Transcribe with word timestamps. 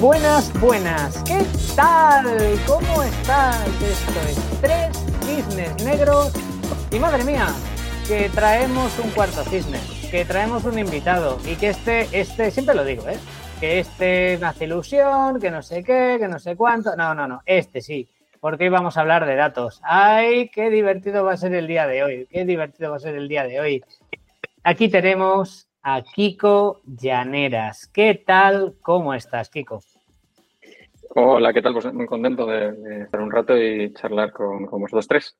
Buenas, 0.00 0.50
buenas. 0.58 1.22
¿Qué 1.24 1.44
tal? 1.76 2.24
¿Cómo 2.66 3.02
estás? 3.02 3.66
Esto 3.82 4.20
es 4.30 4.60
Tres 4.62 4.96
Cisnes 5.26 5.84
Negros. 5.84 6.32
Y 6.90 6.98
madre 6.98 7.22
mía, 7.22 7.48
que 8.08 8.30
traemos 8.30 8.98
un 8.98 9.10
cuarto 9.10 9.44
cisne, 9.44 9.78
que 10.10 10.24
traemos 10.24 10.64
un 10.64 10.78
invitado 10.78 11.38
y 11.44 11.54
que 11.56 11.68
este, 11.68 12.08
este, 12.18 12.50
siempre 12.50 12.74
lo 12.74 12.82
digo, 12.82 13.06
¿eh? 13.10 13.18
Que 13.60 13.80
este 13.80 14.38
me 14.40 14.46
hace 14.46 14.64
ilusión, 14.64 15.38
que 15.38 15.50
no 15.50 15.60
sé 15.60 15.84
qué, 15.84 16.16
que 16.18 16.28
no 16.28 16.38
sé 16.38 16.56
cuánto. 16.56 16.96
No, 16.96 17.14
no, 17.14 17.28
no, 17.28 17.42
este 17.44 17.82
sí, 17.82 18.08
porque 18.40 18.64
hoy 18.64 18.70
vamos 18.70 18.96
a 18.96 19.02
hablar 19.02 19.26
de 19.26 19.36
datos. 19.36 19.82
¡Ay, 19.82 20.48
qué 20.48 20.70
divertido 20.70 21.24
va 21.24 21.34
a 21.34 21.36
ser 21.36 21.52
el 21.52 21.66
día 21.66 21.86
de 21.86 22.02
hoy! 22.02 22.26
¡Qué 22.30 22.46
divertido 22.46 22.90
va 22.90 22.96
a 22.96 23.00
ser 23.00 23.16
el 23.16 23.28
día 23.28 23.44
de 23.44 23.60
hoy! 23.60 23.84
Aquí 24.64 24.88
tenemos 24.88 25.69
a 25.82 26.02
Kiko 26.02 26.80
Llaneras. 26.84 27.86
¿Qué 27.92 28.22
tal? 28.26 28.74
¿Cómo 28.82 29.14
estás, 29.14 29.48
Kiko? 29.48 29.80
Hola, 31.14 31.52
¿qué 31.52 31.62
tal? 31.62 31.72
Pues 31.72 31.92
muy 31.92 32.06
contento 32.06 32.46
de, 32.46 33.02
estar 33.02 33.20
un 33.20 33.30
rato 33.30 33.56
y 33.56 33.92
charlar 33.94 34.32
con, 34.32 34.66
vosotros 34.66 35.08
tres. 35.08 35.36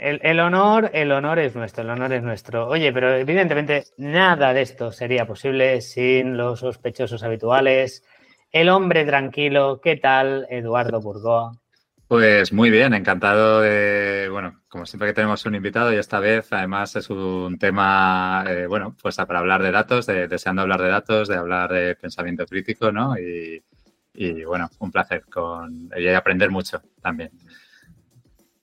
El, 0.00 0.40
honor, 0.40 0.90
el 0.94 1.12
honor 1.12 1.38
es 1.38 1.54
nuestro, 1.54 1.84
el 1.84 1.90
honor 1.90 2.12
es 2.12 2.22
nuestro. 2.22 2.66
Oye, 2.66 2.92
pero 2.92 3.14
evidentemente 3.14 3.84
nada 3.98 4.52
de 4.52 4.62
esto 4.62 4.90
sería 4.90 5.26
posible 5.26 5.80
sin 5.80 6.36
los 6.36 6.60
sospechosos 6.60 7.22
habituales. 7.22 8.04
El 8.50 8.68
hombre 8.68 9.04
tranquilo, 9.04 9.80
¿qué 9.80 9.96
tal, 9.96 10.46
Eduardo 10.50 11.00
Burgoa? 11.00 11.61
Pues 12.12 12.52
muy 12.52 12.68
bien, 12.68 12.92
encantado 12.92 13.62
de, 13.62 14.28
bueno, 14.30 14.60
como 14.68 14.84
siempre 14.84 15.08
que 15.08 15.14
tenemos 15.14 15.46
un 15.46 15.54
invitado 15.54 15.94
y 15.94 15.96
esta 15.96 16.20
vez 16.20 16.52
además 16.52 16.94
es 16.94 17.08
un 17.08 17.58
tema, 17.58 18.44
eh, 18.46 18.66
bueno, 18.66 18.94
pues 19.00 19.16
para 19.16 19.38
hablar 19.38 19.62
de 19.62 19.70
datos, 19.70 20.04
de, 20.04 20.28
deseando 20.28 20.60
hablar 20.60 20.82
de 20.82 20.88
datos, 20.90 21.28
de 21.28 21.36
hablar 21.36 21.72
de 21.72 21.96
pensamiento 21.96 22.44
crítico, 22.44 22.92
¿no? 22.92 23.14
Y, 23.16 23.64
bueno, 24.44 24.68
un 24.80 24.90
placer 24.92 25.24
con 25.24 25.88
y 25.96 26.06
aprender 26.08 26.50
mucho 26.50 26.82
también. 27.00 27.30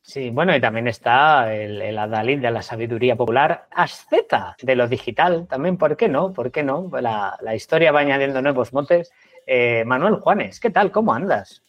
Sí, 0.03 0.29
bueno, 0.29 0.55
y 0.55 0.61
también 0.61 0.87
está 0.87 1.51
el, 1.51 1.81
el, 1.81 1.97
adalid 1.97 2.41
de 2.41 2.51
la 2.51 2.61
sabiduría 2.61 3.15
popular, 3.15 3.65
asceta 3.71 4.55
de 4.61 4.75
lo 4.75 4.87
digital, 4.87 5.47
también, 5.47 5.75
¿por 5.75 5.97
qué 5.97 6.07
no? 6.07 6.33
¿Por 6.33 6.51
qué 6.51 6.61
no? 6.61 6.91
La, 7.01 7.35
historia 7.55 7.91
va 7.91 8.01
añadiendo 8.01 8.43
nuevos 8.43 8.73
motes. 8.73 9.11
Eh, 9.47 9.83
Manuel 9.85 10.17
Juanes, 10.17 10.59
¿qué 10.59 10.69
tal? 10.69 10.91
¿Cómo 10.91 11.15
andas? 11.15 11.63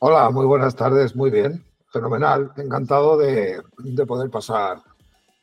Hola, 0.00 0.30
muy 0.30 0.46
buenas 0.46 0.76
tardes, 0.76 1.16
muy 1.16 1.28
bien, 1.28 1.64
fenomenal. 1.92 2.52
Encantado 2.56 3.16
de, 3.16 3.60
poder 4.06 4.30
pasar 4.30 4.80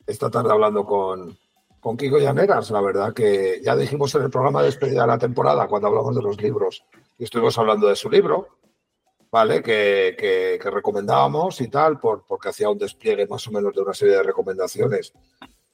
esta 0.06 0.30
tarde 0.30 0.50
hablando 0.50 0.86
con, 0.86 1.36
con 1.78 1.94
Kiko 1.98 2.18
Llaneras. 2.18 2.70
La 2.70 2.80
verdad 2.80 3.12
que 3.12 3.60
ya 3.62 3.76
dijimos 3.76 4.14
en 4.14 4.22
el 4.22 4.30
programa 4.30 4.60
de 4.60 4.68
despedida 4.68 5.02
de 5.02 5.08
la 5.08 5.18
temporada, 5.18 5.68
cuando 5.68 5.88
hablamos 5.88 6.16
de 6.16 6.22
los 6.22 6.40
libros, 6.40 6.86
y 7.18 7.24
estuvimos 7.24 7.58
hablando 7.58 7.86
de 7.86 7.96
su 7.96 8.08
libro, 8.08 8.48
¿vale? 9.30 9.62
Que, 9.62 10.16
que, 10.18 10.70
recomendábamos 10.70 11.60
y 11.60 11.68
tal, 11.68 12.00
por, 12.00 12.24
porque 12.26 12.48
hacía 12.48 12.70
un 12.70 12.78
despliegue 12.78 13.26
más 13.26 13.46
o 13.48 13.50
menos 13.50 13.74
de 13.74 13.82
una 13.82 13.92
serie 13.92 14.16
de 14.16 14.22
recomendaciones 14.22 15.12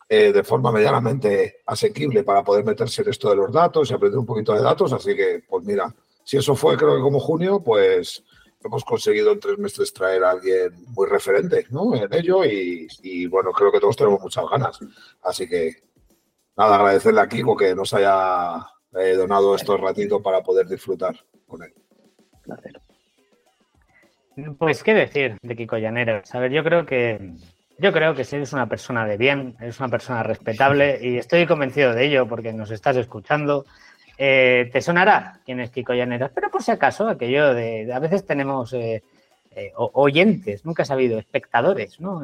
eh, 0.08 0.32
de 0.32 0.42
forma 0.42 0.72
medianamente 0.72 1.58
asequible 1.66 2.24
para 2.24 2.42
poder 2.42 2.64
meterse 2.64 3.02
en 3.02 3.10
esto 3.10 3.30
de 3.30 3.36
los 3.36 3.52
datos 3.52 3.88
y 3.88 3.94
aprender 3.94 4.18
un 4.18 4.26
poquito 4.26 4.52
de 4.54 4.60
datos. 4.62 4.92
Así 4.92 5.14
que, 5.14 5.44
pues 5.48 5.64
mira, 5.64 5.94
si 6.24 6.36
eso 6.36 6.56
fue 6.56 6.76
creo 6.76 6.96
que 6.96 7.02
como 7.02 7.20
junio, 7.20 7.60
pues 7.60 8.24
hemos 8.64 8.84
conseguido 8.84 9.32
en 9.32 9.40
tres 9.40 9.58
meses 9.58 9.92
traer 9.92 10.24
a 10.24 10.30
alguien 10.30 10.72
muy 10.88 11.08
referente 11.08 11.66
¿no? 11.70 11.94
en 11.94 12.12
ello 12.12 12.44
y, 12.44 13.26
bueno, 13.26 13.52
creo 13.52 13.72
que 13.72 13.80
todos 13.80 13.96
tenemos 13.96 14.20
muchas 14.20 14.44
ganas. 14.50 14.78
Así 15.22 15.48
que 15.48 15.82
nada, 16.56 16.76
agradecerle 16.76 17.20
a 17.20 17.28
Kiko 17.28 17.56
que 17.56 17.74
nos 17.74 17.92
haya 17.94 18.66
eh, 18.94 19.14
donado 19.14 19.54
estos 19.54 19.80
ratitos 19.80 20.22
para 20.22 20.42
poder 20.42 20.66
disfrutar 20.66 21.16
con 21.46 21.62
él. 21.62 21.72
Pues 24.58 24.82
qué 24.82 24.94
decir 24.94 25.36
de 25.42 25.56
Kiko 25.56 25.76
Llaneras. 25.76 26.34
A 26.34 26.40
ver, 26.40 26.52
yo 26.52 26.64
creo 26.64 26.86
que 26.86 27.34
yo 27.78 27.92
creo 27.92 28.14
que 28.14 28.24
si 28.24 28.36
eres 28.36 28.52
una 28.52 28.68
persona 28.68 29.06
de 29.06 29.16
bien, 29.16 29.56
eres 29.60 29.80
una 29.80 29.88
persona 29.88 30.22
respetable 30.22 30.98
y 31.02 31.18
estoy 31.18 31.46
convencido 31.46 31.92
de 31.92 32.06
ello 32.06 32.28
porque 32.28 32.52
nos 32.52 32.70
estás 32.70 32.96
escuchando. 32.96 33.64
Eh, 34.24 34.70
te 34.72 34.80
sonará 34.80 35.40
quién 35.44 35.58
es 35.58 35.72
Kiko 35.72 35.94
Llaneras, 35.94 36.30
pero 36.32 36.48
por 36.48 36.62
si 36.62 36.70
acaso, 36.70 37.08
aquello 37.08 37.54
de, 37.54 37.92
a 37.92 37.98
veces 37.98 38.24
tenemos 38.24 38.72
eh, 38.72 39.02
eh, 39.50 39.72
oyentes, 39.74 40.64
nunca 40.64 40.84
he 40.84 40.86
sabido, 40.86 41.18
espectadores, 41.18 41.98
¿no? 41.98 42.22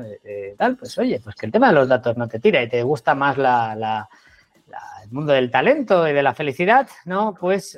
tal, 0.56 0.76
pues 0.76 0.96
oye, 0.96 1.18
pues 1.18 1.34
que 1.34 1.46
el 1.46 1.50
tema 1.50 1.70
de 1.70 1.74
los 1.74 1.88
datos 1.88 2.16
no 2.16 2.28
te 2.28 2.38
tira 2.38 2.62
y 2.62 2.68
te 2.68 2.84
gusta 2.84 3.16
más 3.16 3.36
el 3.36 5.10
mundo 5.10 5.32
del 5.32 5.50
talento 5.50 6.06
y 6.06 6.12
de 6.12 6.22
la 6.22 6.34
felicidad, 6.34 6.88
¿no? 7.04 7.34
Pues 7.34 7.76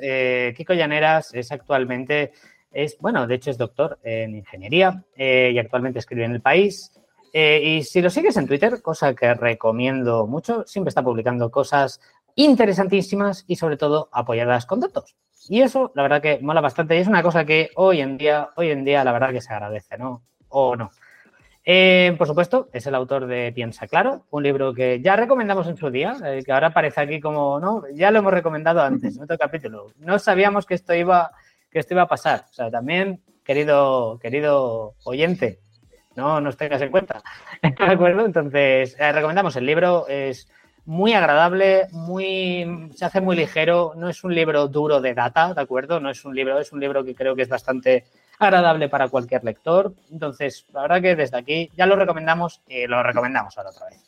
Kiko 0.55 0.75
Llaneras 0.75 1.33
es 1.33 1.51
actualmente, 1.51 2.33
es, 2.73 2.99
bueno, 2.99 3.27
de 3.27 3.37
hecho 3.37 3.51
es 3.51 3.57
doctor 3.57 3.99
en 4.03 4.37
ingeniería 4.37 5.03
y 5.17 5.59
actualmente 5.59 5.99
escribe 5.99 6.27
en 6.27 6.33
El 6.33 6.43
País. 6.43 6.93
y 7.33 7.85
si 7.85 8.03
lo 8.03 8.11
sigues 8.11 8.37
en 8.37 8.47
Twitter, 8.47 8.83
cosa 8.83 9.15
que 9.15 9.33
recomiendo 9.33 10.27
mucho, 10.27 10.67
siempre 10.67 10.91
está 10.91 11.03
publicando 11.03 11.51
cosas 11.51 12.03
interesantísimas 12.35 13.45
y 13.47 13.57
sobre 13.57 13.77
todo 13.77 14.09
apoyadas 14.13 14.67
con 14.67 14.81
datos. 14.81 15.17
Y 15.49 15.63
eso, 15.63 15.93
la 15.95 16.03
verdad 16.03 16.23
que 16.23 16.39
mola 16.41 16.61
bastante 16.61 16.97
y 16.97 17.01
es 17.01 17.09
una 17.09 17.23
cosa 17.23 17.45
que 17.45 17.71
hoy 17.77 18.01
en 18.01 18.19
día, 18.19 18.51
hoy 18.57 18.71
en 18.71 18.85
día, 18.85 19.05
la 19.05 19.13
verdad 19.13 19.33
que 19.33 19.41
se 19.41 19.53
agradece, 19.53 19.99
¿no? 19.99 20.23
O 20.49 20.77
no. 20.77 20.91
Eh, 21.65 22.15
por 22.17 22.27
supuesto, 22.27 22.69
es 22.73 22.87
el 22.87 22.95
autor 22.95 23.27
de 23.27 23.53
Piensa 23.53 23.87
Claro, 23.87 24.27
un 24.31 24.43
libro 24.43 24.73
que 24.73 25.01
ya 25.03 25.17
recomendamos 25.17 25.67
en 25.69 25.77
su 25.77 25.91
día, 25.91 26.17
eh, 26.25 26.43
que 26.45 26.53
ahora 26.53 26.69
aparece 26.69 27.01
aquí 27.01 27.21
como, 27.21 27.61
no, 27.61 27.83
ya 27.95 28.11
lo 28.11 28.21
hemos 28.21 28.33
recomendado 28.33 28.81
antes, 28.81 29.17
en 29.17 29.23
otro 29.23 29.37
capítulo. 29.39 29.93
No 29.99 30.19
sabíamos 30.19 30.67
que 30.67 30.75
esto 30.75 30.95
iba, 30.95 31.31
que 31.71 31.79
esto 31.79 31.95
iba 31.95 32.03
a 32.03 32.09
pasar. 32.09 32.47
O 32.51 32.53
sea, 32.53 32.71
también, 32.71 33.23
querido, 33.45 34.19
querido 34.21 34.95
oyente, 35.05 35.61
no 36.17 36.41
nos 36.41 36.57
tengas 36.57 36.83
en 36.83 36.91
cuenta. 36.91 37.23
¿De 37.63 37.85
acuerdo? 37.85 38.25
Entonces, 38.25 38.97
eh, 38.99 39.13
recomendamos 39.13 39.55
el 39.57 39.67
libro, 39.67 40.07
es 40.09 40.49
muy 40.91 41.13
agradable, 41.13 41.87
muy, 41.93 42.91
se 42.97 43.05
hace 43.05 43.21
muy 43.21 43.37
ligero, 43.37 43.93
no 43.95 44.09
es 44.09 44.25
un 44.25 44.35
libro 44.35 44.67
duro 44.67 45.01
de 45.01 45.15
data, 45.15 45.55
¿de 45.55 45.61
acuerdo? 45.61 46.01
No 46.01 46.11
es 46.11 46.25
un 46.25 46.35
libro, 46.35 46.59
es 46.59 46.73
un 46.73 46.81
libro 46.81 47.05
que 47.05 47.15
creo 47.15 47.37
que 47.37 47.43
es 47.43 47.49
bastante 47.49 48.07
agradable 48.41 48.89
para 48.89 49.09
cualquier 49.09 49.45
lector. 49.45 49.95
Entonces, 50.11 50.67
la 50.73 50.83
verdad 50.83 51.01
que 51.01 51.15
desde 51.15 51.39
aquí 51.39 51.71
ya 51.77 51.87
lo 51.87 51.95
recomendamos 51.95 52.61
y 52.67 52.89
lo 52.89 53.05
recomendamos 53.05 53.57
ahora 53.57 53.71
otra 53.71 53.87
vez. 53.89 54.01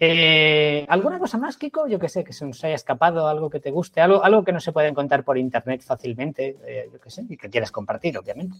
Eh, 0.00 0.86
¿Alguna 0.88 1.18
cosa 1.18 1.36
más, 1.36 1.58
Kiko? 1.58 1.86
Yo 1.86 1.98
que 1.98 2.08
sé, 2.08 2.24
que 2.24 2.32
se 2.32 2.46
nos 2.46 2.64
haya 2.64 2.76
escapado, 2.76 3.28
algo 3.28 3.50
que 3.50 3.60
te 3.60 3.70
guste, 3.70 4.00
algo, 4.00 4.24
algo 4.24 4.42
que 4.42 4.52
no 4.52 4.60
se 4.60 4.72
puede 4.72 4.88
encontrar 4.88 5.22
por 5.22 5.36
internet 5.36 5.82
fácilmente, 5.82 6.56
eh, 6.66 6.88
yo 6.90 6.98
que 6.98 7.10
sé, 7.10 7.26
y 7.28 7.36
que 7.36 7.50
quieras 7.50 7.70
compartir, 7.70 8.16
obviamente. 8.16 8.56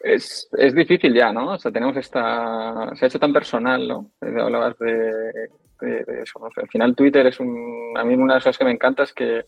Es, 0.00 0.46
es, 0.52 0.74
difícil 0.74 1.14
ya, 1.14 1.32
¿no? 1.32 1.52
O 1.52 1.58
sea, 1.58 1.72
tenemos 1.72 1.96
esta. 1.96 2.94
Se 2.96 3.06
ha 3.06 3.08
hecho 3.08 3.18
tan 3.18 3.32
personal, 3.32 3.88
¿no? 3.88 4.10
Hablabas 4.20 4.78
de, 4.78 5.48
eso. 5.80 6.40
al 6.44 6.68
final, 6.68 6.94
Twitter 6.94 7.26
es 7.26 7.40
un. 7.40 7.94
A 7.96 8.04
mí, 8.04 8.14
una 8.14 8.34
de 8.34 8.36
las 8.36 8.44
cosas 8.44 8.58
que 8.58 8.64
me 8.64 8.72
encanta 8.72 9.02
es 9.02 9.12
que, 9.12 9.46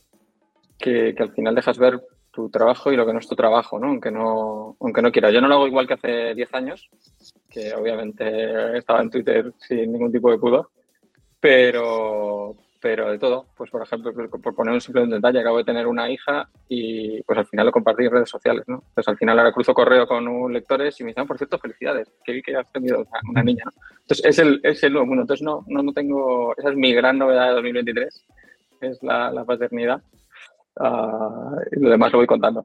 que, 0.78 1.14
al 1.18 1.32
final 1.32 1.54
dejas 1.54 1.78
ver 1.78 2.00
tu 2.30 2.50
trabajo 2.50 2.92
y 2.92 2.96
lo 2.96 3.06
que 3.06 3.12
no 3.12 3.18
es 3.18 3.28
tu 3.28 3.34
trabajo, 3.34 3.78
¿no? 3.78 3.88
Aunque 3.88 4.10
no, 4.10 4.76
aunque 4.80 5.02
no 5.02 5.10
quiera. 5.10 5.30
Yo 5.30 5.40
no 5.40 5.48
lo 5.48 5.54
hago 5.54 5.66
igual 5.66 5.86
que 5.86 5.94
hace 5.94 6.34
10 6.34 6.54
años, 6.54 6.90
que 7.50 7.74
obviamente 7.74 8.78
estaba 8.78 9.00
en 9.00 9.10
Twitter 9.10 9.52
sin 9.58 9.92
ningún 9.92 10.12
tipo 10.12 10.30
de 10.30 10.38
pudor, 10.38 10.70
pero, 11.40 12.56
pero 12.80 13.10
de 13.10 13.18
todo. 13.18 13.46
Pues, 13.56 13.70
por 13.70 13.82
ejemplo, 13.82 14.12
por 14.14 14.54
poner 14.54 14.74
un 14.74 14.80
simple 14.80 15.06
detalle, 15.06 15.40
acabo 15.40 15.58
de 15.58 15.64
tener 15.64 15.86
una 15.86 16.10
hija 16.10 16.48
y 16.68 17.22
pues 17.22 17.38
al 17.38 17.46
final 17.46 17.66
lo 17.66 17.72
compartí 17.72 18.04
en 18.04 18.12
redes 18.12 18.30
sociales, 18.30 18.64
¿no? 18.66 18.76
Entonces 18.88 19.08
al 19.08 19.18
final 19.18 19.38
ahora 19.38 19.52
cruzo 19.52 19.74
correo 19.74 20.06
con 20.06 20.28
un 20.28 20.52
lectores 20.52 20.98
y 21.00 21.04
me 21.04 21.08
dicen, 21.08 21.24
ah, 21.24 21.26
por 21.26 21.38
cierto, 21.38 21.58
felicidades, 21.58 22.12
que 22.24 22.32
vi 22.32 22.42
que 22.42 22.56
has 22.56 22.70
tenido 22.72 23.04
una, 23.28 23.42
niña, 23.42 23.64
Entonces 24.02 24.24
es 24.24 24.38
el, 24.38 24.60
es 24.62 24.82
el 24.82 24.92
nuevo 24.92 25.06
mundo. 25.06 25.22
Entonces 25.22 25.44
no, 25.44 25.64
no, 25.66 25.82
no, 25.82 25.92
tengo, 25.92 26.54
esa 26.56 26.70
es 26.70 26.76
mi 26.76 26.92
gran 26.92 27.18
novedad 27.18 27.48
de 27.48 27.54
2023, 27.54 28.26
es 28.82 29.02
la, 29.02 29.30
la 29.32 29.44
paternidad. 29.44 30.00
Uh, 30.76 31.58
y 31.72 31.80
lo 31.80 31.90
demás 31.90 32.12
lo 32.12 32.18
voy 32.18 32.26
contando. 32.26 32.64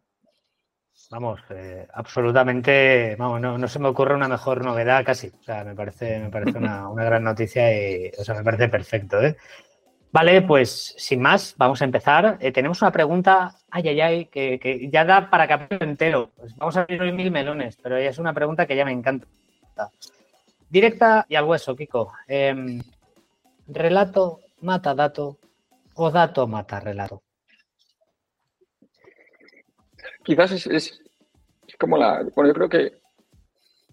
Vamos, 1.09 1.41
eh, 1.49 1.87
absolutamente, 1.93 3.15
vamos, 3.17 3.41
no, 3.41 3.57
no, 3.57 3.67
se 3.67 3.79
me 3.79 3.87
ocurre 3.87 4.15
una 4.15 4.27
mejor 4.27 4.63
novedad 4.63 5.03
casi. 5.03 5.27
O 5.27 5.43
sea, 5.43 5.63
me 5.63 5.75
parece, 5.75 6.19
me 6.19 6.29
parece 6.29 6.57
una, 6.57 6.87
una 6.89 7.03
gran 7.03 7.23
noticia 7.23 7.71
y, 7.71 8.11
o 8.17 8.23
sea, 8.23 8.35
me 8.35 8.43
parece 8.43 8.69
perfecto, 8.69 9.21
¿eh? 9.21 9.35
Vale, 10.13 10.43
pues 10.43 10.93
sin 10.95 11.21
más, 11.21 11.55
vamos 11.57 11.81
a 11.81 11.85
empezar. 11.85 12.37
Eh, 12.39 12.51
tenemos 12.51 12.83
una 12.83 12.91
pregunta, 12.91 13.55
ay, 13.71 13.87
ay, 13.87 14.01
ay, 14.01 14.25
que, 14.25 14.87
ya 14.91 15.03
da 15.05 15.27
para 15.27 15.47
capítulo 15.47 15.89
entero. 15.89 16.29
Pues 16.37 16.55
vamos 16.55 16.77
a 16.77 16.81
abrir 16.81 17.01
hoy 17.01 17.11
mil 17.11 17.31
melones, 17.31 17.77
pero 17.81 17.97
es 17.97 18.19
una 18.19 18.31
pregunta 18.31 18.67
que 18.67 18.75
ya 18.75 18.85
me 18.85 18.91
encanta. 18.91 19.25
Directa 20.69 21.25
y 21.27 21.33
al 21.33 21.45
hueso, 21.45 21.75
Kiko. 21.75 22.13
Em, 22.27 22.79
¿Relato 23.65 24.41
mata 24.61 24.93
dato 24.93 25.39
o 25.95 26.11
dato 26.11 26.45
mata 26.47 26.79
relato? 26.79 27.23
Quizás 30.23 30.67
es, 30.67 31.01
como 31.79 31.97
la... 31.97 32.23
Bueno, 32.35 32.49
yo 32.49 32.53
creo 32.53 32.69
que 32.69 32.99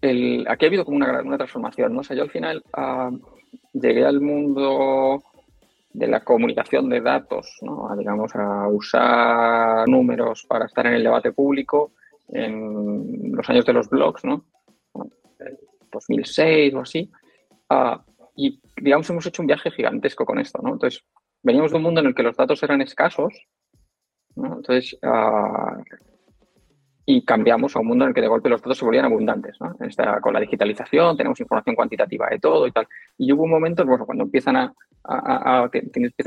el, 0.02 0.46
aquí 0.46 0.66
ha 0.66 0.68
habido 0.68 0.84
como 0.84 0.98
una, 0.98 1.22
una 1.22 1.38
transformación, 1.38 1.94
¿no? 1.94 2.00
O 2.00 2.14
yo 2.14 2.22
al 2.22 2.30
final 2.30 2.62
ah, 2.74 3.10
llegué 3.72 4.04
al 4.04 4.20
mundo 4.20 5.22
de 5.92 6.06
la 6.06 6.20
comunicación 6.20 6.88
de 6.88 7.00
datos, 7.00 7.58
¿no? 7.62 7.94
digamos, 7.96 8.34
a 8.34 8.68
usar 8.68 9.88
números 9.88 10.44
para 10.48 10.66
estar 10.66 10.86
en 10.86 10.94
el 10.94 11.02
debate 11.02 11.32
público 11.32 11.92
en 12.28 13.32
los 13.32 13.48
años 13.50 13.66
de 13.66 13.72
los 13.72 13.88
blogs, 13.88 14.24
¿no? 14.24 14.44
2006 15.90 16.74
o 16.74 16.80
así. 16.80 17.10
Uh, 17.68 17.98
y, 18.36 18.60
digamos, 18.76 19.10
hemos 19.10 19.26
hecho 19.26 19.42
un 19.42 19.48
viaje 19.48 19.70
gigantesco 19.70 20.24
con 20.24 20.38
esto, 20.38 20.60
¿no? 20.62 20.72
Entonces, 20.72 21.04
veníamos 21.42 21.72
de 21.72 21.76
un 21.78 21.82
mundo 21.82 22.00
en 22.00 22.06
el 22.06 22.14
que 22.14 22.22
los 22.22 22.36
datos 22.36 22.62
eran 22.62 22.80
escasos, 22.80 23.34
¿no? 24.36 24.56
Entonces, 24.56 24.96
uh, 25.02 25.82
y 27.12 27.24
cambiamos 27.24 27.74
a 27.74 27.80
un 27.80 27.88
mundo 27.88 28.04
en 28.04 28.10
el 28.10 28.14
que 28.14 28.20
de 28.20 28.28
golpe 28.28 28.48
los 28.48 28.62
datos 28.62 28.78
se 28.78 28.84
volvían 28.84 29.04
abundantes. 29.04 29.56
¿no? 29.60 29.74
Con 30.20 30.32
la 30.32 30.38
digitalización 30.38 31.16
tenemos 31.16 31.40
información 31.40 31.74
cuantitativa 31.74 32.28
de 32.30 32.38
todo 32.38 32.68
y 32.68 32.70
tal. 32.70 32.86
Y 33.18 33.32
hubo 33.32 33.42
un 33.42 33.50
momento, 33.50 33.84
cuando 34.06 34.22
empiezan 34.22 34.56
a, 34.56 34.72
a, 35.02 35.64
a, 35.64 35.70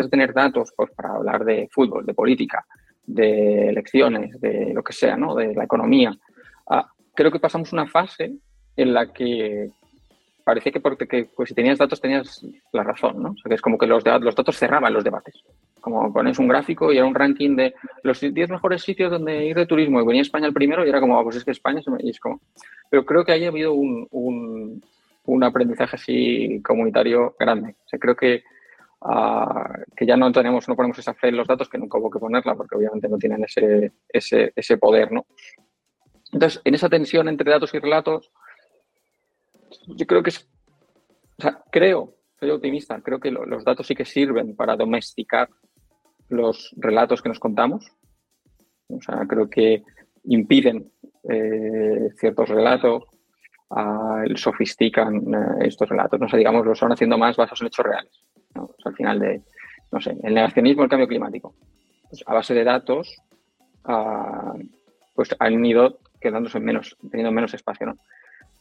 tener 0.09 0.33
datos 0.33 0.73
pues, 0.75 0.91
para 0.91 1.13
hablar 1.13 1.45
de 1.45 1.69
fútbol, 1.71 2.05
de 2.05 2.13
política, 2.13 2.65
de 3.05 3.69
elecciones, 3.69 4.41
de 4.41 4.73
lo 4.73 4.83
que 4.83 4.91
sea, 4.91 5.15
de 5.15 5.53
la 5.55 5.63
economía. 5.63 6.13
Ah, 6.69 6.91
creo 7.15 7.31
que 7.31 7.39
pasamos 7.39 7.71
una 7.71 7.87
fase 7.87 8.33
en 8.75 8.93
la 8.93 9.13
que 9.13 9.69
parecía 10.43 10.71
que 10.71 10.79
porque 10.79 11.29
pues, 11.35 11.49
si 11.49 11.55
tenías 11.55 11.77
datos 11.77 12.01
tenías 12.01 12.45
la 12.71 12.83
razón, 12.83 13.21
¿no? 13.21 13.29
O 13.31 13.37
sea, 13.37 13.49
que 13.49 13.55
es 13.55 13.61
como 13.61 13.77
que 13.77 13.87
los, 13.87 14.03
los 14.05 14.35
datos 14.35 14.57
cerraban 14.57 14.93
los 14.93 15.03
debates. 15.03 15.43
Como 15.79 16.11
pones 16.13 16.39
un 16.39 16.47
gráfico 16.47 16.91
y 16.91 16.97
era 16.97 17.05
un 17.05 17.15
ranking 17.15 17.55
de 17.55 17.73
los 18.03 18.19
10 18.19 18.49
mejores 18.49 18.81
sitios 18.81 19.11
donde 19.11 19.45
ir 19.45 19.55
de 19.55 19.65
turismo 19.65 20.01
y 20.01 20.05
venía 20.05 20.21
España 20.21 20.47
el 20.47 20.53
primero 20.53 20.85
y 20.85 20.89
era 20.89 20.99
como, 20.99 21.17
ah, 21.17 21.23
pues 21.23 21.37
es 21.37 21.45
que 21.45 21.51
España 21.51 21.81
es 21.99 22.19
como... 22.19 22.41
Pero 22.89 23.05
creo 23.05 23.25
que 23.25 23.31
haya 23.31 23.47
habido 23.47 23.73
un, 23.73 24.07
un, 24.11 24.83
un 25.25 25.43
aprendizaje 25.43 25.95
así 25.95 26.61
comunitario 26.63 27.35
grande. 27.39 27.75
O 27.85 27.89
sea, 27.89 27.99
creo 27.99 28.15
que, 28.15 28.43
uh, 29.01 29.83
que 29.95 30.05
ya 30.05 30.17
no 30.17 30.31
tenemos, 30.31 30.67
no 30.67 30.75
ponemos 30.75 30.99
esa 30.99 31.13
fe 31.13 31.29
en 31.29 31.37
los 31.37 31.47
datos, 31.47 31.69
que 31.69 31.77
nunca 31.77 31.97
hubo 31.97 32.11
que 32.11 32.19
ponerla 32.19 32.55
porque 32.55 32.75
obviamente 32.75 33.07
no 33.09 33.17
tienen 33.17 33.43
ese, 33.43 33.91
ese, 34.09 34.51
ese 34.55 34.77
poder, 34.77 35.11
¿no? 35.11 35.25
Entonces, 36.31 36.61
en 36.63 36.75
esa 36.75 36.89
tensión 36.89 37.27
entre 37.29 37.51
datos 37.51 37.73
y 37.73 37.79
relatos, 37.79 38.31
yo 39.87 40.05
creo 40.05 40.23
que 40.23 40.29
es, 40.29 40.47
o 41.37 41.41
sea, 41.41 41.63
creo, 41.71 42.15
soy 42.39 42.49
optimista, 42.49 43.01
creo 43.01 43.19
que 43.19 43.31
lo, 43.31 43.45
los 43.45 43.63
datos 43.63 43.87
sí 43.87 43.95
que 43.95 44.05
sirven 44.05 44.55
para 44.55 44.75
domesticar 44.75 45.49
los 46.29 46.73
relatos 46.77 47.21
que 47.21 47.29
nos 47.29 47.39
contamos. 47.39 47.91
O 48.87 49.01
sea, 49.01 49.25
creo 49.27 49.49
que 49.49 49.83
impiden 50.25 50.91
eh, 51.29 52.09
ciertos 52.17 52.49
relatos, 52.49 53.03
uh, 53.69 54.35
sofistican 54.35 55.15
uh, 55.15 55.61
estos 55.61 55.87
relatos. 55.89 56.19
No 56.19 56.29
sé, 56.29 56.37
digamos, 56.37 56.65
lo 56.65 56.73
están 56.73 56.91
haciendo 56.91 57.17
más 57.17 57.35
basados 57.37 57.61
en 57.61 57.67
hechos 57.67 57.85
reales. 57.85 58.23
O 58.55 58.75
sea, 58.79 58.91
al 58.91 58.95
final 58.95 59.19
de, 59.19 59.41
no 59.91 60.01
sé, 60.01 60.15
el 60.23 60.33
negacionismo, 60.33 60.83
el 60.83 60.89
cambio 60.89 61.07
climático. 61.07 61.55
Pues 62.09 62.23
a 62.25 62.33
base 62.33 62.53
de 62.53 62.63
datos, 62.63 63.15
uh, 63.87 64.59
pues 65.15 65.35
han 65.39 65.65
ido 65.65 65.99
quedándose 66.19 66.59
menos, 66.59 66.95
teniendo 67.09 67.31
menos 67.31 67.53
espacio, 67.53 67.87
¿no? 67.87 67.95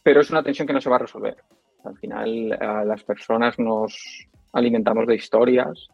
Pero 0.03 0.21
es 0.21 0.29
una 0.29 0.43
tensión 0.43 0.67
que 0.67 0.73
no 0.73 0.81
se 0.81 0.89
va 0.89 0.97
a 0.97 0.99
resolver. 0.99 1.37
Al 1.85 1.97
final, 1.97 2.49
las 2.49 3.03
personas 3.03 3.57
nos 3.57 4.27
alimentamos 4.51 5.07
de 5.07 5.15
historias 5.15 5.87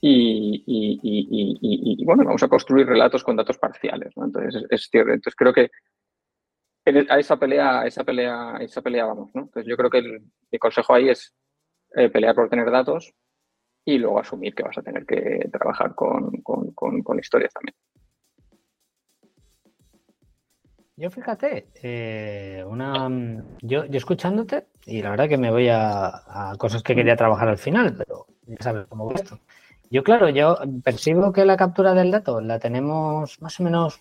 y, 0.00 2.04
bueno, 2.04 2.24
vamos 2.24 2.42
a 2.42 2.48
construir 2.48 2.86
relatos 2.86 3.22
con 3.22 3.36
datos 3.36 3.58
parciales. 3.58 4.12
Entonces, 4.16 4.64
es, 4.70 4.88
cierto. 4.90 5.12
Entonces, 5.12 5.36
creo 5.36 5.52
que 5.52 5.70
a 7.08 7.18
esa 7.18 7.38
pelea, 7.38 7.80
a 7.80 7.86
esa 7.86 8.04
pelea, 8.04 8.56
a 8.56 8.62
esa 8.62 8.82
pelea 8.82 9.04
vamos. 9.04 9.30
¿no? 9.34 9.42
Entonces, 9.42 9.68
yo 9.68 9.76
creo 9.76 9.90
que 9.90 9.98
el, 9.98 10.58
consejo 10.58 10.94
ahí 10.94 11.10
es 11.10 11.34
eh, 11.94 12.08
pelear 12.08 12.34
por 12.34 12.48
tener 12.48 12.70
datos 12.70 13.12
y 13.84 13.98
luego 13.98 14.20
asumir 14.20 14.54
que 14.54 14.62
vas 14.62 14.78
a 14.78 14.82
tener 14.82 15.04
que 15.06 15.48
trabajar 15.50 15.94
con 15.94 17.18
historias 17.18 17.52
también. 17.52 17.74
Yo 20.98 21.10
fíjate, 21.10 21.68
eh, 21.80 22.64
una, 22.66 23.08
yo, 23.62 23.84
yo, 23.84 23.96
escuchándote, 23.96 24.66
y 24.84 25.00
la 25.00 25.10
verdad 25.10 25.28
que 25.28 25.38
me 25.38 25.52
voy 25.52 25.68
a, 25.68 26.08
a, 26.08 26.56
cosas 26.58 26.82
que 26.82 26.96
quería 26.96 27.14
trabajar 27.14 27.46
al 27.46 27.56
final, 27.56 27.94
pero 27.96 28.26
ya 28.48 28.56
sabes 28.58 28.86
cómo 28.88 29.06
va 29.06 29.14
esto. 29.14 29.38
Yo, 29.90 30.02
claro, 30.02 30.28
yo 30.28 30.58
percibo 30.82 31.32
que 31.32 31.44
la 31.44 31.56
captura 31.56 31.94
del 31.94 32.10
dato 32.10 32.40
la 32.40 32.58
tenemos 32.58 33.40
más 33.40 33.60
o 33.60 33.62
menos 33.62 34.00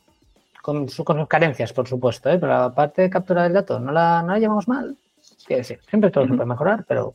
con, 0.63 0.89
su, 0.89 1.03
con 1.03 1.19
sus 1.19 1.27
carencias, 1.27 1.71
por 1.71 1.87
supuesto, 1.87 2.31
¿eh? 2.31 2.39
pero 2.39 2.51
la 2.51 2.73
parte 2.73 3.03
de 3.03 3.11
captura 3.11 3.43
del 3.43 3.53
dato 3.53 3.79
no 3.79 3.91
la, 3.91 4.23
no 4.23 4.29
la 4.29 4.39
llevamos 4.39 4.67
mal. 4.67 4.97
Quiero 5.45 5.59
decir, 5.59 5.79
siempre 5.87 6.09
todo 6.09 6.25
se 6.25 6.33
puede 6.33 6.49
mejorar, 6.49 6.83
pero 6.87 7.13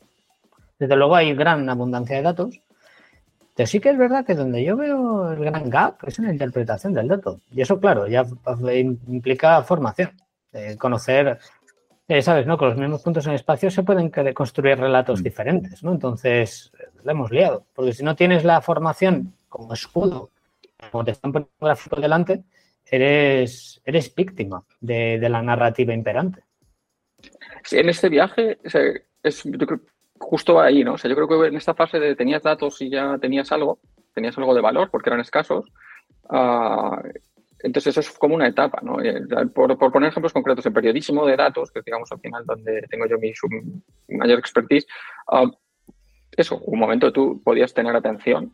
desde 0.79 0.95
luego 0.95 1.13
hay 1.13 1.35
gran 1.35 1.69
abundancia 1.69 2.15
de 2.15 2.21
datos 2.21 2.61
pero 3.55 3.67
sí 3.67 3.79
que 3.79 3.89
es 3.89 3.97
verdad 3.97 4.25
que 4.25 4.33
donde 4.33 4.63
yo 4.63 4.75
veo 4.75 5.31
el 5.31 5.39
gran 5.39 5.69
gap 5.69 5.97
es 6.07 6.17
en 6.17 6.25
la 6.25 6.31
interpretación 6.31 6.93
del 6.93 7.07
dato. 7.07 7.39
Y 7.51 7.61
eso, 7.61 7.79
claro, 7.79 8.07
ya 8.07 8.25
implica 9.07 9.61
formación. 9.63 10.11
Eh, 10.53 10.77
conocer, 10.77 11.39
eh, 12.07 12.21
¿sabes? 12.21 12.45
¿no? 12.45 12.57
Con 12.57 12.69
los 12.69 12.77
mismos 12.77 13.01
puntos 13.01 13.25
en 13.25 13.31
el 13.31 13.37
espacio 13.37 13.71
se 13.71 13.83
pueden 13.83 14.09
construir 14.33 14.77
relatos 14.77 15.21
mm. 15.21 15.23
diferentes, 15.23 15.83
¿no? 15.83 15.91
Entonces, 15.91 16.71
la 17.03 17.11
hemos 17.11 17.31
liado. 17.31 17.65
Porque 17.73 17.93
si 17.93 18.03
no 18.03 18.15
tienes 18.15 18.43
la 18.43 18.61
formación 18.61 19.33
como 19.49 19.73
escudo, 19.73 20.31
como 20.91 21.03
te 21.03 21.11
están 21.11 21.31
poniendo 21.31 21.51
un 21.59 21.65
gráfico 21.67 21.99
delante, 21.99 22.43
eres, 22.85 23.81
eres 23.85 24.13
víctima 24.13 24.63
de, 24.79 25.19
de, 25.19 25.29
la 25.29 25.41
narrativa 25.41 25.93
imperante. 25.93 26.43
Sí, 27.63 27.77
en 27.77 27.89
este 27.89 28.09
viaje, 28.09 28.59
o 28.65 28.69
sea, 28.69 28.81
es, 29.23 29.43
yo 29.43 29.65
creo, 29.65 29.79
justo 30.23 30.59
ahí, 30.59 30.83
¿no? 30.83 30.93
O 30.93 30.97
sea, 30.97 31.09
yo 31.09 31.15
creo 31.15 31.27
que 31.27 31.47
en 31.47 31.55
esta 31.55 31.73
fase 31.73 31.99
de 31.99 32.15
tenías 32.15 32.43
datos 32.43 32.81
y 32.81 32.89
ya 32.89 33.17
tenías 33.19 33.51
algo, 33.51 33.79
tenías 34.13 34.37
algo 34.37 34.53
de 34.53 34.61
valor 34.61 34.89
porque 34.89 35.09
eran 35.09 35.19
escasos. 35.19 35.65
Uh, 36.29 36.97
entonces 37.59 37.95
eso 37.95 37.99
es 38.01 38.17
como 38.17 38.35
una 38.35 38.47
etapa, 38.47 38.79
¿no? 38.81 39.01
Eh, 39.01 39.21
por, 39.53 39.77
por, 39.77 39.91
poner 39.91 40.09
ejemplos 40.09 40.33
concretos, 40.33 40.65
en 40.65 40.73
periodismo 40.73 41.25
de 41.25 41.37
datos, 41.37 41.71
que 41.71 41.81
digamos 41.85 42.11
al 42.11 42.19
final 42.19 42.45
donde 42.45 42.81
tengo 42.89 43.05
yo 43.07 43.17
mi, 43.17 43.31
mayor 44.17 44.39
expertise, 44.39 44.85
uh, 45.31 45.49
eso, 46.35 46.57
un 46.57 46.79
momento 46.79 47.11
tú 47.13 47.41
podías 47.43 47.73
tener 47.73 47.95
atención 47.95 48.53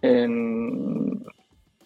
en, 0.00 1.24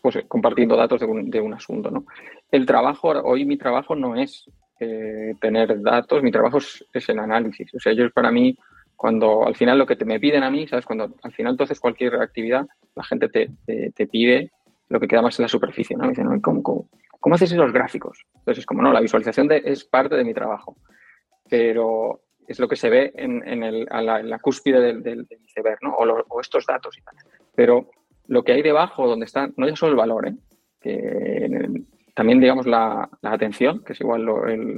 pues, 0.00 0.18
compartiendo 0.28 0.76
datos 0.76 1.00
de 1.00 1.06
un, 1.06 1.30
de 1.30 1.40
un, 1.40 1.54
asunto, 1.54 1.90
¿no? 1.90 2.04
El 2.50 2.66
trabajo, 2.66 3.08
hoy 3.08 3.44
mi 3.44 3.56
trabajo 3.56 3.96
no 3.96 4.14
es 4.14 4.44
eh, 4.78 5.34
tener 5.40 5.80
datos, 5.80 6.22
mi 6.22 6.30
trabajo 6.30 6.58
es, 6.58 6.84
es, 6.92 7.08
el 7.08 7.18
análisis. 7.18 7.74
O 7.74 7.80
sea, 7.80 7.92
ellos 7.92 8.12
para 8.12 8.30
mí 8.30 8.56
cuando 9.02 9.44
al 9.44 9.56
final 9.56 9.78
lo 9.78 9.86
que 9.86 9.96
te 9.96 10.04
me 10.04 10.20
piden 10.20 10.44
a 10.44 10.50
mí, 10.52 10.68
¿sabes? 10.68 10.86
Cuando 10.86 11.12
al 11.24 11.32
final 11.32 11.56
tú 11.56 11.64
haces 11.64 11.80
cualquier 11.80 12.14
actividad, 12.22 12.68
la 12.94 13.02
gente 13.02 13.28
te, 13.28 13.50
te, 13.66 14.06
pide 14.06 14.52
lo 14.88 15.00
que 15.00 15.08
queda 15.08 15.22
más 15.22 15.36
en 15.40 15.42
la 15.42 15.48
superficie, 15.48 15.96
¿no? 15.96 16.08
Dicen, 16.08 16.40
¿cómo, 16.40 16.62
cómo, 16.62 16.88
cómo 17.18 17.34
haces 17.34 17.50
esos 17.50 17.72
gráficos? 17.72 18.24
Entonces 18.32 18.60
es 18.60 18.66
como, 18.66 18.80
no, 18.80 18.92
la 18.92 19.00
visualización 19.00 19.48
es 19.50 19.82
parte 19.82 20.14
de 20.14 20.22
mi 20.22 20.32
trabajo, 20.32 20.76
pero 21.50 22.20
es 22.46 22.60
lo 22.60 22.68
que 22.68 22.76
se 22.76 22.90
ve 22.90 23.12
en, 23.16 23.42
en, 23.44 23.64
el, 23.64 23.88
a 23.90 24.02
la, 24.02 24.38
cúspide 24.38 24.78
del, 24.78 25.02
del, 25.02 25.26
del 25.26 25.40
iceberg, 25.46 25.78
¿no? 25.82 25.96
O, 25.96 26.40
estos 26.40 26.64
datos 26.64 26.96
y 26.96 27.02
tal. 27.02 27.16
Pero 27.56 27.90
lo 28.28 28.44
que 28.44 28.52
hay 28.52 28.62
debajo, 28.62 29.08
donde 29.08 29.26
está, 29.26 29.50
no 29.56 29.66
ya 29.66 29.74
solo 29.74 29.90
el 29.90 29.98
valor, 29.98 30.28
¿eh? 30.28 30.36
Que 30.80 31.82
también, 32.14 32.38
digamos, 32.38 32.66
la, 32.66 33.10
la, 33.20 33.32
atención, 33.32 33.82
que 33.82 33.94
es 33.94 34.00
igual 34.00 34.24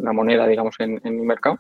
la 0.03 0.13
moneda, 0.15 0.47
digamos, 0.47 0.77
en, 0.79 0.99
el 1.05 1.13
mercado, 1.13 1.59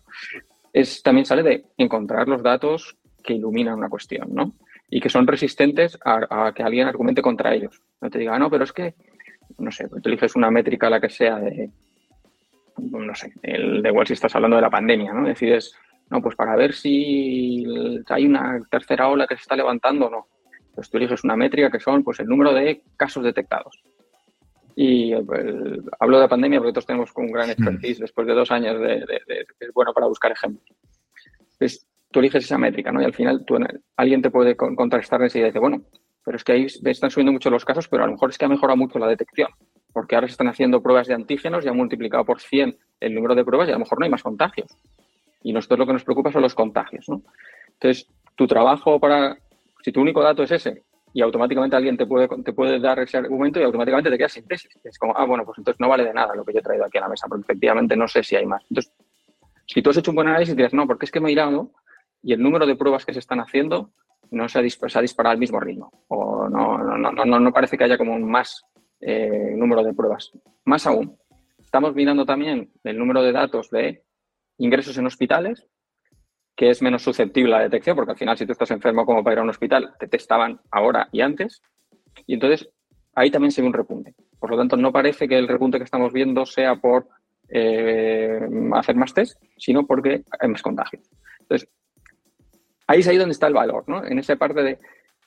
es, 0.75 1.03
también 1.03 1.25
sale 1.25 1.43
de 1.43 1.65
encontrar 1.79 2.29
los 2.29 2.43
datos 2.43 2.97
que 3.23 3.35
iluminan 3.35 3.79
una 3.79 3.89
cuestión, 3.89 4.35
¿no? 4.35 4.55
Y 4.91 5.01
que 5.01 5.09
son 5.09 5.27
resistentes 5.27 5.97
a, 6.05 6.47
a 6.49 6.53
que 6.53 6.65
alguien 6.65 6.89
argumente 6.89 7.23
contra 7.23 7.55
ellos. 7.55 7.81
No 8.01 8.11
te 8.11 8.19
diga, 8.19 8.35
ah, 8.35 8.39
no, 8.39 8.51
pero 8.51 8.65
es 8.65 8.73
que, 8.73 8.95
no 9.59 9.71
sé, 9.71 9.89
tú 9.89 10.09
eliges 10.09 10.35
una 10.35 10.51
métrica, 10.51 10.91
la 10.91 11.01
que 11.01 11.09
sea, 11.09 11.39
de, 11.39 11.71
no 12.77 13.15
sé, 13.15 13.33
el 13.43 13.83
de 13.83 13.89
igual 13.89 14.07
si 14.07 14.15
estás 14.15 14.35
hablando 14.35 14.57
de 14.57 14.63
la 14.63 14.71
pandemia, 14.71 15.13
¿no? 15.13 15.27
Decides, 15.27 15.77
no, 16.11 16.21
pues 16.21 16.35
para 16.35 16.57
ver 16.57 16.75
si 16.75 17.65
hay 18.09 18.27
una 18.27 18.61
tercera 18.69 19.09
ola 19.09 19.29
que 19.29 19.37
se 19.37 19.43
está 19.43 19.57
levantando 19.57 20.07
o 20.07 20.11
no. 20.11 20.27
Pues 20.75 20.91
tú 20.91 20.99
eliges 20.99 21.23
una 21.23 21.37
métrica 21.37 21.71
que 21.71 21.79
son, 21.79 22.03
pues, 22.03 22.19
el 22.19 22.27
número 22.27 22.53
de 22.53 22.83
casos 22.97 23.23
detectados. 23.23 23.81
Y 24.77 25.13
el, 25.13 25.83
hablo 26.01 26.21
de 26.21 26.29
pandemia 26.29 26.59
porque 26.59 26.73
todos 26.73 26.87
tenemos 26.87 27.11
un 27.17 27.31
gran 27.31 27.51
expertise 27.51 28.01
después 28.01 28.27
de 28.27 28.35
dos 28.35 28.51
años 28.51 28.81
de, 28.81 29.01
de, 29.01 29.21
de, 29.27 29.47
es 29.61 29.73
bueno 29.73 29.93
para 29.93 30.07
buscar 30.07 30.33
ejemplos. 30.33 30.67
Entonces, 31.39 31.87
tú 32.11 32.21
eliges 32.21 32.45
esa 32.45 32.59
métrica, 32.59 32.93
¿no? 32.93 33.03
Y 33.03 33.05
al 33.05 33.13
final 33.13 33.45
tú, 33.45 33.57
alguien 33.97 34.23
te 34.23 34.31
puede 34.31 34.57
contrastar 34.57 35.21
y 35.21 35.25
dice, 35.25 35.59
bueno, 35.59 35.83
pero 36.25 36.37
es 36.37 36.45
que 36.45 36.53
ahí 36.53 36.67
están 36.67 37.11
subiendo 37.11 37.33
mucho 37.33 37.51
los 37.51 37.65
casos, 37.65 37.89
pero 37.89 38.05
a 38.05 38.07
lo 38.07 38.13
mejor 38.13 38.31
es 38.31 38.39
que 38.39 38.45
ha 38.45 38.49
mejorado 38.49 38.77
mucho 38.77 38.99
la 38.99 39.07
detección, 39.09 39.49
porque 39.93 40.15
ahora 40.15 40.27
se 40.27 40.33
están 40.33 40.49
haciendo 40.49 40.83
pruebas 40.83 41.07
de 41.07 41.15
antígenos 41.15 41.65
y 41.65 41.69
han 41.69 41.77
multiplicado 41.77 42.25
por 42.25 42.41
100 42.41 42.77
el 43.01 43.15
número 43.15 43.35
de 43.35 43.45
pruebas 43.45 43.69
y 43.69 43.73
a 43.73 43.75
lo 43.75 43.81
mejor 43.81 43.99
no 43.99 44.05
hay 44.05 44.11
más 44.11 44.23
contagios. 44.23 44.77
Y 45.43 45.53
nosotros 45.53 45.81
lo 45.81 45.87
que 45.87 45.93
nos 45.93 46.05
preocupa 46.05 46.33
son 46.33 46.43
los 46.43 46.55
contagios, 46.55 47.09
¿no? 47.09 47.23
Entonces, 47.75 48.09
tu 48.35 48.47
trabajo 48.47 48.99
para, 48.99 49.37
si 49.83 49.93
tu 49.93 50.01
único 50.01 50.23
dato 50.23 50.43
es 50.45 50.53
ese, 50.53 50.83
y 51.17 51.23
automáticamente 51.23 51.77
alguien 51.77 51.97
te 51.97 52.07
puede, 52.07 52.29
te 52.43 52.53
puede 52.53 52.81
dar 52.81 52.99
ese 52.99 53.17
argumento 53.17 53.61
y 53.61 53.63
automáticamente 53.63 54.11
te 54.11 54.19
quedas 54.19 54.33
sin 54.33 54.49
tesis. 54.49 54.77
Es 54.83 54.99
como, 54.99 55.17
ah, 55.17 55.25
bueno, 55.25 55.45
pues 55.45 55.57
entonces 55.59 55.79
no 55.79 55.89
vale 55.89 56.05
de 56.05 56.13
nada 56.13 56.35
lo 56.35 56.45
que 56.45 56.53
yo 56.53 56.59
he 56.59 56.63
traído 56.63 56.85
aquí 56.85 56.99
a 56.99 57.03
la 57.03 57.09
mesa, 57.09 57.29
porque 57.29 57.43
efectivamente 57.43 57.97
no 57.97 58.09
sé 58.09 58.25
si 58.25 58.35
hay 58.35 58.45
más. 58.45 58.65
Entonces, 58.69 58.93
si 59.65 59.81
tú 59.81 59.91
has 59.91 59.97
hecho 59.97 60.11
un 60.11 60.17
buen 60.17 60.27
análisis, 60.27 60.57
dices, 60.57 60.75
no, 60.75 60.89
porque 60.89 61.07
es 61.07 61.13
que 61.13 61.21
me 61.21 61.29
he 61.29 61.33
mirado 61.33 61.71
y 62.21 62.33
el 62.33 62.43
número 62.43 62.67
de 62.67 62.75
pruebas 62.75 63.07
que 63.07 63.13
se 63.13 63.21
están 63.21 63.39
haciendo 63.39 63.93
no 64.33 64.49
se 64.49 64.59
ha, 64.59 64.63
disparado 64.63 65.31
al 65.31 65.39
mismo 65.39 65.61
ritmo 65.61 66.05
o 66.09 66.49
no, 66.49 66.79
no, 66.79 67.13
no, 67.13 67.41
no, 67.41 67.53
parece 67.53 67.79
que 67.79 67.85
haya 67.85 67.97
como 67.97 68.13
un 68.13 68.29
más 68.29 68.65
eh, 69.01 69.55
número 69.55 69.85
de 69.85 69.95
pruebas. 69.95 70.33
Más 70.65 70.85
aún, 70.89 71.17
estamos 71.61 71.95
mirando 71.95 72.27
también 72.27 72.73
el 72.83 72.99
número 72.99 73.23
de 73.23 73.31
datos 73.31 73.71
de 73.71 74.03
ingresos 74.59 74.99
en 74.99 75.07
hospitales, 75.07 75.65
que 76.57 76.71
es 76.71 76.83
menos 76.83 77.03
susceptible 77.03 77.55
a 77.55 77.59
la 77.59 77.65
detección, 77.65 77.97
porque 77.97 78.13
al 78.13 78.19
final 78.19 78.39
si 78.39 78.47
tú 78.47 78.53
estás 78.53 78.71
enfermo 78.71 79.05
como 79.05 79.25
para 79.25 79.35
ir 79.35 79.39
a 79.41 79.43
un 79.43 79.51
hospital, 79.51 79.95
te 79.99 80.07
testaban 80.07 80.61
ahora 80.71 81.09
y 81.11 81.21
antes, 81.21 81.63
y 82.27 82.35
entonces 82.35 82.69
ahí 83.15 83.31
también 83.31 83.51
se 83.51 83.61
ve 83.61 83.67
un 83.67 83.75
repunte. 83.75 84.15
Por 84.39 84.51
lo 84.51 84.57
tanto, 84.57 84.77
no 84.77 84.93
parece 84.93 85.29
que 85.29 85.39
el 85.39 85.49
repunte 85.49 85.79
que 85.79 85.85
estamos 85.85 86.13
viendo 86.13 86.47
sea 86.47 86.77
por 86.77 87.09
eh, 87.49 88.41
hacer 88.75 88.97
más 88.97 89.15
test, 89.15 89.43
sino 89.57 89.87
porque 89.87 90.25
hay 90.39 90.49
más 90.49 90.63
contagios. 90.63 91.03
Entonces, 91.41 91.69
ahí 92.87 93.01
es 93.01 93.09
ahí 93.09 93.17
donde 93.17 93.33
está 93.33 93.47
el 93.47 93.55
valor, 93.55 93.85
¿no? 93.89 94.05
En 94.05 94.19
esa 94.19 94.37
parte 94.37 94.63
de 94.63 94.79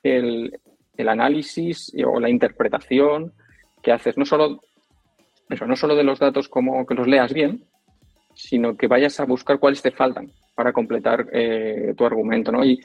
el, 0.03 0.59
análisis 1.07 1.93
o 2.05 2.19
la 2.19 2.29
interpretación 2.29 3.33
que 3.83 3.91
haces, 3.91 4.17
no 4.17 4.25
solo, 4.25 4.61
eso, 5.49 5.65
no 5.67 5.75
solo 5.75 5.95
de 5.95 6.03
los 6.03 6.19
datos 6.19 6.49
como 6.49 6.85
que 6.85 6.95
los 6.95 7.07
leas 7.07 7.33
bien, 7.33 7.65
sino 8.33 8.75
que 8.77 8.87
vayas 8.87 9.19
a 9.19 9.25
buscar 9.25 9.59
cuáles 9.59 9.81
te 9.81 9.91
faltan 9.91 10.31
para 10.57 10.73
completar 10.73 11.27
eh, 11.31 11.93
tu 11.95 12.03
argumento, 12.03 12.51
¿no? 12.51 12.65
Y 12.65 12.81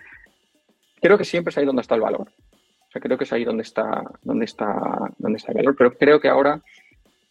creo 1.00 1.16
que 1.16 1.24
siempre 1.24 1.50
es 1.50 1.56
ahí 1.56 1.64
donde 1.64 1.80
está 1.80 1.94
el 1.94 2.02
valor. 2.02 2.28
O 2.28 2.90
sea, 2.92 3.00
creo 3.00 3.16
que 3.16 3.24
es 3.24 3.32
ahí 3.32 3.44
donde 3.44 3.62
está, 3.62 4.04
donde 4.20 4.44
está, 4.44 5.10
donde 5.16 5.38
está 5.38 5.52
el 5.52 5.56
valor, 5.56 5.74
pero 5.74 5.94
creo 5.96 6.20
que 6.20 6.28
ahora 6.28 6.60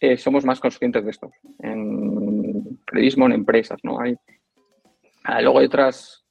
eh, 0.00 0.16
somos 0.16 0.44
más 0.44 0.58
conscientes 0.58 1.04
de 1.04 1.10
esto. 1.12 1.30
En 1.60 2.80
periodismo, 2.84 3.26
en 3.26 3.34
empresas, 3.34 3.78
¿no? 3.84 4.00
Hay, 4.00 4.16
ah, 5.22 5.40
luego 5.40 5.60
otras, 5.60 6.24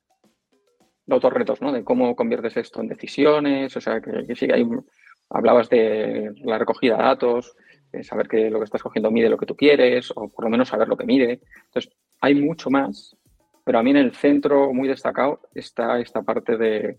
otros 1.09 1.31
retos, 1.31 1.61
¿no? 1.61 1.71
De 1.71 1.85
cómo 1.85 2.13
conviertes 2.13 2.57
esto 2.57 2.81
en 2.81 2.89
decisiones, 2.89 3.77
o 3.77 3.79
sea, 3.79 4.01
que, 4.01 4.35
sí 4.35 4.45
que 4.45 4.55
hay, 4.55 4.67
hablabas 5.29 5.69
de 5.69 6.33
la 6.43 6.57
recogida 6.57 6.97
de 6.97 7.03
datos, 7.03 7.55
de 7.93 8.03
saber 8.03 8.27
que 8.27 8.49
lo 8.49 8.59
que 8.59 8.65
estás 8.65 8.83
cogiendo 8.83 9.09
mide 9.09 9.29
lo 9.29 9.37
que 9.37 9.45
tú 9.45 9.55
quieres, 9.55 10.11
o 10.13 10.27
por 10.27 10.43
lo 10.43 10.51
menos 10.51 10.67
saber 10.67 10.89
lo 10.89 10.97
que 10.97 11.05
mide. 11.05 11.39
Entonces, 11.67 11.93
hay 12.19 12.35
mucho 12.35 12.69
más, 12.69 13.15
pero 13.63 13.79
a 13.79 13.83
mí 13.83 13.91
en 13.91 13.97
el 13.97 14.13
centro, 14.13 14.73
muy 14.73 14.87
destacado, 14.87 15.41
está 15.53 15.99
esta 15.99 16.21
parte 16.21 16.57
de, 16.57 16.97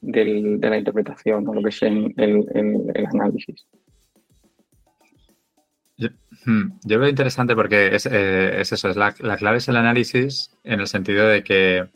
la 0.00 0.78
interpretación, 0.78 1.46
o 1.48 1.54
lo 1.54 1.62
que 1.62 1.68
es 1.68 1.82
el, 1.82 2.12
el, 2.16 3.06
análisis. 3.06 3.66
Hmm, 6.44 6.72
yo, 6.84 6.98
veo 6.98 7.08
interesante 7.08 7.54
porque 7.54 7.94
es, 7.94 8.06
eh, 8.06 8.60
eso, 8.60 8.74
es 8.74 8.96
la, 8.96 9.14
la, 9.20 9.36
clave 9.36 9.58
es 9.58 9.68
el 9.68 9.76
análisis 9.76 10.50
en 10.64 10.80
el 10.80 10.88
sentido 10.88 11.28
de 11.28 11.44
que 11.44 11.88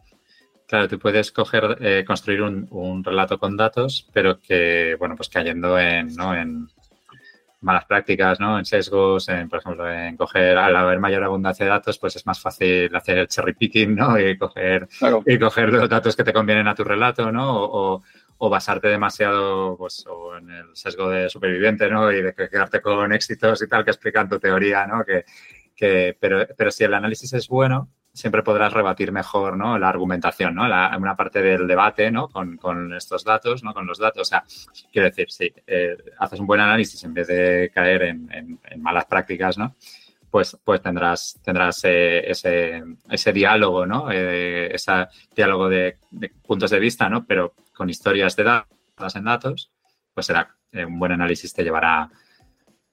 Claro, 0.66 0.88
tú 0.88 0.98
puedes 0.98 1.30
coger, 1.30 1.78
eh, 1.80 2.04
construir 2.04 2.42
un, 2.42 3.04
relato 3.04 3.38
con 3.38 3.56
datos, 3.56 4.08
pero 4.12 4.40
que, 4.40 4.96
bueno, 4.98 5.14
pues 5.14 5.28
cayendo 5.28 5.78
en, 5.78 6.08
¿no? 6.16 6.34
en 6.34 6.68
malas 7.66 7.85
prácticas, 7.85 8.40
¿no? 8.40 8.58
En 8.58 8.64
sesgos, 8.64 9.28
en, 9.28 9.49
por 9.49 9.58
ejemplo, 9.58 9.90
en 9.90 10.16
coger, 10.16 10.56
al 10.56 10.75
haber 10.76 11.00
mayor 11.00 11.25
abundancia 11.25 11.66
de 11.66 11.73
datos, 11.73 11.99
pues 11.99 12.16
es 12.16 12.25
más 12.25 12.40
fácil 12.40 12.94
hacer 12.94 13.18
el 13.18 13.28
cherry 13.28 13.54
picking, 13.54 13.94
¿no? 13.94 14.18
Y 14.18 14.38
coger, 14.38 14.88
y 15.26 15.38
coger 15.38 15.73
los 15.73 15.88
datos 15.88 16.14
que 16.16 16.25
te 16.25 16.32
convienen 16.32 16.68
a 16.68 16.75
tu 16.75 16.85
relato, 16.85 17.30
¿no? 17.32 17.64
O, 17.64 18.02
o 18.38 18.50
basarte 18.50 18.88
demasiado, 18.88 19.76
pues, 19.76 20.06
o 20.06 20.37
en 20.37 20.49
el 20.50 20.76
sesgo 20.76 21.11
de 21.11 21.28
superviviente, 21.28 21.90
¿no? 21.90 22.11
Y 22.12 22.23
de 22.23 22.35
quedarte 22.35 22.80
con 22.80 23.12
éxitos 23.12 23.61
y 23.62 23.68
tal, 23.68 23.85
que 23.85 23.90
explican 23.90 24.28
tu 24.28 24.38
teoría, 24.38 24.87
¿no? 24.87 25.04
Que, 25.04 25.25
que, 25.75 26.16
pero, 26.20 26.46
pero 26.56 26.70
si 26.70 26.85
el 26.85 26.94
análisis 26.94 27.32
es 27.32 27.49
bueno, 27.49 27.90
siempre 28.16 28.42
podrás 28.42 28.73
rebatir 28.73 29.12
mejor 29.12 29.58
¿no? 29.58 29.78
la 29.78 29.90
argumentación, 29.90 30.54
¿no? 30.54 30.62
Una 30.64 31.14
parte 31.14 31.42
del 31.42 31.66
debate 31.66 32.11
¿no? 32.11 32.28
con, 32.28 32.56
con, 32.56 32.94
estos 32.94 33.23
datos, 33.23 33.62
¿no? 33.62 33.75
con 33.75 33.87
los 33.87 33.99
datos. 33.99 34.23
O 34.23 34.25
sea, 34.25 34.42
quiero 34.90 35.08
decir, 35.08 35.30
si 35.30 35.52
eh, 35.66 35.96
haces 36.18 36.40
un 36.40 36.46
buen 36.46 36.61
análisis 36.61 37.04
en 37.04 37.12
vez 37.12 37.26
de 37.26 37.70
caer 37.75 38.02
en, 38.04 38.58
malas 38.78 39.04
prácticas, 39.04 39.58
¿no? 39.58 39.76
Pues, 40.30 40.56
pues 40.64 40.80
tendrás, 40.80 41.38
tendrás 41.44 41.85
eh, 41.85 42.30
ese, 42.30 42.82
ese, 43.11 43.32
diálogo, 43.35 43.85
¿no? 43.85 44.11
Eh, 44.11 44.75
ese 44.75 45.08
diálogo 45.35 45.68
de, 45.68 45.99
puntos 46.46 46.70
de 46.70 46.80
vista, 46.80 47.11
¿no? 47.11 47.26
Pero 47.26 47.54
con 47.75 47.90
historias 47.90 48.35
de 48.35 48.44
datos 48.44 49.14
en 49.14 49.25
datos, 49.25 49.70
pues 50.14 50.25
será 50.26 50.56
un 50.73 50.99
buen 50.99 51.12
análisis 51.12 51.52
te 51.52 51.62
llevará 51.62 52.08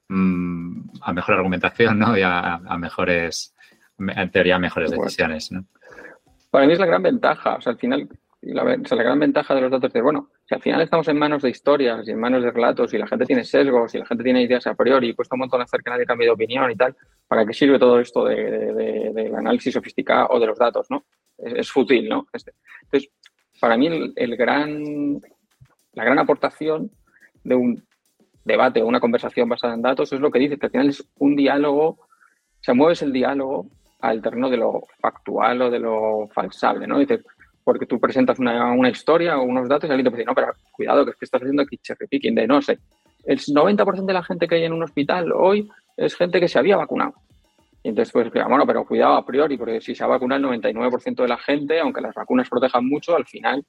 mm, 0.08 0.80
a 1.00 1.12
mejor 1.14 1.34
argumentación, 1.36 1.98
¿no? 1.98 2.16
Y 2.16 2.22
a 2.22 2.58
mejores 2.78 3.54
en 3.98 4.30
teoría, 4.30 4.58
mejores 4.58 4.90
decisiones. 4.90 5.52
¿no? 5.52 5.64
Para 6.50 6.66
mí 6.66 6.72
es 6.72 6.78
la 6.78 6.86
gran 6.86 7.02
ventaja. 7.02 7.56
O 7.56 7.60
sea, 7.60 7.72
al 7.72 7.78
final, 7.78 8.08
la, 8.42 8.64
la 8.64 9.02
gran 9.02 9.18
ventaja 9.18 9.54
de 9.54 9.60
los 9.60 9.70
datos 9.70 9.92
de, 9.92 10.02
bueno, 10.02 10.30
si 10.46 10.54
al 10.54 10.60
final 10.60 10.80
estamos 10.82 11.08
en 11.08 11.18
manos 11.18 11.42
de 11.42 11.50
historias 11.50 12.06
y 12.06 12.10
en 12.10 12.20
manos 12.20 12.42
de 12.42 12.50
relatos 12.50 12.92
y 12.92 12.98
la 12.98 13.06
gente 13.06 13.24
tiene 13.24 13.44
sesgos 13.44 13.94
y 13.94 13.98
la 13.98 14.06
gente 14.06 14.22
tiene 14.22 14.42
ideas 14.42 14.66
a 14.66 14.74
priori 14.74 15.08
y 15.08 15.14
cuesta 15.14 15.34
un 15.34 15.40
montón 15.40 15.62
hacer 15.62 15.80
que 15.82 15.90
nadie 15.90 16.04
cambie 16.04 16.26
de 16.26 16.32
opinión 16.32 16.70
y 16.70 16.76
tal, 16.76 16.94
¿para 17.26 17.46
qué 17.46 17.54
sirve 17.54 17.78
todo 17.78 17.98
esto 18.00 18.24
del 18.26 19.34
análisis 19.34 19.72
sofisticado 19.72 20.28
o 20.30 20.38
de 20.38 20.46
los 20.46 20.58
datos, 20.58 20.90
no? 20.90 21.04
Es, 21.38 21.70
fútil, 21.70 22.08
¿no? 22.08 22.26
Este. 22.32 22.52
Entonces, 22.82 23.10
para 23.60 23.76
mí 23.76 24.12
el, 24.14 24.36
gran, 24.36 25.20
la 25.92 26.04
gran 26.04 26.18
aportación 26.18 26.90
de 27.42 27.54
un 27.54 27.84
debate 28.44 28.82
o 28.82 28.86
una 28.86 29.00
conversación 29.00 29.48
basada 29.48 29.74
en 29.74 29.82
datos 29.82 30.12
es 30.12 30.20
lo 30.20 30.30
que 30.30 30.38
dice, 30.38 30.58
que 30.58 30.66
al 30.66 30.72
final 30.72 30.88
es 30.90 31.04
un 31.16 31.34
diálogo, 31.34 31.88
o 31.88 32.08
sea, 32.60 32.74
mueves 32.74 33.02
el 33.02 33.12
diálogo 33.12 33.70
al 34.04 34.20
terreno 34.20 34.50
de 34.50 34.58
lo 34.58 34.82
factual 35.00 35.62
o 35.62 35.70
de 35.70 35.78
lo 35.78 36.28
falsable, 36.32 36.86
¿no? 36.86 36.98
Dice, 36.98 37.22
porque 37.64 37.86
tú 37.86 37.98
presentas 37.98 38.38
una, 38.38 38.90
historia 38.90 39.38
o 39.38 39.42
unos 39.42 39.68
datos 39.68 39.88
y 39.88 39.92
alguien 39.92 40.04
te 40.04 40.10
puede 40.10 40.24
decir, 40.24 40.28
no, 40.28 40.34
pero 40.34 40.52
cuidado, 40.70 41.04
que 41.04 41.12
es 41.12 41.16
que 41.16 41.24
estás 41.24 41.40
haciendo 41.40 41.62
aquí 41.62 41.78
cherry 41.78 42.06
picking 42.06 42.34
de 42.34 42.46
no 42.46 42.60
sé. 42.60 42.78
El 43.24 43.38
90% 43.38 44.04
de 44.04 44.12
la 44.12 44.22
gente 44.22 44.46
que 44.46 44.56
hay 44.56 44.64
en 44.64 44.74
un 44.74 44.82
hospital 44.82 45.32
hoy 45.32 45.70
es 45.96 46.14
gente 46.14 46.38
que 46.38 46.48
se 46.48 46.58
había 46.58 46.76
vacunado. 46.76 47.14
Y 47.82 47.88
entonces, 47.88 48.12
pues, 48.12 48.30
bueno, 48.30 48.66
pero 48.66 48.84
cuidado 48.84 49.14
a 49.14 49.24
priori, 49.24 49.56
porque 49.56 49.80
si 49.80 49.94
se 49.94 50.04
ha 50.04 50.06
vacunado 50.06 50.52
el 50.52 50.60
99% 50.60 51.22
de 51.22 51.28
la 51.28 51.38
gente, 51.38 51.80
aunque 51.80 52.02
las 52.02 52.14
vacunas 52.14 52.48
protejan 52.50 52.86
mucho, 52.86 53.16
al 53.16 53.24
final, 53.24 53.64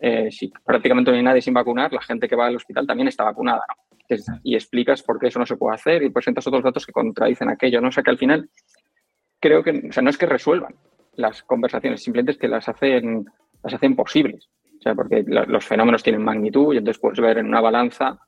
eh, 0.00 0.30
si 0.30 0.52
prácticamente 0.64 1.10
no 1.10 1.16
hay 1.16 1.22
nadie 1.22 1.42
sin 1.42 1.54
vacunar, 1.54 1.92
la 1.92 2.02
gente 2.02 2.28
que 2.28 2.36
va 2.36 2.46
al 2.46 2.56
hospital 2.56 2.86
también 2.86 3.08
está 3.08 3.24
vacunada, 3.24 3.62
¿no? 3.68 3.90
y 4.42 4.54
explicas 4.54 5.02
por 5.02 5.18
qué 5.18 5.28
eso 5.28 5.38
no 5.38 5.46
se 5.46 5.56
puede 5.56 5.74
hacer 5.74 6.02
y 6.02 6.10
presentas 6.10 6.46
otros 6.46 6.64
datos 6.64 6.84
que 6.84 6.92
contradicen 6.92 7.48
aquello, 7.48 7.80
¿no? 7.80 7.88
O 7.88 7.92
sea 7.92 8.02
que 8.02 8.10
al 8.10 8.18
final 8.18 8.48
creo 9.40 9.62
que, 9.62 9.88
o 9.88 9.92
sea, 9.92 10.02
no 10.02 10.10
es 10.10 10.18
que 10.18 10.26
resuelvan 10.26 10.74
las 11.16 11.42
conversaciones, 11.42 12.02
simplemente 12.02 12.32
es 12.32 12.38
que 12.38 12.48
las 12.48 12.68
hacen, 12.68 13.24
las 13.62 13.74
hacen 13.74 13.96
posibles. 13.96 14.48
O 14.78 14.82
sea, 14.82 14.94
porque 14.94 15.22
los 15.26 15.64
fenómenos 15.66 16.02
tienen 16.02 16.22
magnitud 16.22 16.72
y 16.72 16.78
entonces 16.78 17.00
puedes 17.00 17.20
ver 17.20 17.38
en 17.38 17.46
una 17.46 17.60
balanza, 17.60 18.18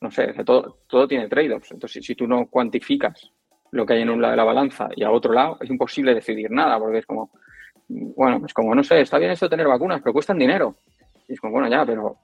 no 0.00 0.10
sé, 0.10 0.32
todo, 0.46 0.78
todo 0.86 1.06
tiene 1.06 1.28
trade-offs. 1.28 1.72
Entonces, 1.72 2.04
si 2.04 2.14
tú 2.14 2.26
no 2.26 2.46
cuantificas 2.46 3.30
lo 3.72 3.84
que 3.84 3.94
hay 3.94 4.02
en 4.02 4.10
un 4.10 4.20
lado 4.20 4.32
de 4.32 4.36
la 4.38 4.44
balanza 4.44 4.88
y 4.96 5.04
a 5.04 5.10
otro 5.10 5.32
lado, 5.32 5.58
es 5.60 5.68
imposible 5.68 6.14
decidir 6.14 6.50
nada, 6.50 6.78
porque 6.78 6.98
es 6.98 7.06
como, 7.06 7.30
bueno, 7.88 8.42
es 8.46 8.54
como, 8.54 8.74
no 8.74 8.82
sé, 8.82 9.00
está 9.00 9.18
bien 9.18 9.30
esto 9.30 9.48
tener 9.48 9.68
vacunas, 9.68 10.00
pero 10.00 10.12
cuestan 10.12 10.38
dinero. 10.38 10.76
Y 11.28 11.34
es 11.34 11.40
como, 11.40 11.52
bueno, 11.52 11.68
ya, 11.68 11.84
pero 11.84 12.16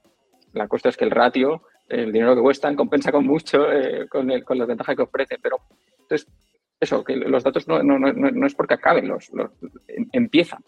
la 0.53 0.69
cuestión 0.69 0.91
es 0.91 0.97
que 0.97 1.05
el 1.05 1.11
ratio, 1.11 1.63
el 1.89 2.13
dinero 2.13 2.35
que 2.35 2.41
cuestan, 2.41 2.75
compensa 2.75 3.13
con 3.13 3.27
mucho 3.27 3.71
eh, 3.71 4.09
con, 4.09 4.31
el, 4.31 4.43
con 4.43 4.59
las 4.59 4.67
ventajas 4.67 4.97
que 4.97 5.03
ofrecen. 5.03 5.39
Pero, 5.43 5.59
entonces, 6.01 6.27
eso, 6.79 7.03
que 7.03 7.17
los 7.17 7.43
datos 7.43 7.67
no, 7.69 7.83
no, 7.83 7.99
no, 7.99 8.47
es 8.47 8.55
porque 8.55 8.75
acaben, 8.75 9.09
los, 9.09 9.31
em, 9.89 10.09
empiezan 10.13 10.63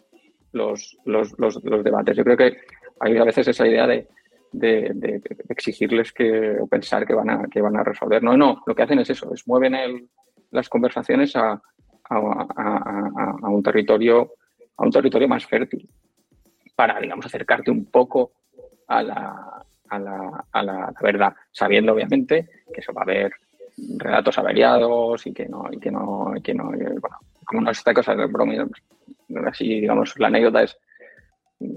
los, 0.51 0.97
los, 1.05 1.37
los, 1.37 1.83
debates. 1.83 2.17
Yo 2.17 2.23
creo 2.23 2.37
que 2.37 2.57
hay 2.99 3.17
a 3.17 3.23
veces 3.23 3.47
esa 3.47 3.67
idea 3.67 3.85
de, 3.85 4.07
de, 4.51 5.21
exigirles 5.49 6.11
que 6.11 6.57
o 6.59 6.67
pensar 6.67 7.05
que 7.05 7.13
van 7.13 7.29
a 7.29 7.47
que 7.47 7.61
van 7.61 7.77
a 7.77 7.83
resolver. 7.83 8.23
No, 8.23 8.35
no, 8.35 8.63
lo 8.65 8.73
que 8.73 8.83
hacen 8.83 8.99
es 8.99 9.09
eso, 9.11 9.33
es 9.33 9.47
mueven 9.47 9.75
el, 9.75 10.09
las 10.51 10.67
conversaciones 10.67 11.35
a, 11.35 11.61
a, 12.09 13.49
un 13.49 13.61
territorio 13.61 14.33
a 14.77 14.83
un 14.83 14.91
territorio 14.91 15.27
más 15.27 15.45
fértil 15.45 15.87
para, 16.75 16.99
digamos, 16.99 17.25
acercarte 17.25 17.69
un 17.69 17.85
poco 17.85 18.31
a 18.87 19.03
la, 19.03 19.65
a 19.89 19.99
la, 19.99 20.45
a 20.51 20.63
la 20.63 20.93
verdad, 21.01 21.35
sabiendo 21.51 21.93
obviamente 21.93 22.49
que 22.73 22.79
eso 22.79 22.93
va 22.93 23.01
a 23.01 23.03
haber 23.03 23.31
relatos 23.97 24.37
averiados 24.37 25.25
y 25.25 25.33
que 25.33 25.47
no, 25.47 25.65
y 25.71 25.79
que 25.79 25.91
no, 25.91 26.33
y 26.35 26.41
que 26.41 26.53
no, 26.53 26.65
bueno, 26.65 27.17
como 27.45 27.61
no 27.61 27.71
esta 27.71 27.93
cosa 27.93 28.13
broma, 28.13 28.53
así, 29.47 29.81
digamos, 29.81 30.13
la 30.19 30.27
anécdota 30.27 30.63
es, 30.63 30.77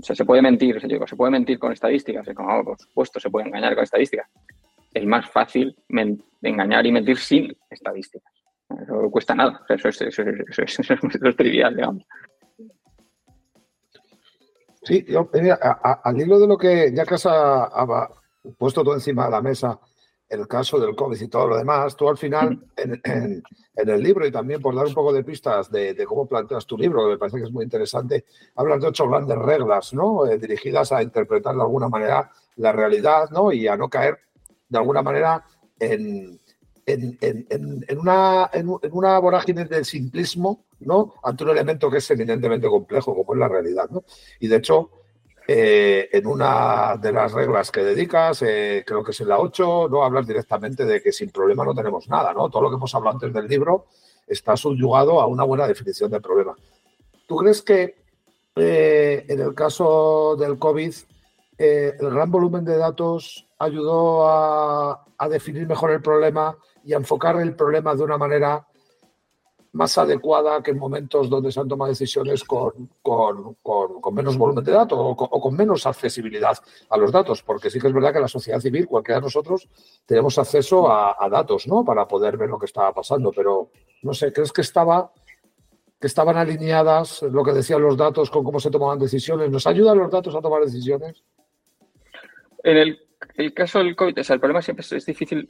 se 0.03 0.25
puede 0.25 0.43
mentir, 0.43 0.81
se 0.81 1.17
puede 1.17 1.33
mentir 1.33 1.59
con 1.59 1.73
estadísticas, 1.73 2.29
como, 2.35 2.59
oh, 2.59 2.65
por 2.65 2.79
supuesto, 2.79 3.19
se 3.19 3.31
puede 3.31 3.49
engañar 3.49 3.75
con 3.75 3.85
estadísticas. 3.85 4.29
Es 4.95 5.05
más 5.07 5.29
fácil 5.31 5.75
engañar 6.43 6.87
y 6.87 6.93
mentir 6.93 7.17
sin 7.19 7.57
estadísticas. 7.71 8.33
Eso 8.83 9.11
cuesta 9.11 9.35
nada, 9.35 9.65
eso 9.69 9.89
es, 9.89 10.01
eso, 10.01 10.23
es, 10.23 11.37
trivial, 11.37 11.75
digamos. 11.75 12.07
Sí, 14.85 15.05
yo, 15.09 15.31
al 16.03 16.21
hilo 16.21 16.41
de 16.41 16.47
lo 16.47 16.59
que 16.59 16.93
ya 16.93 17.05
que 17.05 17.15
has 17.15 17.29
puesto 18.59 18.83
todo 18.83 18.95
encima 18.95 19.27
de 19.27 19.31
la 19.31 19.41
mesa, 19.41 19.79
el 20.41 20.49
caso 20.49 20.81
del 20.81 20.97
COVID 20.97 21.21
y 21.21 21.29
todo 21.29 21.49
lo 21.49 21.57
demás, 21.57 21.95
tú 21.95 22.09
al 22.09 22.17
final 22.17 22.59
en, 22.77 23.43
el 23.75 24.03
libro 24.03 24.27
y 24.27 24.33
también 24.33 24.61
por 24.61 24.75
dar 24.75 24.87
un 24.87 24.95
poco 24.95 25.13
de 25.13 25.25
pistas 25.25 25.71
de, 25.71 26.05
cómo 26.07 26.27
planteas 26.27 26.67
tu 26.67 26.79
libro, 26.79 27.05
que 27.05 27.11
me 27.11 27.19
parece 27.19 27.39
que 27.39 27.45
es 27.45 27.53
muy 27.53 27.65
interesante, 27.65 28.25
hablas 28.57 28.81
de 28.81 28.89
ocho 28.89 29.09
grandes 29.09 29.37
reglas, 29.37 29.93
¿no? 29.93 30.27
Eh, 30.27 30.39
dirigidas 30.39 30.93
a 30.93 31.03
interpretar 31.03 31.55
de 31.55 31.63
alguna 31.63 31.89
manera 31.89 32.31
la 32.57 32.73
realidad, 32.73 33.31
¿no? 33.31 33.53
Y 33.53 33.69
a 33.69 33.77
no 33.77 33.89
caer 33.89 34.19
de 34.69 34.79
alguna 34.79 35.03
manera 35.03 35.45
en, 35.79 36.41
en, 36.87 37.99
una, 37.99 38.51
en, 38.53 38.69
una 38.91 39.19
vorágine 39.19 39.67
del 39.67 39.85
simplismo, 39.85 40.65
¿no? 40.81 41.15
Ante 41.23 41.45
un 41.45 41.51
elemento 41.51 41.91
que 41.91 41.99
es 41.99 42.11
eminentemente 42.11 42.69
complejo, 42.69 43.15
como 43.15 43.35
es 43.35 43.39
la 43.39 43.49
realidad, 43.49 43.89
¿no? 43.91 44.05
Y 44.41 44.49
de 44.49 44.57
hecho, 44.57 44.91
eh, 45.47 46.09
en 46.13 46.27
una 46.27 46.97
de 46.97 47.13
las 47.13 47.33
reglas 47.33 47.71
que 47.71 47.83
dedicas, 47.83 48.43
eh, 48.43 48.85
creo 48.87 49.03
que 49.03 49.11
es 49.11 49.21
en 49.21 49.29
la 49.29 49.39
8, 49.39 49.89
no 49.91 50.05
hablas 50.05 50.27
directamente 50.27 50.85
de 50.85 51.03
que 51.03 51.13
sin 51.13 51.31
problema 51.31 51.65
no 51.65 51.75
tenemos 51.75 52.09
nada, 52.09 52.33
¿no? 52.33 52.49
Todo 52.49 52.63
lo 52.63 52.71
que 52.71 52.77
hemos 52.77 52.95
hablado 52.95 53.17
antes 53.17 53.33
del 53.33 53.49
libro 53.49 53.87
está 54.27 54.57
subyugado 54.57 55.21
a 55.21 55.27
una 55.27 55.45
buena 55.45 55.67
definición 55.67 56.11
del 56.11 56.23
problema. 56.23 56.55
¿Tú 57.27 57.37
crees 57.37 57.63
que 57.63 57.97
eh, 58.57 59.25
en 59.29 59.41
el 59.41 59.55
caso 59.55 60.37
del 60.39 60.59
COVID 60.59 60.95
el 61.59 62.11
gran 62.11 62.29
volumen 62.29 62.65
de 62.65 62.77
datos 62.77 63.47
ayudó 63.59 64.27
a, 64.27 65.05
a 65.17 65.29
definir 65.29 65.65
mejor 65.69 65.93
el 65.93 66.03
problema 66.03 66.57
y 66.85 66.93
a 66.93 66.97
enfocar 66.97 67.37
el 67.41 67.55
problema 67.55 67.95
de 67.95 68.03
una 68.03 68.19
manera 68.19 68.67
más 69.73 69.97
adecuada 69.97 70.63
que 70.63 70.71
en 70.71 70.79
momentos 70.79 71.31
donde 71.31 71.51
se 71.51 71.59
han 71.59 71.69
tomado 71.69 71.89
decisiones 71.89 72.45
con, 72.45 72.91
menos 74.13 74.37
volumen 74.37 74.65
de 74.65 74.73
datos 74.73 74.99
o 75.01 75.41
con, 75.41 75.57
menos 75.57 75.87
accesibilidad 75.87 76.57
a 76.91 76.97
los 76.97 77.11
datos, 77.11 77.43
porque 77.43 77.71
sí 77.71 77.81
que 77.81 77.87
es 77.87 77.93
verdad 77.93 78.13
que 78.13 78.21
la 78.21 78.29
sociedad 78.29 78.61
civil, 78.61 78.87
cualquiera 78.87 79.21
de 79.21 79.25
nosotros, 79.25 79.69
tenemos 80.05 80.39
acceso 80.39 80.91
a, 80.91 81.29
datos, 81.31 81.67
¿no? 81.67 81.85
Para 81.85 82.07
poder 82.07 82.37
ver 82.37 82.51
lo 82.51 82.59
que 82.59 82.67
estaba 82.67 82.93
pasando, 82.93 83.33
pero 83.35 83.71
no 84.03 84.13
sé, 84.13 84.33
¿crees 84.33 84.53
que 84.53 84.61
estaba 84.61 85.11
que 85.99 86.09
estaban 86.09 86.37
alineadas 86.37 87.23
lo 87.23 87.45
que 87.45 87.53
decían 87.53 87.81
los 87.81 87.97
datos 87.97 88.29
con 88.29 88.43
cómo 88.43 88.59
se 88.59 88.73
tomaban 88.73 88.99
decisiones? 88.99 89.49
¿Nos 89.51 89.69
ayudan 89.69 89.99
los 89.99 90.11
datos 90.11 90.35
a 90.35 90.41
tomar 90.41 90.65
decisiones? 90.65 91.23
En 92.65 92.77
el, 93.37 93.55
caso 93.55 93.79
del 93.79 93.95
COVID, 93.95 94.19
el 94.19 94.41
problema 94.41 94.61
siempre 94.63 94.85
es 94.85 95.07
difícil 95.07 95.49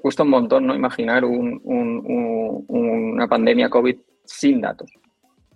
cuesta 0.00 0.22
un 0.22 0.30
montón 0.30 0.66
no 0.66 0.74
imaginar 0.74 1.24
una 1.24 3.28
pandemia 3.28 3.68
COVID 3.68 3.96
sin 4.24 4.60
datos. 4.60 4.92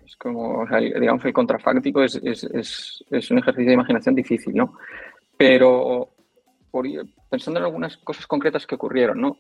Es 0.05 0.17
como, 0.17 0.67
digamos, 0.67 1.25
el 1.25 1.33
contrafáctico 1.33 2.03
es, 2.03 2.17
un 2.17 3.39
ejercicio 3.39 3.67
de 3.67 3.75
imaginación 3.75 4.15
difícil, 4.15 4.55
¿no? 4.55 4.75
Pero 5.37 6.11
pensando 7.31 7.61
en 7.61 7.67
algunas 7.67 7.97
cosas 7.99 8.27
concretas 8.27 8.67
que 8.67 8.75
ocurrieron, 8.75 9.21
¿no? 9.21 9.37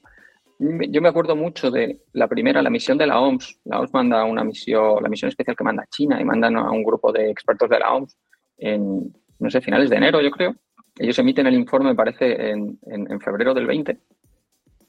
Yo 0.59 1.02
me 1.02 1.09
acuerdo 1.09 1.35
mucho 1.35 1.71
de 1.71 2.02
la 2.12 2.28
primera, 2.28 2.62
la 2.62 2.71
misión 2.71 2.97
de 2.97 3.06
la 3.06 3.21
OMS. 3.21 3.61
La 3.64 3.80
OMS 3.80 3.92
manda 3.92 4.25
una 4.25 4.44
misión, 4.44 5.02
la 5.02 5.09
misión 5.09 5.28
especial 5.28 5.56
que 5.56 5.64
manda 5.64 5.87
China 5.90 6.21
y 6.21 6.25
mandan 6.25 6.56
a 6.56 6.71
un 6.71 6.85
grupo 6.85 7.11
de 7.11 7.30
expertos 7.30 7.68
de 7.68 7.80
la 7.80 7.94
OMS 7.94 8.16
en, 8.59 9.12
no 9.40 9.50
sé, 9.50 9.61
finales 9.61 9.90
de 9.90 9.97
enero, 9.97 10.21
yo 10.21 10.30
creo. 10.30 10.54
Ellos 10.97 11.18
emiten 11.18 11.47
el 11.47 11.54
informe, 11.54 11.90
me 11.90 11.97
parece, 11.97 12.50
en, 12.50 12.78
en 12.87 13.21
febrero 13.21 13.54
del 13.54 13.66
20 13.66 13.99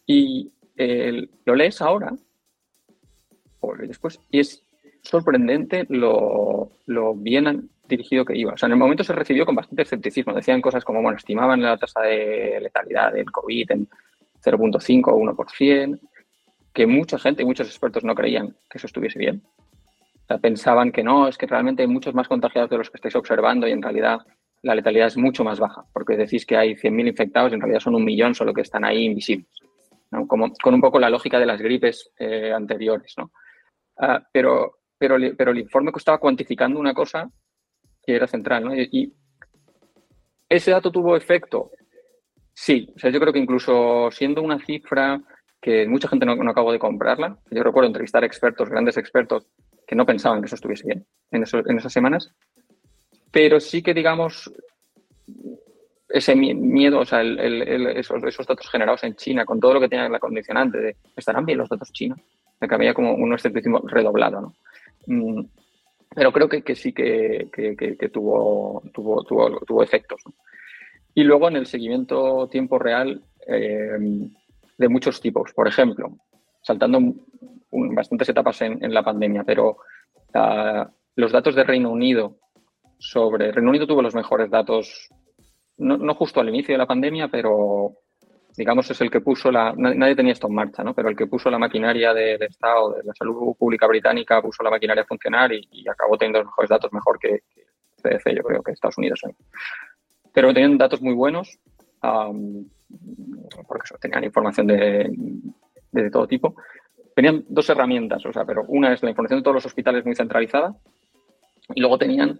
y 0.05 0.51
lo 1.45 1.55
lees 1.55 1.81
ahora 1.81 2.13
o 3.59 3.75
después 3.75 4.19
y 4.29 4.39
es 4.39 4.63
sorprendente 5.01 5.85
lo, 5.89 6.71
bien 7.15 7.69
dirigido 7.87 8.25
que 8.25 8.37
iba. 8.37 8.53
O 8.53 8.57
sea, 8.57 8.67
en 8.67 8.73
el 8.73 8.79
momento 8.79 9.03
se 9.03 9.13
recibió 9.13 9.45
con 9.45 9.55
bastante 9.55 9.83
escepticismo. 9.83 10.33
Decían 10.33 10.61
cosas 10.61 10.83
como, 10.83 11.01
bueno, 11.01 11.17
estimaban 11.17 11.61
la 11.61 11.77
tasa 11.77 12.01
de 12.01 12.59
letalidad 12.61 13.13
del 13.13 13.29
COVID 13.29 13.71
en 13.71 13.87
0.5 14.43 15.03
o 15.07 15.17
1%, 15.17 15.99
que 16.73 16.87
mucha 16.87 17.19
gente 17.19 17.43
y 17.43 17.45
muchos 17.45 17.67
expertos 17.67 18.03
no 18.03 18.15
creían 18.15 18.55
que 18.69 18.77
eso 18.77 18.87
estuviese 18.87 19.19
bien. 19.19 19.43
O 20.23 20.25
sea, 20.27 20.37
pensaban 20.37 20.91
que 20.91 21.03
no, 21.03 21.27
es 21.27 21.37
que 21.37 21.45
realmente 21.45 21.83
hay 21.83 21.87
muchos 21.87 22.13
más 22.13 22.27
contagiados 22.27 22.69
de 22.69 22.77
los 22.77 22.89
que 22.89 22.97
estáis 22.97 23.15
observando 23.15 23.67
y 23.67 23.71
en 23.71 23.81
realidad 23.81 24.19
la 24.61 24.75
letalidad 24.75 25.07
es 25.07 25.17
mucho 25.17 25.43
más 25.43 25.59
baja, 25.59 25.83
porque 25.93 26.15
decís 26.15 26.45
que 26.45 26.55
hay 26.55 26.75
100.000 26.75 27.09
infectados 27.09 27.51
y 27.51 27.55
en 27.55 27.61
realidad 27.61 27.81
son 27.81 27.95
un 27.95 28.05
millón 28.05 28.33
solo 28.33 28.53
que 28.53 28.61
están 28.61 28.85
ahí 28.85 29.03
invisibles. 29.03 29.49
Con 30.27 30.73
un 30.73 30.81
poco 30.81 30.99
la 30.99 31.09
lógica 31.09 31.39
de 31.39 31.45
las 31.45 31.61
gripes 31.61 32.11
eh, 32.17 32.51
anteriores. 32.51 33.13
¿no? 33.17 33.31
Ah, 33.97 34.21
pero, 34.31 34.79
pero, 34.97 35.17
pero 35.37 35.51
el 35.51 35.59
informe 35.59 35.91
estaba 35.95 36.17
cuantificando 36.17 36.79
una 36.79 36.93
cosa 36.93 37.29
que 38.01 38.15
era 38.15 38.27
central. 38.27 38.65
¿no? 38.65 38.75
Y, 38.75 39.13
ese 40.49 40.71
dato 40.71 40.91
tuvo 40.91 41.15
efecto. 41.15 41.71
Sí, 42.53 42.87
o 42.95 42.99
sea, 42.99 43.09
yo 43.09 43.19
creo 43.19 43.33
que 43.33 43.39
incluso 43.39 44.09
siendo 44.11 44.43
una 44.43 44.59
cifra 44.59 45.19
que 45.59 45.87
mucha 45.87 46.07
gente 46.07 46.25
no, 46.25 46.35
no 46.35 46.51
acabó 46.51 46.71
de 46.71 46.77
comprarla, 46.77 47.39
yo 47.49 47.63
recuerdo 47.63 47.87
entrevistar 47.87 48.23
expertos, 48.23 48.69
grandes 48.69 48.97
expertos, 48.97 49.47
que 49.87 49.95
no 49.95 50.05
pensaban 50.05 50.41
que 50.41 50.45
eso 50.45 50.55
estuviese 50.55 50.85
bien 50.85 51.05
en, 51.31 51.43
en 51.43 51.77
esas 51.77 51.91
semanas, 51.91 52.31
pero 53.31 53.59
sí 53.59 53.81
que, 53.81 53.93
digamos, 53.93 54.51
ese 56.13 56.35
miedo, 56.35 56.99
o 56.99 57.05
sea, 57.05 57.23
esos, 57.23 58.45
datos 58.47 58.69
generados 58.69 59.03
en 59.03 59.15
China, 59.15 59.45
con 59.45 59.59
todo 59.59 59.73
lo 59.73 59.79
que 59.79 59.89
tiene 59.89 60.07
la 60.09 60.19
condicionante 60.19 60.77
de 60.77 60.95
estarán 61.15 61.43
bien 61.43 61.57
los 61.57 61.69
datos 61.69 61.91
chinos, 61.91 62.19
de 62.61 62.67
que 62.67 62.93
como 62.93 63.15
un 63.15 63.33
escepticismo 63.33 63.79
redoblado, 63.79 64.41
¿no? 64.41 64.53
Mm, 65.07 65.45
pero 66.13 66.31
creo 66.31 66.47
que, 66.47 66.61
que 66.61 66.75
sí 66.75 66.93
que, 66.93 67.49
tuvo, 68.13 68.83
tuvo, 68.93 69.23
tuvo, 69.23 69.59
tuvo, 69.61 69.81
efectos. 69.81 70.21
Y 71.15 71.23
luego 71.23 71.47
en 71.47 71.55
el 71.55 71.65
seguimiento 71.65 72.47
tiempo 72.47 72.77
real 72.77 73.23
eh, 73.47 73.97
de 74.77 74.89
muchos 74.89 75.19
tipos. 75.19 75.51
Por 75.53 75.67
ejemplo, 75.67 76.15
saltando 76.61 76.99
bastantes 77.71 78.29
etapas 78.29 78.61
en, 78.61 78.93
la 78.93 79.01
pandemia, 79.01 79.43
pero 79.43 79.77
ah, 80.35 80.87
los 81.15 81.31
datos 81.31 81.55
de 81.55 81.63
Reino 81.63 81.89
Unido 81.89 82.37
sobre. 82.99 83.51
Reino 83.51 83.71
Unido 83.71 83.87
tuvo 83.87 84.03
los 84.03 84.13
mejores 84.13 84.51
datos 84.51 85.09
no, 85.83 86.15
justo 86.15 86.39
al 86.39 86.49
inicio 86.49 86.73
de 86.73 86.79
la 86.79 86.87
pandemia, 86.87 87.27
pero 87.27 87.93
digamos 88.55 88.89
es 88.89 89.01
el 89.01 89.09
que 89.09 89.21
puso 89.21 89.51
la, 89.51 89.73
nadie 89.75 90.15
tenía 90.15 90.33
esto 90.33 90.47
en 90.47 90.55
marcha, 90.55 90.83
¿no? 90.83 90.93
Pero 90.93 91.09
el 91.09 91.15
que 91.15 91.27
puso 91.27 91.49
la 91.49 91.59
maquinaria 91.59 92.13
del 92.13 92.41
Estado, 92.43 92.93
de 92.93 93.03
la 93.03 93.13
salud 93.13 93.55
pública 93.57 93.87
británica, 93.87 94.41
puso 94.41 94.63
la 94.63 94.69
maquinaria 94.69 95.03
a 95.03 95.07
funcionar 95.07 95.51
y, 95.51 95.87
acabó 95.89 96.17
teniendo 96.17 96.39
los 96.39 96.47
mejores 96.47 96.69
datos 96.69 96.93
mejor 96.93 97.19
que, 97.19 97.41
CDC, 97.97 98.35
yo 98.35 98.43
creo 98.43 98.61
que 98.61 98.71
Estados 98.71 98.97
Unidos 98.97 99.21
hoy. 99.25 99.33
Pero 100.33 100.53
tenían 100.53 100.77
datos 100.77 101.01
muy 101.01 101.13
buenos, 101.13 101.59
porque 103.67 103.95
tenían 103.99 104.23
información 104.23 104.67
de, 104.67 105.09
todo 106.11 106.27
tipo. 106.27 106.55
Tenían 107.15 107.45
dos 107.47 107.69
herramientas, 107.69 108.25
o 108.25 108.33
sea, 108.33 108.43
pero 108.43 108.63
una 108.67 108.93
es 108.93 109.03
la 109.03 109.09
información 109.09 109.39
de 109.39 109.43
todos 109.43 109.55
los 109.55 109.65
hospitales 109.65 110.03
muy 110.03 110.15
centralizada 110.15 110.75
y 111.75 111.81
luego 111.81 111.97
tenían 111.97 112.39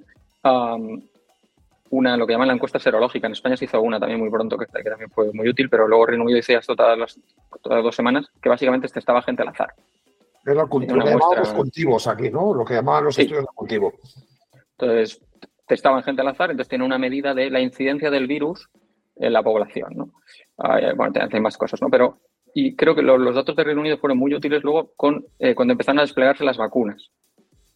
una, 1.94 2.18
lo 2.18 2.26
que 2.26 2.34
llaman 2.34 2.48
la 2.48 2.56
encuesta 2.56 2.80
serológica. 2.80 3.28
En 3.28 3.34
España 3.34 3.56
se 3.56 3.66
hizo 3.66 3.80
una 3.82 4.00
también 4.00 4.20
muy 4.20 4.30
pronto, 4.30 4.58
que, 4.58 4.66
también 4.66 5.10
fue 5.12 5.32
muy 5.32 5.48
útil, 5.48 5.70
pero 5.70 5.88
luego 5.88 6.08
Reino 6.08 6.24
Unido 6.24 6.40
hizo 6.40 6.54
esto 6.54 6.76
todas 6.76 6.98
las, 6.98 7.20
todas 7.62 7.84
dos 7.84 7.96
semanas, 7.96 8.28
que 8.42 8.50
básicamente 8.50 8.88
testaba 8.88 9.22
gente 9.22 9.44
al 9.44 9.50
azar. 9.50 9.74
Era 10.46 10.66
cultivo, 10.66 10.98
lo 10.98 11.36
los 11.38 11.54
cultivos 11.54 12.08
aquí, 12.08 12.30
¿no? 12.30 12.54
Lo 12.54 12.66
que 12.66 12.74
llamaban 12.74 13.06
los 13.06 13.18
estudios 13.18 13.44
de 13.44 13.50
cultivo. 13.54 13.94
Entonces, 14.78 15.22
testaban 15.68 16.04
gente 16.04 16.22
al 16.22 16.28
azar, 16.30 16.50
entonces 16.50 16.70
tiene 16.70 16.84
una 16.84 16.98
medida 16.98 17.34
de 17.34 17.50
la 17.50 17.62
incidencia 17.62 18.10
del 18.10 18.28
virus 18.28 18.70
en 19.16 19.32
la 19.32 19.44
población, 19.44 19.94
¿no? 19.96 20.12
bueno, 20.96 21.14
hay 21.32 21.40
más 21.40 21.58
cosas, 21.58 21.82
¿no? 21.82 21.90
Pero, 21.90 22.18
y 22.56 22.76
creo 22.76 22.96
que 22.96 23.04
los, 23.04 23.36
datos 23.36 23.56
de 23.56 23.64
Reino 23.64 23.82
Unido 23.82 23.98
fueron 23.98 24.18
muy 24.18 24.34
útiles 24.34 24.64
luego 24.64 24.92
con, 24.96 25.26
eh, 25.38 25.54
cuando 25.54 25.74
empezaron 25.74 26.00
a 26.00 26.04
desplegarse 26.04 26.44
las 26.44 26.58
vacunas. 26.58 27.12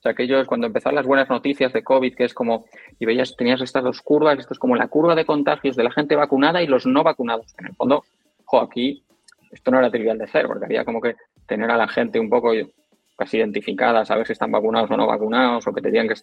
Aquellos, 0.07 0.47
cuando 0.47 0.67
empezaron 0.67 0.95
las 0.95 1.05
buenas 1.05 1.29
noticias 1.29 1.73
de 1.73 1.83
COVID, 1.83 2.15
que 2.15 2.25
es 2.25 2.33
como, 2.33 2.65
y 2.99 3.05
veías, 3.05 3.35
tenías 3.35 3.61
estas 3.61 3.83
dos 3.83 4.01
curvas, 4.01 4.39
esto 4.39 4.53
es 4.53 4.59
como 4.59 4.75
la 4.75 4.87
curva 4.87 5.15
de 5.15 5.25
contagios 5.25 5.75
de 5.75 5.83
la 5.83 5.91
gente 5.91 6.15
vacunada 6.15 6.61
y 6.61 6.67
los 6.67 6.85
no 6.85 7.03
vacunados. 7.03 7.53
En 7.59 7.67
el 7.67 7.75
fondo, 7.75 8.03
jo, 8.45 8.59
aquí 8.61 9.03
esto 9.51 9.71
no 9.71 9.79
era 9.79 9.91
trivial 9.91 10.17
de 10.17 10.25
hacer, 10.25 10.47
porque 10.47 10.65
había 10.65 10.85
como 10.85 11.01
que 11.01 11.15
tener 11.45 11.69
a 11.71 11.77
la 11.77 11.87
gente 11.87 12.19
un 12.19 12.29
poco 12.29 12.51
casi 13.17 13.37
identificada, 13.37 14.05
saber 14.05 14.27
si 14.27 14.33
están 14.33 14.51
vacunados 14.51 14.91
o 14.91 14.97
no 14.97 15.07
vacunados, 15.07 15.65
o 15.67 15.73
que 15.73 15.81
tenían 15.81 16.07
que 16.07 16.15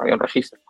había 0.00 0.14
un 0.14 0.20
registro, 0.20 0.60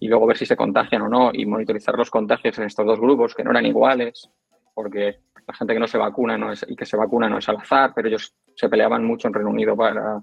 y 0.00 0.08
luego 0.08 0.26
ver 0.26 0.38
si 0.38 0.46
se 0.46 0.56
contagian 0.56 1.02
o 1.02 1.08
no, 1.08 1.30
y 1.32 1.44
monitorizar 1.44 1.96
los 1.96 2.10
contagios 2.10 2.58
en 2.58 2.64
estos 2.64 2.86
dos 2.86 3.00
grupos, 3.00 3.34
que 3.34 3.44
no 3.44 3.50
eran 3.50 3.66
iguales, 3.66 4.30
porque 4.74 5.18
la 5.46 5.54
gente 5.54 5.74
que 5.74 5.80
no 5.80 5.86
se 5.86 5.98
vacuna 5.98 6.38
no 6.38 6.52
es, 6.52 6.64
y 6.68 6.76
que 6.76 6.86
se 6.86 6.96
vacuna 6.96 7.28
no 7.28 7.38
es 7.38 7.48
al 7.48 7.56
azar, 7.56 7.92
pero 7.94 8.08
ellos 8.08 8.34
se 8.54 8.68
peleaban 8.68 9.04
mucho 9.04 9.28
en 9.28 9.34
Reino 9.34 9.50
Unido 9.50 9.76
para 9.76 10.20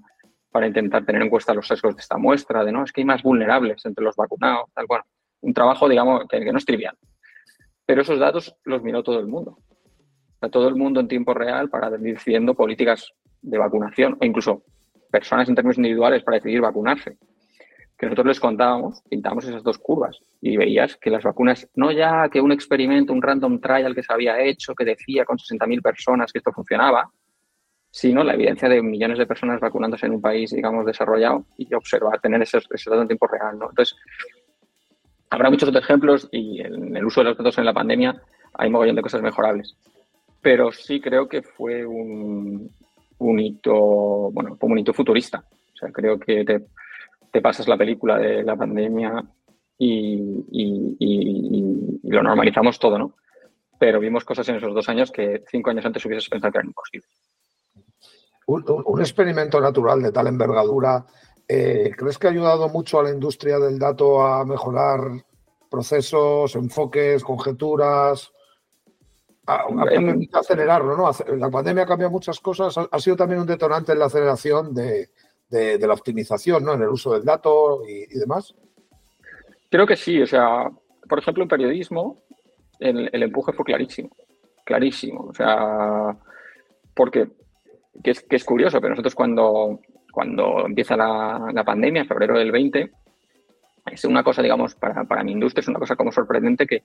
para 0.56 0.68
intentar 0.68 1.04
tener 1.04 1.20
en 1.20 1.28
cuenta 1.28 1.52
los 1.52 1.68
sesgos 1.68 1.94
de 1.94 2.00
esta 2.00 2.16
muestra, 2.16 2.64
de 2.64 2.72
no, 2.72 2.82
es 2.82 2.90
que 2.90 3.02
hay 3.02 3.04
más 3.04 3.22
vulnerables 3.22 3.84
entre 3.84 4.02
los 4.02 4.16
vacunados, 4.16 4.70
tal, 4.72 4.86
bueno, 4.88 5.04
un 5.42 5.52
trabajo, 5.52 5.86
digamos, 5.86 6.24
que, 6.26 6.50
no 6.50 6.56
es 6.56 6.64
trivial. 6.64 6.96
Pero 7.84 8.00
esos 8.00 8.18
datos 8.18 8.56
los 8.64 8.82
miró 8.82 9.02
todo 9.02 9.20
el 9.20 9.26
mundo. 9.26 9.58
O 10.40 10.48
todo 10.48 10.68
el 10.68 10.74
mundo 10.74 11.00
en 11.00 11.08
tiempo 11.08 11.34
real 11.34 11.68
para 11.68 11.90
decidiendo 11.90 12.54
políticas 12.54 13.12
de 13.42 13.58
vacunación 13.58 14.16
o 14.18 14.24
incluso 14.24 14.62
personas 15.10 15.46
en 15.50 15.56
términos 15.56 15.76
individuales 15.76 16.22
para 16.24 16.38
decidir 16.38 16.62
vacunarse. 16.62 17.18
que 17.98 18.06
nosotros 18.06 18.28
les 18.28 18.40
contábamos, 18.40 19.02
pintábamos 19.10 19.44
esas 19.44 19.62
dos 19.62 19.76
curvas 19.76 20.18
y 20.40 20.56
veías 20.56 20.96
que 20.96 21.10
las 21.10 21.22
vacunas, 21.22 21.68
no 21.74 21.92
ya 21.92 22.30
que 22.30 22.40
un 22.40 22.52
experimento, 22.52 23.12
un 23.12 23.20
random 23.20 23.60
trial 23.60 23.94
que 23.94 24.02
se 24.02 24.10
había 24.10 24.40
hecho, 24.40 24.74
que 24.74 24.86
decía 24.86 25.26
con 25.26 25.36
60.000 25.36 25.82
personas 25.82 26.32
que 26.32 26.38
esto 26.38 26.50
funcionaba, 26.50 27.10
sino 27.96 28.22
la 28.22 28.34
evidencia 28.34 28.68
de 28.68 28.82
millones 28.82 29.16
de 29.16 29.24
personas 29.24 29.58
vacunándose 29.58 30.04
en 30.04 30.12
un 30.12 30.20
país, 30.20 30.50
digamos, 30.50 30.84
desarrollado 30.84 31.46
y 31.56 31.72
observar, 31.72 32.20
tener 32.20 32.42
ese, 32.42 32.58
ese 32.58 32.90
dato 32.90 33.00
en 33.00 33.08
tiempo 33.08 33.26
real, 33.26 33.58
¿no? 33.58 33.70
Entonces, 33.70 33.96
habrá 35.30 35.48
muchos 35.48 35.70
otros 35.70 35.82
ejemplos 35.82 36.28
y 36.30 36.60
en 36.60 36.94
el 36.94 37.06
uso 37.06 37.22
de 37.22 37.30
los 37.30 37.38
datos 37.38 37.56
en 37.56 37.64
la 37.64 37.72
pandemia 37.72 38.20
hay 38.52 38.68
mogollón 38.68 38.96
de 38.96 39.00
cosas 39.00 39.22
mejorables. 39.22 39.78
Pero 40.42 40.72
sí 40.72 41.00
creo 41.00 41.26
que 41.26 41.40
fue 41.40 41.86
un, 41.86 42.70
un 43.16 43.40
hito, 43.40 44.30
bueno, 44.30 44.58
un 44.60 44.78
hito 44.78 44.92
futurista. 44.92 45.42
O 45.72 45.76
sea, 45.78 45.90
creo 45.90 46.20
que 46.20 46.44
te, 46.44 46.66
te 47.32 47.40
pasas 47.40 47.66
la 47.66 47.78
película 47.78 48.18
de 48.18 48.42
la 48.44 48.56
pandemia 48.56 49.24
y, 49.78 50.42
lo 52.02 52.22
normalizamos 52.22 52.78
todo, 52.78 52.98
¿no? 52.98 53.14
Pero 53.78 54.00
vimos 54.00 54.22
cosas 54.22 54.46
en 54.50 54.56
esos 54.56 54.74
dos 54.74 54.86
años 54.90 55.10
que 55.10 55.44
cinco 55.50 55.70
años 55.70 55.86
antes 55.86 56.04
hubieses 56.04 56.28
pensado 56.28 56.52
que 56.52 56.58
eran 56.58 56.68
imposibles. 56.68 57.08
Un, 58.46 59.00
experimento 59.00 59.60
natural 59.60 60.02
de 60.02 60.12
tal 60.12 60.28
envergadura, 60.28 61.04
eh, 61.48 61.90
¿crees 61.96 62.16
que 62.16 62.28
ha 62.28 62.30
ayudado 62.30 62.68
mucho 62.68 63.00
a 63.00 63.02
la 63.02 63.10
industria 63.10 63.58
del 63.58 63.78
dato 63.78 64.24
a 64.24 64.44
mejorar 64.44 65.00
procesos, 65.68 66.54
enfoques, 66.54 67.24
conjeturas? 67.24 68.32
A, 69.46 69.66
acelerarlo, 70.32 70.96
¿no? 70.96 71.10
La 71.36 71.50
pandemia 71.50 71.84
ha 71.84 71.86
cambiado 71.86 72.12
muchas 72.12 72.40
cosas, 72.40 72.76
ha 72.90 72.98
sido 73.00 73.16
también 73.16 73.40
un 73.40 73.46
detonante 73.46 73.92
en 73.92 73.98
la 73.98 74.06
aceleración 74.06 74.74
de, 74.74 75.10
de, 75.48 75.86
la 75.86 75.94
optimización 75.94 76.64
¿no? 76.64 76.74
en 76.74 76.82
el 76.82 76.88
uso 76.88 77.12
del 77.12 77.24
dato 77.24 77.82
y, 77.86 78.06
demás? 78.18 78.54
Creo 79.70 79.86
que 79.86 79.96
sí. 79.96 80.20
O 80.20 80.26
sea, 80.26 80.70
por 81.08 81.18
ejemplo, 81.18 81.42
en 81.42 81.48
periodismo 81.48 82.22
el, 82.78 83.22
empuje 83.22 83.52
fue 83.52 83.64
clarísimo. 83.64 84.10
Clarísimo. 84.64 85.26
O 85.28 85.34
sea, 85.34 86.16
porque 86.94 87.28
que 88.02 88.10
es, 88.12 88.20
que 88.22 88.36
es 88.36 88.44
curioso, 88.44 88.80
pero 88.80 88.90
nosotros 88.90 89.14
cuando, 89.14 89.80
cuando 90.12 90.66
empieza 90.66 90.96
la, 90.96 91.50
la, 91.52 91.64
pandemia, 91.64 92.02
en 92.02 92.08
febrero 92.08 92.38
del 92.38 92.52
20, 92.52 92.90
es 93.92 94.04
una 94.04 94.22
cosa, 94.22 94.42
digamos, 94.42 94.74
para, 94.74 95.04
para 95.04 95.22
mi 95.22 95.32
industria, 95.32 95.60
es 95.60 95.68
una 95.68 95.78
cosa 95.78 95.96
como 95.96 96.12
sorprendente 96.12 96.66
que, 96.66 96.82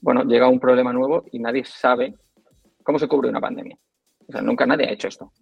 bueno, 0.00 0.24
llega 0.24 0.48
un 0.48 0.60
problema 0.60 0.92
nuevo 0.92 1.24
y 1.32 1.38
nadie 1.38 1.64
sabe 1.64 2.14
cómo 2.82 2.98
se 2.98 3.08
cubre 3.08 3.28
una 3.28 3.40
pandemia. 3.40 3.76
O 4.28 4.32
sea, 4.32 4.42
nunca 4.42 4.66
nadie 4.66 4.86
ha 4.86 4.92
hecho 4.92 5.08
esto. 5.08 5.32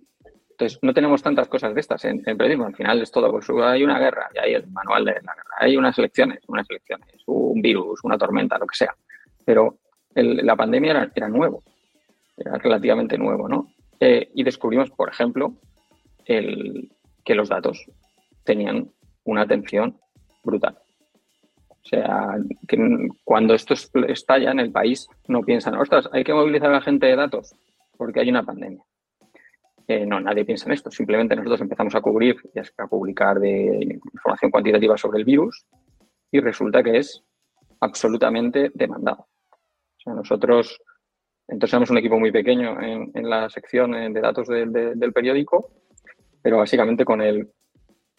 Entonces, 0.54 0.78
no 0.82 0.94
tenemos 0.94 1.20
tantas 1.20 1.48
cosas 1.48 1.74
de 1.74 1.80
estas 1.80 2.04
en, 2.04 2.22
periodismo. 2.22 2.66
Al 2.66 2.76
final 2.76 3.02
es 3.02 3.10
todo, 3.10 3.30
pues 3.30 3.48
hay 3.50 3.82
una 3.82 3.98
guerra 3.98 4.30
y 4.34 4.38
hay 4.38 4.54
el 4.54 4.68
manual 4.68 5.04
de 5.04 5.12
la 5.14 5.34
guerra, 5.34 5.50
hay 5.58 5.76
unas 5.76 5.98
elecciones, 5.98 6.40
unas 6.46 6.64
elecciones, 6.70 7.22
un 7.26 7.60
virus, 7.60 8.00
una 8.04 8.16
tormenta, 8.16 8.56
lo 8.56 8.66
que 8.66 8.76
sea. 8.76 8.94
Pero 9.44 9.78
la 10.14 10.54
pandemia 10.54 11.10
era, 11.12 11.28
nuevo, 11.28 11.64
era 12.36 12.56
relativamente 12.58 13.18
nuevo, 13.18 13.48
¿no? 13.48 13.73
Eh, 14.00 14.30
y 14.34 14.42
descubrimos, 14.42 14.90
por 14.90 15.08
ejemplo, 15.08 15.54
el, 16.24 16.90
que 17.24 17.34
los 17.34 17.48
datos 17.48 17.84
tenían 18.44 18.90
una 19.24 19.42
atención 19.42 19.98
brutal. 20.42 20.78
O 21.68 21.86
sea, 21.86 22.36
que 22.66 22.78
cuando 23.24 23.54
esto 23.54 23.74
estalla 24.08 24.50
en 24.50 24.60
el 24.60 24.72
país, 24.72 25.06
no 25.28 25.42
piensan, 25.42 25.74
ostras, 25.74 26.08
hay 26.12 26.24
que 26.24 26.32
movilizar 26.32 26.70
a 26.70 26.74
la 26.74 26.80
gente 26.80 27.06
de 27.06 27.16
datos 27.16 27.54
porque 27.96 28.20
hay 28.20 28.30
una 28.30 28.42
pandemia 28.42 28.82
eh, 29.86 30.06
no, 30.06 30.20
nadie 30.20 30.44
piensa 30.44 30.66
en 30.66 30.72
esto. 30.72 30.90
Simplemente 30.90 31.36
nosotros 31.36 31.60
empezamos 31.60 31.94
a 31.94 32.00
cubrir 32.00 32.36
y 32.54 32.58
a 32.58 32.86
publicar 32.86 33.38
de 33.38 33.98
información 34.12 34.50
cuantitativa 34.50 34.96
sobre 34.96 35.18
el 35.18 35.24
virus 35.24 35.66
y 36.30 36.40
resulta 36.40 36.82
que 36.82 36.98
es 36.98 37.22
absolutamente 37.80 38.70
demandado. 38.74 39.26
O 39.50 40.00
sea, 40.02 40.14
nosotros, 40.14 40.80
entonces 41.48 41.70
somos 41.70 41.90
un 41.90 41.98
equipo 41.98 42.18
muy 42.18 42.32
pequeño 42.32 42.80
en, 42.80 43.10
la 43.28 43.48
sección 43.50 43.92
de 43.92 44.20
datos 44.20 44.48
del 44.48 45.12
periódico, 45.12 45.70
pero 46.42 46.58
básicamente 46.58 47.04
con 47.04 47.20
el 47.20 47.50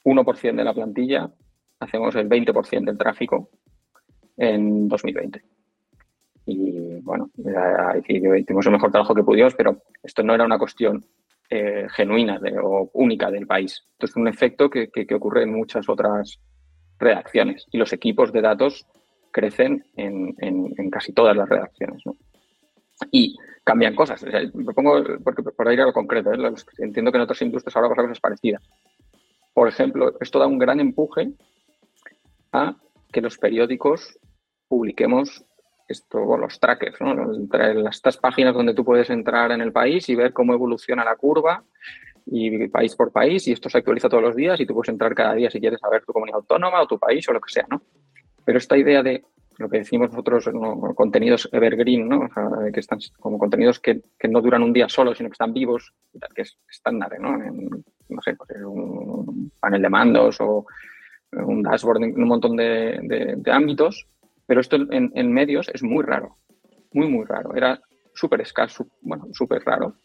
1% 0.04 0.56
de 0.56 0.64
la 0.64 0.74
plantilla 0.74 1.30
hacemos 1.80 2.16
el 2.16 2.30
20% 2.30 2.86
del 2.86 2.98
tráfico 2.98 3.50
en 4.38 4.88
2020. 4.88 5.44
Y 6.48 7.00
bueno, 7.02 7.30
hicimos 8.08 8.66
el 8.66 8.72
mejor 8.72 8.92
trabajo 8.92 9.16
que 9.16 9.24
pudimos, 9.24 9.56
pero 9.56 9.82
esto 10.04 10.22
no 10.24 10.36
era 10.36 10.46
una 10.46 10.60
cuestión 10.60 11.04
eh, 11.50 11.88
genuina 11.90 12.40
o 12.64 12.90
única 12.94 13.32
del 13.32 13.48
país. 13.48 13.84
Esto 13.94 14.06
es 14.06 14.16
un 14.16 14.28
efecto 14.28 14.70
que, 14.70 14.90
ocurre 15.16 15.44
en 15.44 15.54
muchas 15.54 15.90
otras 15.90 16.40
redacciones 17.00 17.66
y 17.72 17.78
los 17.78 17.94
equipos 17.94 18.32
de 18.32 18.42
datos 18.42 18.86
crecen 19.32 19.84
en, 19.96 20.90
casi 20.92 21.14
todas 21.14 21.36
las 21.36 21.50
redacciones. 21.50 22.04
Y 23.12 23.36
cambian 23.64 23.96
cosas. 23.96 24.24
me 24.54 24.74
pongo, 24.74 25.04
porque, 25.24 25.44
por 25.44 25.72
ir 25.72 25.82
a 25.82 25.86
lo 25.86 25.94
concreto, 25.94 26.32
¿eh? 26.32 26.54
entiendo 26.78 27.12
que 27.12 27.18
en 27.18 27.24
otras 27.24 27.42
industrias 27.42 27.76
ahora 27.76 27.90
pasan 27.90 28.06
cosas 28.06 28.20
parecidas. 28.20 28.64
Por 29.54 29.68
ejemplo, 29.68 30.14
esto 30.20 30.40
da 30.40 30.48
un 30.48 30.60
gran 30.60 30.80
empuje 30.80 31.34
a 32.52 32.76
que 33.12 33.22
los 33.22 33.38
periódicos 33.38 34.20
publiquemos 34.68 35.46
esto, 35.88 36.38
los 36.38 36.60
trackers, 36.60 37.00
¿no? 37.02 37.32
estas 37.90 38.18
páginas 38.18 38.54
donde 38.54 38.74
tú 38.74 38.84
puedes 38.84 39.10
entrar 39.10 39.52
en 39.52 39.62
el 39.62 39.72
país 39.72 40.10
y 40.10 40.16
ver 40.16 40.34
cómo 40.34 40.54
evoluciona 40.54 41.06
la 41.06 41.16
curva 41.16 41.64
y 42.26 42.68
país 42.70 42.96
por 42.96 43.12
país 43.12 43.48
y 43.48 43.52
esto 43.52 43.70
se 43.70 43.78
actualiza 43.78 44.10
todos 44.10 44.24
los 44.24 44.36
días 44.36 44.60
y 44.60 44.66
tú 44.66 44.74
puedes 44.74 44.90
entrar 44.90 45.14
cada 45.14 45.36
día 45.36 45.52
si 45.52 45.60
quieres 45.60 45.80
saber 45.80 46.04
tu 46.04 46.12
comunidad 46.12 46.40
autónoma 46.40 46.82
o 46.82 46.88
tu 46.88 46.98
país 46.98 47.28
o 47.30 47.34
lo 47.34 47.40
que 47.40 47.52
sea, 47.52 47.68
¿no? 47.70 47.84
Pero 48.44 48.58
esta 48.58 48.78
idea 48.78 49.04
de 49.04 49.24
lo 49.58 49.70
que 49.70 49.80
decimos 49.80 50.10
nosotros, 50.10 50.50
contenidos 50.96 51.50
evergreen, 51.52 52.10
¿no? 52.10 52.30
que 52.74 52.80
están 52.80 53.00
como 53.20 53.38
contenidos 53.38 53.80
que, 53.80 54.02
no 54.30 54.42
duran 54.42 54.64
un 54.64 54.74
día 54.74 54.90
solo, 54.90 55.16
sino 55.16 55.30
que 55.30 55.34
están 55.34 55.54
vivos, 55.54 55.94
que 56.34 56.42
es 56.42 56.58
estándar, 56.70 57.20
¿no? 57.20 57.38
No 58.10 58.22
sé, 58.22 58.36
pues, 58.36 58.50
un 58.66 59.52
panel 59.60 59.82
de 59.82 59.90
mandos 59.90 60.40
o 60.42 60.66
un 61.32 61.64
dashboard 61.64 62.04
en 62.04 62.22
un 62.22 62.28
montón 62.28 62.56
de 62.56 63.42
ámbitos, 63.52 64.08
pero 64.46 64.62
esto 64.62 64.76
en, 64.76 65.34
medios 65.34 65.70
es 65.74 65.84
muy 65.84 66.04
raro, 66.04 66.38
muy, 66.94 67.08
muy 67.08 67.26
raro. 67.26 67.56
Era 67.56 67.82
súper 68.14 68.42
escaso, 68.42 68.88
bueno, 69.02 69.28
súper 69.34 69.64
raro, 69.64 69.96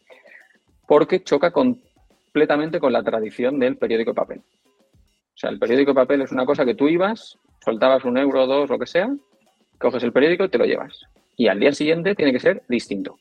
porque 0.86 1.22
choca 1.22 1.50
completamente 1.50 2.80
con 2.80 2.92
la 2.92 3.02
tradición 3.02 3.58
del 3.58 3.76
periódico 3.76 4.12
de 4.12 4.16
papel. 4.16 4.38
O 4.38 5.36
sea, 5.40 5.50
el 5.50 5.58
periódico 5.58 5.90
de 5.90 5.96
papel 5.96 6.22
es 6.22 6.32
una 6.32 6.46
cosa 6.46 6.64
que 6.64 6.74
tú 6.74 6.88
ibas, 6.88 7.38
soltabas 7.64 8.04
un 8.04 8.18
euro, 8.18 8.46
dos, 8.46 8.68
lo 8.68 8.78
que 8.78 8.86
sea, 8.86 9.10
coges 9.80 10.02
el 10.04 10.12
periódico 10.12 10.44
y 10.44 10.48
te 10.48 10.58
lo 10.58 10.64
llevas. 10.64 11.02
Y 11.36 11.48
al 11.48 11.58
día 11.58 11.72
siguiente 11.72 12.14
tiene 12.14 12.32
que 12.32 12.40
ser 12.40 12.62
distinto. 12.68 13.18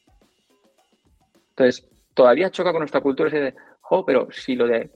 Entonces, 1.51 1.87
todavía 2.13 2.51
choca 2.51 2.71
con 2.71 2.81
nuestra 2.81 3.01
cultura 3.01 3.29
ese 3.29 3.39
de, 3.39 3.53
jo, 3.81 4.05
pero 4.05 4.27
si 4.31 4.55
lo 4.55 4.67
de... 4.67 4.91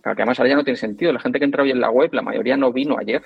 Claro, 0.00 0.16
que 0.16 0.22
además 0.22 0.38
ahora 0.38 0.50
ya 0.50 0.56
no 0.56 0.64
tiene 0.64 0.76
sentido. 0.76 1.12
La 1.12 1.20
gente 1.20 1.38
que 1.38 1.44
entra 1.44 1.62
hoy 1.62 1.72
en 1.72 1.80
la 1.80 1.90
web, 1.90 2.14
la 2.14 2.22
mayoría 2.22 2.56
no 2.56 2.72
vino 2.72 2.96
ayer 2.98 3.22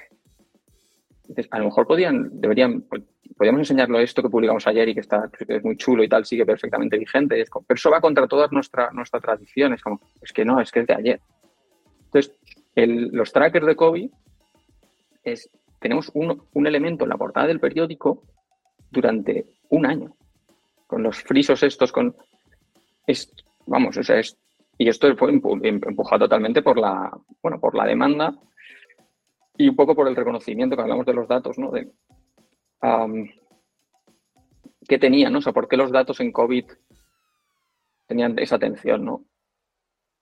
a 1.51 1.59
lo 1.59 1.67
mejor 1.67 1.87
podían, 1.87 2.41
deberían, 2.41 2.83
podríamos 3.37 3.61
enseñarlo 3.61 4.01
esto 4.01 4.23
que 4.23 4.29
publicamos 4.29 4.67
ayer 4.67 4.89
y 4.89 4.95
que 4.95 5.01
está 5.01 5.31
es 5.49 5.65
muy 5.65 5.77
chulo 5.77 6.03
y 6.03 6.09
tal, 6.09 6.25
sigue 6.25 6.45
perfectamente 6.45 6.99
vigente. 6.99 7.45
pero 7.67 7.77
eso 7.77 7.91
va 7.91 8.01
contra 8.01 8.27
todas 8.27 8.53
nuestra, 8.53 8.91
nuestra 8.93 9.21
tradición. 9.21 9.73
Es 9.73 9.83
como, 9.83 10.01
es 10.21 10.33
que 10.33 10.45
no, 10.45 10.61
es 10.61 10.71
que 10.71 10.81
es 10.81 10.87
de 10.87 10.95
ayer. 10.95 11.21
Entonces, 12.05 12.35
los 12.75 13.33
trackers 13.33 13.67
de 13.67 13.77
COVID 13.77 14.11
es, 15.25 15.49
tenemos 15.83 16.11
un, 16.15 16.67
elemento 16.67 17.05
en 17.05 17.11
la 17.11 17.19
portada 17.19 17.49
del 17.49 17.61
periódico 17.61 18.23
durante 18.91 19.47
un 19.69 19.85
año. 19.85 20.17
Con 20.87 21.03
los 21.03 21.23
frisos 21.23 21.63
estos, 21.63 21.93
con. 21.93 22.17
Es, 23.07 23.33
vamos, 23.67 23.97
o 23.97 24.03
sea, 24.03 24.19
es, 24.19 24.39
y 24.79 24.89
esto 24.89 25.15
fue 25.17 25.31
empujado 25.31 26.25
totalmente 26.25 26.63
por 26.63 26.79
la, 26.79 27.11
bueno, 27.43 27.61
por 27.61 27.75
la 27.75 27.85
demanda 27.85 28.35
y 29.59 29.69
un 29.69 29.77
poco 29.77 29.95
por 29.95 30.09
el 30.09 30.17
reconocimiento 30.17 30.77
que 30.77 30.83
hablamos 30.83 31.05
de 31.05 31.15
los 31.15 31.29
datos, 31.29 31.59
¿no? 31.59 31.71
De, 31.71 31.91
¿Qué 34.89 34.99
tenían, 34.99 35.33
no? 35.33 35.39
O 35.39 35.43
sea, 35.43 35.53
¿por 35.53 35.69
qué 35.69 35.77
los 35.77 35.93
datos 35.93 36.21
en 36.21 36.33
COVID 36.33 36.65
tenían 38.07 38.39
esa 38.39 38.57
atención, 38.57 39.05
no? 39.05 39.25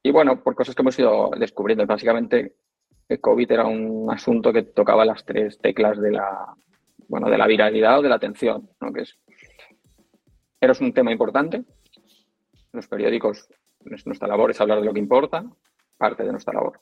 Y 0.03 0.11
bueno, 0.11 0.43
por 0.43 0.55
cosas 0.55 0.75
que 0.75 0.83
hemos 0.83 0.99
ido 0.99 1.31
descubriendo. 1.39 1.87
Básicamente, 1.87 2.55
el 3.11 3.21
COVID 3.21 3.53
era 3.53 3.67
un 3.67 4.11
asunto 4.11 4.53
que 4.53 4.63
tocaba 4.63 5.05
las 5.05 5.25
tres 5.25 5.59
teclas 5.59 6.01
de 6.01 6.13
la, 6.13 6.55
bueno, 7.09 7.29
de 7.29 7.37
la 7.37 7.47
viralidad 7.47 7.99
o 7.99 8.03
de 8.03 8.09
la 8.09 8.15
atención, 8.15 8.71
¿no? 8.81 8.93
Que 8.93 9.03
es, 9.03 9.19
era 10.61 10.73
un 10.81 10.93
tema 10.93 11.13
importante. 11.13 11.65
Los 12.73 12.87
periódicos, 12.87 13.49
nuestra 14.05 14.29
labor 14.29 14.51
es 14.51 14.61
hablar 14.61 14.81
de 14.81 14.87
lo 14.87 14.93
que 14.93 15.01
importa, 15.01 15.45
parte 15.99 16.25
de 16.25 16.31
nuestra 16.31 16.55
labor 16.55 16.81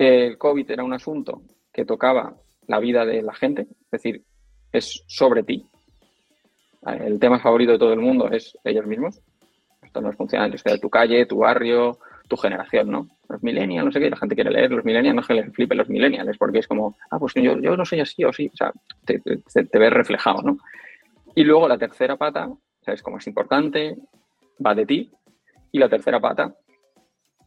el 0.00 0.38
COVID 0.38 0.70
era 0.70 0.82
un 0.82 0.94
asunto 0.94 1.42
que 1.72 1.84
tocaba 1.84 2.34
la 2.66 2.78
vida 2.78 3.04
de 3.04 3.20
la 3.20 3.34
gente, 3.34 3.62
es 3.62 3.90
decir, 3.90 4.24
es 4.72 5.04
sobre 5.06 5.42
ti. 5.42 5.66
El 6.86 7.20
tema 7.20 7.38
favorito 7.38 7.72
de 7.72 7.78
todo 7.78 7.92
el 7.92 8.00
mundo 8.00 8.30
es 8.30 8.56
ellos 8.64 8.86
mismos. 8.86 9.20
Esto 9.82 10.00
no 10.00 10.08
es 10.08 10.16
funcional, 10.16 10.50
de 10.50 10.78
tu 10.78 10.88
calle, 10.88 11.26
tu 11.26 11.38
barrio, 11.38 11.98
tu 12.30 12.36
generación, 12.36 12.90
¿no? 12.92 13.08
los 13.28 13.42
millennials, 13.42 13.84
no 13.84 13.92
sé 13.92 13.98
qué, 13.98 14.08
la 14.08 14.16
gente 14.16 14.36
quiere 14.36 14.52
leer 14.52 14.70
los 14.70 14.84
millennials, 14.84 15.16
no 15.16 15.20
es 15.20 15.26
que 15.26 15.34
les 15.34 15.52
flipen 15.52 15.76
los 15.76 15.88
millennials, 15.88 16.38
porque 16.38 16.60
es 16.60 16.68
como, 16.68 16.96
ah, 17.10 17.18
pues 17.18 17.34
yo, 17.34 17.56
no 17.56 17.84
soy 17.84 18.00
así 18.00 18.22
o 18.24 18.32
sí, 18.32 18.48
o 18.52 18.56
sea, 18.56 18.72
te, 19.04 19.18
te, 19.18 19.78
ves 19.78 19.92
reflejado, 19.92 20.40
¿no? 20.42 20.58
Y 21.34 21.42
luego 21.42 21.66
la 21.66 21.76
tercera 21.76 22.16
pata, 22.16 22.48
¿sabes 22.82 23.02
cómo 23.02 23.18
es 23.18 23.26
importante? 23.26 23.96
Va 24.64 24.74
de 24.76 24.86
ti. 24.86 25.10
Y 25.72 25.78
la 25.78 25.88
tercera 25.88 26.20
pata, 26.20 26.54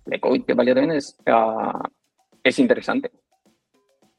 de 0.06 0.20
COVID, 0.20 0.44
que 0.44 0.54
valía 0.54 0.76
también, 0.76 0.98
es, 0.98 1.18
uh, 1.28 1.80
es 2.44 2.60
interesante. 2.60 3.12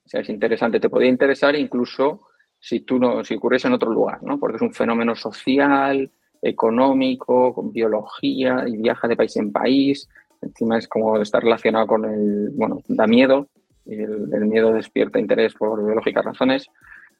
O 0.04 0.08
sea, 0.08 0.20
es 0.20 0.28
interesante, 0.30 0.80
te 0.80 0.88
podría 0.88 1.10
interesar 1.10 1.54
incluso 1.56 2.28
si 2.58 2.80
tú 2.80 2.98
no, 2.98 3.22
si 3.22 3.34
ocurriese 3.34 3.68
en 3.68 3.74
otro 3.74 3.90
lugar, 3.90 4.22
¿no? 4.22 4.38
Porque 4.38 4.56
es 4.56 4.62
un 4.62 4.72
fenómeno 4.72 5.14
social, 5.14 6.10
económico, 6.42 7.54
con 7.54 7.72
biología 7.72 8.64
y 8.66 8.76
viaja 8.76 9.08
de 9.08 9.16
país 9.16 9.36
en 9.36 9.50
país. 9.50 10.08
Encima 10.44 10.78
es 10.78 10.88
como 10.88 11.20
está 11.20 11.40
relacionado 11.40 11.86
con 11.86 12.04
el, 12.04 12.50
bueno, 12.50 12.80
da 12.88 13.06
miedo 13.06 13.48
y 13.84 13.94
el, 13.94 14.46
miedo 14.46 14.72
despierta 14.72 15.18
interés 15.18 15.54
por 15.54 15.84
biológicas 15.84 16.24
razones. 16.24 16.68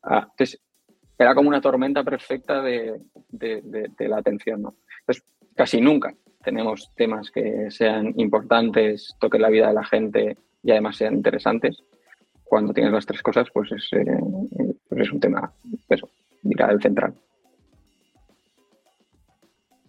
Ah, 0.02 0.26
entonces, 0.30 0.60
era 1.18 1.34
como 1.34 1.48
una 1.48 1.60
tormenta 1.60 2.02
perfecta 2.02 2.62
de, 2.62 3.00
la 3.98 4.16
atención, 4.16 4.62
¿no? 4.62 4.74
Entonces, 5.00 5.24
casi 5.54 5.80
nunca 5.80 6.14
tenemos 6.42 6.90
temas 6.94 7.30
que 7.30 7.70
sean 7.70 8.12
importantes, 8.16 9.14
toquen 9.18 9.42
la 9.42 9.48
vida 9.48 9.68
de 9.68 9.74
la 9.74 9.84
gente 9.84 10.36
y 10.62 10.70
además 10.70 10.96
sean 10.96 11.14
interesantes. 11.14 11.82
Cuando 12.42 12.74
tienes 12.74 12.92
las 12.92 13.06
tres 13.06 13.22
cosas, 13.22 13.48
pues 13.52 13.72
es, 13.72 13.88
eh, 13.92 14.04
pues 14.88 15.02
es 15.02 15.12
un 15.12 15.20
tema, 15.20 15.52
eso, 15.88 16.10
mira, 16.42 16.70
el 16.70 16.82
central. 16.82 17.14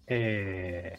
Eh, 0.07 0.95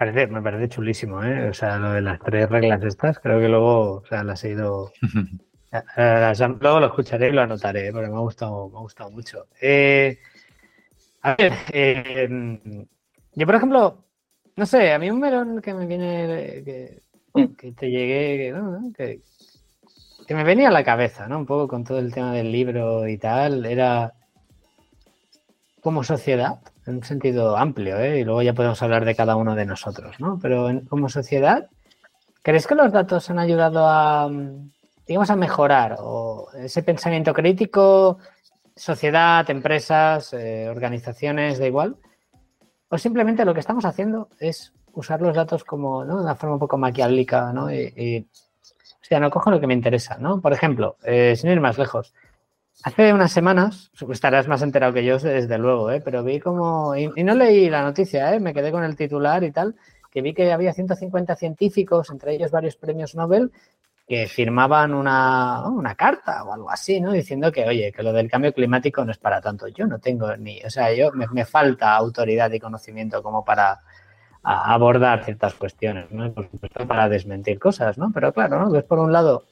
parece, 0.00 0.26
me 0.28 0.40
parece 0.40 0.70
chulísimo, 0.70 1.22
¿eh? 1.22 1.50
O 1.50 1.52
sea, 1.52 1.76
lo 1.76 1.92
de 1.92 2.00
las 2.00 2.18
tres 2.20 2.48
reglas 2.48 2.82
estas, 2.82 3.18
creo 3.18 3.38
que 3.38 3.50
luego, 3.50 3.96
o 3.96 4.06
sea, 4.06 4.24
las 4.24 4.42
he 4.44 4.52
ido... 4.52 4.90
luego 6.60 6.80
lo 6.80 6.86
escucharé 6.86 7.28
y 7.28 7.32
lo 7.32 7.42
anotaré, 7.42 7.88
¿eh? 7.88 7.92
porque 7.92 8.08
me 8.08 8.16
ha 8.16 8.20
gustado, 8.20 8.70
me 8.70 8.78
ha 8.78 8.80
gustado 8.80 9.10
mucho. 9.10 9.46
Eh, 9.60 10.18
a 11.20 11.34
ver, 11.34 11.52
yo 13.34 13.46
por 13.46 13.54
ejemplo, 13.54 14.06
no 14.56 14.64
sé, 14.64 14.90
a 14.90 14.98
mí 14.98 15.10
un 15.10 15.20
melón 15.20 15.60
que 15.60 15.74
me 15.74 15.86
viene, 15.86 16.64
que, 16.64 17.72
te 17.72 17.90
llegué, 17.90 18.54
que, 18.96 19.20
que, 20.26 20.34
me 20.34 20.44
venía 20.44 20.68
a 20.68 20.72
la 20.72 20.82
cabeza, 20.82 21.28
¿no? 21.28 21.40
Un 21.40 21.46
poco 21.46 21.68
con 21.68 21.84
todo 21.84 21.98
el 21.98 22.14
tema 22.14 22.32
del 22.32 22.50
libro 22.50 23.06
y 23.06 23.18
tal, 23.18 23.66
era 23.66 24.14
como 25.82 26.02
sociedad, 26.04 26.58
en 26.90 26.96
un 26.96 27.04
sentido 27.04 27.56
amplio, 27.56 27.98
¿eh? 27.98 28.20
y 28.20 28.24
luego 28.24 28.42
ya 28.42 28.52
podemos 28.52 28.82
hablar 28.82 29.04
de 29.04 29.14
cada 29.14 29.36
uno 29.36 29.54
de 29.54 29.66
nosotros, 29.66 30.20
¿no? 30.20 30.38
Pero 30.40 30.68
como 30.88 31.08
sociedad, 31.08 31.68
¿crees 32.42 32.66
que 32.66 32.74
los 32.74 32.92
datos 32.92 33.30
han 33.30 33.38
ayudado 33.38 33.86
a, 33.86 34.30
digamos, 35.06 35.30
a 35.30 35.36
mejorar 35.36 35.96
o 35.98 36.48
ese 36.54 36.82
pensamiento 36.82 37.32
crítico, 37.32 38.18
sociedad, 38.76 39.48
empresas, 39.50 40.32
eh, 40.34 40.68
organizaciones, 40.68 41.58
da 41.58 41.66
igual? 41.66 41.96
¿O 42.88 42.98
simplemente 42.98 43.44
lo 43.44 43.54
que 43.54 43.60
estamos 43.60 43.84
haciendo 43.84 44.28
es 44.38 44.72
usar 44.92 45.20
los 45.20 45.36
datos 45.36 45.64
como, 45.64 46.04
¿no? 46.04 46.16
De 46.16 46.24
una 46.24 46.34
forma 46.34 46.54
un 46.54 46.60
poco 46.60 46.76
maquiavélica, 46.76 47.52
¿no? 47.52 47.72
Y, 47.72 48.26
o 49.00 49.04
sea, 49.04 49.20
no 49.20 49.30
cojo 49.30 49.50
lo 49.50 49.60
que 49.60 49.66
me 49.66 49.74
interesa, 49.74 50.18
¿no? 50.18 50.40
Por 50.40 50.52
ejemplo, 50.52 50.96
eh, 51.04 51.34
sin 51.36 51.50
ir 51.50 51.60
más 51.60 51.78
lejos, 51.78 52.12
Hace 52.82 53.12
unas 53.12 53.30
semanas, 53.30 53.90
estarás 54.10 54.48
más 54.48 54.62
enterado 54.62 54.94
que 54.94 55.04
yo, 55.04 55.18
desde 55.18 55.58
luego, 55.58 55.90
¿eh? 55.90 56.00
pero 56.00 56.24
vi 56.24 56.40
como, 56.40 56.96
y, 56.96 57.08
no 57.22 57.34
leí 57.34 57.68
la 57.68 57.82
noticia, 57.82 58.34
¿eh? 58.34 58.40
me 58.40 58.54
quedé 58.54 58.72
con 58.72 58.84
el 58.84 58.96
titular 58.96 59.44
y 59.44 59.52
tal, 59.52 59.74
que 60.10 60.22
vi 60.22 60.32
que 60.32 60.50
había 60.50 60.72
150 60.72 61.36
científicos, 61.36 62.08
entre 62.10 62.34
ellos 62.34 62.50
varios 62.50 62.76
premios 62.76 63.14
Nobel, 63.14 63.52
que 64.10 64.26
firmaban 64.26 64.92
una, 64.92 65.68
una, 65.68 65.94
carta 65.94 66.42
o 66.42 66.52
algo 66.52 66.68
así, 66.68 67.00
¿no? 67.00 67.12
Diciendo 67.12 67.52
que, 67.52 67.64
oye, 67.64 67.92
que 67.92 68.02
lo 68.02 68.12
del 68.12 68.28
cambio 68.28 68.52
climático 68.52 69.04
no 69.04 69.12
es 69.12 69.18
para 69.18 69.40
tanto. 69.40 69.68
Yo 69.68 69.86
no 69.86 70.00
tengo 70.00 70.36
ni, 70.36 70.60
o 70.64 70.68
sea, 70.68 70.92
yo 70.92 71.12
me, 71.12 71.44
falta 71.44 71.94
autoridad 71.94 72.50
y 72.50 72.58
conocimiento 72.58 73.22
como 73.22 73.44
para 73.44 73.78
abordar 74.42 75.24
ciertas 75.24 75.54
cuestiones, 75.54 76.10
¿no? 76.10 76.32
Por 76.32 76.50
supuesto, 76.50 76.88
para 76.88 77.08
desmentir 77.08 77.60
cosas, 77.60 77.98
¿no? 77.98 78.10
Pero 78.12 78.32
claro, 78.32 78.58
¿no? 78.58 78.70
Ves 78.72 78.82
por 78.82 78.98
un 78.98 79.12
lado, 79.12 79.44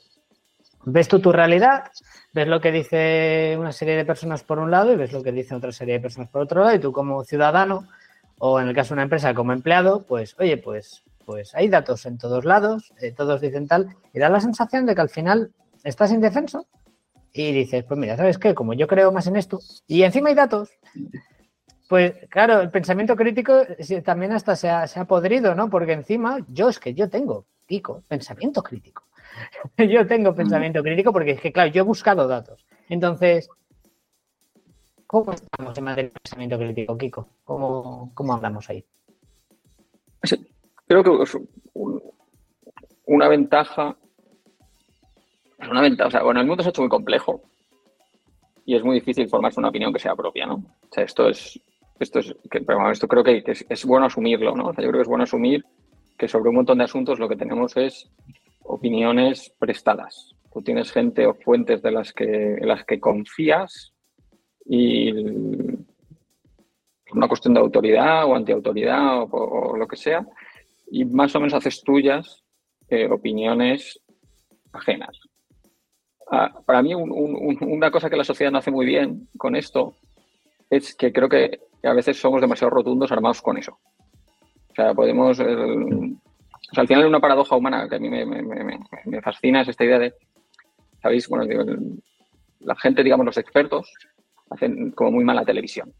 ves 0.90 1.09
tú 1.09 1.20
tu 1.20 1.33
realidad, 1.33 1.85
ves 2.33 2.48
lo 2.48 2.61
que 2.61 2.72
dice 2.72 3.57
una 3.59 3.72
serie 3.72 3.96
de 3.96 4.05
personas 4.05 4.42
por 4.42 4.59
un 4.59 4.70
lado 4.70 4.92
y 4.92 4.96
ves 4.96 5.12
lo 5.12 5.22
que 5.22 5.33
dice 5.33 5.55
otra 5.55 5.72
serie 5.72 5.94
de 5.94 6.01
personas 6.01 6.29
por 6.31 6.42
otro 6.42 6.62
lado 6.62 6.74
y 6.74 6.79
tú 6.79 6.92
como 6.92 7.24
ciudadano 7.24 7.87
o 8.38 8.61
en 8.61 8.68
el 8.68 8.74
caso 8.74 8.90
de 8.90 8.94
una 8.94 9.03
empresa 9.03 9.35
como 9.35 9.53
empleado, 9.53 10.05
pues 10.07 10.37
oye, 10.38 10.57
pues, 10.57 11.03
pues 11.27 11.55
hay 11.55 11.68
datos 11.68 12.07
en 12.07 12.18
todos 12.18 12.44
lados, 12.44 12.92
eh, 13.01 13.12
todos 13.12 13.40
dicen 13.40 13.66
tal 13.66 13.96
y 14.12 14.18
da 14.18 14.29
la 14.29 14.40
sensación 14.40 14.87
de 14.87 14.94
que 14.94 15.01
al 15.01 15.11
final 15.11 15.53
estás 15.85 16.12
indefenso 16.12 16.66
y 17.33 17.53
dices, 17.53 17.85
pues 17.85 17.98
mira, 17.98 18.16
¿sabes 18.16 18.38
qué? 18.38 18.55
Como 18.55 18.72
yo 18.74 18.87
creo 18.87 19.12
más 19.12 19.27
en 19.27 19.37
esto 19.37 19.61
y 19.87 20.03
encima 20.03 20.31
hay 20.31 20.35
datos, 20.35 20.70
pues 21.88 22.14
claro, 22.31 22.61
el 22.61 22.70
pensamiento 22.70 23.16
crítico 23.16 23.62
también 24.05 24.33
hasta 24.33 24.57
se 24.57 24.70
ha, 24.70 24.87
se 24.87 25.01
ha 25.01 25.05
podrido, 25.05 25.55
¿no? 25.55 25.68
Porque 25.68 25.92
encima 25.92 26.38
yo 26.48 26.68
es 26.68 26.79
que 26.79 26.94
yo 26.94 27.09
tengo, 27.09 27.46
Pico, 27.66 28.03
pensamiento 28.09 28.62
crítico. 28.62 29.08
yo 29.79 30.07
tengo 30.07 30.35
pensamiento 30.35 30.83
crítico 30.83 31.12
porque 31.12 31.33
es 31.33 31.40
que, 31.40 31.53
claro, 31.53 31.70
yo 31.70 31.83
he 31.83 31.85
buscado 31.85 32.27
datos. 32.29 32.66
Entonces, 32.88 33.48
¿cómo 35.07 35.33
estamos 35.33 35.77
en 35.77 35.85
materia 35.85 36.11
de 36.11 36.20
pensamiento 36.20 36.59
crítico, 36.59 36.98
Kiko? 36.98 37.29
¿Cómo, 37.44 38.12
cómo 38.14 38.35
andamos 38.35 38.68
ahí? 38.70 38.85
creo 40.87 41.05
que 41.05 41.11
una 43.07 43.29
ventaja. 43.29 43.96
Una 45.70 45.81
ventaja, 45.81 46.09
o 46.09 46.11
sea, 46.11 46.22
bueno, 46.22 46.40
el 46.40 46.46
mundo 46.46 46.62
se 46.62 46.68
ha 46.68 46.70
hecho 46.70 46.83
muy 46.83 46.88
complejo 46.88 47.42
y 48.68 48.77
es 48.77 48.85
muy 48.85 48.96
difícil 48.96 49.29
formarse 49.29 49.59
una 49.59 49.70
opinión 49.70 49.94
que 49.94 49.98
sea 49.98 50.14
propia, 50.14 50.46
¿no? 50.46 50.57
O 50.57 50.92
sea, 50.92 51.03
esto 51.03 51.27
es, 51.27 51.59
esto 51.98 52.18
es, 52.18 52.37
que, 52.51 52.62
esto 52.92 53.09
creo 53.09 53.24
que, 53.24 53.42
es, 53.46 53.85
bueno 53.87 54.05
asumirlo, 54.05 54.55
¿no? 54.55 54.66
O 54.66 54.74
sea, 54.74 54.85
yo 54.85 54.90
creo 54.90 55.01
que 55.01 55.03
es 55.03 55.09
bueno 55.09 55.24
asumir 55.24 55.64
que 56.18 56.29
sobre 56.29 56.51
un 56.51 56.57
montón 56.57 56.77
de 56.77 56.85
asuntos 56.85 57.18
lo 57.18 57.31
que 57.31 57.37
tenemos 57.37 57.74
es 57.79 58.11
opiniones 58.79 59.53
prestadas. 59.59 60.35
Tú 60.53 60.62
tienes 60.62 60.91
gente 60.93 61.27
o 61.27 61.35
fuentes 61.35 61.83
de 61.83 61.91
las 61.91 62.12
que, 62.12 62.55
en 62.55 62.67
las 62.67 62.85
que 62.85 63.01
confías 63.01 63.93
y 64.64 65.12
una 67.12 67.29
cuestión 67.29 67.55
de 67.55 67.61
autoridad 67.61 68.27
o 68.27 68.35
antiautoridad 68.35 69.23
o, 69.23 69.27
o 69.27 69.77
lo 69.77 69.87
que 69.87 69.97
sea, 69.97 70.27
y 70.91 71.05
más 71.05 71.35
o 71.35 71.41
menos 71.41 71.55
haces 71.55 71.83
tuyas 71.83 72.43
eh, 72.88 73.09
opiniones 73.11 74.01
ajenas. 74.73 75.19
Ah, 76.31 76.53
para 76.64 76.83
mí, 76.83 76.95
una 76.95 77.91
cosa 77.91 78.11
que 78.11 78.17
la 78.17 78.25
sociedad 78.25 78.53
no 78.53 78.59
hace 78.59 78.71
muy 78.71 78.87
bien 78.87 79.29
con 79.37 79.57
esto 79.57 79.95
es 80.69 80.95
que 80.95 81.12
creo 81.12 81.29
que 81.29 81.61
a 81.83 81.93
veces 81.95 82.21
somos 82.21 82.41
demasiado 82.41 82.71
rotundos 82.71 83.11
armados 83.11 83.41
con 83.41 83.57
eso. 83.57 83.79
O 84.71 84.75
sea, 84.75 84.95
podemos 84.95 85.38
o 86.71 86.75
sea, 86.75 86.83
al 86.83 86.89
final 86.89 87.07
una 87.07 87.21
paradoja 87.21 87.57
humana 87.57 87.89
que 87.89 87.97
a 87.97 87.99
mí 87.99 88.11
me, 88.11 89.23
fascina 89.23 89.63
es 89.63 89.69
esta 89.69 89.85
idea 89.85 89.99
de, 89.99 90.15
¿sabéis? 91.01 91.29
Bueno, 91.29 91.47
la 92.61 92.77
gente, 92.77 93.03
digamos, 93.03 93.25
los 93.25 93.39
expertos 93.39 93.93
hacen 94.51 94.91
como 94.93 95.13
muy 95.13 95.25
mala 95.25 95.45
televisión. 95.45 95.93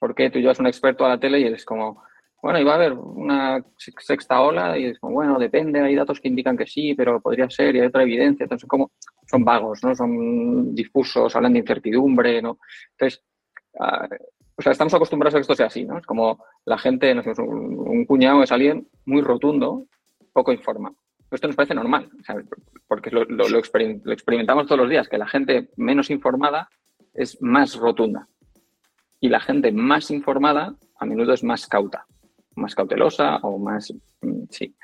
Porque 0.00 0.30
tú 0.30 0.38
llevas 0.38 0.58
un 0.58 0.66
experto 0.66 1.04
a 1.04 1.10
la 1.10 1.18
tele 1.18 1.40
y 1.40 1.44
eres 1.44 1.64
como, 1.64 2.02
bueno, 2.42 2.58
iba 2.58 2.72
a 2.72 2.76
haber 2.76 2.92
una 2.92 3.64
sexta 3.76 4.40
ola 4.40 4.78
y 4.78 4.86
es 4.86 4.98
como, 4.98 5.14
bueno, 5.14 5.38
depende, 5.38 5.80
hay 5.80 5.94
datos 5.94 6.20
que 6.20 6.28
indican 6.28 6.56
que 6.56 6.66
sí, 6.66 6.94
pero 6.94 7.20
podría 7.20 7.48
ser 7.50 7.76
y 7.76 7.80
hay 7.80 7.86
otra 7.86 8.02
evidencia. 8.02 8.44
Entonces, 8.44 8.68
como 8.68 8.92
son 9.26 9.44
vagos, 9.44 9.82
¿no? 9.84 9.94
Son 9.94 10.74
difusos, 10.74 11.34
hablan 11.36 11.52
de 11.52 11.60
incertidumbre, 11.60 12.42
¿no? 12.42 12.58
Entonces, 12.92 13.22
ah, 13.78 14.08
o 14.58 14.62
sea, 14.62 14.72
estamos 14.72 14.92
acostumbrados 14.92 15.34
a 15.34 15.38
que 15.38 15.42
esto 15.42 15.54
sea 15.54 15.66
así, 15.66 15.84
¿no? 15.84 15.98
Es 15.98 16.04
como 16.04 16.44
la 16.64 16.76
gente, 16.78 17.14
un, 17.14 18.04
cuñado 18.06 18.42
es 18.42 18.50
alguien 18.50 18.88
muy 19.04 19.22
rotundo, 19.22 19.84
poco 20.32 20.52
informa. 20.52 20.92
Esto 21.30 21.46
nos 21.46 21.54
parece 21.54 21.74
normal, 21.74 22.10
porque 22.88 23.10
lo, 23.10 23.22
experimentamos 23.58 24.66
todos 24.66 24.80
los 24.80 24.90
días, 24.90 25.08
que 25.08 25.16
la 25.16 25.28
gente 25.28 25.68
menos 25.76 26.10
informada 26.10 26.68
es 27.14 27.40
más 27.40 27.76
rotunda. 27.76 28.26
Y 29.20 29.28
la 29.28 29.38
gente 29.38 29.70
más 29.70 30.10
informada 30.10 30.74
a 30.98 31.06
menudo 31.06 31.34
es 31.34 31.44
más 31.44 31.68
cauta, 31.68 32.06
más 32.56 32.74
cautelosa 32.74 33.36
o 33.42 33.58
más... 33.58 33.92
Mm, 34.22 34.44
sí. 34.50 34.74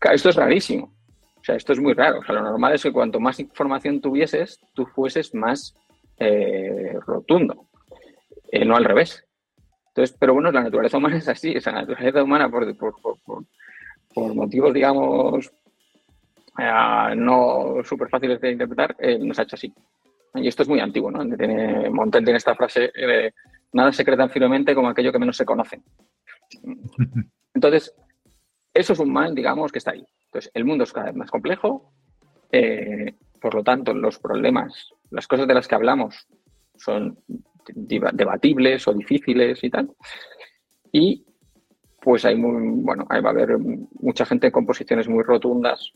Esto 0.00 0.28
es 0.28 0.36
rarísimo. 0.36 0.94
O 1.36 1.44
sea, 1.44 1.56
esto 1.56 1.72
es 1.72 1.80
muy 1.80 1.94
raro. 1.94 2.20
O 2.20 2.24
sea, 2.24 2.36
lo 2.36 2.42
normal 2.42 2.74
es 2.74 2.82
que 2.84 2.92
cuanto 2.92 3.18
más 3.18 3.40
información 3.40 4.00
tuvieses, 4.00 4.60
tú 4.74 4.86
fueses 4.86 5.34
más 5.34 5.74
eh, 6.18 6.96
rotundo. 7.06 7.68
Eh, 8.52 8.66
no 8.66 8.76
al 8.76 8.84
revés. 8.84 9.24
Entonces, 9.88 10.14
pero 10.18 10.34
bueno, 10.34 10.52
la 10.52 10.62
naturaleza 10.62 10.98
humana 10.98 11.16
es 11.16 11.26
así, 11.26 11.52
esa 11.52 11.72
naturaleza 11.72 12.22
humana 12.22 12.50
por, 12.50 12.76
por, 12.76 14.34
motivos, 14.34 14.74
digamos, 14.74 15.50
eh, 16.58 17.14
no 17.16 17.76
súper 17.82 18.10
fáciles 18.10 18.40
de 18.42 18.52
interpretar, 18.52 18.94
eh, 18.98 19.18
nos 19.18 19.38
ha 19.38 19.42
hecho 19.42 19.56
así. 19.56 19.72
Y 20.34 20.48
esto 20.48 20.62
es 20.62 20.68
muy 20.68 20.80
antiguo, 20.80 21.10
¿no? 21.10 21.26
Tiene, 21.36 21.88
Montaigne 21.88 22.26
tiene 22.26 22.38
esta 22.38 22.54
frase 22.54 22.92
de 22.94 23.32
nada 23.72 23.90
se 23.92 24.04
cree 24.04 24.18
tan 24.18 24.30
firmemente 24.30 24.74
como 24.74 24.88
aquello 24.88 25.12
que 25.12 25.18
menos 25.18 25.36
se 25.36 25.46
conoce. 25.46 25.80
Entonces, 27.54 27.94
eso 28.74 28.92
es 28.92 28.98
un 28.98 29.12
mal, 29.12 29.34
digamos, 29.34 29.72
que 29.72 29.78
está 29.78 29.92
ahí. 29.92 30.04
Entonces, 30.26 30.50
el 30.52 30.64
mundo 30.66 30.84
es 30.84 30.92
cada 30.92 31.06
vez 31.06 31.16
más 31.16 31.30
complejo, 31.30 31.92
eh, 32.50 33.14
por 33.40 33.54
lo 33.54 33.62
tanto, 33.62 33.94
los 33.94 34.18
problemas, 34.18 34.90
las 35.10 35.26
cosas 35.26 35.46
de 35.48 35.54
las 35.54 35.68
que 35.68 35.74
hablamos 35.74 36.26
son 36.76 37.18
debatibles 37.66 38.86
o 38.88 38.92
difíciles 38.92 39.62
y 39.62 39.70
tal. 39.70 39.90
Y 40.90 41.24
pues 42.00 42.24
hay 42.24 42.34
muy, 42.34 42.82
bueno, 42.82 43.06
ahí 43.08 43.20
va 43.20 43.30
a 43.30 43.32
haber 43.32 43.58
mucha 43.58 44.26
gente 44.26 44.50
con 44.50 44.66
posiciones 44.66 45.08
muy 45.08 45.22
rotundas 45.22 45.92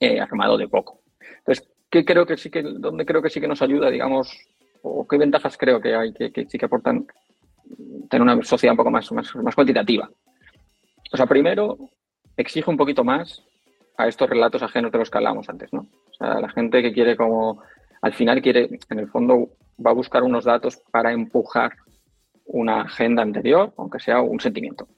eh, 0.00 0.20
armado 0.20 0.56
de 0.56 0.68
poco. 0.68 1.02
Entonces, 1.38 1.68
¿qué 1.90 2.04
creo 2.04 2.26
que 2.26 2.36
sí 2.36 2.50
que, 2.50 2.62
dónde 2.62 3.04
creo 3.04 3.20
que 3.22 3.30
sí 3.30 3.40
que 3.40 3.48
nos 3.48 3.62
ayuda, 3.62 3.90
digamos, 3.90 4.30
o 4.82 5.06
qué 5.06 5.18
ventajas 5.18 5.56
creo 5.58 5.80
que 5.80 5.94
hay 5.94 6.12
que, 6.12 6.46
sí 6.48 6.58
que 6.58 6.66
aportan 6.66 7.06
tener 8.08 8.22
una 8.22 8.42
sociedad 8.42 8.72
un 8.72 8.78
poco 8.78 8.90
más, 8.90 9.10
más, 9.12 9.34
más 9.36 9.54
cuantitativa? 9.54 10.10
O 11.12 11.16
sea, 11.16 11.26
primero, 11.26 11.78
exige 12.36 12.70
un 12.70 12.76
poquito 12.76 13.04
más 13.04 13.42
a 13.96 14.08
estos 14.08 14.28
relatos 14.30 14.62
ajenos 14.62 14.92
de 14.92 14.98
los 14.98 15.10
que 15.10 15.18
hablábamos 15.18 15.48
antes, 15.48 15.72
¿no? 15.72 15.80
O 15.80 16.14
sea, 16.14 16.40
la 16.40 16.48
gente 16.48 16.82
que 16.82 16.92
quiere 16.92 17.16
como, 17.16 17.62
al 18.00 18.14
final 18.14 18.40
quiere, 18.40 18.78
en 18.88 18.98
el 18.98 19.08
fondo, 19.08 19.50
va 19.84 19.90
a 19.90 19.94
buscar 19.94 20.22
unos 20.22 20.44
datos 20.44 20.80
para 20.90 21.12
empujar 21.12 21.72
una 22.44 22.82
agenda 22.82 23.22
anterior, 23.22 23.72
aunque 23.76 24.00
sea 24.00 24.20
un 24.20 24.40
sentimiento. 24.40 24.88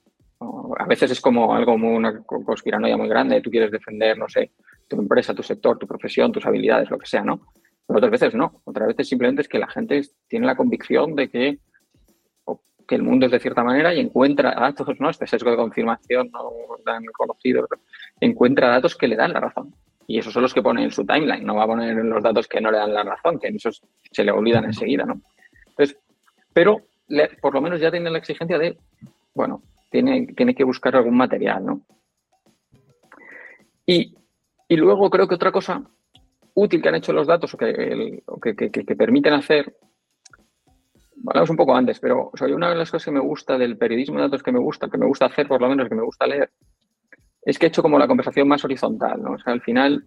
A 0.79 0.87
veces 0.87 1.11
es 1.11 1.21
como 1.21 1.55
algo 1.55 1.77
muy, 1.77 1.97
una 1.97 2.23
conspiranoia 2.23 2.97
muy 2.97 3.09
grande, 3.09 3.41
tú 3.43 3.51
quieres 3.51 3.71
defender, 3.71 4.17
no 4.17 4.29
sé, 4.29 4.53
tu 4.89 4.97
empresa, 4.97 5.35
tu 5.35 5.43
sector, 5.43 5.79
tu 5.79 5.87
profesión, 5.87 6.33
tus 6.33 6.47
habilidades, 6.47 6.91
lo 6.91 6.99
que 6.99 7.07
sea, 7.07 7.23
¿no? 7.23 7.53
Pero 7.87 7.99
otras 7.99 8.13
veces 8.13 8.35
no. 8.35 8.63
Otras 8.65 8.89
veces 8.89 9.09
simplemente 9.09 9.43
es 9.43 9.49
que 9.49 9.59
la 9.59 9.69
gente 9.69 10.01
tiene 10.29 10.47
la 10.47 10.57
convicción 10.57 11.15
de 11.15 11.29
que, 11.29 11.59
que 12.87 12.95
el 12.95 13.03
mundo 13.03 13.27
es 13.27 13.33
de 13.33 13.41
cierta 13.41 13.63
manera 13.63 13.93
y 13.93 14.01
encuentra 14.01 14.55
datos, 14.55 14.99
¿no? 14.99 15.11
Este 15.11 15.27
sesgo 15.27 15.51
de 15.51 15.57
confirmación 15.57 16.31
no 16.33 16.51
tan 16.85 17.05
conocido, 17.07 17.69
encuentra 18.21 18.69
datos 18.69 18.97
que 18.97 19.09
le 19.09 19.17
dan 19.17 19.33
la 19.33 19.41
razón. 19.41 19.75
Y 20.07 20.19
esos 20.19 20.33
son 20.33 20.43
los 20.43 20.55
que 20.55 20.63
pone 20.63 20.83
en 20.83 20.91
su 20.91 21.05
timeline, 21.05 21.45
no 21.45 21.55
va 21.55 21.65
a 21.65 21.69
poner 21.69 21.95
los 21.97 22.23
datos 22.23 22.49
que 22.49 22.61
no 22.61 22.71
le 22.71 22.79
dan 22.79 22.93
la 22.93 23.05
razón, 23.05 23.39
que 23.39 23.49
esos 23.49 23.83
se 24.11 24.25
le 24.25 24.33
olvidan 24.33 24.65
enseguida, 24.65 25.05
¿no? 25.05 25.21
Entonces, 25.69 25.97
pero 26.53 26.83
por 27.41 27.55
lo 27.55 27.61
menos 27.61 27.81
ya 27.81 27.91
tiene 27.91 28.11
la 28.11 28.19
exigencia 28.19 28.59
de, 28.59 28.77
bueno, 29.35 29.63
tiene, 29.91 30.27
tiene 30.37 30.55
que 30.55 30.65
buscar 30.65 30.97
algún 30.97 31.17
material, 31.17 31.65
¿no? 31.65 31.83
Y, 33.87 34.15
luego 34.77 35.11
creo 35.11 35.27
que 35.27 35.35
otra 35.35 35.51
cosa 35.51 35.83
útil 36.55 36.81
que 36.81 36.89
han 36.89 36.95
hecho 36.95 37.13
los 37.13 37.27
datos 37.27 37.53
o 37.55 37.59
que, 37.59 38.23
que, 38.53 38.97
permiten 38.97 39.33
hacer, 39.33 39.77
hablamos 41.27 41.51
un 41.51 41.57
poco 41.57 41.75
antes, 41.75 41.99
pero 41.99 42.31
una 42.55 42.71
de 42.71 42.77
las 42.77 42.91
cosas 42.91 43.07
que 43.07 43.11
me 43.11 43.21
gusta 43.21 43.59
del 43.59 43.77
periodismo 43.77 44.17
de 44.17 44.23
datos 44.23 44.45
que 44.45 44.53
me 44.53 44.61
gusta, 44.61 44.89
que 44.89 44.99
me 44.99 45.07
gusta 45.07 45.27
hacer 45.27 45.49
por 45.49 45.61
lo 45.61 45.69
menos, 45.69 45.89
que 45.89 45.95
me 45.97 46.05
gusta 46.05 46.27
leer, 46.27 46.53
es 47.43 47.59
que 47.59 47.67
he 47.67 47.69
hecho 47.69 47.83
como 47.83 47.99
la 47.99 48.07
conversación 48.07 48.49
más 48.49 48.65
horizontal, 48.65 49.23
¿no? 49.23 49.33
O 49.33 49.39
sea, 49.39 49.53
al 49.53 49.63
final 49.63 50.05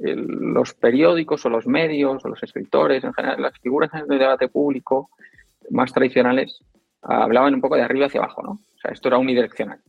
los 0.00 0.74
periódicos 0.74 1.44
o 1.44 1.48
los 1.48 1.66
medios 1.66 2.24
o 2.24 2.28
los 2.28 2.42
escritores, 2.42 3.02
en 3.02 3.12
general, 3.12 3.42
las 3.42 3.58
figuras 3.58 3.90
de 3.92 4.18
debate 4.18 4.48
público, 4.48 5.10
más 5.70 5.92
tradicionales 5.92 6.60
hablaban 7.02 7.54
un 7.54 7.60
poco 7.60 7.76
de 7.76 7.82
arriba 7.82 8.06
hacia 8.06 8.20
abajo, 8.20 8.42
¿no? 8.42 8.50
O 8.52 8.80
sea, 8.80 8.92
esto 8.92 9.08
era 9.08 9.18
unidireccional. 9.18 9.80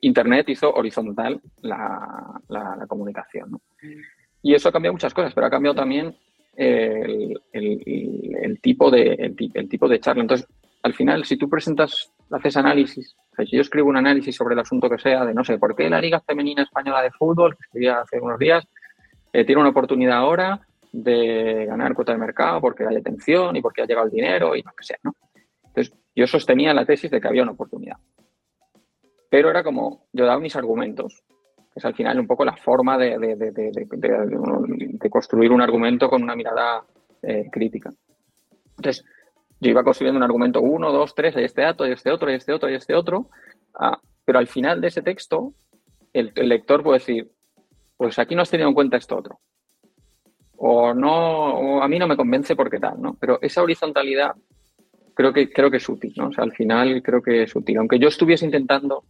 Internet 0.00 0.48
hizo 0.48 0.72
horizontal 0.72 1.40
la, 1.60 2.40
comunicación, 2.88 3.52
¿no? 3.52 3.60
Y 4.42 4.54
eso 4.54 4.68
ha 4.68 4.72
cambiado 4.72 4.94
muchas 4.94 5.14
cosas, 5.14 5.32
pero 5.32 5.46
ha 5.46 5.50
cambiado 5.50 5.76
también 5.76 6.16
el, 6.56 7.38
tipo 8.60 8.90
de, 8.90 9.34
el, 9.54 9.68
tipo 9.68 9.88
de 9.88 10.00
charla. 10.00 10.22
Entonces, 10.22 10.48
al 10.82 10.94
final, 10.94 11.24
si 11.24 11.36
tú 11.36 11.48
presentas, 11.48 12.12
haces 12.30 12.56
análisis, 12.56 13.14
si 13.36 13.56
yo 13.56 13.60
escribo 13.60 13.88
un 13.88 13.96
análisis 13.96 14.34
sobre 14.34 14.54
el 14.54 14.60
asunto 14.60 14.88
que 14.90 14.98
sea, 14.98 15.24
de 15.24 15.34
no 15.34 15.44
sé, 15.44 15.58
¿por 15.58 15.76
qué 15.76 15.88
la 15.88 16.00
Liga 16.00 16.20
Femenina 16.20 16.62
Española 16.62 17.02
de 17.02 17.10
Fútbol, 17.10 17.56
que 17.56 17.64
escribía 17.64 18.00
hace 18.00 18.20
unos 18.20 18.38
días, 18.38 18.66
eh, 19.32 19.44
tiene 19.44 19.60
una 19.60 19.70
oportunidad 19.70 20.18
ahora 20.18 20.60
de 20.92 21.64
ganar 21.66 21.94
cuota 21.94 22.12
de 22.12 22.18
mercado 22.18 22.60
porque 22.60 22.84
hay 22.86 22.96
atención 22.96 23.56
y 23.56 23.62
porque 23.62 23.82
ha 23.82 23.86
llegado 23.86 24.06
el 24.06 24.12
dinero 24.12 24.54
y 24.54 24.62
lo 24.62 24.72
que 24.72 24.84
sea, 24.84 24.98
¿no? 25.02 25.14
Entonces, 25.64 25.94
yo 26.14 26.26
sostenía 26.26 26.74
la 26.74 26.84
tesis 26.84 27.10
de 27.10 27.20
que 27.20 27.28
había 27.28 27.42
una 27.42 27.52
oportunidad. 27.52 27.96
Pero 29.30 29.48
era 29.48 29.62
como, 29.62 30.06
yo 30.12 30.26
daba 30.26 30.38
mis 30.38 30.54
argumentos, 30.54 31.22
que 31.72 31.78
es 31.78 31.84
al 31.86 31.94
final 31.94 32.20
un 32.20 32.26
poco 32.26 32.44
la 32.44 32.56
forma 32.56 32.98
de, 32.98 33.16
construir 35.10 35.50
un 35.50 35.62
argumento 35.62 36.10
con 36.10 36.22
una 36.22 36.36
mirada 36.36 36.84
eh, 37.22 37.48
crítica. 37.50 37.90
Entonces, 38.76 39.06
yo 39.62 39.70
iba 39.70 39.84
construyendo 39.84 40.18
un 40.18 40.24
argumento 40.24 40.60
uno, 40.60 40.92
dos, 40.92 41.14
tres, 41.14 41.36
hay 41.36 41.44
este 41.44 41.62
dato, 41.62 41.84
hay 41.84 41.92
este 41.92 42.10
otro, 42.10 42.28
hay 42.28 42.36
este 42.36 42.52
otro, 42.52 42.68
hay 42.68 42.74
este 42.74 42.94
otro, 42.94 43.30
ah, 43.78 43.98
pero 44.24 44.38
al 44.38 44.46
final 44.46 44.80
de 44.80 44.88
ese 44.88 45.02
texto, 45.02 45.54
el, 46.12 46.32
el 46.34 46.48
lector 46.48 46.82
puede 46.82 46.98
decir, 46.98 47.30
pues 47.96 48.18
aquí 48.18 48.34
no 48.34 48.42
has 48.42 48.50
tenido 48.50 48.68
en 48.68 48.74
cuenta 48.74 48.96
esto 48.96 49.16
otro 49.16 49.40
o 50.64 50.94
no, 50.94 51.82
a 51.82 51.88
mí 51.88 51.98
no 51.98 52.06
me 52.06 52.16
convence 52.16 52.54
porque 52.54 52.78
tal, 52.78 53.02
¿no? 53.02 53.16
Pero 53.18 53.40
esa 53.42 53.64
horizontalidad 53.64 54.30
creo 55.12 55.32
que, 55.32 55.52
creo 55.52 55.72
que 55.72 55.78
es 55.78 55.88
útil, 55.88 56.12
¿no? 56.16 56.28
O 56.28 56.32
sea, 56.32 56.44
al 56.44 56.52
final 56.52 57.02
creo 57.02 57.20
que 57.20 57.42
es 57.42 57.56
útil. 57.56 57.78
Aunque 57.78 57.98
yo 57.98 58.06
estuviese 58.06 58.44
intentando 58.44 59.02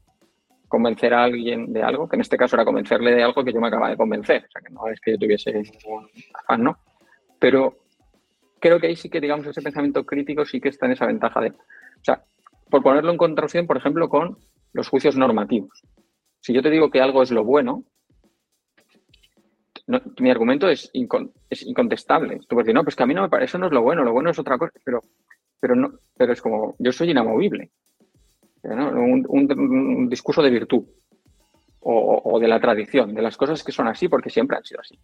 convencer 0.67 1.12
a 1.12 1.25
alguien 1.25 1.71
de 1.71 1.83
algo, 1.83 2.09
que 2.09 2.17
en 2.17 2.23
este 2.23 2.38
caso 2.38 2.57
era 2.57 2.65
convencerle 2.65 3.15
de 3.15 3.23
algo 3.23 3.45
que 3.45 3.53
yo 3.53 3.61
me 3.61 3.69
acababa 3.69 3.91
de 3.91 3.99
convencer, 3.99 4.47
o 4.47 4.51
sea, 4.51 4.62
que 4.62 4.73
no 4.73 4.87
es 4.88 4.99
que 4.99 5.11
yo 5.11 5.19
tuviese 5.19 5.53
ningún 5.53 6.09
afán, 6.33 6.62
¿no? 6.65 6.79
Pero 7.38 7.82
creo 8.62 8.79
que 8.81 8.87
ahí 8.87 8.96
sí 8.96 9.11
que, 9.11 9.20
digamos, 9.20 9.46
ese 9.46 9.61
pensamiento 9.61 10.07
crítico 10.07 10.46
sí 10.46 10.61
que 10.61 10.68
está 10.68 10.87
en 10.87 10.92
esa 10.92 11.05
ventaja 11.05 11.40
de, 11.40 11.51
o 11.51 12.05
sea, 12.05 12.22
por 12.70 12.83
ponerlo 12.83 13.11
en 13.11 13.18
contraposición, 13.18 13.66
por 13.66 13.77
ejemplo, 13.77 14.09
con 14.09 14.38
los 14.72 14.88
juicios 14.88 15.16
normativos. 15.16 15.83
Si 16.40 16.55
yo 16.55 16.62
te 16.62 16.70
digo 16.70 16.90
que 16.90 17.01
algo 17.01 17.22
es 17.22 17.33
lo 17.33 17.44
bueno, 17.44 17.85
mi 20.20 20.31
argumento 20.31 20.68
es, 20.68 20.90
es 21.51 21.66
incontestable. 21.66 22.38
Tú 22.38 22.55
puedes 22.55 22.66
decir, 22.66 22.75
no, 22.75 22.85
pues 22.85 22.94
que 22.94 23.03
a 23.03 23.07
mí 23.07 23.14
no 23.14 23.22
me 23.22 23.29
parece, 23.29 23.51
eso 23.51 23.59
no 23.59 23.66
es 23.66 23.72
lo 23.72 23.83
bueno, 23.83 24.05
lo 24.05 24.12
bueno 24.12 24.31
es 24.31 24.38
otra 24.38 24.57
cosa, 24.57 24.72
pero, 24.85 25.01
pero, 25.61 25.75
no, 25.75 25.98
pero 26.16 26.33
es 26.33 26.40
como, 26.40 26.77
yo 26.79 26.92
soy 26.92 27.11
inamovible. 27.11 27.70
Un, 28.62 30.09
discurso 30.09 30.40
de 30.40 30.51
virtud 30.51 30.85
o, 31.81 32.38
de 32.38 32.46
la 32.46 32.61
tradición, 32.61 33.12
de 33.12 33.22
las 33.22 33.37
cosas 33.37 33.64
que 33.64 33.72
son 33.72 33.88
así 33.88 34.09
porque 34.09 34.31
siempre 34.31 34.57
han 34.57 34.64
sido 34.64 34.81
así. 34.81 34.96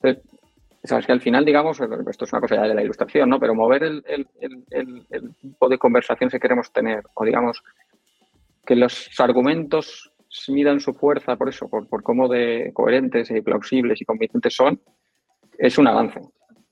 Entonces, 0.00 0.37
sabes 0.84 1.06
que 1.06 1.12
al 1.12 1.20
final, 1.20 1.44
digamos, 1.44 1.80
esto 1.80 2.24
es 2.24 2.32
una 2.32 2.40
cosa 2.40 2.56
ya 2.56 2.62
de 2.62 2.74
la 2.74 2.82
ilustración, 2.82 3.28
¿no? 3.28 3.40
Pero 3.40 3.54
mover 3.54 3.82
el, 3.82 4.04
el 4.06 5.34
tipo 5.40 5.68
de 5.68 5.78
conversación 5.78 6.30
que 6.30 6.40
queremos 6.40 6.72
tener, 6.72 7.02
o 7.14 7.24
digamos, 7.24 7.62
que 8.64 8.76
los 8.76 9.08
argumentos 9.18 10.12
midan 10.48 10.80
su 10.80 10.94
fuerza 10.94 11.36
por 11.36 11.48
eso, 11.48 11.68
por, 11.68 11.88
por 11.88 12.02
cómo 12.02 12.28
de 12.28 12.70
coherentes 12.74 13.30
y 13.30 13.40
plausibles 13.40 14.00
y 14.00 14.04
convincentes 14.04 14.54
son, 14.54 14.80
es 15.56 15.78
un 15.78 15.88
avance. 15.88 16.20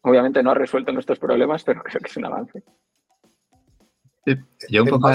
Obviamente 0.02 0.42
no 0.42 0.50
ha 0.50 0.54
resuelto 0.54 0.92
nuestros 0.92 1.18
problemas, 1.18 1.64
pero 1.64 1.82
creo 1.82 2.00
que 2.00 2.08
es 2.08 2.16
un 2.16 2.26
avance. 2.26 2.62
yo 4.68 4.82
un 4.82 4.88
poco... 4.90 5.10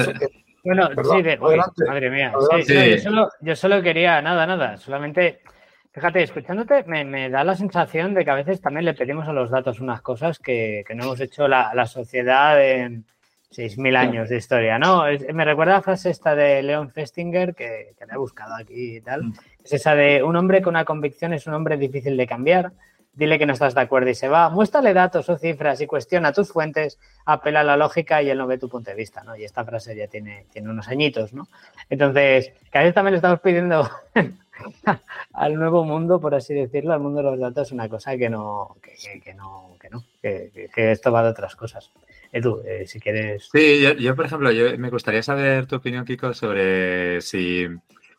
Bueno, 0.63 0.89
sí, 1.11 1.21
de, 1.23 1.37
madre 1.37 2.09
mía. 2.11 2.33
yo, 3.41 3.55
solo, 3.55 3.81
quería, 3.81 4.21
nada, 4.21 4.45
nada, 4.45 4.77
solamente, 4.77 5.41
fíjate, 5.91 6.23
escuchándote 6.23 6.83
me, 6.83 7.29
da 7.29 7.43
la 7.43 7.55
sensación 7.55 8.13
de 8.13 8.25
que 8.25 8.31
a 8.31 8.35
veces 8.35 8.61
también 8.61 8.85
le 8.85 8.93
pedimos 8.93 9.27
a 9.27 9.33
los 9.33 9.49
datos 9.49 9.79
unas 9.79 10.01
cosas 10.01 10.39
que, 10.39 10.83
no 10.95 11.03
hemos 11.03 11.19
hecho 11.19 11.47
la, 11.47 11.73
la 11.73 11.85
sociedad 11.85 12.63
en, 12.63 13.05
6.000 13.51 13.97
años 13.97 14.29
de 14.29 14.37
historia, 14.37 14.79
¿no? 14.79 15.03
me 15.33 15.43
recuerda 15.43 15.73
la 15.73 15.81
frase 15.81 16.09
esta 16.09 16.35
de 16.35 16.63
Leon 16.63 16.89
Festinger, 16.89 17.53
que, 17.53 17.93
que 17.99 18.05
la 18.05 18.13
he 18.13 18.17
buscado 18.17 18.55
aquí 18.55 18.95
y 18.97 19.01
tal. 19.01 19.23
Mm. 19.23 19.33
Es 19.63 19.73
esa 19.73 19.93
de 19.93 20.23
un 20.23 20.37
hombre 20.37 20.61
con 20.61 20.71
una 20.71 20.85
convicción 20.85 21.33
es 21.33 21.45
un 21.47 21.53
hombre 21.53 21.77
difícil 21.77 22.15
de 22.15 22.27
cambiar. 22.27 22.71
Dile 23.13 23.37
que 23.37 23.45
no 23.45 23.51
estás 23.51 23.75
de 23.75 23.81
acuerdo 23.81 24.09
y 24.09 24.15
se 24.15 24.29
va. 24.29 24.49
Muéstrale 24.49 24.93
datos 24.93 25.27
o 25.27 25.37
cifras 25.37 25.81
y 25.81 25.85
cuestiona 25.85 26.31
tus 26.31 26.49
fuentes, 26.49 26.97
apela 27.25 27.59
a 27.59 27.63
la 27.65 27.75
lógica 27.75 28.21
y 28.21 28.29
él 28.29 28.37
no 28.37 28.47
ve 28.47 28.57
tu 28.57 28.69
punto 28.69 28.89
de 28.89 28.95
vista, 28.95 29.21
¿no? 29.25 29.35
Y 29.35 29.43
esta 29.43 29.65
frase 29.65 29.97
ya 29.97 30.07
tiene, 30.07 30.45
tiene 30.53 30.69
unos 30.69 30.87
añitos, 30.87 31.33
¿no? 31.33 31.49
Entonces, 31.89 32.53
cada 32.69 32.85
vez 32.85 32.93
también 32.93 33.11
le 33.11 33.17
estamos 33.17 33.41
pidiendo 33.41 33.89
al 35.33 35.55
nuevo 35.55 35.83
mundo, 35.83 36.19
por 36.19 36.35
así 36.35 36.53
decirlo, 36.53 36.93
al 36.93 36.99
mundo 36.99 37.19
de 37.19 37.31
los 37.31 37.39
datos, 37.39 37.71
una 37.71 37.89
cosa 37.89 38.17
que 38.17 38.29
no, 38.29 38.77
que, 38.81 39.33
no, 39.33 39.75
que 39.79 39.89
no, 39.89 40.03
que, 40.21 40.69
que 40.73 40.91
esto 40.91 41.11
va 41.11 41.23
de 41.23 41.29
otras 41.29 41.55
cosas. 41.55 41.91
Edu, 42.31 42.61
eh, 42.65 42.87
si 42.87 42.99
quieres. 42.99 43.49
Sí, 43.51 43.83
yo, 43.99 44.15
por 44.15 44.25
ejemplo, 44.25 44.51
yo 44.51 44.77
me 44.77 44.89
gustaría 44.89 45.21
saber 45.21 45.65
tu 45.65 45.75
opinión, 45.75 46.05
Kiko, 46.05 46.33
sobre 46.33 47.21
si. 47.21 47.67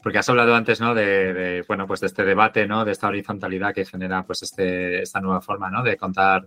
Porque 0.03 0.19
has 0.19 0.29
hablado 0.29 0.55
antes, 0.55 0.81
¿no? 0.81 0.95
De, 0.95 1.65
bueno, 1.69 1.87
pues 1.87 2.01
de 2.01 2.09
este 2.09 2.25
debate, 2.25 2.67
¿no? 2.67 2.85
De 2.85 2.91
esta 2.91 3.07
horizontalidad 3.07 3.73
que 3.73 3.85
genera, 3.85 4.25
pues, 4.25 4.43
este, 4.43 5.01
esta 5.03 5.21
nueva 5.21 5.41
forma, 5.41 5.71
¿no? 5.71 5.83
De 5.83 5.97
contar, 5.97 6.45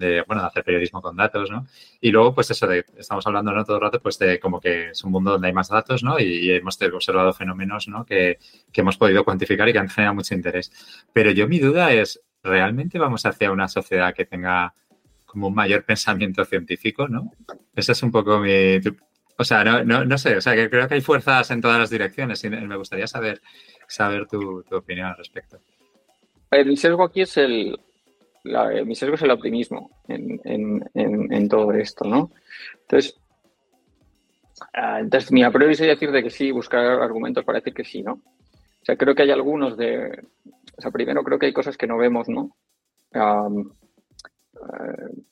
de, 0.00 0.22
bueno, 0.26 0.42
de 0.42 0.48
hacer 0.48 0.64
periodismo 0.64 1.00
con 1.00 1.14
datos, 1.14 1.50
¿no? 1.50 1.66
Y 2.00 2.10
luego, 2.10 2.34
pues 2.34 2.50
eso 2.50 2.66
de, 2.66 2.84
estamos 2.96 3.24
hablando, 3.26 3.52
¿no? 3.52 3.64
Todo 3.64 3.76
el 3.76 3.82
rato, 3.82 4.00
pues 4.00 4.18
de 4.18 4.40
como 4.40 4.60
que 4.60 4.90
es 4.90 5.04
un 5.04 5.12
mundo 5.12 5.32
donde 5.32 5.46
hay 5.46 5.52
más 5.52 5.68
datos, 5.68 6.02
¿no? 6.02 6.18
Y, 6.18 6.50
hemos 6.50 6.80
observado 6.82 7.32
fenómenos, 7.32 7.86
¿no? 7.86 8.04
Que, 8.04 8.38
que 8.72 8.80
hemos 8.80 8.96
podido 8.96 9.24
cuantificar 9.24 9.68
y 9.68 9.72
que 9.72 9.78
han 9.78 9.88
generado 9.88 10.16
mucho 10.16 10.34
interés. 10.34 10.72
Pero 11.12 11.30
yo 11.30 11.46
mi 11.46 11.60
duda 11.60 11.92
es, 11.92 12.20
¿realmente 12.42 12.98
vamos 12.98 13.24
hacia 13.26 13.52
una 13.52 13.68
sociedad 13.68 14.12
que 14.14 14.24
tenga 14.24 14.74
como 15.26 15.46
un 15.46 15.54
mayor 15.54 15.84
pensamiento 15.84 16.44
científico, 16.44 17.06
¿no? 17.06 17.30
Esa 17.76 17.92
es 17.92 18.02
un 18.02 18.10
poco 18.10 18.40
mi... 18.40 18.78
O 19.38 19.44
sea, 19.44 19.64
no, 19.64 19.84
no, 19.84 20.04
no, 20.04 20.18
sé, 20.18 20.36
o 20.36 20.40
sea, 20.40 20.54
que 20.54 20.68
creo 20.68 20.86
que 20.88 20.94
hay 20.94 21.00
fuerzas 21.00 21.50
en 21.50 21.60
todas 21.62 21.78
las 21.78 21.88
direcciones 21.88 22.42
y 22.44 22.50
me 22.50 22.76
gustaría 22.76 23.06
saber, 23.06 23.40
saber 23.86 24.26
tu, 24.26 24.64
opinión 24.70 25.06
al 25.06 25.16
respecto. 25.16 25.60
mi 26.66 26.76
sesgo 26.76 27.04
aquí 27.04 27.22
es 27.22 27.36
el, 27.36 27.78
mi 28.44 28.94
sesgo 28.94 29.14
es 29.14 29.22
el 29.22 29.30
optimismo 29.30 29.90
en, 30.08 31.48
todo 31.48 31.72
esto, 31.72 32.04
¿no? 32.04 32.30
Entonces, 32.82 33.18
ah, 34.72 35.00
entonces 35.00 35.32
mi 35.32 35.42
a 35.42 35.50
priori 35.50 35.74
sería 35.74 35.94
decir 35.94 36.10
de 36.10 36.22
que 36.22 36.30
sí, 36.30 36.50
buscar 36.50 36.84
argumentos 36.84 37.44
para 37.44 37.58
decir 37.58 37.74
que 37.74 37.84
sí, 37.84 38.02
¿no? 38.02 38.12
O 38.12 38.84
sea, 38.84 38.96
creo 38.96 39.14
que 39.14 39.22
hay 39.22 39.30
algunos 39.30 39.76
de, 39.76 40.24
o 40.76 40.80
sea, 40.80 40.90
primero 40.90 41.22
creo 41.22 41.38
que 41.38 41.46
hay 41.46 41.52
cosas 41.52 41.76
que 41.76 41.86
no 41.86 41.98
vemos, 41.98 42.28
¿no? 42.28 42.56
Eh, 43.12 43.18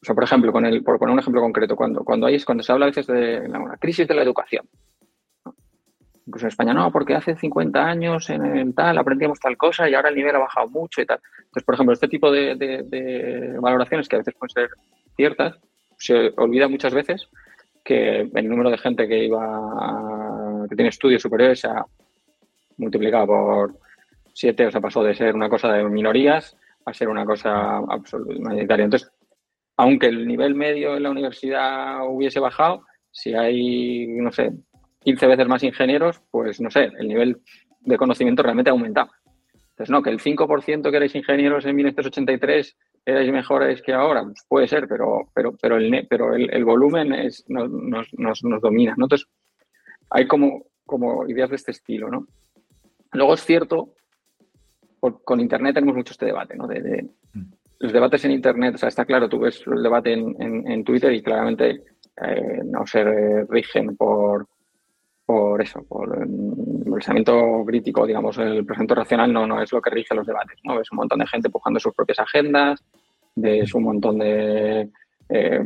o 0.01 0.05
sea, 0.05 0.15
por 0.15 0.25
ejemplo, 0.25 0.53
con 0.53 0.65
el, 0.65 0.83
por 0.83 0.99
poner 0.99 1.13
un 1.13 1.21
ejemplo 1.21 1.41
concreto, 1.41 1.77
cuando, 1.77 2.05
cuando, 2.05 2.27
hay, 2.27 2.43
cuando 2.43 2.63
se 2.63 2.73
habla 2.73 2.87
a 2.87 2.89
veces 2.89 3.07
de 3.07 3.49
la 3.49 3.77
crisis 3.79 4.09
de 4.09 4.15
la 4.15 4.23
educación, 4.23 4.67
incluso 6.29 6.47
en 6.47 6.51
España, 6.51 6.75
no, 6.75 6.93
porque 6.93 7.15
hace 7.15 7.35
50 7.35 7.85
años 7.85 8.29
en 8.29 8.75
tal 8.75 8.99
aprendíamos 8.99 9.41
tal 9.41 9.57
cosa 9.57 9.89
y 9.89 9.95
ahora 9.95 10.11
el 10.11 10.15
nivel 10.15 10.37
ha 10.37 10.41
bajado 10.41 10.69
mucho 10.69 11.01
y 11.01 11.07
tal. 11.07 11.21
Entonces, 11.39 11.65
por 11.65 11.75
ejemplo, 11.75 11.95
este 11.95 12.09
tipo 12.09 12.31
de, 12.31 13.57
valoraciones 13.61 14.09
que 14.09 14.17
a 14.17 14.19
veces 14.19 14.35
pueden 14.35 14.55
ser 14.55 14.71
ciertas, 15.17 15.59
se 15.97 16.33
olvida 16.37 16.69
muchas 16.69 16.93
veces 16.93 17.29
que 17.83 18.31
el 18.33 18.49
número 18.49 18.71
de 18.71 18.79
gente 18.79 19.09
que 19.09 19.25
iba 19.25 20.67
que 20.69 20.77
tiene 20.77 20.91
estudios 20.91 21.23
superiores 21.23 21.61
se 21.61 21.69
ha 21.69 21.85
multiplicado 22.77 23.27
por 23.27 23.79
siete, 24.35 24.67
o 24.67 24.71
sea, 24.71 24.83
pasó 24.83 25.03
de 25.03 25.15
ser 25.15 25.35
una 25.35 25.49
cosa 25.49 25.73
de 25.73 25.83
minorías 25.85 26.57
a 26.85 26.93
ser 26.93 27.09
una 27.09 27.25
cosa 27.25 27.81
mayoritaria. 28.39 28.85
Entonces, 28.85 29.11
aunque 29.79 30.09
el 30.09 30.29
nivel 30.29 30.55
medio 30.55 30.97
en 30.97 31.05
la 31.05 31.11
universidad 31.11 32.07
hubiese 32.07 32.39
bajado, 32.39 32.85
si 33.11 33.33
hay, 33.35 34.07
no 34.09 34.31
sé, 34.31 34.53
15 35.01 35.27
veces 35.27 35.49
más 35.49 35.63
ingenieros, 35.63 36.21
pues 36.31 36.61
no 36.61 36.71
sé, 36.71 36.91
el 36.99 37.09
nivel 37.09 37.41
de 37.81 37.97
conocimiento 37.97 38.43
realmente 38.43 38.71
ha 38.71 38.73
aumentado. 38.73 39.11
Entonces, 39.71 39.91
no, 39.91 40.03
que 40.03 40.11
el 40.11 40.21
5% 40.21 40.91
que 40.91 40.97
erais 40.97 41.15
ingenieros 41.15 41.65
en 41.65 41.77
1983 41.77 42.77
erais 43.05 43.33
mejores 43.33 43.81
que 43.81 43.93
ahora, 43.93 44.25
pues 44.25 44.45
puede 44.49 44.67
ser, 44.67 44.89
pero, 44.89 45.31
pero, 45.35 45.55
pero, 45.61 45.77
el, 45.77 46.07
pero 46.11 46.35
el, 46.35 46.65
volumen 46.65 47.13
es, 47.13 47.45
nos, 47.49 47.71
nos, 47.71 48.43
nos, 48.43 48.61
domina. 48.61 48.95
¿no? 48.97 49.05
Entonces, 49.05 49.29
hay 50.11 50.27
como, 50.27 50.65
como 50.85 51.27
ideas 51.29 51.51
de 51.51 51.57
este 51.57 51.71
estilo. 51.71 52.11
¿no? 52.11 52.27
Luego 53.13 53.35
es 53.35 53.45
cierto 53.45 53.95
con 55.01 55.41
Internet 55.41 55.75
tenemos 55.75 55.97
mucho 55.97 56.13
este 56.13 56.27
debate, 56.27 56.57
¿no? 56.57 56.67
De, 56.67 57.09
mm. 57.33 57.43
los 57.81 57.93
debates 57.93 58.25
en 58.25 58.33
Internet, 58.33 58.75
o 58.75 58.79
sea, 58.79 58.89
está 58.89 59.05
claro, 59.05 59.29
tú 59.29 59.39
ves 59.39 59.63
el 59.67 59.83
debate 59.83 60.13
en, 60.13 60.85
Twitter 60.85 61.13
y 61.13 61.23
claramente 61.23 61.83
eh, 62.21 62.61
no 62.65 62.87
se 62.87 63.45
rigen 63.49 63.97
por, 63.97 64.49
por 65.29 65.61
eso, 65.61 65.83
por 65.87 66.23
el 66.23 66.91
pensamiento 66.91 67.63
crítico, 67.67 68.07
digamos, 68.07 68.39
el 68.39 68.65
pensamiento 68.65 68.95
racional 68.95 69.31
no, 69.31 69.47
no 69.47 69.61
es 69.61 69.71
lo 69.71 69.83
que 69.83 69.91
rige 69.91 70.15
los 70.15 70.27
debates, 70.27 70.59
¿no? 70.65 70.81
Es 70.81 70.91
un 70.91 70.97
montón 70.97 71.19
de 71.19 71.27
gente 71.27 71.49
empujando 71.49 71.79
sus 71.79 71.93
propias 71.93 72.21
agendas, 72.21 72.83
ves 73.35 73.75
un 73.75 73.83
montón 73.83 74.21
de 74.21 74.89
eh, 75.29 75.61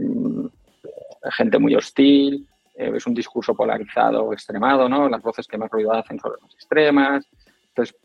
gente 1.31 1.61
muy 1.61 1.77
hostil, 1.77 2.45
eh, 2.75 2.91
ves 2.91 3.07
un 3.07 3.15
discurso 3.15 3.55
polarizado, 3.55 4.33
extremado, 4.33 4.89
¿no? 4.89 5.09
Las 5.09 5.23
voces 5.23 5.47
que 5.47 5.59
más 5.59 5.71
ruido 5.71 5.93
hacen 5.93 6.19
son 6.19 6.33
las 6.43 6.55
extremas. 6.55 7.25
Entonces, 7.69 7.97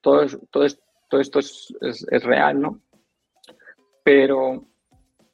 todo, 0.00 0.24
todo, 0.50 0.66
todo 1.10 1.20
esto 1.20 1.40
es, 1.40 1.74
es, 2.10 2.24
real, 2.24 2.58
¿no? 2.58 2.80
Pero, 4.02 4.64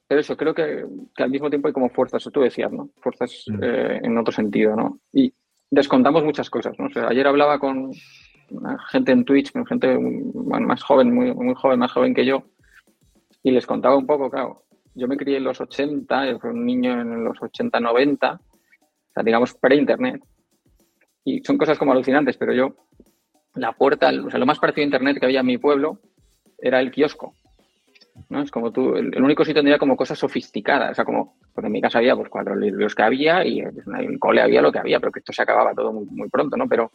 pero 0.09 0.21
eso, 0.23 0.37
creo 0.37 0.53
que, 0.53 0.85
que, 1.15 1.23
al 1.23 1.31
mismo 1.31 1.49
tiempo 1.49 1.69
hay 1.69 1.73
como 1.73 1.89
fuerzas, 1.89 2.29
tú 2.33 2.41
decías, 2.41 2.73
¿no? 2.73 2.91
Fuerzas 3.01 3.45
mm. 3.47 3.63
eh, 3.63 4.01
en 4.03 4.19
otro 4.19 4.33
sentido, 4.33 4.75
¿no? 4.75 4.99
Y 5.13 5.33
descontamos 5.71 6.25
muchas 6.25 6.51
cosas, 6.51 6.79
¿no? 6.79 6.87
O 6.87 7.09
ayer 7.09 7.27
hablaba 7.27 7.59
con 7.59 7.93
gente 8.91 9.13
en 9.13 9.25
Twitch, 9.25 9.53
con 9.53 9.67
gente 9.67 9.99
más 9.99 10.83
joven, 10.83 11.15
muy, 11.15 11.35
muy 11.35 11.55
joven, 11.55 11.79
más 11.79 11.93
joven 11.93 12.15
que 12.15 12.25
yo, 12.25 12.45
y 13.43 13.51
les 13.51 13.67
contaba 13.67 13.97
un 13.97 14.07
poco, 14.07 14.31
claro, 14.31 14.65
yo 14.95 15.07
me 15.07 15.17
crié 15.17 15.37
en 15.37 15.45
los 15.45 15.61
80, 15.61 16.31
yo 16.31 16.39
fui 16.39 16.51
un 16.51 16.65
niño 16.65 17.01
en 17.01 17.25
los 17.25 17.41
80, 17.41 17.79
90, 17.79 18.33
o 18.33 19.13
sea, 19.13 19.23
digamos 19.23 19.55
pre-internet, 19.55 20.23
y 21.25 21.45
son 21.45 21.59
cosas 21.59 21.79
como 21.79 21.93
alucinantes, 21.93 22.37
pero 22.39 22.55
yo 22.55 22.75
la 23.55 23.73
puerta, 23.73 24.11
o 24.25 24.31
sea, 24.31 24.39
lo 24.39 24.47
más 24.47 24.59
parecido 24.59 24.83
a 24.83 24.87
Internet 24.87 25.19
que 25.19 25.27
había 25.27 25.41
en 25.41 25.47
mi 25.47 25.59
pueblo 25.59 26.01
era 26.59 26.81
el 26.81 26.91
kiosco. 26.91 27.35
¿No? 28.29 28.43
Es 28.43 28.51
como 28.51 28.73
tú, 28.73 28.95
el, 28.97 29.23
único 29.23 29.45
sitio 29.45 29.61
donde 29.61 29.73
había 29.73 29.79
como 29.79 29.97
cosas 29.97 30.19
sofisticadas, 30.19 30.93
o 30.93 30.95
sea, 30.95 31.05
como, 31.05 31.37
porque 31.55 31.67
en 31.67 31.73
mi 31.73 31.81
casa 31.81 31.99
había 31.99 32.17
pues 32.17 32.29
cuatro 32.29 32.55
libros 32.57 32.95
que 32.95 33.03
había 33.03 33.45
y 33.45 33.61
en 33.61 33.95
el 33.99 34.19
cole 34.19 34.43
había 34.43 34.63
lo 34.63 34.73
que 34.73 34.79
había, 34.79 35.01
pero 35.01 35.13
que 35.13 35.21
esto 35.21 35.33
se 35.33 35.43
acababa 35.43 35.75
todo 35.75 35.93
muy, 35.93 36.07
muy 36.07 36.29
pronto, 36.29 36.57
¿no? 36.57 36.69
Pero 36.69 36.93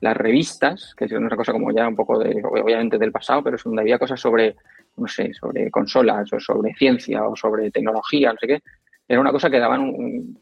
las 0.00 0.16
revistas, 0.16 0.94
que 0.94 1.06
es 1.06 1.12
una 1.12 1.34
cosa 1.36 1.52
como 1.52 1.72
ya 1.72 1.88
un 1.88 1.96
poco 1.96 2.18
de, 2.18 2.42
obviamente 2.44 2.98
del 2.98 3.12
pasado, 3.12 3.42
pero 3.42 3.56
es 3.56 3.64
donde 3.64 3.82
había 3.82 3.98
cosas 3.98 4.20
sobre, 4.20 4.56
no 4.96 5.08
sé, 5.08 5.32
sobre 5.32 5.70
consolas 5.70 6.32
o 6.32 6.40
sobre 6.40 6.74
ciencia 6.74 7.26
o 7.26 7.34
sobre 7.34 7.70
tecnología, 7.70 8.32
no 8.32 8.38
sé 8.38 8.46
qué, 8.46 8.62
era 9.08 9.20
una 9.20 9.32
cosa 9.32 9.48
que 9.48 9.58
daban 9.58 9.80
un, 9.80 10.38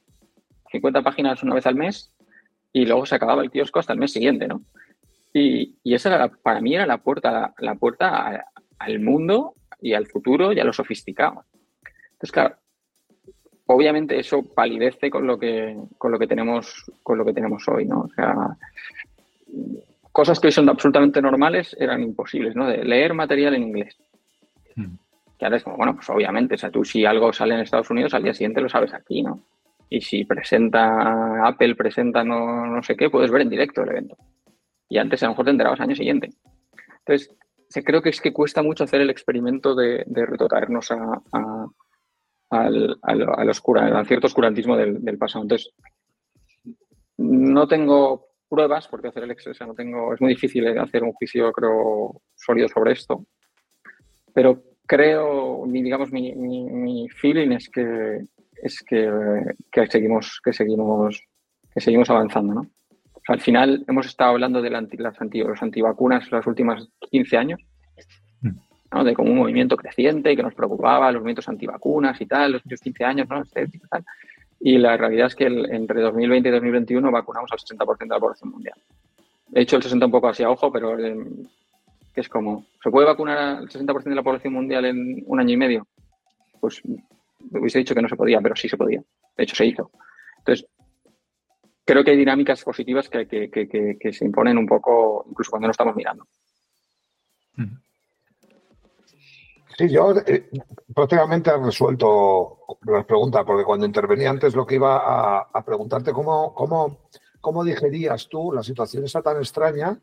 50 0.71 1.03
páginas 1.03 1.43
una 1.43 1.55
vez 1.55 1.67
al 1.67 1.77
mes 1.77 2.13
y 2.73 2.85
luego 2.85 3.07
se 3.07 3.15
acababa 3.15 3.43
el 3.43 3.51
kiosco 3.51 3.79
hasta 3.79 3.93
el 3.93 4.01
mes 4.01 4.13
siguiente, 4.13 4.49
¿no? 4.49 4.63
Y, 5.33 5.75
esa 5.85 6.15
era 6.15 6.29
para 6.29 6.61
mí 6.61 6.75
era 6.75 6.87
la 6.87 6.99
puerta, 6.99 7.55
la, 7.59 7.75
puerta 7.77 8.47
al 8.79 9.01
mundo 9.01 9.55
y 9.85 9.95
al 9.95 10.07
futuro 10.07 10.53
y 10.53 10.61
a 10.61 10.65
lo 10.65 10.73
sofisticado. 10.73 11.45
Entonces, 12.13 12.33
claro, 12.33 12.57
obviamente 13.67 14.19
eso 14.19 14.43
palidece 14.43 15.11
con 15.11 15.27
lo 15.27 15.39
que, 15.39 15.77
con 15.99 16.11
lo 16.11 16.19
que 16.19 16.27
tenemos, 16.27 16.91
con 17.03 17.19
lo 17.19 17.25
que 17.25 17.35
tenemos 17.35 17.69
hoy, 17.69 17.85
¿no? 17.85 18.01
O 18.01 18.09
sea, 18.09 18.35
cosas 20.11 20.41
que 20.41 20.49
hoy 20.49 20.53
son 20.53 20.69
absolutamente 20.69 21.21
normales 21.21 21.77
eran 21.79 22.03
imposibles, 22.03 22.57
¿no? 22.57 22.67
De 22.67 22.85
leer 22.85 23.13
material 23.13 23.55
en 23.55 23.63
inglés. 23.65 23.97
Hmm. 24.75 24.97
Que 25.39 25.45
ahora 25.45 25.59
es 25.59 25.65
como, 25.65 25.77
bueno, 25.77 25.95
pues 25.95 26.09
obviamente, 26.09 26.55
o 26.55 26.59
sea, 26.59 26.71
tú 26.71 26.85
si 26.85 27.05
algo 27.05 27.33
sale 27.33 27.55
en 27.55 27.61
Estados 27.61 27.91
Unidos, 27.91 28.15
al 28.15 28.23
día 28.23 28.33
siguiente 28.33 28.63
lo 28.63 28.69
sabes 28.69 28.95
aquí, 28.95 29.23
¿no? 29.23 29.45
Y 29.91 30.01
si 30.01 30.25
presenta 30.25 31.47
Apple, 31.47 31.75
presenta 31.75 32.25
no, 32.25 32.67
no 32.67 32.83
sé 32.83 32.97
qué, 32.97 33.11
puedes 33.11 33.31
ver 33.31 33.43
en 33.43 33.51
directo 33.51 33.83
el 33.83 33.91
evento 33.91 34.17
y 34.89 34.99
antes 34.99 35.23
a 35.23 35.27
lo 35.27 35.33
mejor 35.33 35.45
te 35.47 35.51
enterabas 35.51 35.81
año 35.81 35.97
siguiente. 35.97 36.31
Entonces, 37.01 37.35
creo 37.83 38.03
que 38.03 38.11
es 38.11 38.21
que 38.21 38.33
cuesta 38.33 38.63
mucho 38.63 38.85
hacer 38.85 39.01
el 39.01 39.11
experimento 39.11 39.75
de, 39.75 40.05
de 40.07 40.27
retrotraernos 40.27 40.91
a, 40.91 41.23
al, 42.51 44.07
cierto 44.07 44.27
oscurantismo 44.27 44.77
del, 44.77 45.19
pasado. 45.19 45.45
Entonces, 45.45 45.73
no 47.17 47.67
tengo 47.67 48.29
pruebas 48.49 48.89
porque 48.89 49.09
hacer 49.09 49.25
el 49.25 49.31
exceso, 49.31 49.67
no 49.67 49.75
tengo, 49.75 50.15
es 50.15 50.21
muy 50.21 50.31
difícil 50.35 50.79
hacer 50.79 51.03
un 51.03 51.13
juicio, 51.13 51.53
creo, 51.53 52.21
sólido 52.35 52.69
sobre 52.69 52.93
esto, 52.93 53.27
pero 54.33 54.63
creo, 54.87 55.65
digamos, 55.67 56.13
mi, 56.13 57.09
feeling 57.09 57.53
es 57.53 57.69
que 57.69 58.21
es 58.63 58.83
que, 58.83 59.11
seguimos, 59.91 60.41
que 60.43 60.53
seguimos, 60.53 61.23
que 61.73 61.81
seguimos 61.81 62.09
avanzando, 62.09 62.55
¿no? 62.55 62.71
Al 63.29 63.41
final 63.41 63.85
hemos 63.89 64.07
estado 64.07 64.31
hablando 64.31 64.61
de 64.61 64.71
las 64.71 64.85
los 64.91 65.63
antivacunas 65.63 66.31
los 66.31 66.47
últimos 66.47 66.91
15 67.11 67.37
años, 67.37 67.61
de 69.03 69.15
como 69.15 69.33
un 69.33 69.39
movimiento 69.39 69.77
creciente 69.77 70.37
que 70.37 70.43
nos 70.43 70.55
preocupaba, 70.55 71.11
los 71.11 71.21
movimientos 71.21 71.49
antivacunas 71.49 72.21
y 72.21 72.27
tal, 72.27 72.53
los 72.53 72.65
últimos 72.65 72.81
15 72.81 73.05
años, 73.05 73.29
¿no? 73.29 73.43
Y 74.61 74.79
la 74.79 74.97
realidad 74.97 75.27
es 75.27 75.35
que 75.35 75.47
entre 75.47 76.01
2020 76.01 76.49
y 76.49 76.53
2021 76.53 77.11
vacunamos 77.11 77.51
al 77.51 77.59
60% 77.59 77.99
de 77.99 78.07
la 78.07 78.21
población 78.21 78.51
mundial. 78.51 78.79
He 79.53 79.63
hecho 79.63 79.77
el 79.77 79.83
60 79.83 80.07
un 80.07 80.13
poco 80.13 80.29
así 80.29 80.43
a 80.43 80.51
ojo, 80.51 80.71
pero 80.71 80.99
eh, 80.99 81.17
que 82.15 82.21
es 82.21 82.29
como, 82.29 82.65
¿se 82.83 82.91
puede 82.91 83.07
vacunar 83.07 83.39
al 83.39 83.69
60% 83.69 84.05
de 84.05 84.15
la 84.15 84.23
población 84.23 84.53
mundial 84.53 84.85
en 84.85 85.23
un 85.27 85.41
año 85.41 85.55
y 85.55 85.57
medio? 85.57 85.87
Pues 86.61 86.81
hubiese 87.51 87.81
dicho 87.81 87.95
que 87.95 88.03
no 88.03 88.09
se 88.09 88.17
podía, 88.17 88.41
pero 88.41 88.55
sí 88.55 88.69
se 88.69 88.77
podía. 88.77 89.03
De 89.37 89.45
hecho, 89.45 89.57
se 89.57 89.67
hizo. 89.67 89.91
Entonces, 90.39 90.67
creo 91.85 92.03
que 92.03 92.13
hay 92.13 92.17
dinámicas 92.17 92.63
positivas 92.63 93.09
que, 93.09 94.13
se 94.13 94.25
imponen 94.25 94.59
un 94.59 94.67
poco, 94.67 95.25
incluso 95.29 95.51
cuando 95.51 95.69
no 95.69 95.73
estamos 95.73 95.95
mirando. 95.95 96.27
Sí, 99.77 99.89
yo 99.89 100.15
eh, 100.27 100.51
prácticamente 100.95 101.51
he 101.51 101.57
resuelto 101.57 102.59
las 102.83 103.05
preguntas, 103.05 103.45
porque 103.45 103.65
cuando 103.65 103.87
intervenía 103.87 104.31
antes 104.31 104.55
lo 104.55 104.65
que 104.65 104.77
iba 104.77 105.41
a, 105.43 105.65
preguntarte, 105.65 106.13
¿cómo, 106.13 106.55
cómo, 106.55 107.09
¿cómo 107.41 107.65
digerías 107.65 108.29
tú 108.29 108.53
la 108.53 108.63
situación 108.63 109.05
esa 109.05 109.21
tan 109.21 109.39
extraña? 109.39 109.99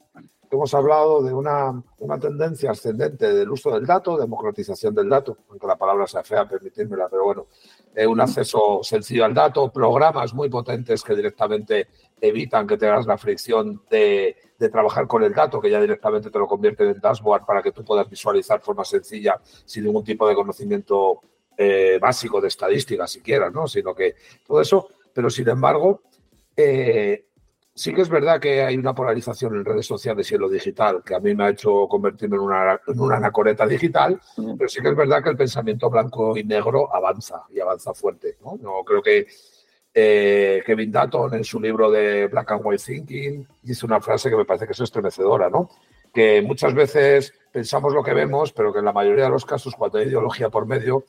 Hemos 0.50 0.74
hablado 0.74 1.24
de 1.24 1.34
una, 1.34 1.82
una 2.00 2.20
tendencia 2.20 2.72
ascendente 2.72 3.34
del 3.34 3.50
uso 3.50 3.72
del 3.72 3.86
dato, 3.86 4.18
democratización 4.18 4.94
del 4.94 5.08
dato, 5.08 5.38
aunque 5.50 5.66
la 5.66 5.78
palabra 5.78 6.06
sea 6.06 6.24
fea, 6.24 6.46
permitírmela, 6.46 7.08
pero 7.10 7.24
bueno, 7.24 7.48
eh, 7.96 8.08
un 8.08 8.22
acceso 8.22 8.80
sencillo 8.84 9.26
al 9.26 9.34
dato, 9.34 9.72
programas 9.72 10.34
muy 10.34 10.50
potentes 10.50 11.04
que 11.04 11.16
directamente 11.16 11.88
evitan 12.20 12.68
que 12.68 12.78
tengas 12.78 13.06
la 13.06 13.18
fricción 13.18 13.82
de, 13.90 14.36
trabajar 14.72 15.08
con 15.08 15.24
el 15.24 15.34
dato, 15.34 15.60
que 15.60 15.72
ya 15.72 15.82
directamente 15.82 16.30
te 16.30 16.38
lo 16.38 16.46
convierten 16.46 16.90
en 16.90 17.00
dashboard 17.00 17.46
para 17.46 17.64
que 17.64 17.72
tú 17.72 17.84
puedas 17.84 18.08
visualizar 18.08 18.60
de 18.60 18.66
forma 18.66 18.86
sencilla 18.86 19.42
sin 19.66 19.86
ningún 19.86 20.04
tipo 20.04 20.28
de 20.28 20.36
conocimiento 20.36 21.22
eh, 21.58 21.98
básico 22.00 22.40
de 22.40 22.48
estadística 22.48 23.08
siquiera, 23.08 23.50
¿no? 23.50 23.68
Sino 23.68 23.96
que 23.96 24.16
todo 24.46 24.62
eso, 24.62 24.88
pero 25.14 25.32
sin 25.32 25.50
embargo, 25.50 26.02
Eh, 26.56 27.31
sí 27.82 27.96
que 27.96 28.02
es 28.02 28.10
verdad 28.10 28.40
que 28.40 28.62
hay 28.62 28.78
una 28.78 28.94
polarización 28.94 29.56
en 29.56 29.66
redes 29.66 29.88
sociales 29.88 30.32
y 30.32 30.36
en 30.36 30.42
lo 30.42 30.50
digital, 30.50 31.02
que 31.04 31.16
a 31.16 31.20
mí 31.20 31.34
me 31.34 31.46
ha 31.46 31.50
hecho 31.50 31.88
convertirme 31.88 32.36
en 32.36 32.44
una, 32.44 32.80
en 32.86 33.00
una 33.00 33.16
anacoreta 33.16 33.66
digital, 33.66 34.22
pero 34.56 34.70
sí 34.70 34.84
que 34.84 34.90
es 34.90 34.96
verdad 34.96 35.24
que 35.24 35.32
el 35.32 35.36
pensamiento 35.36 35.90
blanco 35.90 36.38
y 36.38 36.44
negro 36.44 36.94
avanza 36.94 37.42
y 37.50 37.60
avanza 37.60 37.92
fuerte. 37.96 38.38
No, 38.46 38.56
no 38.62 38.84
creo 38.86 39.02
que 39.02 39.26
eh, 39.96 40.62
Kevin 40.64 40.92
Dutton 40.92 41.34
en 41.34 41.44
su 41.44 41.60
libro 41.60 41.90
de 41.90 42.28
Black 42.28 42.52
and 42.52 42.62
White 42.64 42.84
Thinking 42.86 43.48
dice 43.64 43.88
una 43.88 44.00
frase 44.00 44.30
que 44.30 44.36
me 44.36 44.46
parece 44.46 44.68
que 44.68 44.74
es 44.74 44.80
estremecedora, 44.80 45.50
¿no? 45.50 45.68
Que 46.14 46.44
muchas 46.44 46.76
veces 46.76 47.34
pensamos 47.52 47.96
lo 47.96 48.04
que 48.04 48.14
vemos, 48.14 48.54
pero 48.54 48.72
que 48.72 48.78
en 48.78 48.86
la 48.86 48.94
mayoría 48.94 49.24
de 49.24 49.32
los 49.32 49.44
casos, 49.44 49.74
cuando 49.74 49.98
hay 49.98 50.06
ideología 50.06 50.50
por 50.50 50.68
medio, 50.68 51.04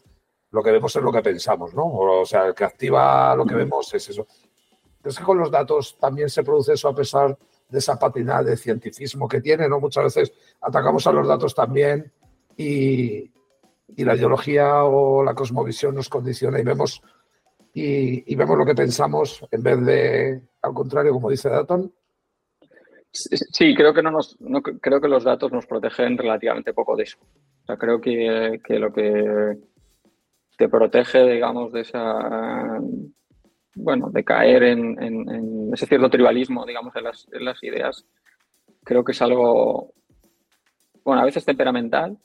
lo 0.52 0.62
que 0.62 0.70
vemos 0.70 0.96
es 0.96 1.02
lo 1.02 1.12
que 1.12 1.20
pensamos, 1.20 1.74
¿no? 1.74 1.84
O 1.86 2.24
sea, 2.24 2.46
el 2.46 2.54
que 2.54 2.64
activa 2.64 3.36
lo 3.36 3.44
que 3.44 3.56
vemos 3.56 3.92
es 3.92 4.08
eso. 4.08 4.26
Es 5.04 5.18
que 5.18 5.24
con 5.24 5.38
los 5.38 5.50
datos 5.50 5.96
también 5.98 6.28
se 6.28 6.42
produce 6.42 6.74
eso 6.74 6.88
a 6.88 6.94
pesar 6.94 7.36
de 7.68 7.78
esa 7.78 7.98
patina 7.98 8.42
de 8.42 8.56
cientificismo 8.56 9.26
que 9.26 9.40
tiene, 9.40 9.68
¿no? 9.68 9.80
Muchas 9.80 10.04
veces 10.04 10.32
atacamos 10.60 11.06
a 11.06 11.12
los 11.12 11.26
datos 11.26 11.54
también 11.54 12.12
y, 12.56 13.30
la 13.96 14.16
ideología 14.16 14.84
o 14.84 15.22
la 15.22 15.34
cosmovisión 15.34 15.94
nos 15.94 16.08
condiciona 16.08 16.58
y 16.58 16.64
vemos 16.64 17.02
y, 17.74 18.34
vemos 18.34 18.56
lo 18.56 18.64
que 18.64 18.74
pensamos 18.74 19.44
en 19.50 19.62
vez 19.62 19.84
de, 19.84 20.42
al 20.62 20.74
contrario, 20.74 21.12
como 21.12 21.30
dice 21.30 21.48
Datton. 21.48 21.92
Sí, 23.10 23.74
creo 23.74 23.92
que 23.92 24.02
no 24.02 24.10
nos, 24.10 24.38
creo 24.80 25.00
que 25.00 25.08
los 25.08 25.24
datos 25.24 25.52
nos 25.52 25.66
protegen 25.66 26.16
relativamente 26.16 26.72
poco 26.72 26.96
de 26.96 27.02
eso. 27.02 27.18
O 27.20 27.66
sea, 27.66 27.76
creo 27.76 28.00
que, 28.00 28.60
lo 28.68 28.92
que 28.92 29.58
te 30.56 30.68
protege, 30.68 31.22
digamos, 31.28 31.72
de 31.72 31.80
esa 31.82 32.80
bueno, 33.74 34.10
de 34.10 34.24
caer 34.24 34.62
en, 34.64 35.70
ese 35.72 35.86
cierto 35.86 36.10
tribalismo, 36.10 36.66
digamos, 36.66 36.94
en 36.96 37.44
las, 37.44 37.62
ideas, 37.62 38.04
creo 38.84 39.04
que 39.04 39.12
es 39.12 39.22
algo, 39.22 39.92
bueno, 41.04 41.22
a 41.22 41.24
veces 41.24 41.44
temperamental. 41.44 42.16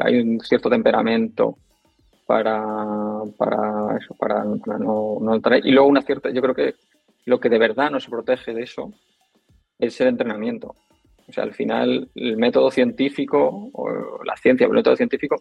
hay 0.00 0.20
un 0.20 0.40
cierto 0.40 0.68
temperamento 0.68 1.56
para, 2.26 2.64
para 3.36 3.96
eso, 3.98 4.14
para, 4.14 4.44
no, 4.44 5.18
no 5.20 5.40
Y 5.62 5.70
luego 5.70 5.88
una 5.88 6.02
cierta, 6.02 6.30
yo 6.30 6.42
creo 6.42 6.54
que 6.54 6.74
lo 7.24 7.38
que 7.38 7.48
de 7.48 7.58
verdad 7.58 7.90
no 7.90 8.00
se 8.00 8.10
protege 8.10 8.52
de 8.52 8.62
eso 8.62 8.92
es 9.78 10.00
el 10.00 10.08
entrenamiento. 10.08 10.74
O 11.28 11.32
sea, 11.32 11.44
al 11.44 11.54
final 11.54 12.08
el 12.14 12.36
método 12.36 12.70
científico, 12.70 13.70
o 13.72 14.24
la 14.24 14.36
ciencia, 14.36 14.66
el 14.66 14.72
método 14.72 14.96
científico, 14.96 15.36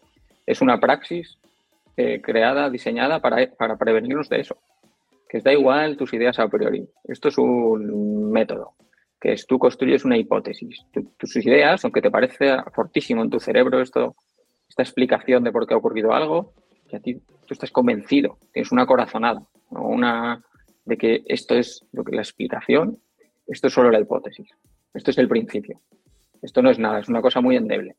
es 0.45 0.61
una 0.61 0.79
praxis 0.79 1.37
eh, 1.97 2.21
creada, 2.21 2.69
diseñada 2.69 3.19
para, 3.19 3.47
para 3.57 3.77
prevenirnos 3.77 4.29
de 4.29 4.41
eso. 4.41 4.57
Que 5.29 5.39
da 5.39 5.53
igual 5.53 5.97
tus 5.97 6.13
ideas 6.13 6.39
a 6.39 6.47
priori. 6.47 6.87
Esto 7.03 7.29
es 7.29 7.37
un 7.37 8.31
método, 8.31 8.73
que 9.19 9.33
es 9.33 9.45
tú 9.45 9.59
construyes 9.59 10.03
una 10.03 10.17
hipótesis. 10.17 10.85
tus 11.17 11.35
ideas, 11.37 11.83
aunque 11.83 12.01
te 12.01 12.11
parece 12.11 12.57
fortísimo 12.73 13.21
en 13.21 13.29
tu 13.29 13.39
cerebro 13.39 13.81
esto, 13.81 14.15
esta 14.67 14.83
explicación 14.83 15.43
de 15.43 15.51
por 15.51 15.67
qué 15.67 15.73
ha 15.73 15.77
ocurrido 15.77 16.13
algo, 16.13 16.53
que 16.89 16.97
a 16.97 16.99
ti 16.99 17.15
tú 17.45 17.53
estás 17.53 17.71
convencido, 17.71 18.37
tienes 18.51 18.71
una 18.71 18.85
corazonada, 18.85 19.41
una 19.69 20.41
de 20.85 20.97
que 20.97 21.23
esto 21.25 21.55
es 21.55 21.85
lo 21.91 22.03
que 22.03 22.15
la 22.15 22.21
explicación, 22.21 22.97
esto 23.47 23.67
es 23.67 23.73
solo 23.73 23.91
la 23.91 23.99
hipótesis, 23.99 24.49
esto 24.93 25.11
es 25.11 25.17
el 25.17 25.27
principio, 25.27 25.79
esto 26.41 26.61
no 26.61 26.69
es 26.69 26.79
nada, 26.79 26.99
es 26.99 27.09
una 27.09 27.21
cosa 27.21 27.41
muy 27.41 27.55
endeble. 27.55 27.95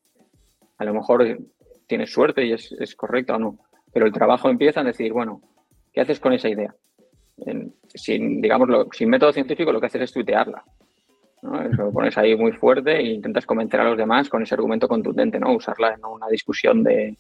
A 0.79 0.85
lo 0.85 0.95
mejor 0.95 1.39
tienes 1.87 2.13
suerte 2.13 2.45
y 2.45 2.53
es, 2.53 2.73
es 2.73 2.97
correcto 2.97 3.35
o 3.35 3.39
no, 3.39 3.59
pero 3.93 4.07
el 4.07 4.13
trabajo 4.13 4.49
empieza 4.49 4.81
a 4.81 4.85
decir, 4.85 5.13
bueno, 5.13 5.41
¿qué 5.93 6.01
haces 6.01 6.21
con 6.21 6.33
esa 6.33 6.49
idea? 6.49 6.75
sin, 7.95 8.41
digámoslo, 8.41 8.89
sin 8.93 9.09
método 9.09 9.33
científico 9.33 9.73
lo 9.73 9.81
que 9.81 9.87
haces 9.87 10.03
es 10.03 10.13
tuitearla. 10.13 10.63
¿no? 11.43 11.61
Lo 11.63 11.93
pones 11.93 12.17
ahí 12.17 12.37
muy 12.37 12.53
fuerte 12.53 12.97
e 12.97 13.03
intentas 13.03 13.47
convencer 13.47 13.81
a 13.81 13.85
los 13.85 13.99
demás 13.99 14.29
con 14.29 14.43
ese 14.43 14.55
argumento 14.55 14.87
contundente, 14.87 15.41
¿no? 15.41 15.53
Usarla 15.53 15.95
en 15.95 16.05
una 16.05 16.29
discusión 16.29 16.83
de, 16.85 17.17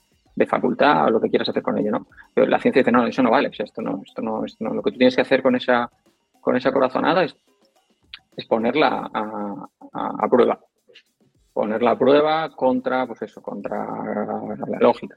facultad 0.46 1.06
o 1.06 1.10
lo 1.10 1.20
que 1.20 1.28
quieras 1.28 1.48
hacer 1.48 1.62
con 1.62 1.78
ello, 1.78 1.90
¿no? 1.90 2.06
Pero 2.34 2.46
la 2.46 2.60
ciencia 2.60 2.80
dice, 2.80 2.92
no, 2.92 3.06
eso 3.06 3.22
no 3.22 3.30
vale, 3.30 3.50
esto 3.56 3.82
no, 3.82 4.00
esto 4.04 4.22
no, 4.22 4.44
esto 4.44 4.64
no. 4.64 4.74
Lo 4.74 4.82
que 4.82 4.92
tú 4.92 4.98
tienes 4.98 5.14
que 5.14 5.22
hacer 5.22 5.42
con 5.42 5.56
esa, 5.56 5.90
con 6.40 6.56
esa 6.56 6.72
corazonada 6.72 7.24
es, 7.24 7.36
es 8.36 8.46
ponerla 8.46 9.10
a, 9.12 10.28
prueba. 10.28 10.58
Ponerla 11.52 11.90
a 11.92 11.98
prueba 11.98 12.50
contra, 12.50 13.06
pues 13.06 13.22
eso, 13.22 13.42
contra 13.42 13.84
la 14.66 14.78
lógica. 14.80 15.16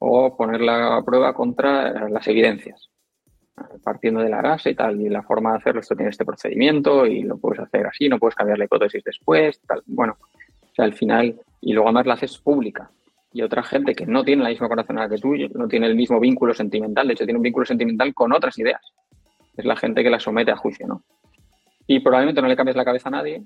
O 0.00 0.36
ponerla 0.36 0.96
a 0.96 1.04
prueba 1.04 1.32
contra 1.32 2.08
las 2.08 2.26
evidencias. 2.28 2.90
Partiendo 3.84 4.20
de 4.20 4.30
la 4.30 4.42
base 4.42 4.70
y 4.70 4.74
tal, 4.74 5.00
y 5.00 5.08
la 5.08 5.22
forma 5.22 5.52
de 5.52 5.58
hacerlo, 5.58 5.80
esto 5.80 5.94
tiene 5.94 6.10
este 6.10 6.24
procedimiento 6.24 7.06
y 7.06 7.22
lo 7.22 7.38
puedes 7.38 7.60
hacer 7.60 7.86
así, 7.86 8.08
no 8.08 8.18
puedes 8.18 8.34
cambiar 8.34 8.58
la 8.58 8.64
hipótesis 8.64 9.04
después, 9.04 9.60
tal. 9.66 9.82
Bueno, 9.86 10.16
al 10.78 10.94
final, 10.94 11.40
y 11.60 11.72
luego 11.72 11.88
además 11.88 12.06
la 12.06 12.14
haces 12.14 12.38
pública 12.38 12.90
y 13.32 13.42
otra 13.42 13.62
gente 13.62 13.94
que 13.94 14.06
no 14.06 14.24
tiene 14.24 14.42
la 14.42 14.48
misma 14.48 14.68
corazonada 14.68 15.08
que 15.08 15.18
tú, 15.18 15.34
no 15.54 15.68
tiene 15.68 15.86
el 15.86 15.94
mismo 15.94 16.18
vínculo 16.18 16.52
sentimental, 16.52 17.06
de 17.06 17.12
hecho 17.12 17.24
tiene 17.24 17.38
un 17.38 17.44
vínculo 17.44 17.64
sentimental 17.64 18.12
con 18.12 18.32
otras 18.32 18.58
ideas. 18.58 18.80
Es 19.56 19.64
la 19.64 19.76
gente 19.76 20.02
que 20.02 20.10
la 20.10 20.18
somete 20.18 20.50
a 20.50 20.56
juicio, 20.56 20.86
¿no? 20.86 21.04
Y 21.86 22.00
probablemente 22.00 22.40
no 22.40 22.48
le 22.48 22.56
cambies 22.56 22.76
la 22.76 22.84
cabeza 22.84 23.08
a 23.08 23.12
nadie, 23.12 23.42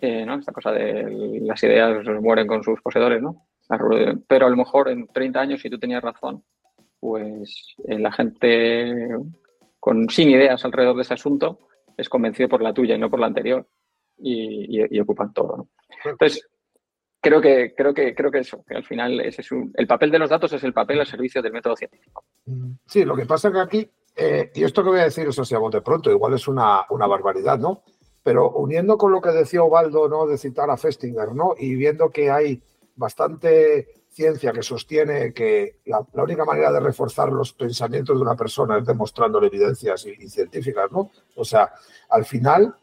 eh, 0.00 0.26
¿no? 0.26 0.34
Esta 0.34 0.52
cosa 0.52 0.72
de 0.72 1.40
las 1.42 1.62
ideas 1.62 2.04
mueren 2.20 2.46
con 2.46 2.62
sus 2.62 2.80
poseedores, 2.82 3.22
¿no? 3.22 3.46
Pero 3.68 4.46
a 4.46 4.50
lo 4.50 4.56
mejor 4.56 4.88
en 4.88 5.06
30 5.08 5.40
años, 5.40 5.60
si 5.60 5.68
tú 5.68 5.78
tenías 5.78 6.02
razón, 6.02 6.42
pues 7.00 7.74
eh, 7.84 7.98
la 7.98 8.10
gente 8.12 9.08
con, 9.78 10.08
sin 10.08 10.30
ideas 10.30 10.64
alrededor 10.64 10.96
de 10.96 11.02
ese 11.02 11.14
asunto 11.14 11.60
es 11.96 12.08
convencido 12.08 12.48
por 12.48 12.62
la 12.62 12.72
tuya 12.72 12.94
y 12.94 12.98
no 12.98 13.10
por 13.10 13.20
la 13.20 13.26
anterior 13.26 13.66
y, 14.18 15.00
ocupan 15.00 15.32
todo, 15.32 15.56
¿no? 15.56 15.68
Entonces, 16.04 16.48
creo 17.20 17.40
que, 17.40 17.74
creo 17.76 17.94
que, 17.94 18.14
creo 18.14 18.30
que 18.30 18.38
eso, 18.38 18.64
que 18.66 18.74
al 18.74 18.84
final 18.84 19.20
ese 19.20 19.42
es 19.42 19.50
el 19.74 19.86
papel 19.86 20.10
de 20.10 20.18
los 20.18 20.30
datos 20.30 20.52
es 20.52 20.64
el 20.64 20.72
papel 20.72 21.00
al 21.00 21.06
servicio 21.06 21.42
del 21.42 21.52
método 21.52 21.76
científico. 21.76 22.24
Mm, 22.46 22.72
sí, 22.86 23.04
lo 23.04 23.14
que 23.14 23.26
pasa 23.26 23.48
es 23.48 23.54
que 23.54 23.60
aquí, 23.60 23.90
eh, 24.16 24.50
y 24.54 24.64
esto 24.64 24.82
que 24.82 24.90
voy 24.90 25.00
a 25.00 25.04
decir, 25.04 25.28
eso 25.28 25.44
sí, 25.44 25.54
a 25.54 25.58
bote 25.58 25.80
pronto, 25.82 26.10
igual 26.10 26.34
es 26.34 26.48
una, 26.48 26.84
una 26.90 27.06
barbaridad, 27.06 27.58
¿no? 27.58 27.82
Pero 28.22 28.50
uniendo 28.50 28.98
con 28.98 29.12
lo 29.12 29.20
que 29.20 29.30
decía 29.30 29.62
Ovaldo, 29.62 30.08
¿no? 30.08 30.26
De 30.26 30.38
citar 30.38 30.70
a 30.70 30.76
Festinger, 30.76 31.32
¿no? 31.32 31.54
Y 31.56 31.76
viendo 31.76 32.10
que 32.10 32.30
hay 32.30 32.62
bastante 32.98 33.88
ciencia 34.10 34.52
que 34.52 34.62
sostiene 34.62 35.32
que 35.32 35.78
la, 35.86 36.04
única 36.22 36.44
manera 36.44 36.72
de 36.72 36.80
reforzar 36.80 37.30
los 37.30 37.52
pensamientos 37.52 38.16
de 38.16 38.22
una 38.22 38.34
persona 38.34 38.78
es 38.78 38.84
demostrando 38.84 39.42
evidencias 39.42 40.04
y, 40.06 40.28
científicas, 40.28 40.90
¿no? 40.90 41.10
O 41.36 41.44
sea, 41.44 41.72
al 42.10 42.24
final 42.24 42.74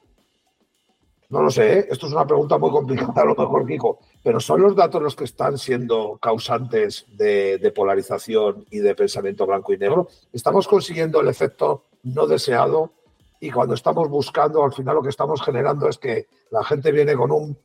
no 1.27 1.41
lo 1.41 1.49
sé, 1.49 1.79
¿eh? 1.79 1.87
esto 1.89 2.07
es 2.07 2.13
una 2.13 2.25
pregunta 2.25 2.57
muy 2.57 2.71
complicada 2.71 3.23
a 3.23 3.25
lo 3.25 3.35
mejor, 3.35 3.67
Kiko, 3.67 3.99
pero 4.23 4.39
¿son 4.39 4.61
los 4.61 4.75
datos 4.75 5.01
los 5.01 5.15
que 5.15 5.25
están 5.25 5.57
siendo 5.57 6.17
causantes 6.21 7.05
de, 7.09 7.73
polarización 7.75 8.65
y 8.69 8.77
de 8.77 8.95
pensamiento 8.95 9.45
blanco 9.45 9.73
y 9.73 9.77
negro? 9.77 10.07
¿Estamos 10.31 10.67
consiguiendo 10.67 11.19
el 11.19 11.27
efecto 11.27 11.85
no 12.03 12.27
deseado? 12.27 12.93
Y 13.41 13.51
cuando 13.51 13.73
estamos 13.73 14.07
buscando, 14.07 14.63
al 14.63 14.71
final 14.71 14.95
lo 14.95 15.01
que 15.01 15.09
estamos 15.09 15.41
generando 15.41 15.89
es 15.89 15.97
que 15.97 16.27
la 16.51 16.63
gente 16.63 16.91
viene 16.91 17.15
con, 17.15 17.31
un, 17.31 17.57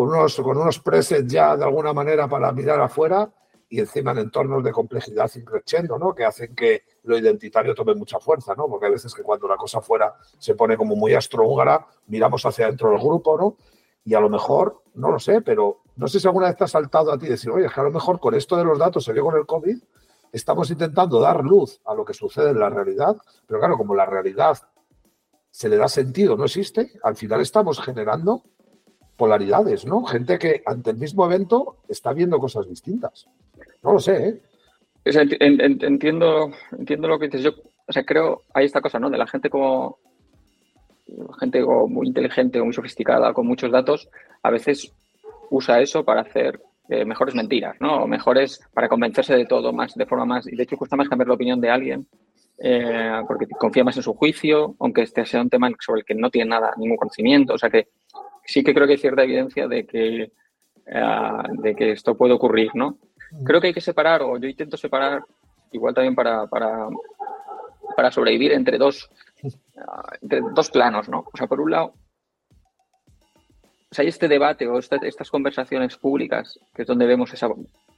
con, 0.00 0.08
unos, 0.08 0.36
con 0.36 0.56
unos 0.56 0.78
presets 0.78 1.30
ya 1.30 1.54
de 1.56 1.64
alguna 1.64 1.92
manera 1.92 2.26
para 2.26 2.50
mirar 2.52 2.80
afuera 2.80 3.30
y 3.68 3.80
encima 3.80 4.12
en 4.12 4.18
entornos 4.18 4.64
de 4.64 4.72
complejidad 4.72 5.30
increciendo, 5.36 5.98
¿no? 5.98 6.14
Que 6.14 6.24
hacen 6.24 6.54
que 6.54 6.84
lo 7.02 7.18
identitario 7.18 7.74
tome 7.74 7.94
mucha 7.94 8.18
fuerza, 8.18 8.54
¿no? 8.54 8.66
Porque 8.66 8.86
a 8.86 8.90
veces 8.90 9.14
que 9.14 9.22
cuando 9.22 9.46
la 9.46 9.56
cosa 9.56 9.82
fuera 9.82 10.14
se 10.38 10.54
pone 10.54 10.78
como 10.78 10.96
muy 10.96 11.12
astrohúngara, 11.12 11.86
miramos 12.06 12.44
hacia 12.46 12.66
dentro 12.66 12.90
del 12.90 12.98
grupo, 12.98 13.36
¿no? 13.36 13.56
Y 14.02 14.14
a 14.14 14.20
lo 14.20 14.30
mejor, 14.30 14.82
no 14.94 15.10
lo 15.10 15.18
sé, 15.18 15.42
pero 15.42 15.82
no 15.96 16.08
sé 16.08 16.18
si 16.18 16.26
alguna 16.26 16.46
vez 16.46 16.56
te 16.56 16.64
ha 16.64 16.68
saltado 16.68 17.12
a 17.12 17.18
ti 17.18 17.26
decir, 17.26 17.50
oye, 17.50 17.66
es 17.66 17.72
que 17.74 17.80
a 17.80 17.84
lo 17.84 17.90
mejor 17.90 18.18
con 18.18 18.34
esto 18.34 18.56
de 18.56 18.64
los 18.64 18.78
datos 18.78 19.04
se 19.04 19.12
vio 19.12 19.24
con 19.24 19.36
el 19.36 19.44
COVID, 19.44 19.76
estamos 20.32 20.70
intentando 20.70 21.20
dar 21.20 21.44
luz 21.44 21.78
a 21.84 21.94
lo 21.94 22.06
que 22.06 22.14
sucede 22.14 22.50
en 22.50 22.58
la 22.58 22.70
realidad, 22.70 23.18
pero 23.46 23.60
claro, 23.60 23.76
como 23.76 23.94
la 23.94 24.06
realidad 24.06 24.56
se 25.50 25.68
le 25.68 25.76
da 25.76 25.88
sentido, 25.88 26.38
no 26.38 26.46
existe, 26.46 26.90
al 27.02 27.16
final 27.16 27.42
estamos 27.42 27.78
generando 27.82 28.44
polaridades, 29.20 29.84
¿no? 29.84 30.02
Gente 30.04 30.38
que 30.38 30.62
ante 30.64 30.90
el 30.90 30.96
mismo 30.96 31.26
evento 31.26 31.76
está 31.86 32.14
viendo 32.14 32.38
cosas 32.38 32.66
distintas. 32.66 33.28
No 33.82 33.92
lo 33.92 34.00
sé, 34.00 34.28
¿eh? 34.28 34.40
entiendo, 35.04 36.50
entiendo 36.72 37.06
lo 37.06 37.18
que 37.18 37.26
dices. 37.26 37.42
Yo, 37.42 37.50
o 37.86 37.92
sea, 37.92 38.02
creo, 38.04 38.44
hay 38.54 38.64
esta 38.64 38.80
cosa, 38.80 38.98
¿no? 38.98 39.10
De 39.10 39.18
la 39.18 39.26
gente 39.26 39.50
como 39.50 39.98
gente 41.38 41.62
muy 41.62 42.06
inteligente 42.06 42.60
o 42.60 42.64
muy 42.64 42.72
sofisticada, 42.72 43.34
con 43.34 43.46
muchos 43.46 43.70
datos, 43.70 44.08
a 44.42 44.50
veces 44.50 44.90
usa 45.50 45.80
eso 45.80 46.02
para 46.02 46.22
hacer 46.22 46.62
eh, 46.88 47.04
mejores 47.04 47.34
mentiras, 47.34 47.76
¿no? 47.78 48.04
O 48.04 48.06
mejores 48.06 48.60
para 48.72 48.88
convencerse 48.88 49.36
de 49.36 49.44
todo 49.44 49.72
más, 49.74 49.94
de 49.94 50.06
forma 50.06 50.24
más. 50.24 50.46
Y 50.46 50.56
de 50.56 50.62
hecho, 50.62 50.78
cuesta 50.78 50.96
más 50.96 51.08
cambiar 51.10 51.28
la 51.28 51.34
opinión 51.34 51.60
de 51.60 51.68
alguien 51.68 52.06
eh, 52.62 53.22
porque 53.26 53.46
confía 53.46 53.84
más 53.84 53.96
en 53.96 54.02
su 54.02 54.14
juicio, 54.14 54.76
aunque 54.78 55.02
este 55.02 55.24
sea 55.26 55.40
un 55.40 55.50
tema 55.50 55.70
sobre 55.80 56.00
el 56.00 56.06
que 56.06 56.14
no 56.14 56.30
tiene 56.30 56.50
nada, 56.50 56.72
ningún 56.76 56.96
conocimiento. 56.96 57.54
O 57.54 57.58
sea 57.58 57.70
que 57.70 57.88
sí 58.50 58.64
que 58.64 58.74
creo 58.74 58.86
que 58.86 58.94
hay 58.94 58.98
cierta 58.98 59.22
evidencia 59.22 59.68
de 59.68 59.86
que, 59.86 60.32
eh, 60.86 61.42
de 61.62 61.74
que 61.74 61.92
esto 61.92 62.16
puede 62.16 62.34
ocurrir, 62.34 62.70
¿no? 62.74 62.98
Creo 63.44 63.60
que 63.60 63.68
hay 63.68 63.74
que 63.74 63.80
separar, 63.80 64.22
o 64.22 64.38
yo 64.38 64.48
intento 64.48 64.76
separar, 64.76 65.22
igual 65.70 65.94
también 65.94 66.16
para, 66.16 66.46
para, 66.48 66.88
para 67.96 68.10
sobrevivir 68.10 68.52
entre 68.52 68.76
dos, 68.76 69.08
ah, 69.78 70.12
entre 70.20 70.40
dos 70.52 70.70
planos, 70.70 71.08
¿no? 71.08 71.24
O 71.32 71.36
sea, 71.36 71.46
por 71.46 71.60
un 71.60 71.70
lado, 71.70 71.94
hay 73.98 74.08
este 74.08 74.28
debate 74.28 74.66
o 74.66 74.78
estas 74.78 75.30
conversaciones 75.30 75.96
públicas, 75.96 76.58
que 76.74 76.82
es 76.82 76.88
donde 76.88 77.06
vemos 77.06 77.32
esa 77.32 77.48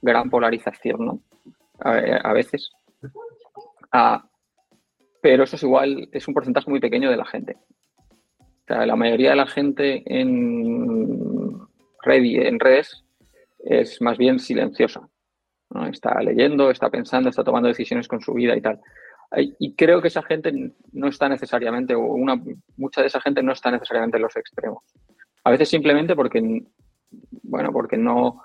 gran 0.01 0.31
polarización, 0.31 1.07
¿no? 1.07 1.21
A, 1.79 2.33
veces. 2.33 2.71
Ah, 3.91 4.25
pero 5.21 5.45
eso 5.45 5.57
es 5.57 5.63
igual, 5.63 6.09
es 6.13 6.29
un 6.29 6.35
porcentaje 6.35 6.71
muy 6.71 6.81
pequeño 6.81 7.11
de 7.11 7.17
la 7.17 7.25
gente. 7.25 7.57
La 8.67 8.97
mayoría 8.97 9.31
de 9.31 9.37
la 9.37 9.47
gente 9.47 10.03
en, 10.07 11.59
red, 12.03 12.25
en 12.25 12.61
redes 12.61 13.05
es 13.59 14.01
más 14.01 14.17
bien 14.17 14.39
silenciosa. 14.39 15.09
¿no? 15.71 15.87
Está 15.87 16.21
leyendo, 16.23 16.71
está 16.71 16.91
pensando, 16.91 17.29
está 17.29 17.45
tomando 17.45 17.69
decisiones 17.69 18.09
con 18.09 18.21
su 18.21 18.33
vida 18.35 18.57
y 18.57 18.61
tal. 18.61 18.81
Y 19.59 19.75
creo 19.75 20.03
que 20.03 20.09
esa 20.09 20.23
gente 20.23 20.53
no 20.93 21.09
está 21.09 21.29
necesariamente, 21.29 21.95
o 21.95 22.01
una, 22.01 22.41
mucha 22.77 23.01
de 23.01 23.07
esa 23.07 23.21
gente 23.21 23.43
no 23.43 23.53
está 23.53 23.71
necesariamente 23.71 24.19
en 24.19 24.23
los 24.23 24.37
extremos. 24.37 24.85
A 25.45 25.51
veces 25.51 25.71
simplemente 25.71 26.15
porque, 26.15 26.63
bueno, 27.43 27.73
porque 27.73 27.97
no, 27.97 28.43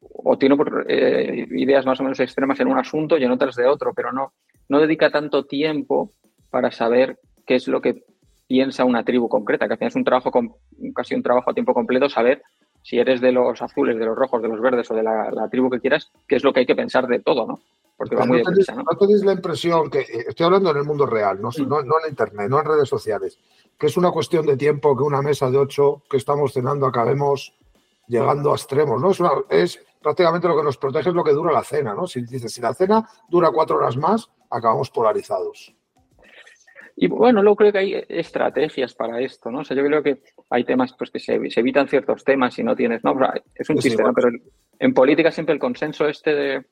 o 0.00 0.36
tiene 0.36 0.56
eh, 0.88 1.46
ideas 1.50 1.86
más 1.86 1.98
o 2.00 2.02
menos 2.02 2.20
extremas 2.20 2.60
en 2.60 2.68
un 2.68 2.78
asunto 2.78 3.16
y 3.16 3.24
en 3.24 3.30
otras 3.30 3.56
de 3.56 3.66
otro, 3.66 3.94
pero 3.94 4.12
no, 4.12 4.34
no 4.68 4.80
dedica 4.80 5.10
tanto 5.10 5.46
tiempo 5.46 6.12
para 6.50 6.70
saber 6.70 7.18
qué 7.46 7.54
es 7.54 7.66
lo 7.66 7.80
que 7.80 8.04
piensa 8.48 8.84
una 8.84 9.04
tribu 9.04 9.28
concreta, 9.28 9.66
que 9.66 9.74
al 9.74 9.78
final 9.78 9.90
es 9.90 9.96
un 9.96 10.04
trabajo, 10.04 10.32
casi 10.94 11.14
un 11.14 11.22
trabajo 11.22 11.50
a 11.50 11.54
tiempo 11.54 11.74
completo, 11.74 12.08
saber 12.08 12.42
si 12.82 12.98
eres 12.98 13.20
de 13.20 13.30
los 13.30 13.60
azules, 13.60 13.98
de 13.98 14.06
los 14.06 14.16
rojos, 14.16 14.40
de 14.40 14.48
los 14.48 14.60
verdes 14.60 14.90
o 14.90 14.94
de 14.94 15.02
la, 15.02 15.48
tribu 15.50 15.68
que 15.68 15.80
quieras, 15.80 16.10
qué 16.26 16.36
es 16.36 16.42
lo 16.42 16.52
que 16.52 16.60
hay 16.60 16.66
que 16.66 16.74
pensar 16.74 17.06
de 17.06 17.20
todo, 17.20 17.46
¿no? 17.46 17.60
Porque 17.96 18.16
va 18.16 18.24
muy 18.24 18.42
no, 18.42 18.50
deprisa, 18.50 18.74
¿no? 18.74 18.84
no 18.84 18.96
tenéis 18.96 19.24
la 19.24 19.32
impresión 19.32 19.90
que, 19.90 20.00
eh, 20.00 20.24
estoy 20.28 20.46
hablando 20.46 20.70
en 20.70 20.78
el 20.78 20.84
mundo 20.84 21.04
real, 21.04 21.42
no, 21.42 21.48
mm. 21.48 21.68
no, 21.68 21.82
no, 21.82 21.94
en 22.02 22.10
Internet, 22.10 22.48
no 22.48 22.60
en 22.60 22.64
redes 22.64 22.88
sociales, 22.88 23.38
que 23.76 23.88
es 23.88 23.96
una 23.96 24.10
cuestión 24.10 24.46
de 24.46 24.56
tiempo 24.56 24.96
que 24.96 25.02
una 25.02 25.20
mesa 25.20 25.50
de 25.50 25.58
ocho 25.58 26.02
que 26.08 26.16
estamos 26.16 26.52
cenando 26.54 26.86
acabemos 26.86 27.54
llegando 28.06 28.52
a 28.52 28.54
extremos, 28.54 29.00
¿no? 29.02 29.10
Es, 29.10 29.20
es 29.50 29.84
prácticamente 30.00 30.48
lo 30.48 30.56
que 30.56 30.62
nos 30.62 30.78
protege 30.78 31.10
es 31.10 31.14
lo 31.14 31.24
que 31.24 31.32
dura 31.32 31.52
la 31.52 31.64
cena, 31.64 31.92
¿no? 31.92 32.06
Si 32.06 32.22
dices, 32.22 32.52
si 32.52 32.62
la 32.62 32.72
cena 32.72 33.06
dura 33.28 33.50
cuatro 33.50 33.76
horas 33.76 33.96
más, 33.96 34.30
acabamos 34.48 34.90
polarizados. 34.90 35.74
Y 37.00 37.06
bueno, 37.06 37.42
luego 37.42 37.54
creo 37.54 37.72
que 37.72 37.78
hay 37.78 38.04
estrategias 38.08 38.92
para 38.92 39.20
esto, 39.20 39.52
¿no? 39.52 39.60
O 39.60 39.64
sea, 39.64 39.76
yo 39.76 39.84
creo 39.84 40.02
que 40.02 40.20
hay 40.50 40.64
temas 40.64 40.92
pues 40.98 41.12
que 41.12 41.20
se, 41.20 41.34
evitan 41.34 41.86
ciertos 41.86 42.24
temas 42.24 42.58
y 42.58 42.64
no 42.64 42.74
tienes, 42.74 43.04
no, 43.04 43.16
es 43.54 43.70
un 43.70 43.78
chiste, 43.78 44.02
¿no? 44.02 44.12
Pero 44.12 44.30
en 44.80 44.94
política 44.94 45.30
siempre 45.30 45.52
el 45.54 45.60
consenso 45.60 46.08
este 46.08 46.34
de 46.34 46.64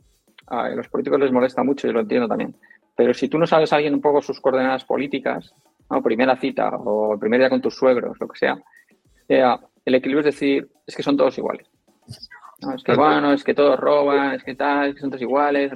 a 0.49 0.69
los 0.71 0.89
políticos 0.89 1.21
les 1.21 1.31
molesta 1.31 1.63
mucho 1.63 1.87
y 1.87 1.93
lo 1.93 2.01
entiendo 2.01 2.27
también. 2.27 2.57
Pero 2.97 3.15
si 3.15 3.29
tú 3.29 3.39
no 3.39 3.47
sabes 3.47 3.73
a 3.73 3.77
alguien 3.77 3.95
un 3.95 4.01
poco 4.01 4.21
sus 4.21 4.41
coordenadas 4.41 4.85
políticas, 4.85 5.55
¿no? 5.89 6.03
primera 6.03 6.37
cita 6.37 6.71
o 6.71 7.13
el 7.13 7.21
primer 7.21 7.39
día 7.39 7.51
con 7.51 7.63
tus 7.63 7.77
suegros, 7.77 8.17
lo 8.19 8.27
que 8.27 8.39
sea, 8.39 8.59
eh, 9.29 9.45
el 9.85 9.95
equilibrio 9.95 10.29
es 10.29 10.35
decir, 10.35 10.69
es 10.85 10.97
que 10.97 11.05
son 11.05 11.17
todos 11.17 11.39
iguales. 11.39 11.69
Es 12.75 12.83
que 12.83 12.97
bueno, 12.97 13.33
es 13.33 13.45
que 13.45 13.55
todos 13.55 13.79
roban, 13.79 14.35
es 14.35 14.43
que 14.43 14.57
tal, 14.57 14.89
es 14.89 14.95
que 14.97 15.03
son 15.03 15.11
todos 15.11 15.23
iguales. 15.23 15.71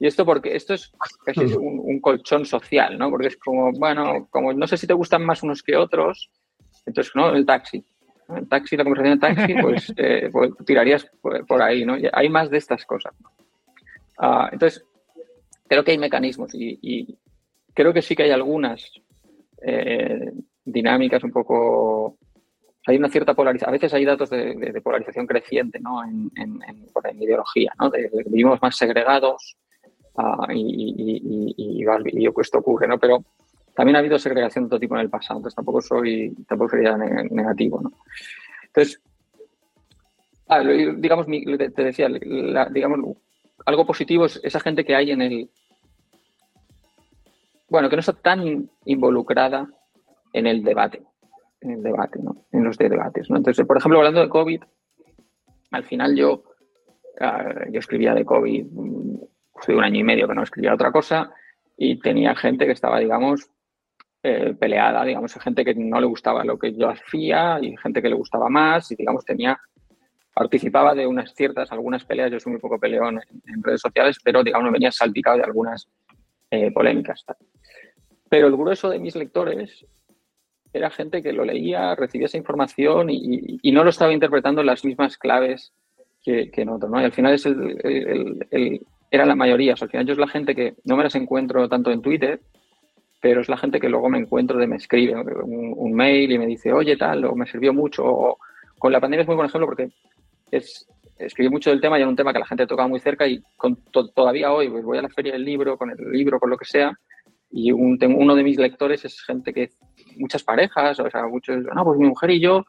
Y 0.00 0.06
esto 0.06 0.24
porque 0.24 0.56
esto 0.56 0.74
es 0.74 0.92
casi 1.24 1.40
un, 1.54 2.00
colchón 2.00 2.44
social, 2.44 2.98
¿no? 2.98 3.10
Porque 3.10 3.28
es 3.28 3.36
como, 3.36 3.72
bueno, 3.72 4.26
como 4.30 4.52
no 4.52 4.66
sé 4.66 4.76
si 4.76 4.86
te 4.86 4.92
gustan 4.92 5.24
más 5.24 5.42
unos 5.42 5.62
que 5.62 5.76
otros, 5.76 6.30
entonces, 6.84 7.12
¿no? 7.14 7.32
El 7.32 7.46
taxi. 7.46 7.84
El 8.34 8.48
taxi, 8.48 8.76
la 8.76 8.84
conversación 8.84 9.18
de 9.18 9.20
taxi, 9.20 9.54
pues, 9.62 9.92
eh, 9.96 10.28
pues 10.32 10.50
tirarías 10.66 11.08
por, 11.20 11.62
ahí, 11.62 11.84
¿no? 11.84 11.96
hay 12.12 12.28
más 12.28 12.50
de 12.50 12.58
estas 12.58 12.84
cosas. 12.84 13.14
Ah, 14.18 14.48
entonces, 14.52 14.84
creo 15.68 15.84
que 15.84 15.92
hay 15.92 15.98
mecanismos 15.98 16.50
y, 16.54 17.18
creo 17.72 17.92
que 17.92 18.02
sí 18.02 18.14
que 18.14 18.24
hay 18.24 18.30
algunas 18.30 18.92
eh, 19.62 20.32
dinámicas 20.64 21.24
un 21.24 21.32
poco 21.32 22.16
hay 22.86 22.96
una 22.96 23.08
cierta 23.08 23.34
polarización. 23.34 23.70
A 23.70 23.72
veces 23.72 23.94
hay 23.94 24.04
datos 24.04 24.30
de, 24.30 24.80
polarización 24.82 25.26
creciente 25.26 25.80
¿no? 25.80 26.04
en, 26.04 26.30
en, 26.36 26.60
en, 26.62 27.22
ideología, 27.22 27.72
¿no? 27.80 27.90
De, 27.90 28.10
vivimos 28.26 28.60
más 28.60 28.76
segregados, 28.76 29.56
Ah, 30.16 30.46
y, 30.52 31.54
y, 31.56 31.84
esto 32.40 32.58
ocurre, 32.58 32.86
¿no? 32.86 32.98
Pero 32.98 33.24
también 33.74 33.96
ha 33.96 33.98
habido 33.98 34.18
segregación 34.18 34.64
de 34.64 34.70
todo 34.70 34.80
tipo 34.80 34.94
en 34.94 35.00
el 35.00 35.10
pasado, 35.10 35.38
entonces 35.38 35.56
tampoco 35.56 35.80
soy, 35.80 36.32
tampoco 36.46 36.70
sería 36.70 36.96
negativo, 36.96 37.80
¿no? 37.82 37.92
Entonces, 38.66 39.00
ah, 40.48 40.60
digamos, 40.60 41.26
te 41.26 41.84
decía, 41.84 42.08
digamos, 42.70 43.16
algo 43.66 43.86
positivo 43.86 44.26
es 44.26 44.40
esa 44.44 44.60
gente 44.60 44.84
que 44.84 44.94
hay 44.94 45.10
en 45.10 45.22
el, 45.22 45.50
bueno, 47.68 47.88
que 47.88 47.96
no 47.96 48.00
está 48.00 48.12
tan 48.12 48.70
involucrada 48.84 49.68
en 50.32 50.46
el 50.46 50.62
debate, 50.62 51.02
en 51.60 51.72
el 51.72 51.82
debate, 51.82 52.20
¿no? 52.22 52.44
En 52.52 52.62
los 52.62 52.78
debates, 52.78 53.28
¿no? 53.30 53.36
Entonces, 53.36 53.66
por 53.66 53.78
ejemplo, 53.78 53.98
hablando 53.98 54.20
de 54.20 54.28
COVID, 54.28 54.62
al 55.72 55.84
final 55.84 56.14
yo, 56.14 56.44
ah, 57.20 57.66
yo 57.70 57.80
escribía 57.80 58.14
de 58.14 58.24
COVID 58.24 58.66
fui 59.64 59.74
un 59.74 59.84
año 59.84 60.00
y 60.00 60.04
medio 60.04 60.28
que 60.28 60.34
no 60.34 60.42
escribía 60.42 60.74
otra 60.74 60.92
cosa 60.92 61.32
y 61.76 61.98
tenía 61.98 62.34
gente 62.34 62.66
que 62.66 62.72
estaba, 62.72 62.98
digamos, 62.98 63.50
eh, 64.22 64.54
peleada, 64.58 65.04
digamos, 65.04 65.34
gente 65.34 65.64
que 65.64 65.74
no 65.74 66.00
le 66.00 66.06
gustaba 66.06 66.44
lo 66.44 66.58
que 66.58 66.72
yo 66.74 66.88
hacía 66.88 67.58
y 67.60 67.76
gente 67.76 68.00
que 68.00 68.08
le 68.08 68.14
gustaba 68.14 68.48
más 68.48 68.90
y, 68.90 68.96
digamos, 68.96 69.24
tenía, 69.24 69.58
participaba 70.32 70.94
de 70.94 71.06
unas 71.06 71.34
ciertas, 71.34 71.70
algunas 71.72 72.04
peleas, 72.04 72.30
yo 72.30 72.40
soy 72.40 72.52
muy 72.52 72.60
poco 72.60 72.78
peleón 72.78 73.20
en, 73.44 73.62
redes 73.62 73.80
sociales, 73.80 74.18
pero, 74.24 74.42
digamos, 74.42 74.66
me 74.66 74.72
venía 74.72 74.90
salpicado 74.92 75.38
de 75.38 75.44
algunas 75.44 75.88
eh, 76.50 76.70
polémicas. 76.72 77.24
Pero 78.28 78.46
el 78.46 78.56
grueso 78.56 78.88
de 78.88 78.98
mis 78.98 79.14
lectores 79.14 79.84
era 80.72 80.90
gente 80.90 81.22
que 81.22 81.32
lo 81.32 81.44
leía, 81.44 81.94
recibía 81.94 82.26
esa 82.26 82.36
información 82.36 83.08
y, 83.10 83.70
no 83.72 83.84
lo 83.84 83.90
estaba 83.90 84.12
interpretando 84.12 84.60
en 84.60 84.66
las 84.66 84.84
mismas 84.84 85.16
claves 85.16 85.72
que, 86.22 86.50
en 86.52 86.68
otro, 86.68 86.88
¿no? 86.88 87.00
Y 87.00 87.04
al 87.04 87.12
final 87.12 87.34
es 87.34 87.46
el, 87.46 88.86
era 89.14 89.24
la 89.24 89.36
mayoría. 89.36 89.74
al 89.80 89.88
final 89.88 90.06
yo 90.06 90.12
es 90.12 90.18
la 90.18 90.28
gente 90.28 90.54
que 90.54 90.74
no 90.84 90.96
me 90.96 91.04
las 91.04 91.14
encuentro 91.14 91.68
tanto 91.68 91.90
en 91.90 92.02
Twitter, 92.02 92.40
pero 93.20 93.40
es 93.40 93.48
la 93.48 93.56
gente 93.56 93.80
que 93.80 93.88
luego 93.88 94.08
me 94.08 94.18
encuentro 94.18 94.58
de 94.58 94.66
me 94.66 94.76
escribe 94.76 95.14
un, 95.14 95.92
mail 95.94 96.32
y 96.32 96.38
me 96.38 96.46
dice, 96.46 96.72
oye, 96.72 96.96
tal, 96.96 97.24
o 97.24 97.34
me 97.34 97.46
sirvió 97.46 97.72
mucho. 97.72 98.36
con 98.78 98.92
la 98.92 99.00
pandemia 99.00 99.22
es 99.22 99.26
muy 99.26 99.36
buen 99.36 99.48
ejemplo 99.48 99.66
porque 99.66 99.90
es, 100.50 100.86
escribí 101.18 101.48
mucho 101.48 101.70
del 101.70 101.80
tema 101.80 101.96
y 101.98 102.02
era 102.02 102.08
un 102.08 102.16
tema 102.16 102.32
que 102.32 102.40
la 102.40 102.46
gente 102.46 102.66
tocaba 102.66 102.88
muy 102.88 103.00
cerca 103.00 103.26
y 103.26 103.40
con 103.56 103.76
todavía 103.92 104.52
hoy 104.52 104.68
pues 104.68 104.84
voy 104.84 104.98
a 104.98 105.02
la 105.02 105.08
feria 105.08 105.32
del 105.32 105.44
libro, 105.44 105.78
con 105.78 105.90
el 105.90 105.96
libro, 106.10 106.40
con 106.40 106.50
lo 106.50 106.56
que 106.56 106.64
sea, 106.64 106.92
y 107.50 107.70
un, 107.70 107.98
uno 108.16 108.34
de 108.34 108.42
mis 108.42 108.58
lectores 108.58 109.04
es 109.04 109.22
gente 109.22 109.52
que, 109.52 109.70
muchas 110.16 110.42
parejas, 110.42 110.98
o 111.00 111.08
sea, 111.08 111.26
muchos, 111.26 111.56
no, 111.74 111.84
pues 111.84 111.98
mi 111.98 112.08
mujer 112.08 112.30
y 112.30 112.40
yo 112.40 112.64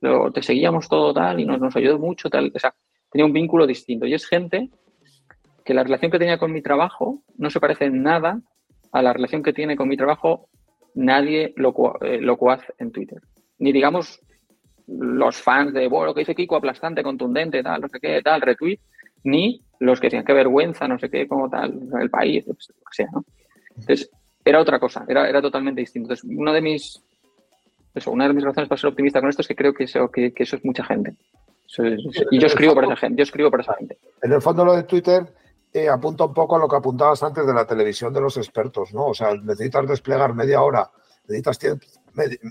lo, 0.00 0.30
te 0.32 0.42
seguíamos 0.42 0.88
todo 0.88 1.12
tal 1.12 1.40
y 1.40 1.44
nos, 1.44 1.60
nos 1.60 1.76
ayudó 1.76 1.98
mucho, 1.98 2.30
tal, 2.30 2.50
o 2.54 2.58
sea, 2.58 2.74
tenía 3.10 3.26
un 3.26 3.32
vínculo 3.32 3.66
distinto. 3.66 4.06
Y 4.06 4.14
es 4.14 4.26
gente 4.26 4.70
que 5.70 5.74
la 5.74 5.84
relación 5.84 6.10
que 6.10 6.18
tenía 6.18 6.36
con 6.36 6.50
mi 6.50 6.62
trabajo 6.62 7.22
no 7.38 7.48
se 7.48 7.60
parece 7.60 7.84
en 7.84 8.02
nada 8.02 8.40
a 8.90 9.02
la 9.02 9.12
relación 9.12 9.44
que 9.44 9.52
tiene 9.52 9.76
con 9.76 9.88
mi 9.88 9.96
trabajo 9.96 10.48
nadie 10.96 11.54
eh, 11.54 12.18
locuaz 12.20 12.62
en 12.78 12.90
Twitter. 12.90 13.20
Ni 13.60 13.70
digamos 13.70 14.18
los 14.88 15.40
fans 15.40 15.72
de, 15.72 15.86
bueno, 15.86 16.06
lo 16.06 16.14
que 16.14 16.22
dice 16.22 16.34
Kiko, 16.34 16.56
aplastante, 16.56 17.04
contundente, 17.04 17.62
tal, 17.62 17.82
no 17.82 17.88
sé 17.88 18.00
qué, 18.00 18.20
tal, 18.20 18.40
retweet, 18.40 18.80
ni 19.22 19.62
los 19.78 20.00
que 20.00 20.08
decían, 20.08 20.24
qué 20.24 20.32
vergüenza, 20.32 20.88
no 20.88 20.98
sé 20.98 21.08
qué, 21.08 21.28
como 21.28 21.48
tal, 21.48 21.72
el 22.00 22.10
país, 22.10 22.44
lo 22.48 22.54
que 22.54 22.62
sea, 22.90 23.08
¿no? 23.12 23.24
Entonces, 23.68 24.10
era 24.44 24.58
otra 24.58 24.80
cosa, 24.80 25.04
era, 25.06 25.28
era 25.28 25.40
totalmente 25.40 25.82
distinto. 25.82 26.12
Entonces, 26.12 26.28
uno 26.36 26.52
de 26.52 26.62
mis, 26.62 27.00
eso, 27.94 28.10
una 28.10 28.26
de 28.26 28.34
mis 28.34 28.42
razones 28.42 28.68
para 28.68 28.80
ser 28.80 28.90
optimista 28.90 29.20
con 29.20 29.30
esto 29.30 29.42
es 29.42 29.46
que 29.46 29.54
creo 29.54 29.72
que 29.72 29.84
eso, 29.84 30.10
que, 30.10 30.32
eso 30.34 30.56
es 30.56 30.64
mucha 30.64 30.82
gente. 30.82 31.14
y 32.32 32.40
yo 32.40 32.48
escribo 32.48 32.74
para 32.74 32.88
esa 32.88 32.96
gente, 32.96 33.18
yo 33.18 33.22
escribo 33.22 33.52
para 33.52 33.62
esa 33.62 33.74
gente. 33.74 33.98
En 34.20 34.32
el 34.32 34.42
fondo 34.42 34.64
lo 34.64 34.74
de 34.74 34.82
Twitter 34.82 35.24
eh, 35.72 35.88
apunta 35.88 36.24
un 36.24 36.34
poco 36.34 36.56
a 36.56 36.58
lo 36.58 36.68
que 36.68 36.76
apuntabas 36.76 37.22
antes 37.22 37.46
de 37.46 37.54
la 37.54 37.66
televisión 37.66 38.12
de 38.12 38.20
los 38.20 38.36
expertos, 38.36 38.92
¿no? 38.92 39.06
O 39.06 39.14
sea, 39.14 39.34
necesitas 39.34 39.86
desplegar 39.86 40.34
media 40.34 40.62
hora, 40.62 40.90
necesitas 41.28 41.58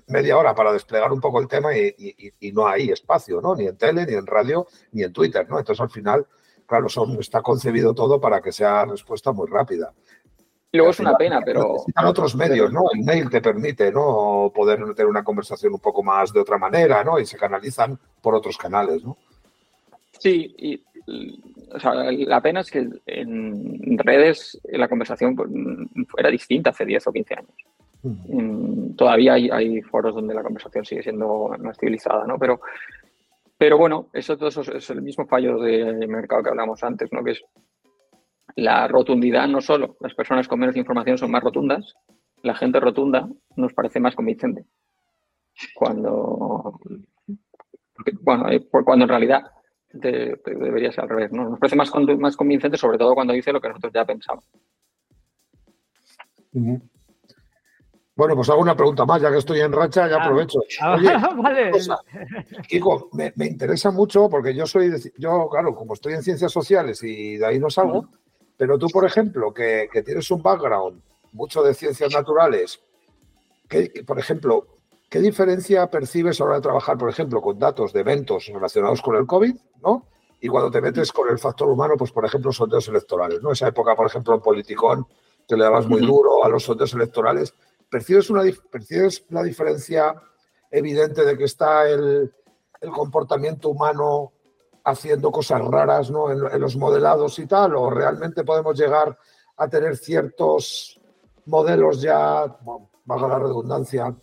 media 0.07 0.37
hora 0.37 0.55
para 0.55 0.71
desplegar 0.71 1.11
un 1.11 1.19
poco 1.19 1.41
el 1.41 1.47
tema 1.47 1.75
y, 1.75 2.51
no 2.53 2.67
hay 2.67 2.91
espacio, 2.91 3.41
¿no? 3.41 3.55
Ni 3.55 3.67
en 3.67 3.77
tele, 3.77 4.05
ni 4.05 4.13
en 4.13 4.25
radio, 4.25 4.67
ni 4.93 5.03
en 5.03 5.11
Twitter, 5.11 5.47
¿no? 5.49 5.59
Entonces, 5.59 5.81
al 5.81 5.89
final, 5.89 6.27
claro, 6.65 6.87
son, 6.87 7.19
está 7.19 7.41
concebido 7.41 7.93
todo 7.93 8.21
para 8.21 8.41
que 8.41 8.53
sea 8.53 8.85
respuesta 8.85 9.33
muy 9.33 9.47
rápida. 9.47 9.93
Y 10.71 10.77
luego 10.77 10.91
es 10.91 10.99
una 10.99 11.17
pena, 11.17 11.41
pero... 11.43 11.73
Necesitan 11.73 12.05
otros 12.05 12.35
medios, 12.35 12.71
¿no? 12.71 12.83
El 12.93 13.03
mail 13.03 13.29
te 13.29 13.41
permite, 13.41 13.91
¿no? 13.91 14.51
Poder 14.53 14.77
tener 14.93 15.07
una 15.07 15.23
conversación 15.23 15.73
un 15.73 15.79
poco 15.79 16.03
más 16.03 16.31
de 16.31 16.39
otra 16.39 16.57
manera, 16.57 17.03
¿no? 17.03 17.19
Y 17.19 17.25
se 17.25 17.37
canalizan 17.37 17.99
por 18.21 18.35
otros 18.35 18.57
canales, 18.57 19.03
¿no? 19.03 19.17
Sí, 20.19 20.53
y 20.57 20.83
o 21.73 21.79
sea, 21.79 21.93
la 22.11 22.41
pena 22.41 22.61
es 22.61 22.71
que 22.71 22.87
en 23.05 23.97
redes 23.97 24.59
la 24.65 24.87
conversación 24.87 25.35
pues, 25.35 25.49
era 26.17 26.29
distinta 26.29 26.69
hace 26.69 26.85
10 26.85 27.07
o 27.07 27.11
15 27.11 27.35
años. 27.35 28.95
todavía 28.95 29.33
hay, 29.33 29.81
foros 29.81 30.15
donde 30.15 30.33
la 30.33 30.43
conversación 30.43 30.85
sigue 30.85 31.03
siendo 31.03 31.49
más 31.59 31.77
civilizada, 31.77 32.25
¿no? 32.25 32.37
Pero, 32.37 32.61
pero 33.57 33.77
bueno, 33.77 34.09
eso, 34.13 34.37
todo 34.37 34.49
eso 34.49 34.61
es 34.61 34.89
el 34.89 35.01
mismo 35.01 35.25
fallo 35.27 35.59
de 35.59 36.07
mercado 36.07 36.43
que 36.43 36.49
hablamos 36.49 36.83
antes, 36.83 37.11
¿no? 37.11 37.23
Que 37.23 37.31
es 37.31 37.43
la 38.55 38.87
rotundidad 38.87 39.47
no 39.47 39.61
solo, 39.61 39.95
las 39.99 40.13
personas 40.13 40.47
con 40.47 40.59
menos 40.59 40.75
información 40.75 41.17
son 41.17 41.31
más 41.31 41.43
rotundas, 41.43 41.95
la 42.41 42.55
gente 42.55 42.79
rotunda 42.79 43.27
nos 43.55 43.73
parece 43.73 43.99
más 43.99 44.15
convincente. 44.15 44.65
Cuando, 45.75 46.79
bueno, 48.21 48.45
cuando 48.85 49.05
en 49.05 49.09
realidad 49.09 49.43
debería 49.91 50.91
ser 50.91 51.03
al 51.03 51.09
revés, 51.09 51.31
¿no? 51.31 51.49
Nos 51.49 51.59
parece 51.59 51.75
más, 51.75 51.91
más 52.17 52.37
convincente, 52.37 52.77
sobre 52.77 52.97
todo 52.97 53.15
cuando 53.15 53.33
dice 53.33 53.51
lo 53.51 53.61
que 53.61 53.69
nosotros 53.69 53.93
ya 53.93 54.05
pensamos. 54.05 54.45
Bueno, 58.19 58.35
pues 58.35 58.49
hago 58.49 58.61
una 58.61 58.75
pregunta 58.75 59.05
más, 59.05 59.21
ya 59.21 59.31
que 59.31 59.37
estoy 59.37 59.61
en 59.61 59.71
racha, 59.71 60.09
ya 60.09 60.17
ah, 60.17 60.25
aprovecho. 60.25 60.59
Ah, 60.81 60.95
Oye, 60.95 61.09
vale. 61.41 61.71
Kiko, 62.67 63.09
me, 63.13 63.31
interesa 63.47 63.91
mucho 63.91 64.29
porque 64.29 64.53
yo 64.53 64.65
soy, 64.65 64.91
yo, 65.17 65.47
claro, 65.49 65.73
como 65.73 65.93
estoy 65.93 66.15
en 66.15 66.23
ciencias 66.23 66.51
sociales 66.51 67.01
y 67.01 67.37
de 67.37 67.45
ahí 67.45 67.59
no 67.59 67.69
salgo, 67.69 68.09
pero 68.57 68.77
tú, 68.77 68.87
por 68.89 69.05
ejemplo, 69.05 69.53
que, 69.53 69.87
tienes 70.05 70.29
un 70.31 70.43
background 70.43 71.01
mucho 71.31 71.63
de 71.63 71.73
ciencias 71.73 72.11
naturales, 72.13 72.81
que, 73.69 74.03
por 74.05 74.19
ejemplo, 74.19 74.67
¿qué 75.09 75.19
diferencia 75.19 75.89
percibes 75.89 76.39
a 76.39 76.43
la 76.43 76.49
hora 76.49 76.55
de 76.57 76.63
trabajar, 76.63 76.97
por 76.97 77.09
ejemplo, 77.09 77.41
con 77.41 77.57
datos 77.57 77.91
de 77.91 78.01
eventos 78.01 78.47
relacionados 78.47 79.01
con 79.01 79.15
el 79.15 79.25
COVID, 79.25 79.55
¿no? 79.81 80.07
Y 80.39 80.47
cuando 80.47 80.71
te 80.71 80.79
metes 80.79 81.11
con 81.11 81.29
el 81.29 81.39
factor 81.39 81.67
humano, 81.67 81.95
pues 81.97 82.11
por 82.11 82.25
ejemplo, 82.25 82.51
sondeos 82.51 82.87
electorales, 82.87 83.41
¿no? 83.41 83.51
Esa 83.51 83.67
época, 83.67 83.95
por 83.95 84.07
ejemplo, 84.07 84.35
en 84.35 84.41
Politicón, 84.41 85.07
que 85.47 85.57
le 85.57 85.63
dabas 85.63 85.87
muy 85.87 86.05
duro 86.05 86.45
a 86.45 86.49
los 86.49 86.63
sondeos 86.63 86.93
electorales, 86.93 87.53
¿percibes, 87.89 88.29
una, 88.29 88.43
percibes 88.71 89.25
la 89.29 89.43
diferencia 89.43 90.15
evidente 90.69 91.25
de 91.25 91.37
que 91.37 91.45
está 91.45 91.89
el, 91.89 92.31
comportamiento 92.93 93.69
humano 93.69 94.31
haciendo 94.85 95.31
cosas 95.31 95.59
raras 95.65 96.09
¿no? 96.09 96.31
en, 96.31 96.61
los 96.61 96.77
modelados 96.77 97.39
y 97.39 97.47
tal? 97.47 97.75
¿O 97.75 97.89
realmente 97.89 98.43
podemos 98.43 98.79
llegar 98.79 99.17
a 99.57 99.67
tener 99.67 99.97
ciertos 99.97 101.01
modelos 101.45 102.01
ya, 102.01 102.45
bueno, 102.61 102.89
valga 103.09 103.27
la 103.27 103.39
redundancia, 103.39 104.15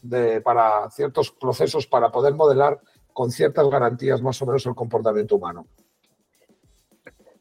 para 0.45 0.89
ciertos 0.91 1.33
procesos 1.33 1.89
para 1.89 2.11
poder 2.11 2.35
modelar 2.35 2.81
con 3.13 3.33
ciertas 3.33 3.69
garantías 3.69 4.23
más 4.23 4.41
o 4.41 4.47
menos 4.47 4.65
el 4.65 4.77
comportamiento 4.77 5.37
humano? 5.37 5.67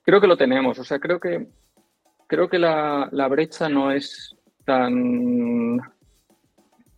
Creo 0.01 0.19
que 0.19 0.27
lo 0.27 0.37
tenemos. 0.37 0.79
O 0.79 0.83
sea, 0.83 0.99
creo 0.99 1.19
que 1.19 1.47
creo 2.25 2.49
que 2.49 2.57
la, 2.57 3.27
brecha 3.29 3.69
no 3.69 3.91
es 3.91 4.35
tan 4.65 5.79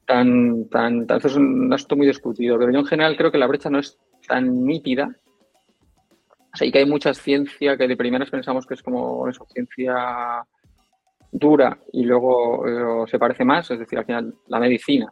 tan, 0.06 0.70
tan, 0.70 1.06
tan, 1.06 1.18
es 1.18 1.36
un 1.36 1.74
asunto 1.74 1.98
muy 1.98 2.08
discutido, 2.08 2.58
pero 2.58 2.72
yo 2.72 2.80
en 2.80 2.86
general 2.86 3.18
creo 3.18 3.32
que 3.32 3.38
la 3.38 3.48
brecha 3.48 3.70
no 3.70 3.80
es 3.80 3.98
tan 4.26 4.64
nítida. 4.64 5.14
O 6.54 6.58
sea, 6.58 6.66
y 6.66 6.72
que 6.72 6.80
hay 6.80 6.86
mucha 6.86 7.14
ciencia 7.14 7.76
que 7.76 7.88
de 7.90 7.98
primeras 7.98 8.30
pensamos 8.30 8.66
que 8.66 8.76
es 8.76 8.82
como 8.82 9.28
eso, 9.28 9.46
ciencia 9.52 10.48
dura 11.32 11.78
y 11.92 12.04
luego 12.04 12.68
eh, 12.68 13.08
se 13.10 13.20
parece 13.20 13.44
más, 13.46 13.70
es 13.72 13.80
decir, 13.80 14.00
al 14.00 14.06
final 14.06 14.34
la 14.48 14.60
medicina. 14.60 15.08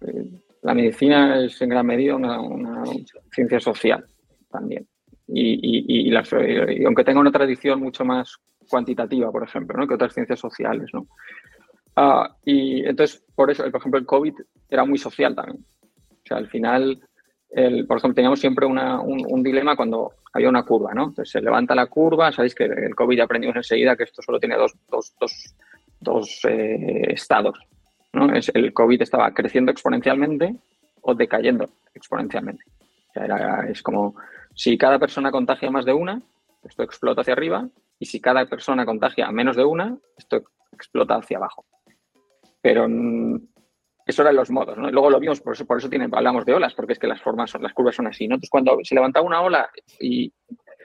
Eh, 0.00 0.40
la 0.62 0.74
medicina 0.74 1.44
es 1.44 1.60
en 1.60 1.68
gran 1.68 1.86
medida 1.86 2.16
una, 2.16 2.82
ciencia 3.30 3.60
social 3.60 4.04
también. 4.50 4.86
Y, 5.26 6.10
y, 6.10 6.84
aunque 6.84 7.04
tenga 7.04 7.20
una 7.20 7.32
tradición 7.32 7.80
mucho 7.80 8.04
más 8.04 8.36
cuantitativa, 8.68 9.30
por 9.30 9.42
ejemplo, 9.42 9.76
¿no? 9.78 9.86
que 9.86 9.94
otras 9.94 10.14
ciencias 10.14 10.38
sociales. 10.38 10.90
¿no? 10.92 11.06
Ah, 11.96 12.34
y 12.44 12.84
entonces, 12.84 13.24
por 13.34 13.50
eso, 13.50 13.64
por 13.70 13.80
ejemplo, 13.80 14.00
el 14.00 14.06
COVID 14.06 14.34
era 14.68 14.84
muy 14.84 14.98
social 14.98 15.34
también. 15.34 15.64
O 15.82 16.26
sea, 16.26 16.38
al 16.38 16.48
final, 16.48 17.00
el, 17.54 17.86
por 17.86 17.98
ejemplo, 17.98 18.16
teníamos 18.16 18.40
siempre 18.40 18.66
una, 18.66 19.00
un, 19.00 19.42
dilema 19.42 19.76
cuando 19.76 20.12
había 20.32 20.48
una 20.48 20.64
curva, 20.64 20.92
¿no? 20.92 21.04
Entonces 21.04 21.30
se 21.30 21.40
levanta 21.40 21.74
la 21.74 21.86
curva, 21.86 22.32
sabéis 22.32 22.54
que 22.54 22.64
el 22.64 22.94
COVID 22.94 23.20
aprendimos 23.20 23.56
enseguida 23.56 23.96
que 23.96 24.04
esto 24.04 24.22
solo 24.22 24.40
tiene 24.40 24.56
dos, 24.56 24.74
dos, 24.90 25.14
dos, 25.20 25.54
dos 26.00 26.40
eh, 26.48 27.12
estados, 27.12 27.56
¿no? 28.12 28.34
Es, 28.34 28.50
el 28.54 28.72
COVID 28.72 29.00
estaba 29.00 29.32
creciendo 29.32 29.70
exponencialmente 29.70 30.56
o 31.02 31.14
decayendo 31.14 31.68
exponencialmente. 31.94 32.64
O 33.10 33.12
sea, 33.12 33.24
era, 33.24 33.68
es 33.68 33.82
como 33.82 34.16
si 34.54 34.76
cada 34.76 34.98
persona 34.98 35.30
contagia 35.30 35.70
más 35.70 35.84
de 35.84 35.92
una, 35.92 36.20
esto 36.64 36.82
explota 36.82 37.20
hacia 37.20 37.34
arriba, 37.34 37.68
y 38.00 38.06
si 38.06 38.20
cada 38.20 38.46
persona 38.46 38.84
contagia 38.84 39.30
menos 39.30 39.56
de 39.56 39.64
una, 39.64 39.96
esto 40.18 40.42
explota 40.72 41.14
hacia 41.14 41.36
abajo. 41.36 41.64
Pero 42.60 42.88
mm, 42.88 43.40
eso 44.06 44.22
eran 44.22 44.36
los 44.36 44.50
modos, 44.50 44.76
¿no? 44.76 44.90
luego 44.90 45.10
lo 45.10 45.20
vimos, 45.20 45.40
por 45.40 45.54
eso, 45.54 45.66
por 45.66 45.78
eso 45.78 45.88
tiene, 45.88 46.08
hablamos 46.12 46.44
de 46.44 46.54
olas, 46.54 46.74
porque 46.74 46.92
es 46.92 46.98
que 46.98 47.06
las 47.06 47.20
formas 47.22 47.50
son, 47.50 47.62
las 47.62 47.72
curvas 47.72 47.96
son 47.96 48.06
así, 48.06 48.28
¿no? 48.28 48.34
Entonces, 48.34 48.50
cuando 48.50 48.78
se 48.82 48.94
levanta 48.94 49.22
una 49.22 49.40
ola, 49.40 49.70
y 49.98 50.32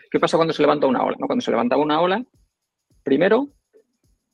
¿qué 0.09 0.20
pasa 0.20 0.38
cuando 0.38 0.53
se 0.53 0.63
levanta 0.63 0.88
una 0.88 1.03
ola? 1.03 1.17
¿no? 1.20 1.28
Cuando 1.28 1.41
se 1.41 1.51
levantaba 1.51 1.82
una 1.82 1.99
ola, 1.99 2.24
primero 3.03 3.47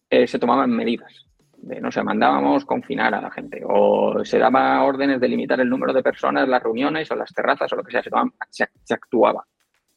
eh, 0.10 0.28
se 0.28 0.40
tomaban 0.40 0.70
medidas. 0.72 1.26
No 1.58 1.92
sé, 1.92 2.04
mandábamos 2.04 2.64
confinar 2.64 3.16
a 3.16 3.22
la 3.22 3.32
gente 3.32 3.64
o 3.66 4.24
se 4.24 4.38
daba 4.38 4.84
órdenes 4.84 5.20
de 5.20 5.28
limitar 5.28 5.60
el 5.60 5.70
número 5.70 5.94
de 5.94 6.04
personas 6.04 6.48
las 6.48 6.62
reuniones 6.62 7.10
o 7.10 7.16
las 7.16 7.34
terrazas 7.34 7.74
o 7.74 7.78
lo 7.78 7.84
que 7.84 7.92
sea, 7.92 8.04
se, 8.52 8.68
se 8.84 8.94
actuaba 8.94 9.44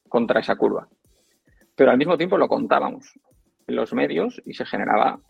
contra 0.09 0.41
esa 0.41 0.57
curva 0.57 0.89
pero 1.79 1.93
al 1.93 1.97
mismo 1.97 2.19
tiempo 2.19 2.37
lo 2.37 2.49
contábamos 2.49 3.15
en 3.69 3.77
los 3.77 3.95
medios 3.95 4.43
y 4.45 4.53
se 4.53 4.67
generaba 4.67 5.21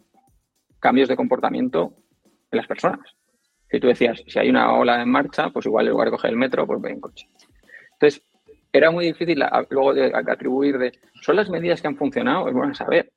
cambios 0.81 1.07
de 1.07 1.15
comportamiento 1.15 1.93
en 2.51 2.57
las 2.57 2.67
personas. 2.67 3.15
Si 3.71 3.81
tú 3.81 3.89
decías, 3.89 4.23
si 4.27 4.39
hay 4.39 4.51
una 4.51 4.73
ola 4.73 5.03
en 5.03 5.09
marcha, 5.09 5.51
pues 5.51 5.67
igual 5.67 5.87
en 5.87 5.93
lugar 5.93 6.09
de 6.09 6.13
coger 6.13 6.31
el 6.31 6.37
metro, 6.37 6.67
pues 6.67 6.81
voy 6.81 6.93
en 6.93 7.01
coche. 7.01 7.29
Entonces, 7.93 8.23
era 8.73 8.91
muy 8.91 9.07
difícil 9.07 9.43
luego 9.71 9.95
de, 9.95 10.13
atribuir 10.15 10.79
de, 10.79 10.93
¿son 11.23 11.37
las 11.37 11.51
medidas 11.51 11.81
que 11.81 11.89
han 11.89 11.97
funcionado? 11.97 12.49
Es 12.49 12.55
bueno 12.55 12.75
saber. 12.75 13.13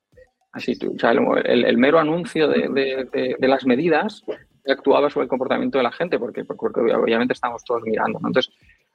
Así, 0.51 0.77
tú, 0.77 0.93
o 0.95 0.99
sea, 0.99 1.11
el, 1.11 1.77
mero 1.77 1.99
anuncio 1.99 2.47
de, 2.47 3.35
las 3.39 3.65
medidas 3.65 4.23
actuaba 4.67 5.09
sobre 5.09 5.23
el 5.23 5.29
comportamiento 5.29 5.77
de 5.77 5.83
la 5.85 5.91
gente, 5.91 6.19
porque, 6.19 6.43
porque 6.43 6.81
obviamente 6.81 7.33
estamos 7.33 7.63
todos 7.63 7.83
mirando. 7.83 8.19
Entonces, 8.25 8.53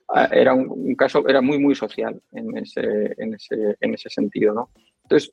Ah, 0.08 0.28
era 0.30 0.54
un, 0.54 0.94
caso, 0.94 1.26
era 1.26 1.40
muy, 1.40 1.58
muy 1.58 1.74
social 1.74 2.20
en 2.32 2.56
ese, 2.56 3.14
en 3.18 3.34
ese, 3.34 3.76
en 3.80 3.94
ese 3.94 4.08
sentido, 4.08 4.54
¿no? 4.54 4.70
Entonces, 5.02 5.32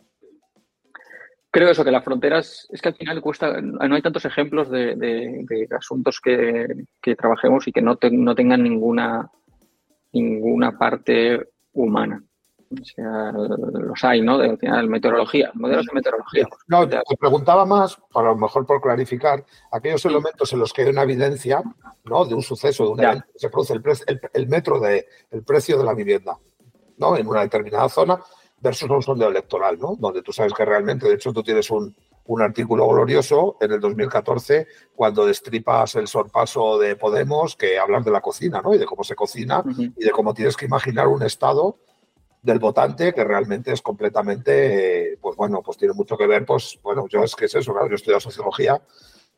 creo 1.54 1.70
eso, 1.70 1.86
que 1.86 1.92
las 1.92 2.04
fronteras, 2.04 2.68
es 2.72 2.82
que 2.82 2.90
al 2.90 2.96
final 2.96 3.22
cuesta, 3.22 3.62
no 3.62 3.96
hay 3.96 4.02
tantos 4.02 4.26
ejemplos 4.26 4.72
de, 4.72 5.46
asuntos 5.78 6.20
que, 6.20 6.66
trabajemos 7.16 7.68
y 7.68 7.72
que 7.72 7.82
no, 7.82 7.98
no 8.12 8.34
tengan 8.34 8.64
ninguna, 8.64 9.30
ninguna 10.12 10.76
parte 10.76 11.50
humana. 11.74 12.24
O 12.72 12.84
sea, 12.84 13.32
los 13.32 14.04
hay, 14.04 14.22
¿no? 14.22 14.40
De, 14.40 14.50
al 14.50 14.58
final, 14.58 14.90
meteorología, 14.90 15.52
modelos 15.54 15.86
de 15.86 15.94
meteorología. 15.94 16.48
No, 16.68 16.90
te 16.90 17.00
preguntaba 17.20 17.68
más, 17.68 18.00
para 18.12 18.30
lo 18.30 18.36
mejor 18.36 18.66
por 18.66 18.82
clarificar, 18.82 19.46
aquellos 19.72 20.04
elementos 20.06 20.52
en 20.54 20.60
los 20.60 20.74
que 20.74 20.82
hay 20.82 20.90
una 20.90 21.04
evidencia, 21.04 21.62
¿no? 22.06 22.26
De 22.26 22.34
un 22.34 22.42
suceso, 22.42 22.86
de 22.86 22.90
un 22.90 23.00
evento, 23.04 23.28
se 23.36 23.52
produce 23.52 23.74
el, 23.74 24.22
el, 24.34 24.48
metro 24.48 24.80
de 24.80 25.06
el 25.30 25.44
precio 25.44 25.78
de 25.78 25.84
la 25.84 25.94
vivienda, 25.94 26.36
¿no? 26.98 27.16
En 27.16 27.28
una 27.28 27.42
determinada 27.42 27.90
zona 27.90 28.20
versus 28.64 28.90
un 28.90 29.02
sondeo 29.04 29.28
electoral, 29.28 29.78
¿no? 29.78 29.96
Donde 30.00 30.22
tú 30.22 30.32
sabes 30.32 30.54
que 30.54 30.64
realmente, 30.64 31.08
de 31.08 31.16
hecho, 31.16 31.34
tú 31.34 31.44
tienes 31.44 31.70
un, 31.70 31.94
un 32.26 32.42
artículo 32.42 32.88
glorioso 32.88 33.58
en 33.60 33.74
el 33.74 33.82
2014 33.82 34.68
cuando 34.96 35.26
destripas 35.26 35.96
el 35.96 36.08
sorpaso 36.08 36.80
de 36.80 36.96
Podemos 36.96 37.58
que 37.58 37.78
hablas 37.78 38.06
de 38.06 38.12
la 38.12 38.22
cocina, 38.22 38.62
¿no? 38.62 38.74
Y 38.74 38.78
de 38.78 38.86
cómo 38.86 39.04
se 39.04 39.16
cocina 39.16 39.64
y 39.78 40.04
de 40.04 40.12
cómo 40.12 40.34
tienes 40.34 40.56
que 40.56 40.66
imaginar 40.66 41.08
un 41.08 41.24
Estado 41.24 41.78
del 42.42 42.60
votante 42.60 43.14
que 43.14 43.24
realmente 43.24 43.74
es 43.74 43.82
completamente, 43.82 45.18
pues 45.22 45.36
bueno, 45.36 45.62
pues 45.62 45.78
tiene 45.78 45.94
mucho 45.94 46.18
que 46.18 46.28
ver, 46.28 46.46
pues 46.46 46.80
bueno, 46.82 47.06
yo 47.10 47.24
es 47.24 47.36
que 47.36 47.46
es 47.46 47.56
eso, 47.56 47.74
claro, 47.74 47.90
yo 47.90 47.96
estudio 47.96 48.20
sociología 48.20 48.82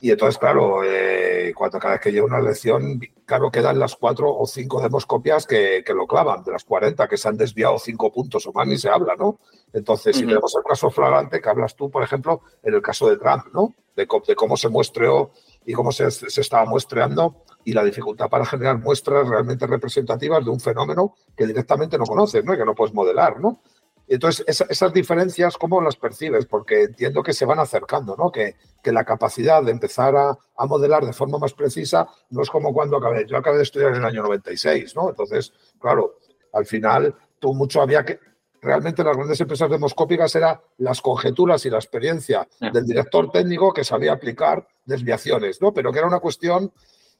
y 0.01 0.11
entonces, 0.11 0.37
claro, 0.37 0.83
eh, 0.83 1.53
cuando 1.55 1.79
cada 1.79 1.93
vez 1.93 2.01
que 2.01 2.11
llega 2.11 2.25
una 2.25 2.39
elección, 2.39 2.99
claro, 3.25 3.49
quedan 3.49 3.79
las 3.79 3.95
cuatro 3.95 4.35
o 4.35 4.45
cinco 4.45 4.81
demoscopias 4.81 5.47
que, 5.47 5.83
que, 5.85 5.93
lo 5.93 6.05
clavan, 6.05 6.43
de 6.43 6.51
las 6.51 6.65
40 6.65 7.07
que 7.07 7.17
se 7.17 7.29
han 7.29 7.37
desviado 7.37 7.79
cinco 7.79 8.11
puntos 8.11 8.45
o 8.45 8.51
más 8.51 8.67
ni 8.67 8.77
se 8.77 8.89
habla, 8.89 9.15
¿no? 9.15 9.39
Entonces, 9.71 10.17
si 10.17 10.25
tenemos 10.25 10.53
el 10.55 10.63
caso 10.63 10.89
flagrante 10.89 11.41
que 11.41 11.49
hablas 11.49 11.75
tú, 11.75 11.89
por 11.89 12.03
ejemplo, 12.03 12.41
en 12.61 12.73
el 12.73 12.81
caso 12.81 13.09
de 13.09 13.17
Trump, 13.17 13.45
¿no? 13.53 13.73
De, 13.95 14.05
de 14.27 14.35
cómo 14.35 14.57
se 14.57 14.67
muestreó 14.67 15.31
y 15.65 15.71
cómo 15.71 15.93
se, 15.93 16.11
se 16.11 16.41
estaba 16.41 16.65
muestreando 16.65 17.43
y 17.63 17.71
la 17.73 17.83
dificultad 17.83 18.29
para 18.29 18.45
generar 18.45 18.77
muestras 18.77 19.27
realmente 19.27 19.65
representativas 19.65 20.43
de 20.43 20.51
un 20.51 20.59
fenómeno 20.59 21.15
que 21.35 21.47
directamente 21.47 21.97
no 21.97 22.05
conoces, 22.05 22.43
¿no? 22.43 22.53
Y 22.53 22.57
que 22.57 22.65
no 22.65 22.75
puedes 22.75 22.93
modelar, 22.93 23.39
¿no? 23.39 23.61
Entonces, 24.07 24.45
esas 24.47 24.93
diferencias, 24.93 25.57
¿cómo 25.57 25.81
las 25.81 25.95
percibes? 25.95 26.45
Porque 26.45 26.83
entiendo 26.83 27.23
que 27.23 27.33
se 27.33 27.45
van 27.45 27.59
acercando, 27.59 28.15
¿no? 28.15 28.31
Que, 28.31 28.55
que 28.83 28.91
la 28.91 29.03
capacidad 29.03 29.63
de 29.63 29.71
empezar 29.71 30.15
a, 30.15 30.37
a, 30.57 30.65
modelar 30.67 31.05
de 31.05 31.13
forma 31.13 31.39
más 31.39 31.53
precisa 31.53 32.07
no 32.29 32.43
es 32.43 32.49
como 32.49 32.71
cuando 32.71 32.97
acabé. 32.97 33.25
Yo 33.27 33.37
acabé 33.37 33.57
de 33.57 33.63
estudiar 33.63 33.91
en 33.91 33.97
el 33.97 34.05
año 34.05 34.21
96, 34.21 34.95
¿no? 34.95 35.09
Entonces, 35.09 35.53
claro, 35.79 36.19
al 36.53 36.65
final, 36.65 37.15
tú 37.39 37.53
mucho 37.53 37.81
había 37.81 38.03
que. 38.05 38.19
Realmente 38.61 39.03
las 39.03 39.15
grandes 39.15 39.39
empresas 39.39 39.69
demoscópicas 39.69 40.35
eran 40.35 40.59
las 40.79 40.99
conjeturas 40.99 41.63
y 41.67 41.69
la 41.69 41.77
experiencia 41.77 42.47
del 42.59 42.83
director 42.83 43.29
técnico 43.29 43.71
que 43.71 43.83
sabía 43.83 44.13
aplicar 44.13 44.67
desviaciones, 44.85 45.61
¿no? 45.61 45.71
Pero 45.71 45.91
que 45.91 45.99
era 45.99 46.07
una 46.07 46.19
cuestión 46.19 46.71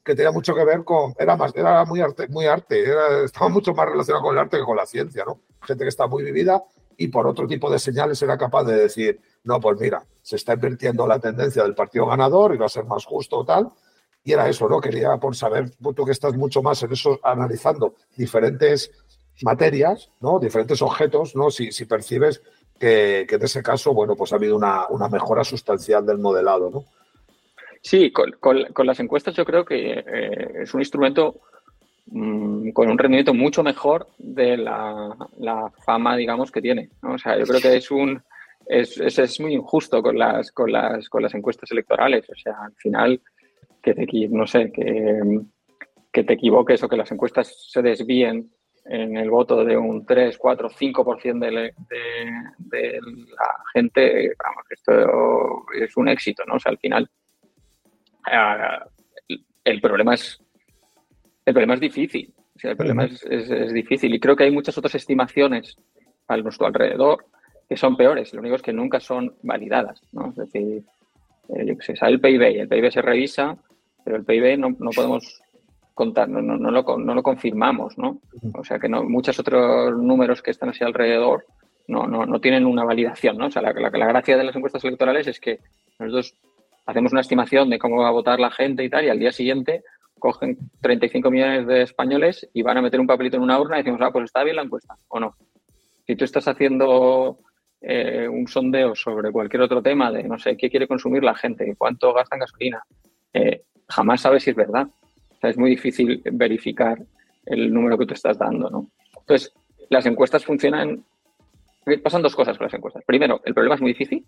que 0.06 0.16
tenía 0.16 0.32
mucho 0.32 0.54
que 0.54 0.64
ver 0.64 0.84
con, 0.84 1.14
era 1.18 1.36
más, 1.36 1.52
era 1.56 1.84
muy 1.84 2.00
arte, 2.00 2.28
muy 2.28 2.46
arte, 2.46 2.86
estaba 3.26 3.50
mucho 3.50 3.74
más 3.74 3.90
relacionado 3.90 4.24
con 4.24 4.36
el 4.36 4.40
arte 4.40 4.58
que 4.58 4.64
con 4.64 4.78
la 4.78 4.86
ciencia, 4.86 5.26
¿no? 5.26 5.42
Gente 5.62 5.84
que 5.84 5.90
está 5.90 6.06
muy 6.08 6.24
vivida 6.24 6.64
y 6.96 7.08
por 7.08 7.26
otro 7.28 7.48
tipo 7.48 7.70
de 7.70 7.80
señales 7.80 8.22
era 8.22 8.38
capaz 8.38 8.64
de 8.66 8.76
decir, 8.76 9.20
no, 9.44 9.60
pues 9.60 9.80
mira, 9.80 10.06
se 10.22 10.36
está 10.36 10.54
invirtiendo 10.54 11.08
la 11.08 11.20
tendencia 11.20 11.64
del 11.64 11.74
partido 11.74 12.06
ganador 12.06 12.54
y 12.54 12.58
va 12.58 12.68
a 12.68 12.70
ser 12.70 12.86
más 12.86 13.04
justo 13.04 13.40
o 13.40 13.46
tal. 13.46 13.70
Y 14.24 14.34
era 14.34 14.48
eso, 14.48 14.70
¿no? 14.70 14.80
Quería 14.80 15.18
por 15.18 15.36
saber, 15.36 15.72
tú 15.96 16.06
que 16.06 16.12
estás 16.12 16.36
mucho 16.36 16.62
más 16.62 16.82
en 16.84 16.94
eso, 16.94 17.20
analizando 17.24 17.96
diferentes 18.16 18.92
materias, 19.42 20.12
¿no? 20.20 20.40
Diferentes 20.40 20.82
objetos, 20.82 21.36
¿no? 21.36 21.52
Si, 21.52 21.72
si 21.72 21.86
percibes 21.86 22.42
que, 22.80 23.28
en 23.30 23.44
ese 23.44 23.64
caso, 23.64 23.94
bueno, 23.94 24.16
pues 24.16 24.34
ha 24.34 24.36
habido 24.36 24.56
una, 24.56 24.88
mejora 25.12 25.44
sustancial 25.44 26.06
del 26.06 26.20
modelado, 26.20 26.70
¿no? 26.70 26.86
Sí, 27.86 28.12
con, 28.12 28.34
las 28.88 29.00
encuestas 29.00 29.36
yo 29.36 29.46
creo 29.46 29.64
que 29.64 29.92
eh, 30.00 30.62
es 30.64 30.74
un 30.74 30.82
instrumento 30.82 31.42
mm, 32.08 32.72
con 32.72 32.90
un 32.90 32.98
rendimiento 32.98 33.32
mucho 33.32 33.62
mejor 33.62 34.08
de 34.18 34.58
la, 34.58 35.72
fama, 35.86 36.18
digamos, 36.18 36.52
que 36.52 36.64
tiene. 36.64 36.90
O 37.04 37.16
sea, 37.20 37.38
yo 37.38 37.46
creo 37.46 37.62
que 37.62 37.76
es 37.76 37.92
un 37.92 38.20
es, 38.66 39.00
es, 39.00 39.40
muy 39.40 39.54
injusto 39.54 40.02
con 40.02 40.18
las, 40.18 40.52
con 40.52 40.72
las 40.72 41.08
con 41.10 41.22
las 41.22 41.36
encuestas 41.36 41.70
electorales. 41.70 42.28
O 42.28 42.34
sea, 42.36 42.56
al 42.64 42.74
final 42.74 43.22
que 43.84 43.94
te 43.94 44.08
no 44.30 44.48
sé, 44.48 44.72
que, 44.72 45.22
que 46.12 46.24
te 46.24 46.34
equivoques 46.34 46.82
o 46.82 46.90
que 46.90 46.98
las 46.98 47.12
encuestas 47.12 47.70
se 47.70 47.84
desvíen 47.84 48.50
en 48.86 49.16
el 49.16 49.30
voto 49.30 49.64
de 49.64 49.78
un 49.78 50.08
3, 50.08 50.36
4, 50.40 50.70
5% 50.72 51.40
de, 51.40 51.52
de, 51.52 51.72
de 52.58 53.00
la 53.00 53.64
gente, 53.76 54.34
vamos, 54.44 54.66
esto 54.72 55.66
es 55.80 55.96
un 55.98 56.08
éxito, 56.08 56.44
¿no? 56.48 56.56
O 56.56 56.60
sea, 56.60 56.72
al 56.72 56.80
final 56.80 57.08
el 59.64 59.82
problema 59.82 60.14
es 60.14 60.40
el 61.46 61.54
problema 61.54 61.76
es 61.76 61.80
difícil. 61.80 62.34
O 62.56 62.60
sea, 62.60 62.72
el 62.72 62.78
problema 62.78 63.06
es, 63.06 63.24
es, 63.24 63.74
difícil 63.74 64.14
y 64.14 64.20
creo 64.20 64.36
que 64.36 64.46
hay 64.46 64.52
muchas 64.52 64.78
otras 64.78 64.96
estimaciones 64.96 65.78
a 66.28 66.38
nuestro 66.38 66.66
alrededor 66.66 67.26
que 67.70 67.78
son 67.78 67.98
peores. 67.98 68.34
Lo 68.34 68.40
único 68.40 68.56
es 68.56 68.62
que 68.62 68.74
nunca 68.74 69.00
son 69.00 69.36
validadas, 69.44 70.02
¿no? 70.12 70.30
Es 70.30 70.36
decir, 70.36 70.84
eh, 71.50 71.66
yo 71.66 71.78
qué 71.78 71.84
sé, 71.84 71.96
sale 71.96 72.14
el 72.14 72.22
PIB, 72.22 72.42
el 72.62 72.68
PIB 72.68 72.92
se 72.92 73.02
revisa, 73.02 73.58
pero 74.04 74.18
el 74.18 74.26
PIB 74.26 74.58
no, 74.58 74.70
no 74.80 74.90
podemos 74.92 75.42
contar, 75.94 76.28
no, 76.30 76.42
no, 76.42 76.58
no, 76.58 76.72
lo, 76.72 76.98
no 76.98 77.16
lo 77.16 77.24
confirmamos, 77.24 77.98
¿no? 77.98 78.20
O 78.54 78.64
sea 78.64 78.80
que 78.80 78.90
no, 78.90 79.04
muchos 79.04 79.40
otros 79.40 79.98
números 79.98 80.42
que 80.42 80.52
están 80.52 80.70
así 80.70 80.84
alrededor 80.84 81.46
no, 81.88 82.08
no, 82.08 82.26
no 82.26 82.40
tienen 82.42 82.66
una 82.66 82.84
validación, 82.84 83.38
¿no? 83.38 83.48
O 83.48 83.52
sea, 83.52 83.62
la, 83.62 83.72
la, 83.72 83.90
gracia 83.90 84.38
de 84.38 84.44
las 84.44 84.56
encuestas 84.56 84.84
electorales 84.84 85.28
es 85.28 85.40
que 85.40 85.60
nosotros 86.00 86.36
hacemos 86.86 87.12
una 87.12 87.22
estimación 87.22 87.70
de 87.70 87.80
cómo 87.80 88.02
va 88.02 88.10
a 88.10 88.12
votar 88.12 88.40
la 88.40 88.52
gente 88.52 88.84
y 88.84 88.90
tal, 88.90 89.06
y 89.06 89.10
al 89.10 89.20
día 89.20 89.32
siguiente 89.32 89.84
cogen 90.20 90.58
35 90.82 91.30
millones 91.30 91.68
de 91.68 91.82
españoles 91.82 92.50
y 92.54 92.62
van 92.62 92.78
a 92.78 92.82
meter 92.82 93.00
un 93.00 93.08
papelito 93.08 93.38
en 93.38 93.44
una 93.44 93.60
urna 93.60 93.78
y 93.78 93.80
decimos, 93.84 94.02
ah, 94.02 94.12
pues 94.12 94.26
está 94.26 94.44
bien 94.44 94.56
la 94.56 94.64
encuesta, 94.64 94.96
o 95.08 95.20
no. 95.20 95.36
Si 96.08 96.16
tú 96.16 96.24
estás 96.26 96.48
haciendo 96.48 97.40
eh, 97.82 98.28
un 98.28 98.48
sondeo 98.48 98.96
sobre 98.96 99.32
cualquier 99.32 99.62
otro 99.62 99.82
tema 99.82 100.12
de, 100.12 100.24
no 100.24 100.40
sé, 100.40 100.56
qué 100.56 100.70
quiere 100.70 100.88
consumir 100.88 101.24
la 101.24 101.36
gente, 101.36 101.76
cuánto 101.78 102.14
gasta 102.14 102.36
en 102.36 102.40
gasolina, 102.40 102.84
eh, 103.34 103.64
jamás 103.88 104.22
sabes 104.22 104.44
si 104.44 104.52
es 104.52 104.56
verdad 104.56 104.88
es 105.50 105.58
muy 105.58 105.70
difícil 105.70 106.22
verificar 106.32 107.00
el 107.46 107.74
número 107.74 107.98
que 107.98 108.06
tú 108.06 108.14
estás 108.14 108.38
dando, 108.38 108.70
¿no? 108.70 108.90
Entonces, 109.20 109.54
las 109.90 110.06
encuestas 110.06 110.46
funcionan... 110.46 111.04
Pasan 112.04 112.24
dos 112.24 112.36
cosas 112.36 112.58
con 112.58 112.66
las 112.66 112.74
encuestas. 112.74 113.04
Primero, 113.06 113.42
el 113.46 113.54
problema 113.54 113.76
es 113.76 113.82
muy 113.82 113.92
difícil, 113.92 114.26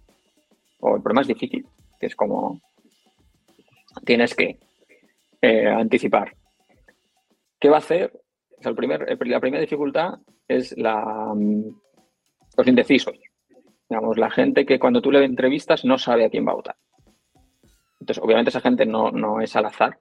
o 0.79 0.95
el 0.95 1.01
problema 1.01 1.21
es 1.21 1.27
difícil, 1.27 1.65
que 1.99 2.07
es 2.07 2.15
como 2.15 2.61
tienes 4.05 4.35
que 4.35 4.59
eh, 5.41 5.67
anticipar. 5.67 6.35
¿Qué 7.59 7.69
va 7.69 7.77
a 7.77 7.79
hacer? 7.79 8.11
el 8.59 8.75
primer, 8.75 9.01
la 9.27 9.39
primera 9.39 9.61
dificultad 9.61 10.15
es 10.47 10.75
la, 10.77 11.33
los 12.57 12.67
indecisos. 12.67 13.13
Digamos, 13.89 14.17
la 14.17 14.29
gente 14.29 14.65
que 14.65 14.79
cuando 14.79 15.01
tú 15.01 15.11
le 15.11 15.23
entrevistas 15.23 15.85
no 15.85 15.97
sabe 15.97 16.25
a 16.25 16.29
quién 16.29 16.45
va 16.45 16.51
a 16.51 16.55
votar. 16.55 16.75
Entonces, 17.99 18.23
obviamente 18.23 18.49
esa 18.49 18.61
gente 18.61 18.85
no, 18.85 19.11
no 19.11 19.41
es 19.41 19.55
al 19.55 19.65
azar, 19.65 19.97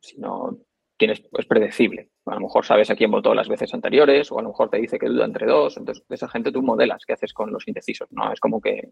sino 0.00 0.58
tienes, 0.96 1.22
es 1.36 1.46
predecible. 1.46 2.10
A 2.26 2.34
lo 2.34 2.40
mejor 2.40 2.64
sabes 2.64 2.90
a 2.90 2.96
quién 2.96 3.10
votó 3.10 3.34
las 3.34 3.48
veces 3.48 3.72
anteriores, 3.74 4.30
o 4.30 4.38
a 4.38 4.42
lo 4.42 4.50
mejor 4.50 4.70
te 4.70 4.78
dice 4.78 4.98
que 4.98 5.08
duda 5.08 5.24
entre 5.24 5.46
dos. 5.46 5.76
Entonces, 5.76 6.04
esa 6.08 6.28
gente 6.28 6.52
tú 6.52 6.62
modelas 6.62 7.04
qué 7.04 7.14
haces 7.14 7.32
con 7.32 7.52
los 7.52 7.66
indecisos, 7.66 8.08
¿no? 8.12 8.32
Es 8.32 8.40
como 8.40 8.60
que 8.60 8.90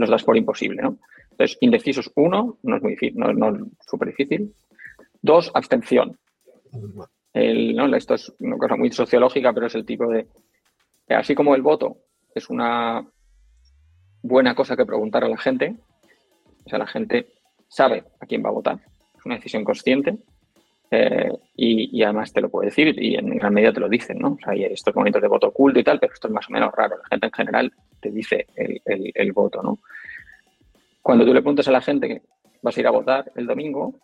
los 0.00 0.10
das 0.10 0.24
por 0.24 0.36
imposible, 0.36 0.82
¿no? 0.82 0.98
Entonces, 1.30 1.58
indecisos, 1.60 2.10
uno, 2.16 2.58
no 2.62 2.76
es 2.76 2.82
muy 2.82 2.92
difícil, 2.92 3.18
no, 3.18 3.48
es 3.48 3.62
súper 3.86 4.08
difícil. 4.08 4.54
Dos, 5.22 5.50
abstención. 5.54 6.18
El, 7.32 7.76
¿no? 7.76 7.94
Esto 7.94 8.14
es 8.14 8.32
una 8.40 8.56
cosa 8.56 8.76
muy 8.76 8.90
sociológica, 8.90 9.52
pero 9.52 9.66
es 9.66 9.74
el 9.74 9.84
tipo 9.84 10.06
de. 10.08 10.26
Así 11.08 11.34
como 11.34 11.54
el 11.54 11.62
voto 11.62 11.98
es 12.34 12.48
una 12.50 13.04
buena 14.22 14.54
cosa 14.54 14.76
que 14.76 14.86
preguntar 14.86 15.24
a 15.24 15.28
la 15.28 15.38
gente, 15.38 15.76
o 16.64 16.68
sea, 16.68 16.78
la 16.78 16.86
gente 16.86 17.28
sabe 17.68 18.04
a 18.20 18.26
quién 18.26 18.44
va 18.44 18.50
a 18.50 18.52
votar 18.52 18.80
es 19.20 19.26
una 19.26 19.36
decisión 19.36 19.64
consciente 19.64 20.16
eh, 20.92 21.30
y, 21.54 22.02
además 22.02 22.32
te 22.32 22.40
lo 22.40 22.48
puede 22.48 22.66
decir 22.66 23.00
y 23.00 23.14
en 23.14 23.36
gran 23.36 23.54
medida 23.54 23.72
te 23.72 23.80
lo 23.80 23.88
dicen, 23.88 24.18
¿no? 24.18 24.32
O 24.32 24.38
sea, 24.38 24.52
hay 24.52 24.64
estos 24.64 24.94
momentos 24.94 25.22
de 25.22 25.28
voto 25.28 25.48
oculto 25.48 25.78
y 25.78 25.84
tal, 25.84 26.00
pero 26.00 26.12
esto 26.12 26.26
es 26.26 26.34
más 26.34 26.48
o 26.48 26.52
menos 26.52 26.72
raro. 26.74 26.96
La 26.96 27.08
gente 27.08 27.26
en 27.26 27.32
general 27.32 27.72
te 28.00 28.10
dice 28.10 28.46
el, 28.56 29.32
voto, 29.32 29.62
¿no? 29.62 29.78
Cuando 31.00 31.24
tú 31.24 31.32
le 31.32 31.42
preguntas 31.42 31.68
a 31.68 31.72
la 31.72 31.80
gente 31.80 32.08
que 32.08 32.22
vas 32.62 32.76
a 32.76 32.80
ir 32.80 32.86
a 32.86 32.90
votar 32.90 33.30
el 33.36 33.46
domingo, 33.46 33.94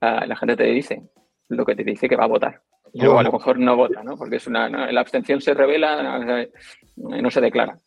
la 0.00 0.36
gente 0.36 0.56
te 0.56 0.64
dice 0.64 1.02
lo 1.48 1.64
que 1.64 1.74
te 1.74 1.84
dice 1.84 2.08
que 2.08 2.16
va 2.16 2.24
a 2.24 2.28
votar. 2.28 2.62
Y 2.92 3.00
luego 3.00 3.18
a 3.18 3.22
lo 3.22 3.32
mejor 3.32 3.58
no 3.58 3.76
vota, 3.76 4.02
¿no? 4.02 4.16
Porque 4.16 4.36
es 4.36 4.46
una, 4.46 4.68
la 4.68 5.00
abstención 5.00 5.40
se 5.40 5.54
revela, 5.54 6.48
no 6.96 7.30
se 7.30 7.40
declara. 7.40 7.78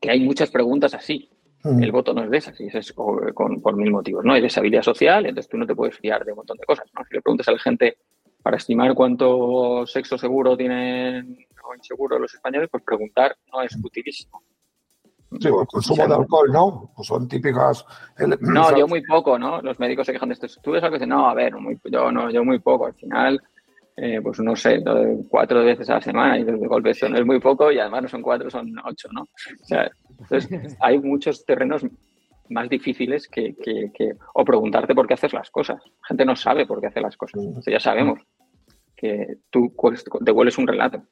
Que 0.00 0.10
hay 0.10 0.20
muchas 0.20 0.50
preguntas 0.50 0.94
así. 0.94 1.31
El 1.64 1.90
mm. 1.90 1.92
voto 1.92 2.12
no 2.12 2.24
es 2.24 2.30
de 2.30 2.36
esas, 2.38 2.60
y 2.60 2.66
es 2.66 2.92
con, 2.92 3.60
por 3.60 3.76
mil 3.76 3.90
motivos, 3.90 4.24
¿no? 4.24 4.32
Hay 4.32 4.40
desabilidad 4.40 4.82
social, 4.82 5.26
entonces 5.26 5.48
tú 5.48 5.56
no 5.56 5.66
te 5.66 5.76
puedes 5.76 5.96
fiar 5.96 6.24
de 6.24 6.32
un 6.32 6.38
montón 6.38 6.56
de 6.58 6.64
cosas, 6.64 6.86
¿no? 6.94 7.04
Si 7.04 7.14
le 7.14 7.22
preguntas 7.22 7.46
a 7.48 7.52
la 7.52 7.58
gente 7.58 7.98
para 8.42 8.56
estimar 8.56 8.94
cuánto 8.94 9.86
sexo 9.86 10.18
seguro 10.18 10.56
tienen 10.56 11.46
o 11.64 11.74
inseguro 11.76 12.18
los 12.18 12.34
españoles, 12.34 12.68
pues 12.70 12.82
preguntar 12.82 13.36
no 13.52 13.62
es 13.62 13.76
utilísimo. 13.82 14.42
Sí, 15.40 15.48
el 15.48 15.66
consumo 15.66 16.06
de 16.06 16.14
alcohol, 16.14 16.52
¿no? 16.52 16.92
Pues 16.94 17.08
son 17.08 17.26
típicas. 17.26 17.86
No, 18.40 18.76
yo 18.76 18.86
muy 18.86 19.02
poco, 19.02 19.38
¿no? 19.38 19.62
Los 19.62 19.78
médicos 19.78 20.06
se 20.06 20.12
quejan 20.12 20.28
de 20.28 20.34
esto. 20.34 20.46
Tú 20.62 20.72
ves 20.72 20.82
algo 20.82 20.94
que 20.94 20.98
dicen, 20.98 21.08
no, 21.08 21.28
a 21.28 21.34
ver, 21.34 21.54
yo 21.84 22.12
no, 22.12 22.30
yo 22.30 22.44
muy 22.44 22.58
poco. 22.58 22.86
Al 22.86 22.94
final, 22.94 23.40
eh, 23.96 24.20
pues 24.22 24.40
no 24.40 24.54
sé, 24.56 24.82
cuatro 25.28 25.64
veces 25.64 25.88
a 25.88 25.94
la 25.94 26.00
semana 26.00 26.38
y 26.38 26.44
de 26.44 26.66
golpe 26.66 26.90
eso 26.90 27.08
no 27.08 27.18
es 27.18 27.24
muy 27.24 27.40
poco 27.40 27.70
y 27.72 27.78
además 27.78 28.02
no 28.02 28.08
son 28.08 28.22
cuatro, 28.22 28.50
son 28.50 28.74
ocho, 28.84 29.08
¿no? 29.12 29.22
O 29.22 29.64
sea, 29.64 29.90
entonces 30.22 30.76
hay 30.80 30.98
muchos 30.98 31.44
terrenos 31.44 31.84
más 32.48 32.68
difíciles 32.68 33.28
que, 33.28 33.54
que, 33.56 34.14
o 34.34 34.44
preguntarte 34.44 34.94
por 34.94 35.06
qué 35.06 35.14
haces 35.14 35.32
las 35.32 35.50
cosas. 35.50 35.82
La 35.84 36.08
gente 36.08 36.24
no 36.24 36.36
sabe 36.36 36.66
por 36.66 36.80
qué 36.80 36.88
hace 36.88 37.00
las 37.00 37.16
cosas. 37.16 37.40
ya 37.66 37.80
sabemos 37.80 38.20
que 38.96 39.38
tú 39.50 39.74
te 40.24 40.30
hueles 40.30 40.58
un 40.58 40.66
relato. 40.66 41.02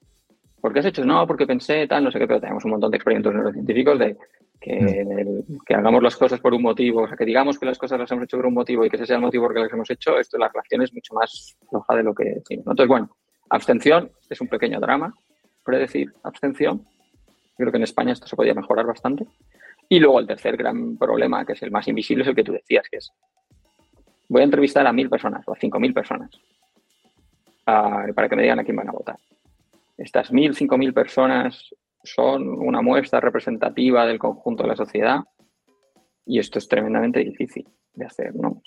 ¿Por 0.61 0.73
qué 0.73 0.81
has 0.81 0.87
hecho? 0.87 1.05
No, 1.05 1.27
porque 1.27 1.47
pensé 1.47 1.87
tal, 1.87 2.05
no 2.05 2.11
sé 2.11 2.19
qué, 2.19 2.27
pero 2.27 2.41
tenemos 2.41 2.65
un 2.65 2.73
montón 2.73 2.91
de 2.91 2.99
experimentos 2.99 3.33
neurocientíficos 3.33 3.99
de 3.99 4.17
que, 4.61 5.43
que, 5.67 5.75
hagamos 5.75 6.03
las 6.03 6.17
cosas 6.17 6.39
por 6.39 6.53
un 6.53 6.61
motivo, 6.61 7.03
o 7.03 7.09
sea, 7.09 7.17
que 7.17 7.25
digamos 7.25 7.59
que 7.59 7.65
las 7.65 7.79
cosas 7.79 7.99
las 7.99 8.13
hemos 8.13 8.25
hecho 8.25 8.37
por 8.37 8.47
un 8.47 8.55
motivo 8.55 8.85
y 8.85 8.91
que 8.91 8.97
ese 8.97 9.07
sea 9.07 9.17
el 9.17 9.23
motivo 9.23 9.45
por 9.45 9.53
el 9.53 9.57
que 9.57 9.63
las 9.63 9.73
hemos 9.73 9.91
hecho, 9.91 10.19
esto 10.19 10.37
la 10.37 10.49
relación 10.49 10.83
es 10.83 10.93
mucho 10.93 11.15
más 11.15 11.57
floja 11.69 11.97
de 11.97 12.03
lo 12.03 12.15
que 12.15 12.25
decimos. 12.25 12.67
Entonces, 12.67 12.89
bueno, 12.89 13.17
abstención 13.49 14.11
es 14.29 14.41
un 14.41 14.49
pequeño 14.49 14.79
drama, 14.79 15.15
predecir 15.65 16.13
abstención. 16.23 16.85
Creo 17.61 17.73
que 17.73 17.79
en 17.79 17.85
España 17.85 18.13
esto 18.13 18.27
se 18.27 18.37
podría 18.37 18.55
mejorar 18.55 18.87
bastante. 18.87 19.27
Y 19.89 19.99
luego 19.99 20.19
el 20.19 20.27
tercer 20.27 20.57
gran 20.57 20.97
problema, 20.97 21.45
que 21.45 21.53
es 21.53 21.63
el 21.63 21.71
más 21.71 21.87
invisible, 21.89 22.23
es 22.23 22.29
el 22.29 22.35
que 22.35 22.45
tú 22.45 22.53
decías, 22.53 22.89
que 22.91 22.97
es 22.97 23.13
voy 24.31 24.43
a 24.43 24.45
entrevistar 24.45 24.87
a 24.87 24.93
mil 24.93 25.11
personas 25.11 25.47
o 25.47 25.53
a 25.53 25.57
cinco 25.57 25.79
mil 25.79 25.93
personas 25.93 26.31
para 27.65 28.29
que 28.29 28.37
me 28.37 28.43
digan 28.43 28.61
a 28.61 28.65
quién 28.65 28.77
van 28.77 28.89
a 28.89 28.93
votar. 28.93 29.17
Estas 29.99 30.33
mil, 30.33 30.55
cinco 30.55 30.79
mil 30.79 30.95
personas 30.95 31.75
son 32.03 32.49
una 32.49 32.81
muestra 32.81 33.21
representativa 33.21 34.07
del 34.07 34.19
conjunto 34.19 34.63
de 34.63 34.71
la 34.71 34.77
sociedad 34.77 35.21
y 36.25 36.39
esto 36.39 36.59
es 36.59 36.69
tremendamente 36.69 37.21
difícil 37.21 37.69
de 37.93 38.07
hacer, 38.07 38.35
¿no? 38.35 38.63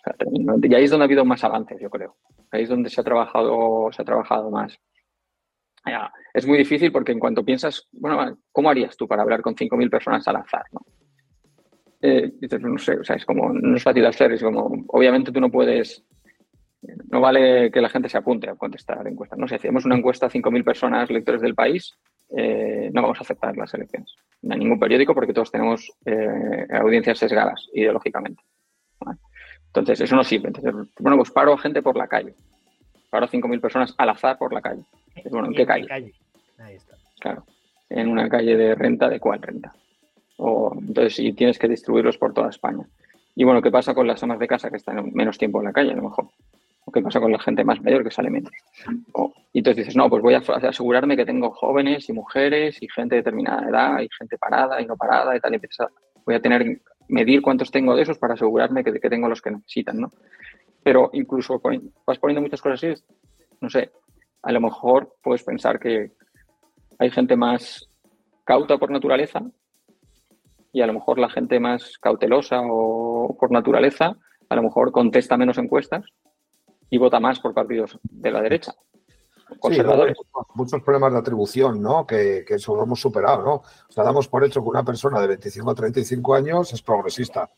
y 0.61 0.75
ahí 0.75 0.83
es 0.83 0.91
donde 0.91 1.05
ha 1.05 1.07
habido 1.07 1.25
más 1.25 1.43
avances, 1.43 1.79
yo 1.81 1.89
creo. 1.89 2.15
Ahí 2.51 2.63
es 2.63 2.69
donde 2.69 2.89
se 2.89 3.01
ha 3.01 3.03
trabajado, 3.03 3.89
se 3.91 4.01
ha 4.01 4.05
trabajado 4.05 4.51
más. 4.51 4.77
Es 6.33 6.47
muy 6.47 6.57
difícil 6.57 6.91
porque 6.91 7.11
en 7.11 7.19
cuanto 7.19 7.43
piensas, 7.43 7.87
bueno, 7.91 8.37
¿cómo 8.51 8.69
harías 8.69 8.95
tú 8.97 9.07
para 9.07 9.21
hablar 9.21 9.41
con 9.41 9.55
5.000 9.55 9.89
personas 9.89 10.27
al 10.27 10.37
azar? 10.37 10.65
¿no? 10.71 10.81
Eh, 12.01 12.33
no 12.59 12.77
sé, 12.77 12.97
o 12.97 13.03
sea, 13.03 13.15
es 13.15 13.25
como, 13.25 13.53
no 13.53 13.77
es 13.77 13.83
fácil 13.83 14.05
hacer, 14.05 14.33
es 14.33 14.43
como, 14.43 14.85
obviamente 14.87 15.31
tú 15.31 15.39
no 15.39 15.49
puedes, 15.49 16.03
no 17.09 17.21
vale 17.21 17.71
que 17.71 17.79
la 17.79 17.89
gente 17.89 18.09
se 18.09 18.17
apunte 18.17 18.49
a 18.49 18.55
contestar 18.55 19.07
encuestas, 19.07 19.39
¿no? 19.39 19.47
Si 19.47 19.55
hacemos 19.55 19.85
una 19.85 19.95
encuesta 19.95 20.25
a 20.25 20.29
5.000 20.29 20.63
personas, 20.65 21.09
lectores 21.09 21.41
del 21.41 21.55
país, 21.55 21.97
eh, 22.35 22.89
no 22.91 23.03
vamos 23.03 23.19
a 23.19 23.21
aceptar 23.21 23.55
las 23.55 23.73
elecciones. 23.73 24.15
En 24.41 24.59
ningún 24.59 24.79
periódico 24.79 25.13
porque 25.13 25.33
todos 25.33 25.51
tenemos 25.51 25.91
eh, 26.05 26.67
audiencias 26.71 27.19
sesgadas 27.19 27.69
ideológicamente. 27.73 28.41
Entonces, 29.67 30.01
eso 30.01 30.15
no 30.15 30.23
sirve. 30.23 30.49
Entonces, 30.49 30.73
bueno, 30.99 31.17
pues 31.17 31.31
paro 31.31 31.53
a 31.53 31.57
gente 31.57 31.81
por 31.81 31.95
la 31.95 32.07
calle. 32.07 32.35
Paro 33.13 33.27
a 33.27 33.29
5.000 33.29 33.61
personas 33.61 33.93
al 33.99 34.09
azar 34.09 34.39
por 34.39 34.51
la 34.51 34.59
calle. 34.59 34.81
bueno, 35.29 35.45
¿en 35.45 35.53
qué 35.53 35.67
calle? 35.67 35.87
Ahí 35.91 36.73
está. 36.73 36.95
Claro. 37.19 37.45
en 37.91 38.07
una 38.07 38.27
calle 38.27 38.57
de 38.57 38.73
renta, 38.73 39.07
¿de 39.07 39.19
cuál 39.19 39.39
renta? 39.39 39.71
O, 40.37 40.75
entonces, 40.75 41.19
y 41.19 41.31
tienes 41.33 41.59
que 41.59 41.67
distribuirlos 41.67 42.17
por 42.17 42.33
toda 42.33 42.49
España. 42.49 42.87
Y 43.35 43.43
bueno, 43.43 43.61
¿qué 43.61 43.69
pasa 43.69 43.93
con 43.93 44.07
las 44.07 44.23
amas 44.23 44.39
de 44.39 44.47
casa 44.47 44.71
que 44.71 44.77
están 44.77 45.13
menos 45.13 45.37
tiempo 45.37 45.59
en 45.59 45.65
la 45.65 45.71
calle, 45.71 45.91
a 45.91 45.95
lo 45.95 46.01
mejor? 46.01 46.29
¿O 46.85 46.91
qué 46.91 47.03
pasa 47.03 47.19
con 47.19 47.31
la 47.31 47.37
gente 47.37 47.63
más 47.63 47.79
mayor 47.83 48.03
que 48.03 48.09
sale 48.09 48.31
menos? 48.31 48.51
y 49.53 49.59
entonces 49.59 49.85
dices, 49.85 49.95
no, 49.95 50.09
pues 50.09 50.23
voy 50.23 50.33
a 50.33 50.39
asegurarme 50.39 51.15
que 51.15 51.23
tengo 51.23 51.51
jóvenes 51.51 52.09
y 52.09 52.13
mujeres 52.13 52.81
y 52.81 52.87
gente 52.89 53.13
de 53.13 53.21
determinada 53.21 53.69
edad 53.69 54.01
y 54.01 54.09
gente 54.17 54.39
parada 54.39 54.81
y 54.81 54.87
no 54.87 54.97
parada 54.97 55.37
y 55.37 55.39
tal. 55.39 55.53
Y 55.53 55.61
voy 56.25 56.33
a 56.33 56.41
tener, 56.41 56.81
medir 57.09 57.43
cuántos 57.43 57.69
tengo 57.69 57.95
de 57.95 58.01
esos 58.01 58.17
para 58.17 58.33
asegurarme 58.33 58.83
que, 58.83 58.99
que 58.99 59.09
tengo 59.11 59.29
los 59.29 59.39
que 59.39 59.51
necesitan, 59.51 59.99
¿no? 59.99 60.11
Pero 60.83 61.09
incluso 61.13 61.61
vas 62.05 62.19
poniendo 62.19 62.41
muchas 62.41 62.61
cosas 62.61 62.83
así, 62.83 63.03
no 63.61 63.69
sé, 63.69 63.91
a 64.41 64.51
lo 64.51 64.59
mejor 64.59 65.15
puedes 65.23 65.43
pensar 65.43 65.79
que 65.79 66.11
hay 66.99 67.09
gente 67.09 67.35
más 67.35 67.87
cauta 68.43 68.77
por 68.77 68.91
naturaleza 68.91 69.41
y 70.71 70.81
a 70.81 70.87
lo 70.87 70.93
mejor 70.93 71.19
la 71.19 71.29
gente 71.29 71.59
más 71.59 71.97
cautelosa 71.99 72.61
o 72.63 73.37
por 73.39 73.51
naturaleza 73.51 74.17
a 74.49 74.55
lo 74.55 74.63
mejor 74.63 74.91
contesta 74.91 75.37
menos 75.37 75.57
encuestas 75.57 76.05
y 76.89 76.97
vota 76.97 77.19
más 77.19 77.39
por 77.39 77.53
partidos 77.53 77.97
de 78.03 78.31
la 78.31 78.41
derecha. 78.41 78.73
Conservadores. 79.59 80.17
muchos 80.55 80.81
problemas 80.81 81.13
de 81.13 81.19
atribución, 81.19 81.81
¿no? 81.81 82.05
Que, 82.05 82.43
que 82.47 82.55
eso 82.55 82.75
lo 82.75 82.83
hemos 82.83 82.99
superado, 82.99 83.43
¿no? 83.43 83.53
O 83.55 83.91
sea, 83.91 84.03
damos 84.03 84.27
por 84.27 84.43
hecho 84.43 84.61
que 84.61 84.69
una 84.69 84.83
persona 84.83 85.19
de 85.19 85.27
25 85.27 85.71
a 85.71 85.75
35 85.75 86.35
años 86.35 86.73
es 86.73 86.81
progresista. 86.81 87.49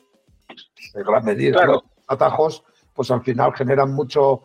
En 0.93 1.03
gran 1.03 1.23
medida. 1.23 1.65
Los 1.65 1.83
atajos, 2.07 2.63
pues 2.95 3.11
al 3.11 3.21
final 3.21 3.53
generan 3.53 3.93
mucho, 3.93 4.43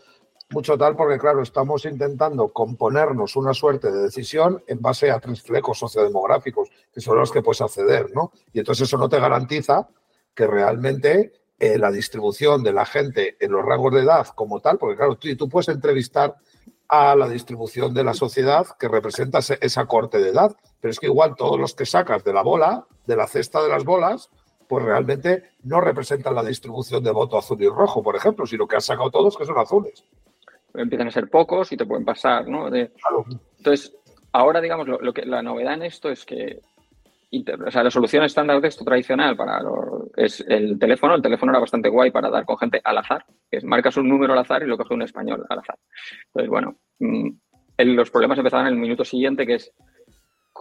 mucho 0.51 0.77
tal, 0.77 0.97
porque 0.97 1.19
claro, 1.19 1.43
estamos 1.43 1.85
intentando 1.85 2.53
componernos 2.53 3.37
una 3.37 3.55
suerte 3.55 3.91
de 3.91 4.03
decisión 4.03 4.63
en 4.67 4.81
base 4.81 5.11
a 5.11 5.21
tres 5.21 5.43
flecos 5.43 5.79
sociodemográficos, 5.79 6.69
que 6.93 7.01
son 7.01 7.17
los 7.17 7.31
que 7.31 7.43
puedes 7.43 7.61
acceder, 7.61 8.11
¿no? 8.15 8.33
Y 8.53 8.59
entonces 8.59 8.89
eso 8.89 8.99
no 8.99 9.09
te 9.09 9.21
garantiza 9.21 9.89
que 10.35 10.47
realmente 10.47 11.33
eh, 11.59 11.79
la 11.79 11.91
distribución 11.91 12.63
de 12.63 12.73
la 12.73 12.85
gente 12.85 13.37
en 13.39 13.53
los 13.53 13.65
rangos 13.65 13.95
de 13.95 14.01
edad 14.01 14.27
como 14.35 14.61
tal, 14.61 14.79
porque 14.79 14.97
claro, 14.97 15.17
tú, 15.17 15.35
tú 15.37 15.49
puedes 15.49 15.69
entrevistar 15.69 16.37
a 16.89 17.15
la 17.15 17.29
distribución 17.29 17.95
de 17.95 18.03
la 18.03 18.15
sociedad 18.15 18.67
que 18.79 18.89
representa 18.89 19.39
esa 19.39 19.87
corte 19.87 20.19
de 20.19 20.31
edad, 20.31 20.57
pero 20.81 20.91
es 20.91 20.99
que 20.99 21.07
igual 21.07 21.37
todos 21.37 21.59
los 21.59 21.75
que 21.75 21.87
sacas 21.87 22.25
de 22.25 22.33
la 22.33 22.43
bola, 22.43 22.87
de 23.07 23.15
la 23.15 23.29
cesta 23.29 23.63
de 23.63 23.69
las 23.69 23.85
bolas, 23.85 24.29
pues 24.71 24.85
realmente 24.85 25.51
no 25.65 25.83
representan 25.83 26.35
la 26.35 26.45
distribución 26.45 27.05
de 27.05 27.11
voto 27.11 27.37
azul 27.37 27.61
y 27.61 27.69
rojo, 27.69 28.03
por 28.03 28.17
ejemplo, 28.17 28.47
sino 28.47 28.67
que 28.67 28.77
has 28.77 28.87
sacado 28.87 29.11
todos 29.11 29.37
que 29.37 29.45
son 29.45 29.59
azules 29.59 30.05
empiezan 30.75 31.09
a 31.09 31.11
ser 31.11 31.29
pocos 31.29 31.73
y 31.73 31.77
te 31.77 31.87
pueden 31.87 32.05
pasar, 32.05 32.49
¿no? 32.49 32.69
Entonces, 32.75 33.97
ahora, 34.33 34.61
digamos, 34.61 34.87
lo, 34.87 35.13
que, 35.13 35.27
la 35.27 35.43
novedad 35.43 35.75
en 35.75 35.83
esto 35.83 36.11
es 36.11 36.25
que 36.25 36.61
o 37.33 37.71
sea, 37.71 37.85
la 37.85 37.93
solución 37.93 38.25
estándar 38.25 38.61
de 38.61 38.69
esto 38.69 38.85
tradicional 38.85 39.37
para 39.37 39.61
es 40.17 40.45
el 40.49 40.79
teléfono. 40.79 41.15
El 41.15 41.23
teléfono 41.23 41.53
era 41.53 41.61
bastante 41.61 41.89
guay 41.89 42.11
para 42.11 42.29
dar 42.29 42.45
con 42.45 42.59
gente 42.59 42.81
al 42.83 42.99
azar, 42.99 43.25
que 43.49 43.59
es 43.59 43.65
marcas 43.65 43.97
un 43.97 44.09
número 44.09 44.33
al 44.33 44.41
azar 44.41 44.63
y 44.63 44.67
lo 44.67 44.77
coge 44.77 44.95
un 44.95 45.03
español 45.03 45.45
al 45.49 45.61
azar. 45.61 45.79
Entonces, 46.27 46.51
bueno, 46.51 46.77
mm, 46.99 47.31
los 47.79 48.11
problemas 48.11 48.39
empezaban 48.39 48.67
en 48.67 48.75
el 48.75 48.81
minuto 48.81 49.05
siguiente, 49.05 49.47
que 49.47 49.55
es 49.55 49.73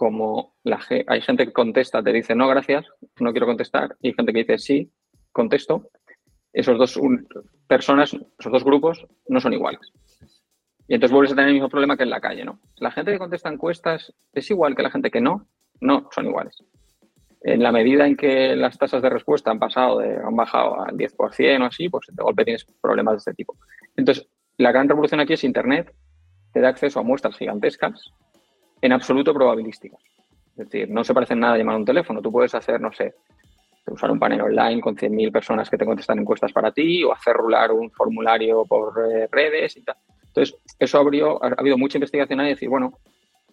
como 0.00 0.54
la, 0.64 0.80
hay 1.08 1.20
gente 1.20 1.44
que 1.44 1.52
contesta, 1.52 2.02
te 2.02 2.10
dice 2.10 2.34
no, 2.34 2.48
gracias, 2.48 2.86
no 3.18 3.32
quiero 3.32 3.44
contestar, 3.44 3.98
y 4.00 4.08
hay 4.08 4.14
gente 4.14 4.32
que 4.32 4.38
dice 4.38 4.56
sí, 4.56 4.90
contesto. 5.30 5.90
Esos 6.54 6.78
dos 6.78 6.98
personas, 7.66 8.14
esos 8.14 8.50
dos 8.50 8.64
grupos, 8.64 9.06
no 9.28 9.40
son 9.40 9.52
iguales. 9.52 9.92
Y 10.88 10.94
entonces 10.94 11.12
vuelves 11.12 11.32
a 11.32 11.34
tener 11.34 11.48
el 11.48 11.54
mismo 11.56 11.68
problema 11.68 11.98
que 11.98 12.04
en 12.04 12.08
la 12.08 12.20
calle, 12.22 12.46
¿no? 12.46 12.60
La 12.76 12.90
gente 12.90 13.12
que 13.12 13.18
contesta 13.18 13.50
encuestas 13.50 14.10
es 14.32 14.50
igual 14.50 14.74
que 14.74 14.82
la 14.82 14.90
gente 14.90 15.10
que 15.10 15.20
no, 15.20 15.46
no 15.82 16.08
son 16.12 16.28
iguales. 16.28 16.56
En 17.42 17.62
la 17.62 17.70
medida 17.70 18.06
en 18.06 18.16
que 18.16 18.56
las 18.56 18.78
tasas 18.78 19.02
de 19.02 19.10
respuesta 19.10 19.50
han 19.50 19.58
pasado, 19.58 19.98
de, 19.98 20.16
han 20.16 20.34
bajado 20.34 20.80
al 20.80 20.96
10% 20.96 21.60
o 21.60 21.66
así, 21.66 21.90
pues 21.90 22.06
de 22.10 22.22
golpe 22.22 22.44
tienes 22.44 22.64
problemas 22.80 23.12
de 23.12 23.18
este 23.18 23.34
tipo. 23.34 23.54
Entonces, 23.96 24.26
la 24.56 24.72
gran 24.72 24.88
revolución 24.88 25.20
aquí 25.20 25.34
es 25.34 25.44
Internet, 25.44 25.94
te 26.54 26.60
da 26.60 26.70
acceso 26.70 27.00
a 27.00 27.02
muestras 27.02 27.36
gigantescas, 27.36 28.10
en 28.80 28.92
absoluto 28.92 29.34
probabilísticas. 29.34 30.00
Es 30.56 30.68
decir, 30.68 30.90
no 30.90 31.04
se 31.04 31.14
parece 31.14 31.34
en 31.34 31.40
nada 31.40 31.54
a 31.54 31.58
llamar 31.58 31.76
a 31.76 31.78
un 31.78 31.84
teléfono. 31.84 32.20
Tú 32.20 32.30
puedes 32.30 32.54
hacer, 32.54 32.80
no 32.80 32.92
sé, 32.92 33.14
usar 33.86 34.10
un 34.10 34.18
panel 34.18 34.42
online 34.42 34.80
con 34.80 34.96
100.000 34.96 35.32
personas 35.32 35.68
que 35.70 35.76
te 35.76 35.84
contestan 35.84 36.18
encuestas 36.18 36.52
para 36.52 36.72
ti 36.72 37.02
o 37.04 37.12
hacer 37.12 37.34
rular 37.34 37.72
un 37.72 37.90
formulario 37.90 38.64
por 38.64 38.94
eh, 39.10 39.28
redes 39.30 39.76
y 39.76 39.82
tal. 39.82 39.96
Entonces, 40.26 40.56
eso 40.78 40.98
abrió, 40.98 41.42
ha, 41.42 41.54
habido 41.56 41.76
mucha 41.76 41.98
investigación 41.98 42.40
ahí 42.40 42.50
decir, 42.50 42.68
bueno, 42.68 42.98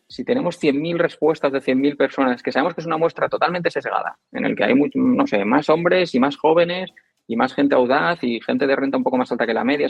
si 0.08 0.24
tenemos 0.24 0.62
100.000 0.62 0.98
respuestas 0.98 1.52
de 1.52 1.60
100.000 1.60 1.98
personas, 1.98 2.44
que 2.44 2.52
sabemos 2.52 2.74
que 2.74 2.82
es 2.82 2.88
una 2.88 2.98
muestra 2.98 3.28
totalmente 3.28 3.72
sesgada, 3.72 4.18
en 4.32 4.46
el 4.46 4.56
que 4.56 4.64
hay, 4.64 4.74
no 4.96 5.28
sé, 5.28 5.44
más 5.44 5.70
hombres 5.70 6.14
y 6.16 6.20
más 6.20 6.38
jóvenes 6.38 6.92
y 7.28 7.36
más 7.36 7.54
gente 7.54 7.76
audaz 7.76 8.24
y 8.24 8.40
gente 8.40 8.68
de 8.68 8.76
renta 8.76 8.98
un 8.98 9.04
poco 9.04 9.18
más 9.18 9.32
alta 9.32 9.46
que 9.46 9.54
la 9.54 9.66
media, 9.66 9.88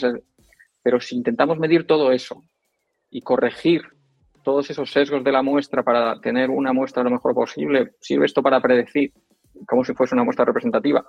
pero 0.82 1.00
si 1.00 1.16
intentamos 1.16 1.60
medir 1.60 1.86
todo 1.86 2.12
eso 2.12 2.42
y 3.12 3.22
corregir 3.22 3.84
todos 4.48 4.70
esos 4.70 4.90
sesgos 4.90 5.26
de 5.26 5.32
la 5.34 5.42
muestra 5.44 5.84
para 5.84 6.22
tener 6.22 6.50
una 6.50 6.72
muestra 6.72 7.04
lo 7.04 7.10
mejor 7.10 7.36
posible, 7.36 7.96
sirve 8.00 8.28
esto 8.28 8.42
para 8.42 8.62
predecir 8.62 9.12
como 9.68 9.84
si 9.84 9.94
fuese 9.94 10.16
una 10.16 10.24
muestra 10.24 10.46
representativa. 10.46 11.06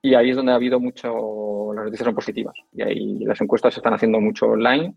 Y 0.00 0.14
ahí 0.14 0.30
es 0.30 0.36
donde 0.36 0.52
ha 0.52 0.54
habido 0.54 0.80
mucho, 0.80 1.74
las 1.74 1.84
noticias 1.84 2.06
son 2.06 2.14
positivas. 2.14 2.54
Y 2.72 2.80
ahí 2.80 3.18
las 3.18 3.38
encuestas 3.42 3.74
se 3.74 3.80
están 3.80 3.92
haciendo 3.92 4.18
mucho 4.18 4.46
online, 4.46 4.94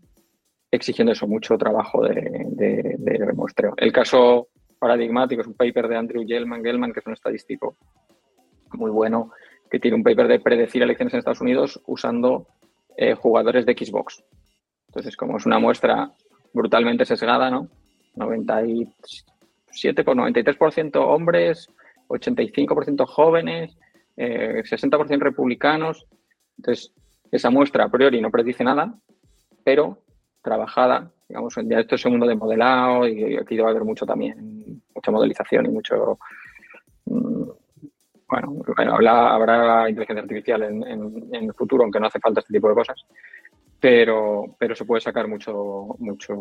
exigiendo 0.70 1.12
eso, 1.12 1.26
mucho 1.26 1.58
trabajo 1.58 2.00
de, 2.08 2.46
de, 2.52 3.32
muestreo. 3.34 3.74
El 3.76 3.92
caso 3.92 4.48
paradigmático 4.78 5.42
es 5.42 5.46
un 5.46 5.52
paper 5.52 5.86
de 5.86 5.96
Andrew 5.98 6.24
Gelman, 6.26 6.64
Gelman, 6.64 6.90
que 6.90 7.00
es 7.00 7.06
un 7.06 7.12
estadístico 7.12 7.76
muy 8.72 8.90
bueno, 8.90 9.30
que 9.70 9.78
tiene 9.78 9.98
un 9.98 10.02
paper 10.02 10.26
de 10.26 10.40
predecir 10.40 10.82
elecciones 10.82 11.12
en 11.12 11.18
Estados 11.18 11.42
Unidos 11.42 11.82
usando 11.84 12.46
eh, 12.96 13.12
jugadores 13.12 13.66
de 13.66 13.74
Xbox. 13.74 14.24
Entonces, 14.88 15.18
como 15.18 15.36
es 15.36 15.44
una 15.44 15.58
muestra 15.58 16.14
brutalmente 16.54 17.04
sesgada, 17.04 17.50
¿no? 17.50 17.68
97 18.14 20.04
por 20.04 20.16
93% 20.16 20.96
hombres, 20.96 21.68
85% 22.08 23.04
jóvenes, 23.06 23.76
60% 24.16 25.10
eh, 25.10 25.16
republicanos. 25.18 26.06
Entonces, 26.56 26.92
esa 27.30 27.50
muestra 27.50 27.84
a 27.84 27.90
priori 27.90 28.20
no 28.20 28.30
predice 28.30 28.62
nada, 28.62 28.94
pero 29.64 29.98
trabajada, 30.40 31.10
digamos, 31.28 31.54
ya 31.64 31.80
esto 31.80 31.96
es 31.96 32.04
un 32.04 32.12
mundo 32.12 32.26
de 32.26 32.36
modelado 32.36 33.08
y 33.08 33.36
aquí 33.36 33.56
debe 33.56 33.70
haber 33.70 33.84
mucho 33.84 34.06
también, 34.06 34.80
mucha 34.94 35.10
modelización 35.10 35.66
y 35.66 35.70
mucho... 35.70 36.18
Mm, 37.06 37.44
bueno, 38.26 38.62
habrá 39.06 39.88
inteligencia 39.88 40.22
artificial 40.22 40.62
en, 40.64 40.82
en, 40.84 41.34
el 41.34 41.52
futuro, 41.54 41.84
aunque 41.84 42.00
no 42.00 42.06
hace 42.06 42.18
falta 42.18 42.40
este 42.40 42.54
tipo 42.54 42.68
de 42.68 42.74
cosas, 42.74 42.96
pero, 43.84 44.56
pero 44.58 44.74
se 44.74 44.86
puede 44.86 45.02
sacar 45.02 45.28
mucho, 45.28 45.94
mucho, 45.98 46.34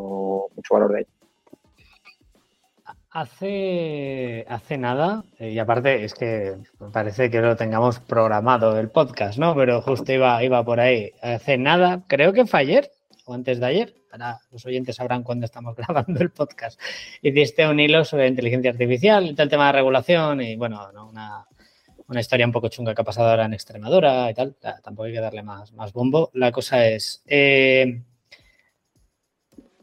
mucho 0.56 0.74
valor 0.74 0.94
de 0.94 1.00
ahí. 1.00 1.06
Hace, 3.12 4.46
hace 4.48 4.78
nada, 4.78 5.26
eh, 5.40 5.52
y 5.52 5.60
aparte 5.60 6.06
es 6.06 6.14
que 6.14 6.56
parece 6.94 7.30
que 7.30 7.42
lo 7.42 7.58
tengamos 7.58 8.00
programado 8.00 8.80
el 8.80 8.90
podcast, 8.90 9.38
¿no? 9.38 9.56
Pero 9.56 9.82
justo 9.82 10.14
iba, 10.14 10.42
iba 10.42 10.64
por 10.64 10.80
ahí. 10.80 11.12
Hace 11.22 11.58
nada, 11.58 12.06
creo 12.08 12.32
que 12.32 12.46
fue 12.46 12.62
ayer 12.62 12.90
o 13.26 13.34
antes 13.34 13.60
de 13.60 13.66
ayer, 13.66 13.94
ahora 14.14 14.40
los 14.50 14.66
oyentes 14.66 14.96
sabrán 14.96 15.24
cuándo 15.24 15.46
estamos 15.46 15.76
grabando 15.78 16.22
el 16.22 16.30
podcast, 16.30 16.80
hiciste 17.22 17.68
un 17.68 17.78
hilo 17.82 18.06
sobre 18.06 18.30
inteligencia 18.30 18.72
artificial 18.72 19.36
tal 19.36 19.50
tema 19.50 19.68
de 19.68 19.74
regulación 19.74 20.42
y 20.42 20.56
bueno, 20.56 20.80
una, 21.10 21.46
una, 22.08 22.20
historia 22.20 22.46
un 22.46 22.52
poco 22.52 22.70
chunga 22.70 22.94
que 22.94 23.02
ha 23.02 23.06
pasado 23.06 23.30
ahora 23.30 23.46
en 23.46 23.54
Extremadura 23.54 24.30
y 24.30 24.34
tal. 24.34 24.56
Tampoco 24.84 25.04
hay 25.04 25.14
que 25.14 25.20
darle 25.20 25.44
más, 25.44 25.74
más 25.74 25.94
bombo. 25.94 26.30
La 26.34 26.52
cosa 26.52 26.88
es, 26.88 27.24
eh, 27.28 28.02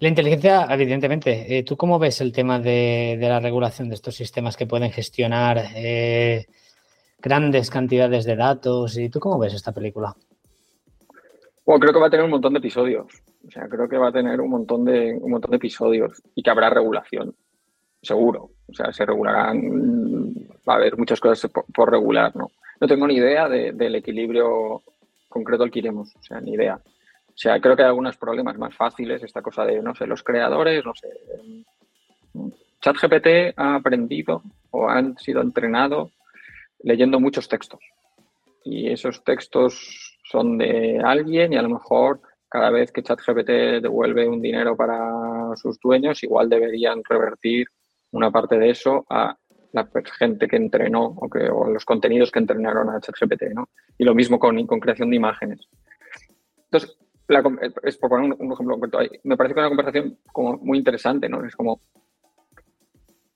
la 0.01 0.09
inteligencia, 0.09 0.67
evidentemente. 0.71 1.59
Eh, 1.59 1.63
¿Tú 1.63 1.77
cómo 1.77 1.99
ves 1.99 2.23
el 2.23 2.33
tema 2.33 2.59
de, 2.59 3.19
la 3.21 3.39
regulación 3.39 3.91
de 3.91 3.97
estos 3.97 4.15
sistemas 4.15 4.57
que 4.57 4.67
pueden 4.67 4.91
gestionar 4.91 5.59
eh, 5.75 6.47
grandes 7.19 7.69
cantidades 7.69 8.25
de 8.25 8.35
datos? 8.35 8.97
¿Y 8.97 9.11
tú 9.11 9.21
cómo 9.21 9.39
ves 9.39 9.53
esta 9.53 9.73
película? 9.73 10.17
Bueno, 11.67 11.81
creo 11.81 11.93
que 11.93 12.01
va 12.01 12.07
a 12.07 12.11
tener 12.11 12.25
un 12.25 12.31
montón 12.31 12.55
de 12.55 12.61
episodios. 12.61 13.07
O 13.47 13.51
sea, 13.51 13.69
creo 13.69 13.89
que 13.89 13.99
va 13.99 14.09
a 14.09 14.13
tener 14.13 14.41
un 14.41 14.49
montón 14.49 14.87
de, 14.87 15.19
un 15.21 15.31
montón 15.33 15.51
de 15.51 15.59
episodios 15.59 16.23
y 16.35 16.43
que 16.43 16.51
habrá 16.51 16.71
regulación. 16.71 17.35
Seguro. 18.01 18.53
O 18.71 18.75
sea, 18.75 18.93
se 18.93 19.05
regularán. 19.05 20.35
Va 20.69 20.75
a 20.75 20.77
haber 20.77 20.97
muchas 20.97 21.21
cosas 21.21 21.51
por, 21.51 21.91
regular, 21.91 22.35
¿no? 22.37 22.51
No 22.81 22.87
tengo 22.87 23.07
ni 23.07 23.17
idea 23.17 23.49
del 23.49 23.95
equilibrio 23.95 24.83
concreto 25.29 25.65
al 25.65 25.71
que 25.71 25.81
iremos. 25.81 26.15
O 26.17 26.23
sea, 26.23 26.41
ni 26.41 26.53
idea. 26.53 26.81
O 27.29 27.37
sea, 27.37 27.61
creo 27.61 27.77
que 27.77 27.83
hay 27.83 27.89
algunos 27.89 28.17
problemas 28.17 28.59
más 28.59 28.75
fáciles, 28.75 29.23
esta 29.23 29.43
cosa 29.43 29.65
de, 29.65 29.81
no 29.83 29.95
sé, 29.95 30.07
los 30.07 30.23
creadores, 30.23 30.85
no 30.85 30.93
sé. 30.95 31.09
ChatGPT 32.81 33.55
ha 33.57 33.77
aprendido 33.77 34.43
o 34.71 34.89
han 34.89 35.17
sido 35.19 35.43
entrenado 35.43 36.11
leyendo 36.83 37.21
muchos 37.21 37.49
textos. 37.49 37.81
Y 38.65 38.91
esos 38.91 39.23
textos 39.25 40.19
son 40.31 40.59
de 40.59 41.01
alguien 41.03 41.53
y 41.53 41.57
a 41.57 41.63
lo 41.63 41.71
mejor 41.71 42.21
cada 42.49 42.71
vez 42.71 42.91
que 42.91 43.03
ChatGPT 43.03 43.81
devuelve 43.83 44.29
un 44.29 44.43
dinero 44.43 44.77
para 44.77 45.55
sus 45.57 45.79
dueños, 45.81 46.23
igual 46.23 46.49
deberían 46.49 47.03
revertir 47.09 47.69
una 48.13 48.31
parte 48.31 48.59
de 48.59 48.71
eso 48.71 49.05
a 49.09 49.37
la 49.73 49.89
gente 50.19 50.49
que 50.49 50.57
entrenó 50.57 51.15
o, 51.17 51.29
que, 51.29 51.41
los 51.45 51.85
contenidos 51.85 52.31
que 52.31 52.41
entrenaron 52.41 52.91
a 52.91 53.01
ChatGPT, 53.01 53.55
¿no? 53.55 53.69
Y 53.97 54.05
lo 54.05 54.15
mismo 54.15 54.39
con, 54.39 54.67
con 54.67 54.81
creación 54.81 55.11
de 55.11 55.17
imágenes. 55.17 55.61
Entonces, 56.65 56.97
es 57.83 57.97
por 57.97 58.11
poner 58.11 58.33
un, 58.39 58.53
ejemplo 58.53 58.79
concreto, 58.79 58.99
me 59.25 59.37
parece 59.37 59.55
que 59.55 59.61
es 59.61 59.65
una 59.65 59.77
conversación 59.77 60.19
como 60.33 60.57
muy 60.59 60.79
interesante, 60.79 61.29
¿no? 61.29 61.45
Es 61.45 61.55
como, 61.55 61.81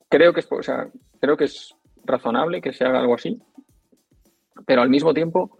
creo 0.08 0.32
que 0.32 0.40
es, 0.40 0.48
o 0.50 0.62
sea, 0.62 0.88
creo 1.20 1.36
que 1.36 1.44
es 1.44 1.74
razonable 2.04 2.60
que 2.60 2.72
se 2.72 2.84
haga 2.84 3.00
algo 3.00 3.14
así, 3.14 3.40
pero 4.66 4.82
al 4.82 4.90
mismo 4.90 5.14
tiempo, 5.14 5.58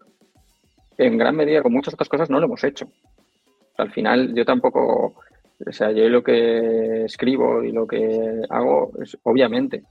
en 0.98 1.18
gran 1.18 1.36
medida, 1.36 1.62
con 1.62 1.72
muchas 1.72 1.94
otras 1.94 2.08
cosas, 2.08 2.30
no 2.30 2.38
lo 2.38 2.46
hemos 2.46 2.64
hecho. 2.64 2.88
Al 3.76 3.92
final, 3.92 4.34
yo 4.34 4.44
tampoco, 4.44 5.14
o 5.66 5.72
sea, 5.72 5.92
yo 5.92 6.08
lo 6.08 6.22
que 6.22 7.04
escribo 7.04 7.62
y 7.62 7.72
lo 7.72 7.86
que 7.86 8.42
hago 8.48 8.92
es, 9.02 9.16
obviamente, 9.22 9.84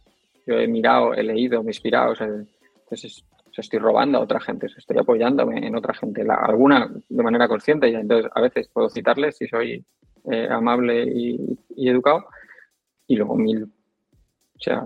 yo 0.46 0.60
he 0.60 0.68
mirado, 0.68 1.14
he 1.14 1.24
leído, 1.24 1.64
me 1.64 1.70
he 1.70 1.74
inspirado, 1.74 2.12
o 2.12 2.16
sea, 2.16 2.28
entonces 2.28 3.24
estoy 3.62 3.80
robando 3.80 4.18
a 4.18 4.22
otra 4.22 4.40
gente, 4.40 4.68
estoy 4.68 4.98
apoyándome 4.98 5.66
en 5.66 5.76
otra 5.76 5.94
gente, 5.94 6.26
alguna 6.28 6.92
de 7.08 7.24
manera 7.24 7.48
consciente, 7.48 7.90
y 7.90 7.96
entonces 7.96 8.32
a 8.34 8.42
veces 8.42 8.68
puedo 8.68 8.90
citarles 8.90 9.38
si 9.38 9.48
soy 9.48 9.84
eh, 10.32 10.48
amable 10.50 11.04
y, 11.04 11.90
educado, 11.90 12.26
y 13.08 13.16
luego 13.16 13.36
mil, 13.36 13.64
o 13.64 14.60
sea, 14.60 14.84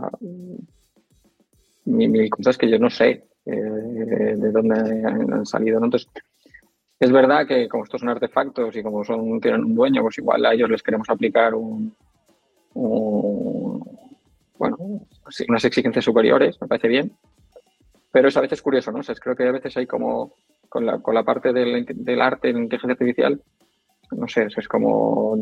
mil, 1.85 2.29
cosas 2.29 2.57
que 2.57 2.69
yo 2.69 2.77
no 2.79 2.89
sé 2.89 3.23
eh, 3.45 3.51
de 3.51 4.51
dónde 4.51 5.05
han, 5.05 5.45
salido, 5.45 5.79
¿no? 5.79 5.85
Entonces, 5.85 6.09
es 6.99 7.11
verdad 7.11 7.45
que 7.47 7.67
como 7.67 7.83
estos 7.83 8.01
son 8.01 8.09
artefactos 8.09 8.75
y 8.75 8.83
como 8.83 9.03
son 9.03 9.39
tienen 9.39 9.63
un 9.63 9.75
dueño, 9.75 10.01
pues 10.01 10.17
igual 10.17 10.45
a 10.45 10.53
ellos 10.53 10.69
les 10.69 10.81
queremos 10.81 11.09
aplicar 11.09 11.53
un, 11.53 11.95
bueno, 14.57 14.77
unas 15.47 15.65
exigencias 15.65 16.05
superiores, 16.05 16.59
me 16.61 16.67
parece 16.67 16.87
bien, 16.87 17.11
pero 18.11 18.29
es 18.29 18.37
a 18.37 18.41
veces 18.41 18.61
curioso, 18.61 18.91
¿no? 18.91 18.99
O 18.99 19.03
creo 19.03 19.35
que 19.35 19.47
a 19.47 19.51
veces 19.51 19.77
hay 19.77 19.85
como, 19.85 20.33
con 20.69 20.85
la, 20.85 20.99
con 20.99 21.13
la 21.13 21.23
parte 21.23 21.53
del, 21.53 21.85
del 21.87 22.21
arte 22.21 22.49
en 22.49 22.63
inteligencia 22.63 22.93
artificial, 22.93 23.41
no 24.11 24.27
sé, 24.27 24.47
es 24.55 24.67
como 24.67 25.37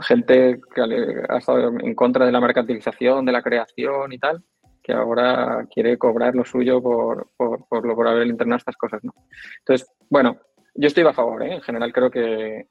gente 0.00 0.60
que 0.74 0.80
ha 1.28 1.38
estado 1.38 1.68
en 1.78 1.94
contra 1.94 2.26
de 2.26 2.32
la 2.32 2.40
mercantilización, 2.40 3.24
de 3.24 3.32
la 3.32 3.42
creación 3.42 4.12
y 4.12 4.18
tal, 4.18 4.42
que 4.82 4.92
ahora 4.92 5.66
quiere 5.72 5.96
cobrar 5.96 6.34
lo 6.34 6.44
suyo 6.44 6.82
por, 6.82 7.28
por, 7.36 7.66
por, 7.68 7.94
por 7.94 8.08
haber 8.08 8.26
internado 8.26 8.58
estas 8.58 8.76
cosas, 8.76 9.02
¿no? 9.04 9.14
Entonces, 9.60 9.88
bueno, 10.10 10.38
yo 10.74 10.86
estoy 10.86 11.04
a 11.04 11.12
favor, 11.12 11.42
¿eh? 11.42 11.54
En 11.54 11.60
general 11.60 11.92
creo 11.92 12.10
que, 12.10 12.66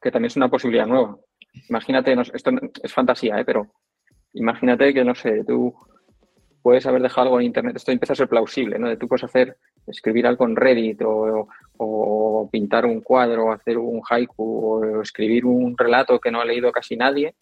que 0.00 0.10
también 0.10 0.28
es 0.28 0.36
una 0.36 0.48
posibilidad 0.48 0.86
nueva. 0.86 1.16
Imagínate, 1.68 2.14
esto 2.34 2.50
es 2.82 2.92
fantasía, 2.92 3.38
¿eh? 3.38 3.44
Pero 3.44 3.72
imagínate 4.32 4.92
que, 4.92 5.04
no 5.04 5.14
sé, 5.14 5.44
tú 5.44 5.74
puedes 6.62 6.84
haber 6.86 7.02
dejado 7.02 7.26
algo 7.26 7.40
en 7.40 7.46
Internet. 7.46 7.76
Esto 7.76 7.92
empieza 7.92 8.12
a 8.12 8.16
ser 8.16 8.28
plausible, 8.28 8.78
¿no? 8.78 8.88
De 8.88 8.96
tú 8.96 9.06
puedes 9.08 9.24
hacer, 9.24 9.56
escribir 9.86 10.26
algo 10.26 10.44
en 10.46 10.56
Reddit 10.56 11.00
o, 11.04 12.48
pintar 12.50 12.86
un 12.86 13.00
cuadro, 13.00 13.46
o 13.46 13.52
hacer 13.52 13.78
un 13.78 14.02
haiku 14.08 14.34
o 14.38 15.02
escribir 15.02 15.44
un 15.44 15.76
relato 15.76 16.18
que 16.18 16.30
no 16.30 16.40
ha 16.40 16.44
leído 16.44 16.72
casi 16.72 16.96
nadie 16.96 17.34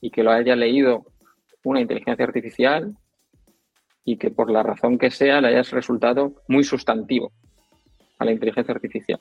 y 0.00 0.10
que 0.10 0.22
lo 0.22 0.30
haya 0.30 0.54
leído 0.54 1.04
una 1.64 1.80
inteligencia 1.80 2.24
artificial 2.24 2.96
y 4.04 4.16
que 4.16 4.30
por 4.30 4.50
la 4.50 4.62
razón 4.62 4.98
que 4.98 5.10
sea 5.10 5.40
le 5.40 5.48
hayas 5.48 5.70
resultado 5.70 6.34
muy 6.46 6.64
sustantivo 6.64 7.32
a 8.18 8.24
la 8.24 8.32
inteligencia 8.32 8.74
artificial. 8.74 9.20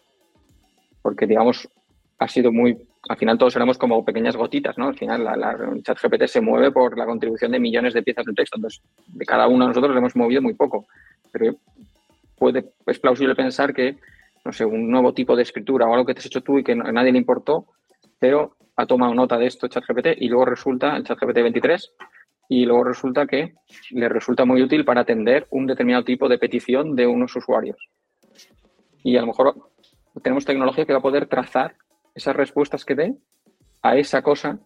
Porque, 1.01 1.27
digamos, 1.27 1.67
ha 2.19 2.27
sido 2.27 2.51
muy 2.51 2.77
al 3.09 3.17
final 3.17 3.37
todos 3.37 3.55
éramos 3.55 3.77
como 3.77 4.03
pequeñas 4.03 4.35
gotitas, 4.35 4.77
¿no? 4.77 4.87
Al 4.87 4.97
final 4.97 5.23
la, 5.23 5.35
la, 5.35 5.51
el 5.51 5.83
chat 5.83 5.97
GPT 6.01 6.27
se 6.27 6.41
mueve 6.41 6.71
por 6.71 6.97
la 6.97 7.05
contribución 7.05 7.51
de 7.51 7.59
millones 7.59 7.93
de 7.93 8.03
piezas 8.03 8.25
de 8.25 8.33
texto, 8.33 8.57
entonces 8.57 8.81
de 9.07 9.25
cada 9.25 9.47
uno 9.47 9.65
de 9.65 9.69
nosotros 9.69 9.93
le 9.93 9.99
hemos 9.99 10.15
movido 10.15 10.41
muy 10.41 10.53
poco, 10.53 10.87
pero 11.31 11.55
puede, 12.37 12.65
es 12.85 12.99
plausible 12.99 13.35
pensar 13.35 13.73
que, 13.73 13.97
no 14.43 14.51
sé, 14.51 14.65
un 14.65 14.89
nuevo 14.89 15.13
tipo 15.13 15.35
de 15.35 15.43
escritura 15.43 15.87
o 15.87 15.93
algo 15.93 16.05
que 16.05 16.13
te 16.13 16.19
has 16.19 16.25
hecho 16.25 16.41
tú 16.41 16.59
y 16.59 16.63
que 16.63 16.73
a 16.73 16.91
nadie 16.91 17.11
le 17.11 17.17
importó, 17.17 17.65
pero 18.19 18.57
ha 18.75 18.85
tomado 18.85 19.13
nota 19.13 19.37
de 19.37 19.47
esto 19.47 19.67
ChatGPT 19.67 20.17
y 20.17 20.27
luego 20.27 20.45
resulta, 20.45 20.95
el 20.97 21.03
ChatGPT 21.03 21.35
23, 21.35 21.93
y 22.49 22.65
luego 22.65 22.83
resulta 22.85 23.25
que 23.25 23.55
le 23.91 24.09
resulta 24.09 24.45
muy 24.45 24.61
útil 24.61 24.85
para 24.85 25.01
atender 25.01 25.47
un 25.49 25.65
determinado 25.65 26.03
tipo 26.03 26.29
de 26.29 26.37
petición 26.37 26.95
de 26.95 27.07
unos 27.07 27.35
usuarios. 27.35 27.77
Y 29.07 29.15
a 29.15 29.21
lo 29.21 29.27
mejor 29.27 29.55
tenemos 30.21 30.43
tecnología 30.43 30.85
que 30.85 30.91
va 30.91 30.99
a 30.99 31.01
poder 31.01 31.27
trazar 31.27 31.75
esas 32.13 32.35
respuestas 32.35 32.83
que 32.83 32.93
dé 32.93 33.15
a 33.81 33.95
esa 33.95 34.21
cosa 34.21 34.59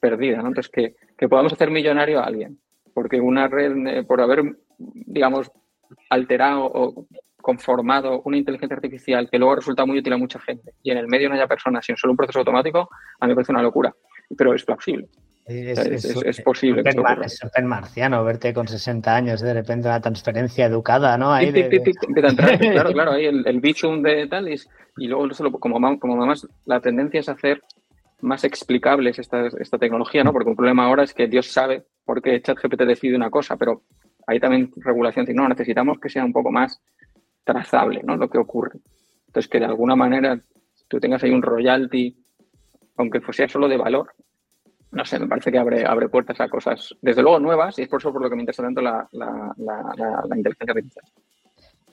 perdida. 0.00 0.38
Entonces, 0.38 0.68
que, 0.68 0.96
que 1.16 1.28
podamos 1.28 1.52
hacer 1.52 1.70
millonario 1.70 2.18
a 2.18 2.24
alguien, 2.24 2.58
porque 2.92 3.20
una 3.20 3.46
red, 3.46 3.72
eh, 3.86 4.02
por 4.02 4.20
haber, 4.20 4.56
digamos, 4.78 5.48
alterado 6.10 6.64
o 6.64 7.06
conformado 7.40 8.20
una 8.24 8.36
inteligencia 8.36 8.74
artificial 8.74 9.30
que 9.30 9.38
luego 9.38 9.54
resulta 9.54 9.86
muy 9.86 10.00
útil 10.00 10.14
a 10.14 10.18
mucha 10.18 10.40
gente 10.40 10.72
y 10.82 10.90
en 10.90 10.98
el 10.98 11.06
medio 11.06 11.28
no 11.28 11.36
haya 11.36 11.46
personas, 11.46 11.86
sino 11.86 11.96
solo 11.96 12.14
un 12.14 12.16
proceso 12.16 12.40
automático, 12.40 12.88
a 13.20 13.26
mí 13.26 13.30
me 13.30 13.36
parece 13.36 13.52
una 13.52 13.62
locura, 13.62 13.94
pero 14.36 14.54
es 14.54 14.64
plausible. 14.64 15.06
Es, 15.46 16.40
posible. 16.40 16.82
Es 16.86 17.36
súper 17.36 17.64
marciano 17.64 18.24
verte 18.24 18.54
con 18.54 18.66
60 18.66 19.14
años 19.14 19.40
de 19.42 19.52
repente 19.52 19.88
una 19.88 20.00
transferencia 20.00 20.64
educada, 20.64 21.18
¿no? 21.18 21.32
Ahí 21.32 21.52
claro, 21.52 22.92
claro, 22.92 23.12
ahí 23.12 23.26
el, 23.26 23.46
el 23.46 23.60
bichum 23.60 24.02
de 24.02 24.26
tal 24.26 24.48
y, 24.48 25.06
luego 25.06 25.28
como, 25.60 25.98
como 25.98 26.16
más 26.26 26.46
la 26.64 26.80
tendencia 26.80 27.20
es 27.20 27.28
hacer 27.28 27.62
más 28.22 28.42
explicables 28.44 29.18
esta, 29.18 29.46
esta 29.58 29.76
tecnología, 29.76 30.24
¿no? 30.24 30.32
Porque 30.32 30.48
un 30.48 30.56
problema 30.56 30.86
ahora 30.86 31.02
es 31.02 31.12
que 31.12 31.26
Dios 31.26 31.52
sabe 31.52 31.84
por 32.06 32.22
qué 32.22 32.40
ChatGPT 32.40 32.82
decide 32.82 33.16
una 33.16 33.28
cosa, 33.28 33.56
pero 33.56 33.82
hay 34.26 34.40
también 34.40 34.72
regulación, 34.76 35.26
no, 35.34 35.46
necesitamos 35.46 35.98
que 36.00 36.08
sea 36.08 36.24
un 36.24 36.32
poco 36.32 36.50
más 36.50 36.80
trazable, 37.44 38.00
¿no? 38.02 38.16
Lo 38.16 38.30
que 38.30 38.38
ocurre. 38.38 38.78
Entonces, 39.26 39.50
que 39.50 39.58
de 39.58 39.66
alguna 39.66 39.94
manera 39.94 40.40
tú 40.88 40.98
tengas 41.00 41.22
ahí 41.22 41.30
un 41.30 41.42
royalty, 41.42 42.16
aunque 42.96 43.20
sea 43.32 43.48
solo 43.48 43.68
de 43.68 43.76
valor, 43.76 44.14
no 44.94 45.04
sé, 45.04 45.18
me 45.18 45.28
parece 45.28 45.50
que 45.50 45.58
abre, 45.58 45.84
abre 45.84 46.08
puertas 46.08 46.40
a 46.40 46.48
cosas, 46.48 46.94
desde 47.02 47.22
luego 47.22 47.38
nuevas, 47.38 47.78
y 47.78 47.82
es 47.82 47.88
por 47.88 48.00
eso 48.00 48.12
por 48.12 48.22
lo 48.22 48.30
que 48.30 48.36
me 48.36 48.42
interesa 48.42 48.62
tanto 48.62 48.80
la, 48.80 49.06
inteligencia 50.36 50.72
artificial. 50.72 51.04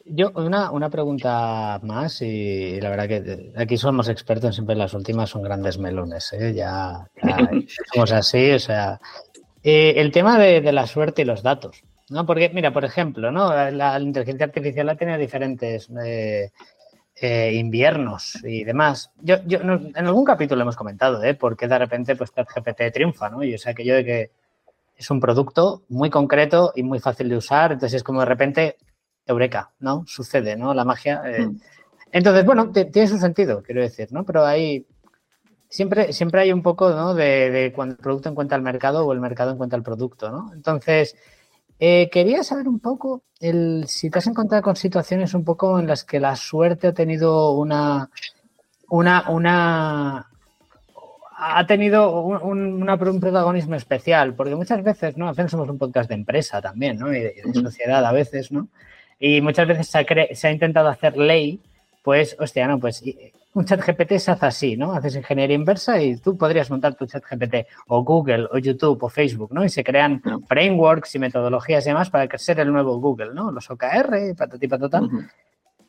Yo, 0.06 0.32
una, 0.36 0.72
una, 0.72 0.90
pregunta 0.90 1.80
más, 1.84 2.22
y 2.22 2.80
la 2.82 2.90
verdad 2.90 3.08
que 3.08 3.54
aquí 3.56 3.78
somos 3.78 4.10
expertos, 4.10 4.56
siempre 4.56 4.76
las 4.76 4.94
últimas 4.94 5.30
son 5.30 5.44
grandes 5.44 5.78
melones, 5.78 6.34
¿eh? 6.34 6.54
ya, 6.54 7.08
somos 7.94 8.12
así, 8.12 8.52
o 8.52 8.60
sea, 8.60 9.00
eh, 9.64 9.94
el 9.98 10.12
tema 10.12 10.40
de, 10.40 10.62
la 10.72 10.88
suerte 10.88 11.22
y 11.22 11.26
los 11.26 11.44
datos, 11.44 11.84
¿no? 12.10 12.26
Porque, 12.26 12.50
mira, 12.54 12.74
por 12.74 12.84
ejemplo, 12.84 13.32
¿no? 13.32 13.54
La, 13.72 14.00
inteligencia 14.00 14.46
artificial 14.46 14.90
ha 14.90 14.96
tenido 14.96 15.18
diferentes 15.18 15.90
eh, 16.04 16.50
eh, 17.24 17.54
inviernos 17.54 18.44
y 18.44 18.64
demás. 18.64 19.12
Yo, 19.22 19.38
yo 19.46 19.60
en 19.60 19.96
algún 19.96 20.26
capítulo 20.26 20.62
hemos 20.64 20.76
comentado, 20.76 21.24
¿eh? 21.24 21.36
Porque 21.36 21.68
de 21.68 21.78
repente 21.78 22.16
pues 22.16 22.34
ChatGPT 22.34 22.92
triunfa, 22.92 23.30
¿no? 23.30 23.44
Y 23.44 23.54
o 23.54 23.58
sea, 23.58 23.74
aquello 23.74 23.96
de 23.96 24.06
que 24.06 24.32
es 24.96 25.12
un 25.12 25.20
producto 25.20 25.84
muy 25.90 26.10
concreto 26.10 26.74
y 26.76 26.84
muy 26.84 27.00
fácil 27.00 27.30
de 27.30 27.38
usar, 27.38 27.74
entonces 27.74 27.98
es 27.98 28.04
como 28.04 28.22
de 28.22 28.26
repente, 28.26 28.78
eureka, 29.26 29.72
¿no? 29.80 30.04
Sucede, 30.08 30.56
¿no? 30.56 30.74
La 30.74 30.84
magia. 30.84 31.22
Eh. 31.26 31.46
Mm. 31.46 31.60
Entonces, 32.12 32.46
bueno, 32.46 32.72
tiene 32.72 33.08
su 33.08 33.18
sentido, 33.18 33.62
quiero 33.64 33.82
decir, 33.82 34.12
¿no? 34.12 34.26
Pero 34.26 34.44
hay, 34.44 34.86
siempre, 35.70 36.14
siempre 36.14 36.42
hay 36.42 36.52
un 36.52 36.62
poco, 36.62 36.90
¿no? 36.90 37.14
De, 37.14 37.52
de, 37.52 37.72
cuando 37.72 37.96
el 37.96 38.02
producto 38.02 38.30
encuentra 38.30 38.58
el 38.58 38.64
mercado 38.64 39.06
o 39.06 39.14
el 39.14 39.20
mercado 39.20 39.52
encuentra 39.52 39.78
el 39.78 39.84
producto, 39.84 40.30
¿no? 40.30 40.52
Entonces, 40.54 41.16
eh, 41.84 42.12
quería 42.12 42.44
saber 42.44 42.68
un 42.68 42.80
poco 42.80 43.24
el, 43.40 43.86
si 43.88 44.12
te 44.12 44.20
has 44.20 44.28
encontrado 44.28 44.62
con 44.62 44.76
situaciones 44.76 45.34
un 45.34 45.44
poco 45.44 45.80
en 45.80 45.88
las 45.88 46.04
que 46.04 46.20
la 46.20 46.36
suerte 46.36 46.86
ha 46.86 46.94
tenido 46.94 47.54
una, 47.54 48.12
una, 48.88 49.28
una 49.32 50.28
ha 51.40 51.66
tenido 51.66 52.22
un, 52.22 52.88
un, 52.88 53.20
protagonismo 53.20 53.74
especial, 53.74 54.36
porque 54.36 54.54
muchas 54.54 54.84
veces, 54.84 55.18
¿no? 55.18 55.28
Al 55.28 55.50
somos 55.50 55.68
un 55.70 55.80
podcast 55.80 56.08
de 56.08 56.14
empresa 56.14 56.62
también, 56.62 57.00
¿no? 57.00 57.12
Y 57.12 57.20
de, 57.20 57.42
sociedad 57.52 58.06
a 58.06 58.12
veces, 58.12 58.52
¿no? 58.52 58.68
Y 59.20 59.42
muchas 59.42 59.68
veces 59.68 59.88
se 59.88 59.98
ha, 59.98 60.06
se 60.36 60.48
ha 60.48 60.52
intentado 60.52 60.88
hacer 60.88 61.18
ley, 61.18 61.60
pues, 62.04 62.38
hostia, 62.40 62.68
no, 62.68 62.80
pues 62.80 63.04
un 63.54 63.66
chat 63.66 63.82
GPT 63.86 64.18
se 64.18 64.32
hace 64.32 64.46
así, 64.46 64.78
¿no? 64.78 64.94
Haces 64.94 65.16
ingeniería 65.16 65.56
inversa 65.56 66.02
y 66.02 66.18
tú 66.18 66.38
podrías 66.38 66.70
montar 66.70 66.96
tu 66.96 67.06
chat 67.06 67.24
GPT 67.30 67.68
o 67.88 68.04
Google 68.04 68.48
o 68.52 68.58
YouTube 68.58 69.04
o 69.04 69.10
Facebook, 69.10 69.52
¿no? 69.54 69.66
Y 69.66 69.70
se 69.70 69.84
crean 69.84 70.22
frameworks 70.48 71.16
y 71.16 71.20
metodologías 71.20 71.86
y 71.86 71.90
demás 71.90 72.10
para 72.10 72.28
crecer 72.28 72.60
el 72.60 72.72
nuevo 72.72 72.98
Google, 73.00 73.34
¿no? 73.34 73.52
Los 73.52 73.70
OKR, 73.70 74.36
patati 74.38 74.68
patata. 74.68 75.02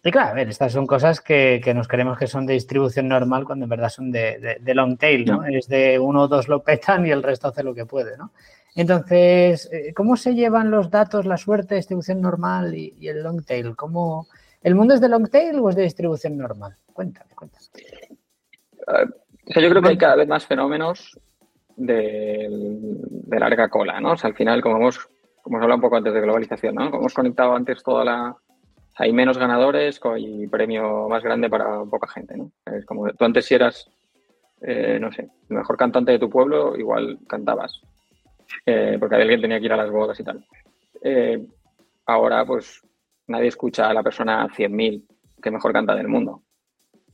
Y 0.05 0.11
claro, 0.11 0.31
a 0.31 0.35
ver, 0.35 0.49
estas 0.49 0.73
son 0.73 0.85
cosas 0.85 1.21
que, 1.21 1.61
que, 1.63 1.73
nos 1.75 1.87
creemos 1.87 2.19
que 2.19 2.27
son 2.27 2.45
de 2.45 2.55
distribución 2.55 3.07
normal 3.07 3.45
cuando 3.45 3.67
en 3.67 3.69
verdad 3.69 3.89
son 3.89 4.11
de, 4.11 4.59
de, 4.61 4.75
long 4.75 4.99
tail, 4.99 5.25
¿no? 5.25 5.45
Es 5.45 5.69
de 5.69 6.01
uno 6.01 6.23
o 6.23 6.29
dos 6.29 6.49
lo 6.49 6.65
petan 6.65 7.07
y 7.07 7.11
el 7.11 7.23
resto 7.23 7.49
hace 7.49 7.63
lo 7.63 7.73
que 7.73 7.87
puede, 7.87 8.17
¿no? 8.17 8.33
Entonces, 8.75 9.69
eh, 9.71 9.93
¿cómo 9.95 10.17
se 10.17 10.35
llevan 10.35 10.73
los 10.73 10.91
datos, 10.91 11.27
la 11.27 11.37
suerte, 11.37 11.77
distribución 11.77 12.21
normal 12.21 12.75
y, 12.75 12.97
y 12.99 13.07
el 13.07 13.23
long 13.23 13.45
tail? 13.45 13.77
¿Cómo, 13.77 14.27
¿El 14.63 14.75
mundo 14.75 14.95
es 14.95 15.01
de 15.01 15.09
long 15.09 15.29
tail 15.29 15.61
o 15.61 15.69
es 15.69 15.77
de 15.77 15.83
distribución 15.83 16.37
normal? 16.37 16.77
Cuéntame, 16.93 17.35
cuéntame. 17.35 17.67
yo 19.47 19.71
creo 19.71 19.83
que 19.83 19.89
hay 19.89 19.99
cada 19.99 20.17
vez 20.17 20.29
más 20.29 20.47
fenómenos 20.47 21.19
de 21.77 22.49
la 23.29 23.39
larga 23.39 23.69
cola, 23.69 24.01
¿no? 24.01 24.13
O 24.13 24.17
sea, 24.17 24.29
al 24.29 24.37
final, 24.37 24.63
como 24.63 24.77
hemos, 24.77 25.09
como 25.43 25.57
hemos 25.57 25.63
hablado 25.65 25.77
un 25.77 25.83
poco 25.83 25.97
antes 25.97 26.13
de 26.13 26.21
globalización, 26.21 26.75
¿no? 26.75 26.91
Como 26.91 27.03
hemos 27.03 27.15
conectado 27.15 27.55
antes 27.55 27.83
toda 27.83 28.05
la... 28.05 28.37
Hay 28.97 29.13
menos 29.13 29.39
ganadores 29.39 29.99
y 30.19 30.47
premio 30.49 31.09
más 31.09 31.23
grande 31.23 31.49
para 31.49 31.83
poca 31.85 32.09
gente, 32.09 32.37
¿no? 32.37 32.53
Es 32.67 32.85
como 32.85 33.11
tú 33.13 33.25
antes 33.25 33.47
si 33.47 33.55
eras, 33.55 33.91
eh, 34.61 34.99
no 35.01 35.11
sé, 35.11 35.31
el 35.49 35.57
mejor 35.57 35.79
cantante 35.79 36.13
de 36.13 36.19
tu 36.19 36.29
pueblo, 36.29 36.77
igual 36.77 37.19
cantabas, 37.27 37.81
eh, 38.67 38.99
porque 39.01 39.17
alguien 39.17 39.41
tenía 39.41 39.59
que 39.59 39.65
ir 39.65 39.73
a 39.73 39.79
las 39.79 39.91
bodas 39.91 40.21
y 40.21 40.25
tal. 40.25 40.45
Eh, 41.03 41.43
ahora, 42.05 42.45
pues, 42.45 42.83
nadie 43.29 43.49
escucha 43.49 43.89
a 43.89 43.95
la 43.95 44.03
persona 44.03 44.47
100.000 44.49 45.07
que 45.43 45.51
mejor 45.51 45.73
canta 45.73 45.95
del 45.95 46.09
mundo 46.09 46.43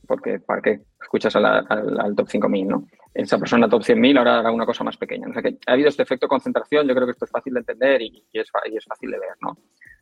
porque 0.09 0.39
¿para 0.39 0.59
qué 0.59 0.81
escuchas 0.99 1.35
al, 1.35 1.45
al, 1.45 2.15
top 2.15 2.27
5000, 2.27 2.67
no? 2.67 2.87
Esa 3.13 3.37
persona 3.37 3.69
top 3.69 3.83
100.000 3.83 4.17
ahora 4.17 4.39
hará 4.39 4.51
una 4.51 4.65
cosa 4.65 4.83
más 4.83 4.97
pequeña. 4.97 5.27
O 5.29 5.33
sea 5.33 5.43
que 5.43 5.59
ha 5.67 5.73
habido 5.73 5.87
este 5.87 6.01
efecto 6.01 6.25
de 6.25 6.29
concentración, 6.29 6.87
yo 6.87 6.95
creo 6.95 7.05
que 7.05 7.11
esto 7.11 7.25
es 7.25 7.31
fácil 7.31 7.53
de 7.53 7.59
entender 7.59 8.01
y, 8.01 8.25
es, 8.33 8.49
fácil 8.51 9.11
de 9.11 9.19
ver, 9.19 9.35
¿no? 9.39 9.55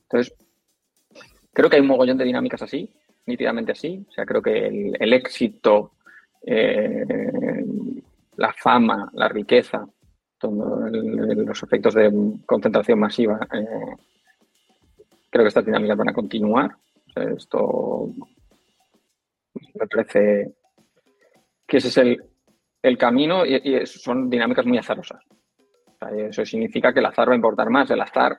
Entonces, 0.04 0.34
creo 1.52 1.70
que 1.70 1.76
hay 1.76 1.82
un 1.82 1.90
mogollón 1.90 2.18
de 2.18 2.24
dinámicas 2.24 2.62
así, 2.62 2.90
nítidamente 3.26 3.74
así. 3.74 4.06
O 4.08 4.12
sea, 4.14 4.26
creo 4.26 4.42
que 4.42 4.66
el, 4.66 5.12
éxito, 5.12 5.92
eh, 6.46 7.66
la 8.38 8.54
fama, 8.54 9.12
la 9.14 9.28
riqueza, 9.28 9.86
todos 10.38 10.90
los 10.90 11.64
efectos 11.64 11.96
de 11.96 12.14
concentración 12.46 12.98
masiva, 12.98 13.46
eh, 13.54 13.96
creo 15.30 15.44
que 15.44 15.50
estas 15.50 15.66
dinámicas 15.66 15.98
van 15.98 16.10
a 16.10 16.14
continuar. 16.14 16.78
esto 17.14 18.10
me 19.80 19.88
parece 19.88 20.54
que 21.66 21.78
ese 21.78 21.88
es 21.88 21.98
el, 22.82 22.98
camino 22.98 23.46
y, 23.46 23.86
son 23.86 24.30
dinámicas 24.30 24.66
muy 24.66 24.78
azarosas. 24.78 25.22
eso 26.30 26.46
significa 26.46 26.94
que 26.94 27.00
el 27.00 27.06
azar 27.06 27.30
va 27.30 27.34
a 27.34 27.36
importar 27.36 27.70
más. 27.70 27.92
El 27.92 28.02
azar, 28.02 28.38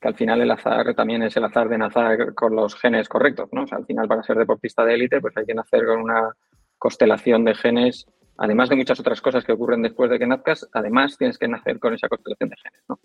que 0.00 0.08
al 0.08 0.14
final 0.14 0.40
el 0.40 0.50
azar 0.50 0.94
también 0.94 1.22
es 1.22 1.36
el 1.36 1.44
azar 1.44 1.68
de 1.68 1.78
nacer 1.78 2.34
con 2.34 2.54
los 2.54 2.76
genes 2.76 3.08
correctos, 3.08 3.48
¿no? 3.52 3.64
al 3.70 3.84
final 3.86 4.06
para 4.06 4.22
ser 4.22 4.36
deportista 4.36 4.84
de 4.84 4.94
élite 4.94 5.20
pues 5.20 5.36
hay 5.36 5.44
que 5.44 5.54
nacer 5.54 5.84
con 5.84 6.00
una 6.00 6.32
constelación 6.78 7.44
de 7.44 7.54
genes, 7.54 8.06
además 8.38 8.70
de 8.70 8.76
muchas 8.76 8.98
otras 8.98 9.20
cosas 9.20 9.44
que 9.44 9.52
ocurren 9.52 9.82
después 9.82 10.10
de 10.10 10.18
que 10.18 10.26
nazcas, 10.26 10.66
además 10.72 11.18
tienes 11.18 11.36
que 11.36 11.48
nacer 11.48 11.78
con 11.78 11.92
esa 11.92 12.08
constelación 12.08 12.48
de 12.48 12.56
genes, 12.56 12.82
¿no? 12.88 12.98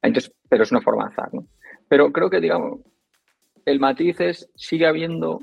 Entonces, 0.00 0.32
pero 0.48 0.62
es 0.62 0.70
una 0.70 0.82
forma 0.82 1.06
de 1.06 1.12
azar, 1.12 1.34
¿no? 1.34 1.46
Pero 1.88 2.12
creo 2.12 2.30
que, 2.30 2.40
digamos, 2.40 2.80
el 3.64 3.80
matiz 3.80 4.20
es, 4.20 4.50
sigue 4.54 4.86
habiendo 4.86 5.40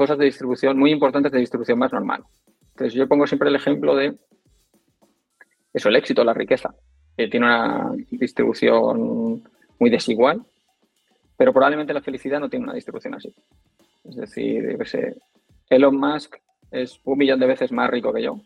cosas 0.00 0.16
de 0.16 0.24
distribución 0.24 0.78
muy 0.78 0.92
importantes 0.92 1.30
de 1.30 1.40
distribución 1.40 1.78
más 1.78 1.92
normal. 1.92 2.24
Entonces, 2.70 2.94
yo 2.94 3.06
pongo 3.06 3.26
siempre 3.26 3.50
el 3.50 3.56
ejemplo 3.56 3.94
de 3.94 4.16
eso, 5.74 5.90
el 5.90 5.96
éxito, 5.96 6.24
la 6.24 6.32
riqueza. 6.32 6.74
tiene 7.16 7.44
una 7.44 7.92
distribución 8.10 9.42
muy 9.78 9.90
desigual, 9.90 10.40
pero 11.36 11.52
probablemente 11.52 11.92
la 11.92 12.00
felicidad 12.00 12.40
no 12.40 12.48
tiene 12.48 12.64
una 12.64 12.72
distribución 12.72 13.14
así. 13.14 13.30
Es 14.04 14.16
decir, 14.16 14.78
Elon 15.68 15.96
Musk 15.96 16.36
es 16.70 16.98
un 17.04 17.18
millón 17.18 17.38
de 17.38 17.46
veces 17.46 17.70
más 17.70 17.90
rico 17.90 18.10
que 18.10 18.22
yo. 18.22 18.40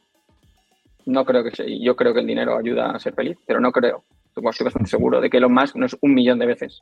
No 1.06 1.24
creo 1.24 1.44
que 1.44 1.54
sea, 1.54 1.66
yo 1.68 1.94
creo 1.94 2.12
que 2.12 2.20
el 2.20 2.26
dinero 2.26 2.58
ayuda 2.58 2.90
a 2.90 2.98
ser 2.98 3.14
feliz, 3.14 3.38
pero 3.46 3.60
no 3.60 3.70
creo, 3.70 4.02
estoy 4.26 4.42
bastante 4.42 4.90
seguro 4.90 5.20
de 5.20 5.30
que 5.30 5.36
Elon 5.36 5.54
Musk 5.54 5.76
no 5.76 5.86
es 5.86 5.96
un 6.00 6.14
millón 6.14 6.40
de 6.40 6.46
veces 6.46 6.80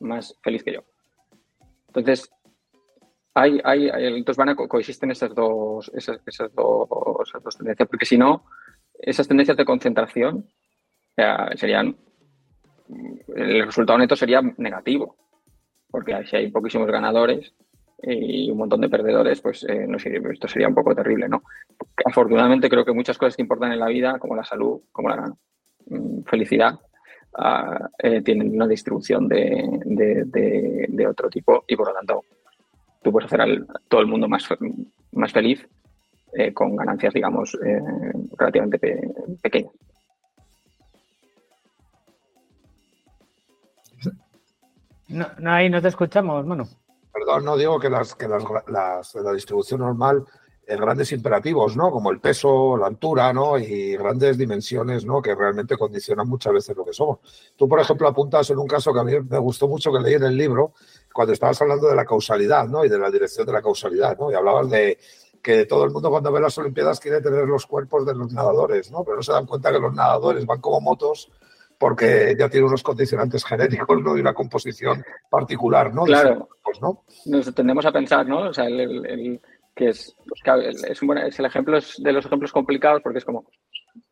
más 0.00 0.36
feliz 0.42 0.64
que 0.64 0.72
yo. 0.72 0.80
Entonces, 1.86 2.28
hay, 3.34 3.60
hay, 3.64 3.90
entonces 4.16 4.36
van 4.36 4.50
a 4.50 4.54
coexisten 4.54 5.10
esas 5.10 5.34
dos, 5.34 5.90
esas, 5.92 6.20
dos, 6.54 7.56
tendencias, 7.58 7.88
porque 7.88 8.06
si 8.06 8.16
no, 8.16 8.44
esas 8.96 9.26
tendencias 9.26 9.56
de 9.56 9.64
concentración 9.64 10.48
serían, 11.56 11.96
el 13.34 13.66
resultado 13.66 13.98
neto 13.98 14.14
sería 14.14 14.40
negativo, 14.56 15.16
porque 15.90 16.24
si 16.26 16.36
hay 16.36 16.50
poquísimos 16.50 16.88
ganadores 16.88 17.52
y 18.02 18.50
un 18.50 18.58
montón 18.58 18.80
de 18.80 18.88
perdedores, 18.88 19.40
pues 19.40 19.64
eh, 19.68 19.86
no 19.88 19.98
sé, 19.98 20.20
esto 20.32 20.46
sería 20.46 20.68
un 20.68 20.74
poco 20.74 20.94
terrible, 20.94 21.28
¿no? 21.28 21.42
Afortunadamente 22.04 22.68
creo 22.68 22.84
que 22.84 22.92
muchas 22.92 23.18
cosas 23.18 23.34
que 23.34 23.42
importan 23.42 23.72
en 23.72 23.80
la 23.80 23.88
vida, 23.88 24.18
como 24.20 24.36
la 24.36 24.44
salud, 24.44 24.82
como 24.92 25.08
la 25.08 25.32
mm, 25.86 26.22
felicidad, 26.24 26.78
eh, 27.98 28.22
tienen 28.22 28.54
una 28.54 28.68
distribución 28.68 29.26
de, 29.26 29.80
de 29.84 31.06
otro 31.08 31.28
tipo 31.28 31.64
y 31.66 31.74
por 31.74 31.88
lo 31.88 31.94
tanto 31.94 32.22
tú 33.04 33.12
puedes 33.12 33.26
hacer 33.26 33.42
a 33.42 33.46
todo 33.86 34.00
el 34.00 34.08
mundo 34.08 34.28
más, 34.28 34.48
más 35.12 35.32
feliz 35.32 35.68
eh, 36.32 36.52
con 36.52 36.74
ganancias, 36.74 37.14
digamos, 37.14 37.56
eh, 37.64 37.80
relativamente 38.36 39.12
pequeñas. 39.40 39.72
No, 45.08 45.28
no, 45.38 45.52
ahí 45.52 45.68
no 45.68 45.80
te 45.80 45.88
escuchamos, 45.88 46.44
bueno. 46.46 46.66
Perdón, 47.12 47.44
no 47.44 47.56
digo 47.56 47.78
que 47.78 47.90
las 47.90 48.14
que 48.16 48.26
las, 48.26 48.42
la 49.14 49.32
distribución 49.32 49.80
normal 49.80 50.24
eh, 50.66 50.76
grandes 50.76 51.12
imperativos, 51.12 51.76
¿no? 51.76 51.90
Como 51.90 52.10
el 52.10 52.20
peso, 52.20 52.76
la 52.78 52.86
altura, 52.86 53.32
¿no? 53.34 53.58
Y 53.58 53.96
grandes 53.96 54.38
dimensiones, 54.38 55.04
¿no? 55.04 55.20
Que 55.20 55.34
realmente 55.34 55.76
condicionan 55.76 56.26
muchas 56.26 56.54
veces 56.54 56.74
lo 56.74 56.86
que 56.86 56.94
somos. 56.94 57.18
Tú, 57.54 57.68
por 57.68 57.80
ejemplo, 57.80 58.08
apuntas 58.08 58.48
en 58.48 58.58
un 58.58 58.66
caso 58.66 58.92
que 58.92 59.00
a 59.00 59.04
mí 59.04 59.12
me 59.28 59.38
gustó 59.38 59.68
mucho 59.68 59.92
que 59.92 60.00
leí 60.00 60.14
en 60.14 60.22
el 60.22 60.36
libro, 60.36 60.72
cuando 61.14 61.32
estabas 61.32 61.62
hablando 61.62 61.88
de 61.88 61.94
la 61.94 62.04
causalidad, 62.04 62.66
¿no? 62.66 62.84
Y 62.84 62.88
de 62.88 62.98
la 62.98 63.08
dirección 63.08 63.46
de 63.46 63.52
la 63.52 63.62
causalidad, 63.62 64.18
¿no? 64.18 64.32
Y 64.32 64.34
hablabas 64.34 64.68
de 64.68 64.98
que 65.40 65.64
todo 65.64 65.84
el 65.84 65.92
mundo 65.92 66.10
cuando 66.10 66.32
ve 66.32 66.40
las 66.40 66.58
Olimpiadas 66.58 66.98
quiere 66.98 67.20
tener 67.20 67.46
los 67.46 67.66
cuerpos 67.66 68.04
de 68.04 68.14
los 68.14 68.32
nadadores, 68.32 68.90
¿no? 68.90 69.04
Pero 69.04 69.18
no 69.18 69.22
se 69.22 69.30
dan 69.30 69.46
cuenta 69.46 69.70
que 69.70 69.78
los 69.78 69.94
nadadores 69.94 70.44
van 70.44 70.60
como 70.60 70.80
motos 70.80 71.30
porque 71.78 72.34
ya 72.36 72.48
tienen 72.48 72.66
unos 72.66 72.82
condicionantes 72.82 73.44
genéticos, 73.44 74.02
¿no? 74.02 74.16
Y 74.16 74.20
una 74.20 74.34
composición 74.34 75.04
particular, 75.30 75.94
¿no? 75.94 76.02
Claro. 76.02 76.48
¿no? 76.80 77.04
Nos 77.26 77.54
tendemos 77.54 77.86
a 77.86 77.92
pensar, 77.92 78.26
¿no? 78.26 78.48
O 78.48 78.52
sea, 78.52 78.66
el, 78.66 79.40
que 79.72 79.90
es, 79.90 80.16
pues, 80.26 80.40
es, 80.88 81.00
un 81.00 81.18
es 81.18 81.38
el 81.38 81.46
ejemplo 81.46 81.78
de 81.98 82.12
los 82.12 82.26
ejemplos 82.26 82.50
complicados 82.50 83.02
porque 83.02 83.18
es 83.18 83.24
como, 83.24 83.46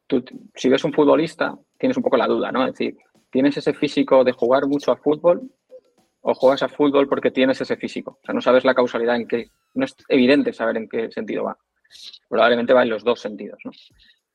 tú, 0.06 0.24
si 0.54 0.68
ves 0.68 0.84
un 0.84 0.92
futbolista, 0.92 1.58
tienes 1.78 1.96
un 1.96 2.04
poco 2.04 2.16
la 2.16 2.28
duda, 2.28 2.52
¿no? 2.52 2.64
Es 2.64 2.74
decir, 2.74 2.96
¿tienes 3.28 3.56
ese 3.56 3.74
físico 3.74 4.22
de 4.22 4.30
jugar 4.30 4.68
mucho 4.68 4.92
a 4.92 4.96
fútbol 4.96 5.50
o 6.22 6.34
juegas 6.34 6.62
a 6.62 6.68
fútbol 6.68 7.08
porque 7.08 7.30
tienes 7.30 7.60
ese 7.60 7.76
físico. 7.76 8.18
O 8.22 8.24
sea, 8.24 8.34
no 8.34 8.40
sabes 8.40 8.64
la 8.64 8.74
causalidad 8.74 9.16
en 9.16 9.26
qué, 9.26 9.50
no 9.74 9.84
es 9.84 9.96
evidente 10.08 10.52
saber 10.52 10.76
en 10.76 10.88
qué 10.88 11.10
sentido 11.10 11.44
va. 11.44 11.58
Probablemente 12.28 12.72
va 12.72 12.84
en 12.84 12.90
los 12.90 13.04
dos 13.04 13.20
sentidos, 13.20 13.58
¿no? 13.64 13.72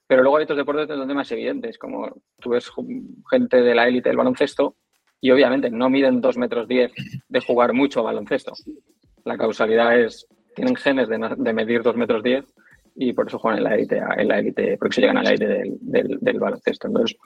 Pero 0.06 0.22
luego 0.22 0.38
hay 0.38 0.44
otros 0.44 0.58
deportes 0.58 0.88
donde 0.88 1.14
más 1.14 1.32
evidentes, 1.32 1.78
como 1.78 2.22
tú 2.40 2.52
ves 2.52 2.72
gente 3.30 3.62
de 3.62 3.76
la 3.76 3.88
élite 3.88 4.10
del 4.10 4.18
baloncesto 4.18 4.78
y 5.20 5.32
obviamente 5.32 5.70
no 5.70 5.90
miden 5.90 6.22
dos 6.22 6.38
metros 6.38 6.68
diez 6.68 6.94
de 7.28 7.42
jugar 7.42 7.74
mucho 7.74 8.04
baloncesto. 8.04 8.54
La 9.26 9.38
causalidad 9.38 10.00
es, 10.00 10.28
tienen 10.56 10.76
genes 10.76 11.10
de, 11.10 11.54
medir 11.54 11.84
dos 11.84 11.98
metros 11.98 12.24
diez 12.24 12.46
y 12.96 13.12
por 13.12 13.28
eso 13.28 13.38
juegan 13.38 13.58
en 13.58 13.64
la 13.66 13.76
élite, 13.76 14.02
en 14.18 14.28
la 14.28 14.40
élite, 14.40 14.78
porque 14.78 15.02
llegan 15.02 15.18
a 15.18 15.24
la 15.24 15.30
élite 15.30 15.48
del, 15.48 15.78
del, 15.82 16.18
del 16.22 16.40
baloncesto. 16.40 16.88
Entonces, 16.88 17.18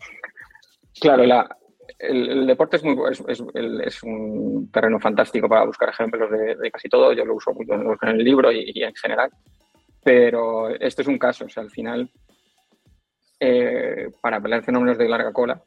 claro, 1.00 1.24
la, 1.26 1.56
el, 2.02 2.48
deporte 2.48 2.78
es, 2.78 4.04
un 4.04 4.70
terreno 4.72 5.00
fantástico 5.00 5.48
para 5.48 5.66
buscar 5.66 5.90
ejemplos 5.90 6.30
de, 6.32 6.72
casi 6.72 6.90
todo. 6.90 7.14
Yo 7.14 7.26
lo 7.26 7.36
uso 7.36 7.54
mucho 7.54 7.74
en 8.04 8.10
el 8.10 8.24
libro 8.24 8.52
y, 8.52 8.84
en 8.84 8.96
general. 8.96 9.30
Pero 10.04 10.70
este 10.70 11.04
es 11.04 11.08
un 11.08 11.20
caso. 11.20 11.46
Al 11.56 11.70
final, 11.70 12.10
eh, 13.40 14.10
para 14.20 14.42
pelear 14.42 14.64
fenómenos 14.64 14.98
de 14.98 15.08
larga 15.08 15.32
cola, 15.32 15.62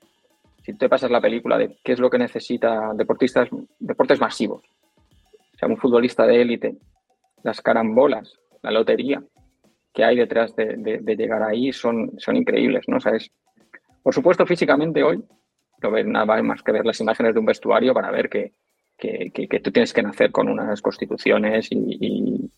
si 0.62 0.76
te 0.76 0.88
pasas 0.88 1.10
la 1.10 1.20
película 1.20 1.56
de 1.56 1.76
qué 1.84 1.92
es 1.92 2.00
lo 2.00 2.10
que 2.10 2.18
necesita 2.18 2.92
deportistas, 2.94 3.48
deportes 3.78 4.20
masivos, 4.20 4.62
o 4.62 5.58
sea, 5.58 5.68
un 5.68 5.76
futbolista 5.76 6.26
de 6.26 6.40
élite, 6.40 6.76
las 7.42 7.60
carambolas, 7.60 8.32
la 8.62 8.70
lotería 8.70 9.22
que 9.92 10.02
hay 10.02 10.16
detrás 10.16 10.56
de, 10.56 11.00
llegar 11.16 11.42
ahí 11.44 11.72
son, 11.72 12.12
son 12.18 12.34
increíbles, 12.34 12.84
¿no? 12.88 12.96
O 12.96 13.00
por 14.02 14.12
supuesto, 14.12 14.44
físicamente 14.44 15.04
hoy 15.04 15.22
ver 15.90 16.06
nada 16.06 16.42
más 16.42 16.62
que 16.62 16.72
ver 16.72 16.84
las 16.84 17.00
imágenes 17.00 17.34
de 17.34 17.40
un 17.40 17.46
vestuario 17.46 17.94
para 17.94 18.10
ver 18.10 18.28
que, 18.28 18.52
tú 19.62 19.70
tienes 19.72 19.92
que 19.92 20.02
nacer 20.02 20.30
con 20.30 20.48
unas 20.48 20.80
constituciones 20.80 21.68
y, 21.70 22.50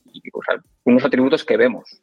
unos 0.84 1.04
atributos 1.04 1.44
que 1.44 1.56
vemos. 1.56 2.02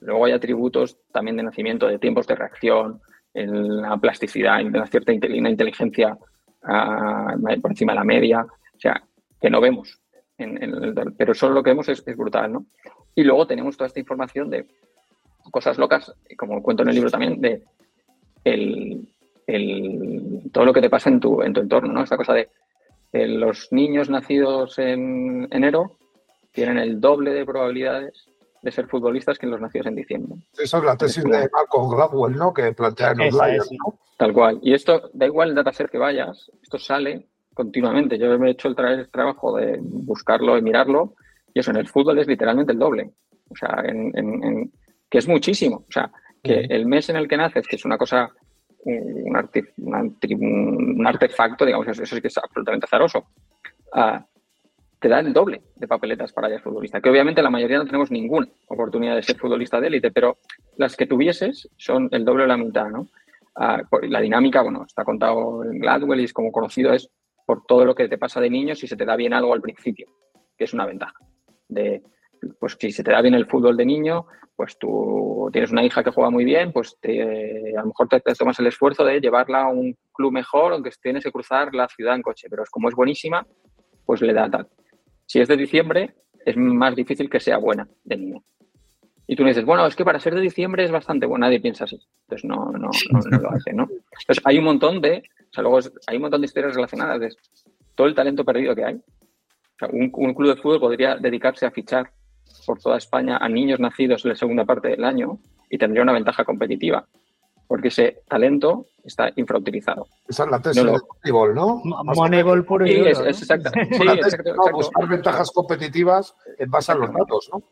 Luego 0.00 0.24
hay 0.24 0.32
atributos 0.32 0.98
también 1.12 1.36
de 1.36 1.42
nacimiento, 1.42 1.86
de 1.86 1.98
tiempos 1.98 2.26
de 2.26 2.34
reacción, 2.34 3.00
en 3.34 3.82
la 3.82 3.96
plasticidad, 3.96 4.60
en 4.60 4.72
la 4.72 4.86
cierta 4.86 5.12
inteligencia 5.12 6.16
ah, 6.62 7.34
por 7.60 7.70
encima 7.70 7.92
de 7.92 7.98
la 7.98 8.04
media, 8.04 8.40
o 8.42 8.80
sea, 8.80 9.02
que 9.40 9.50
no 9.50 9.60
vemos. 9.60 10.00
pero 11.16 11.34
solo 11.34 11.54
lo 11.54 11.62
que 11.62 11.70
vemos 11.70 11.88
es, 11.88 12.04
brutal, 12.16 12.52
¿no? 12.52 12.66
Y 13.14 13.24
luego 13.24 13.46
tenemos 13.46 13.76
toda 13.76 13.88
esta 13.88 14.00
información 14.00 14.50
de 14.50 14.66
cosas 15.50 15.78
locas, 15.78 16.14
como 16.36 16.62
cuento 16.62 16.82
en 16.82 16.90
el 16.90 16.94
libro 16.94 17.10
también, 17.10 17.40
de 17.40 17.62
el, 18.44 19.08
todo 20.52 20.64
lo 20.64 20.72
que 20.72 20.80
te 20.80 20.90
pasa 20.90 21.10
en 21.10 21.20
tu, 21.20 21.42
en 21.42 21.52
tu 21.52 21.60
entorno, 21.60 21.92
¿no? 21.92 22.02
Esta 22.02 22.16
cosa 22.16 22.34
de 22.34 22.48
los 23.12 23.68
niños 23.72 24.08
nacidos 24.08 24.78
en 24.78 25.48
enero 25.50 25.98
tienen 26.52 26.78
el 26.78 27.00
doble 27.00 27.32
de 27.32 27.44
probabilidades 27.44 28.30
de 28.62 28.70
ser 28.70 28.86
futbolistas 28.86 29.38
que 29.38 29.46
los 29.46 29.60
nacidos 29.60 29.86
en 29.86 29.96
diciembre. 29.96 30.34
Esa 30.58 30.78
es 30.78 30.84
la 30.84 30.96
tesis 30.96 31.24
de 31.24 31.48
Malcolm 31.50 31.90
Gladwell, 31.90 32.36
¿no? 32.36 32.52
Que 32.52 32.72
plantea 32.72 33.12
en 33.12 33.22
Outlier, 33.22 33.62
¿no? 33.70 33.98
Tal 34.16 34.32
cual. 34.32 34.58
Y 34.62 34.74
esto, 34.74 35.10
da 35.14 35.26
igual 35.26 35.50
el 35.50 35.54
dataset 35.54 35.90
que 35.90 35.98
vayas, 35.98 36.50
esto 36.62 36.78
sale 36.78 37.26
continuamente. 37.54 38.18
Yo 38.18 38.38
me 38.38 38.48
he 38.48 38.52
hecho 38.52 38.68
el, 38.68 38.76
trabajo 39.10 39.56
de 39.56 39.78
buscarlo 39.80 40.58
y 40.58 40.62
mirarlo, 40.62 41.14
y 41.54 41.60
eso 41.60 41.70
en 41.70 41.78
el 41.78 41.88
fútbol 41.88 42.18
es 42.18 42.26
literalmente 42.26 42.72
el 42.72 42.78
doble. 42.78 43.10
O 43.48 43.56
sea, 43.56 43.82
en, 43.84 44.70
que 45.08 45.18
es 45.18 45.26
muchísimo. 45.26 45.84
O 45.88 45.92
sea, 45.92 46.10
que 46.42 46.66
el 46.68 46.86
mes 46.86 47.08
en 47.08 47.16
el 47.16 47.26
que 47.26 47.36
naces, 47.36 47.66
que 47.66 47.76
es 47.76 47.84
una 47.84 47.96
cosa, 47.96 48.30
un, 48.84 49.36
artefacto, 51.06 51.64
digamos, 51.64 51.88
eso, 51.88 52.04
sí 52.04 52.20
que 52.20 52.28
es 52.28 52.38
absolutamente 52.38 52.86
azaroso, 52.86 53.26
ah, 53.92 54.24
te 54.98 55.08
da 55.08 55.20
el 55.20 55.32
doble 55.32 55.62
de 55.76 55.88
papeletas 55.88 56.32
para 56.32 56.48
ser 56.48 56.60
futbolista. 56.60 57.00
Que 57.00 57.08
obviamente 57.08 57.42
la 57.42 57.50
mayoría 57.50 57.78
no 57.78 57.86
tenemos 57.86 58.10
ninguna 58.10 58.46
oportunidad 58.68 59.16
de 59.16 59.22
ser 59.22 59.38
futbolista 59.38 59.80
de 59.80 59.86
élite, 59.88 60.10
pero 60.10 60.38
las 60.76 60.96
que 60.96 61.06
tuvieses 61.06 61.68
son 61.76 62.08
el 62.12 62.24
doble 62.24 62.44
o 62.44 62.46
la 62.46 62.58
mitad, 62.58 62.88
¿no? 62.90 63.08
Ah, 63.56 63.82
la 64.02 64.20
dinámica, 64.20 64.62
bueno, 64.62 64.84
está 64.86 65.04
contado 65.04 65.64
en 65.64 65.78
Gladwell 65.78 66.20
y 66.20 66.24
es 66.24 66.32
como 66.32 66.52
conocido, 66.52 66.92
es 66.92 67.10
por 67.46 67.64
todo 67.66 67.84
lo 67.84 67.94
que 67.94 68.08
te 68.08 68.18
pasa 68.18 68.40
de 68.40 68.50
niño 68.50 68.74
si 68.74 68.86
se 68.86 68.96
te 68.96 69.04
da 69.04 69.16
bien 69.16 69.32
algo 69.32 69.52
al 69.52 69.60
principio, 69.60 70.06
que 70.56 70.64
es 70.64 70.74
una 70.74 70.86
ventaja. 70.86 71.14
De, 71.68 72.02
pues 72.58 72.76
si 72.78 72.92
se 72.92 73.02
te 73.02 73.10
da 73.10 73.22
bien 73.22 73.34
el 73.34 73.46
fútbol 73.46 73.76
de 73.76 73.86
niño, 73.86 74.26
pues 74.56 74.78
tú 74.78 75.48
tienes 75.52 75.70
una 75.70 75.84
hija 75.84 76.02
que 76.04 76.10
juega 76.10 76.30
muy 76.30 76.44
bien, 76.44 76.72
pues 76.72 76.96
a 77.02 77.80
lo 77.80 77.86
mejor 77.86 78.08
te, 78.08 78.20
tomas 78.34 78.58
el 78.58 78.66
esfuerzo 78.66 79.04
de 79.04 79.20
llevarla 79.20 79.62
a 79.62 79.68
un 79.68 79.96
club 80.12 80.32
mejor, 80.32 80.72
aunque 80.72 80.90
tienes 81.02 81.24
que 81.24 81.32
cruzar 81.32 81.74
la 81.74 81.88
ciudad 81.88 82.14
en 82.14 82.22
coche, 82.22 82.48
pero 82.50 82.62
es 82.62 82.70
como 82.70 82.88
es 82.88 82.94
buenísima, 82.94 83.46
pues 84.04 84.20
le 84.20 84.32
da 84.32 84.50
tal. 84.50 84.68
Si 85.26 85.40
es 85.40 85.48
de 85.48 85.56
diciembre, 85.56 86.14
es 86.44 86.56
más 86.56 86.94
difícil 86.96 87.30
que 87.30 87.40
sea 87.40 87.58
buena 87.58 87.88
de 88.04 88.16
niño. 88.16 88.44
Y 89.26 89.36
tú 89.36 89.44
me 89.44 89.50
dices, 89.50 89.64
bueno, 89.64 89.86
es 89.86 89.94
que 89.94 90.04
para 90.04 90.18
ser 90.18 90.34
de 90.34 90.40
diciembre 90.40 90.84
es 90.84 90.90
bastante 90.90 91.24
bueno, 91.24 91.46
nadie 91.46 91.60
piensa 91.60 91.84
así. 91.84 92.00
Entonces 92.22 92.44
no, 92.48 92.72
no, 92.72 92.90
no, 92.90 93.38
lo 93.38 93.50
hace, 93.52 93.72
¿no? 93.72 93.84
Entonces 93.84 94.42
hay 94.44 94.58
un 94.58 94.64
montón 94.64 95.00
de, 95.00 95.22
o 95.38 95.52
sea, 95.52 95.62
luego 95.62 95.78
hay 96.08 96.16
un 96.16 96.22
montón 96.22 96.40
de 96.40 96.46
historias 96.46 96.74
relacionadas 96.74 97.20
de 97.20 97.28
todo 97.94 98.08
el 98.08 98.14
talento 98.14 98.44
perdido 98.44 98.74
que 98.74 98.84
hay. 98.84 98.94
O 98.96 99.78
sea, 99.78 99.88
un, 99.92 100.10
club 100.10 100.48
de 100.48 100.60
fútbol 100.60 100.80
podría 100.80 101.16
dedicarse 101.16 101.64
a 101.64 101.70
fichar 101.70 102.10
por 102.66 102.78
toda 102.78 102.98
España 102.98 103.38
a 103.38 103.48
niños 103.48 103.80
nacidos 103.80 104.24
en 104.24 104.30
la 104.30 104.36
segunda 104.36 104.64
parte 104.64 104.88
del 104.88 105.04
año 105.04 105.38
y 105.68 105.78
tendría 105.78 106.02
una 106.02 106.12
ventaja 106.12 106.44
competitiva, 106.44 107.06
porque 107.66 107.88
ese 107.88 108.22
talento 108.28 108.86
está 109.04 109.30
infrautilizado. 109.36 110.06
Esa 110.28 110.44
es 110.44 110.50
la 110.50 110.60
tesis 110.60 110.84
de 110.84 110.90
Moneyball, 110.90 111.54
¿no? 111.54 111.82
Moneyball 111.84 112.64
puro 112.64 112.86
y 112.86 112.90
sí, 112.92 113.00
es, 113.00 113.20
es 113.20 113.42
exacto. 113.42 113.70
Sí, 113.74 114.08
exacto, 114.08 114.54
buscar 114.72 115.08
ventajas 115.08 115.50
competitivas 115.50 116.34
en 116.58 116.70
base 116.70 116.92
a 116.92 116.96
los 116.96 117.12
datos, 117.12 117.50
¿no? 117.52 117.62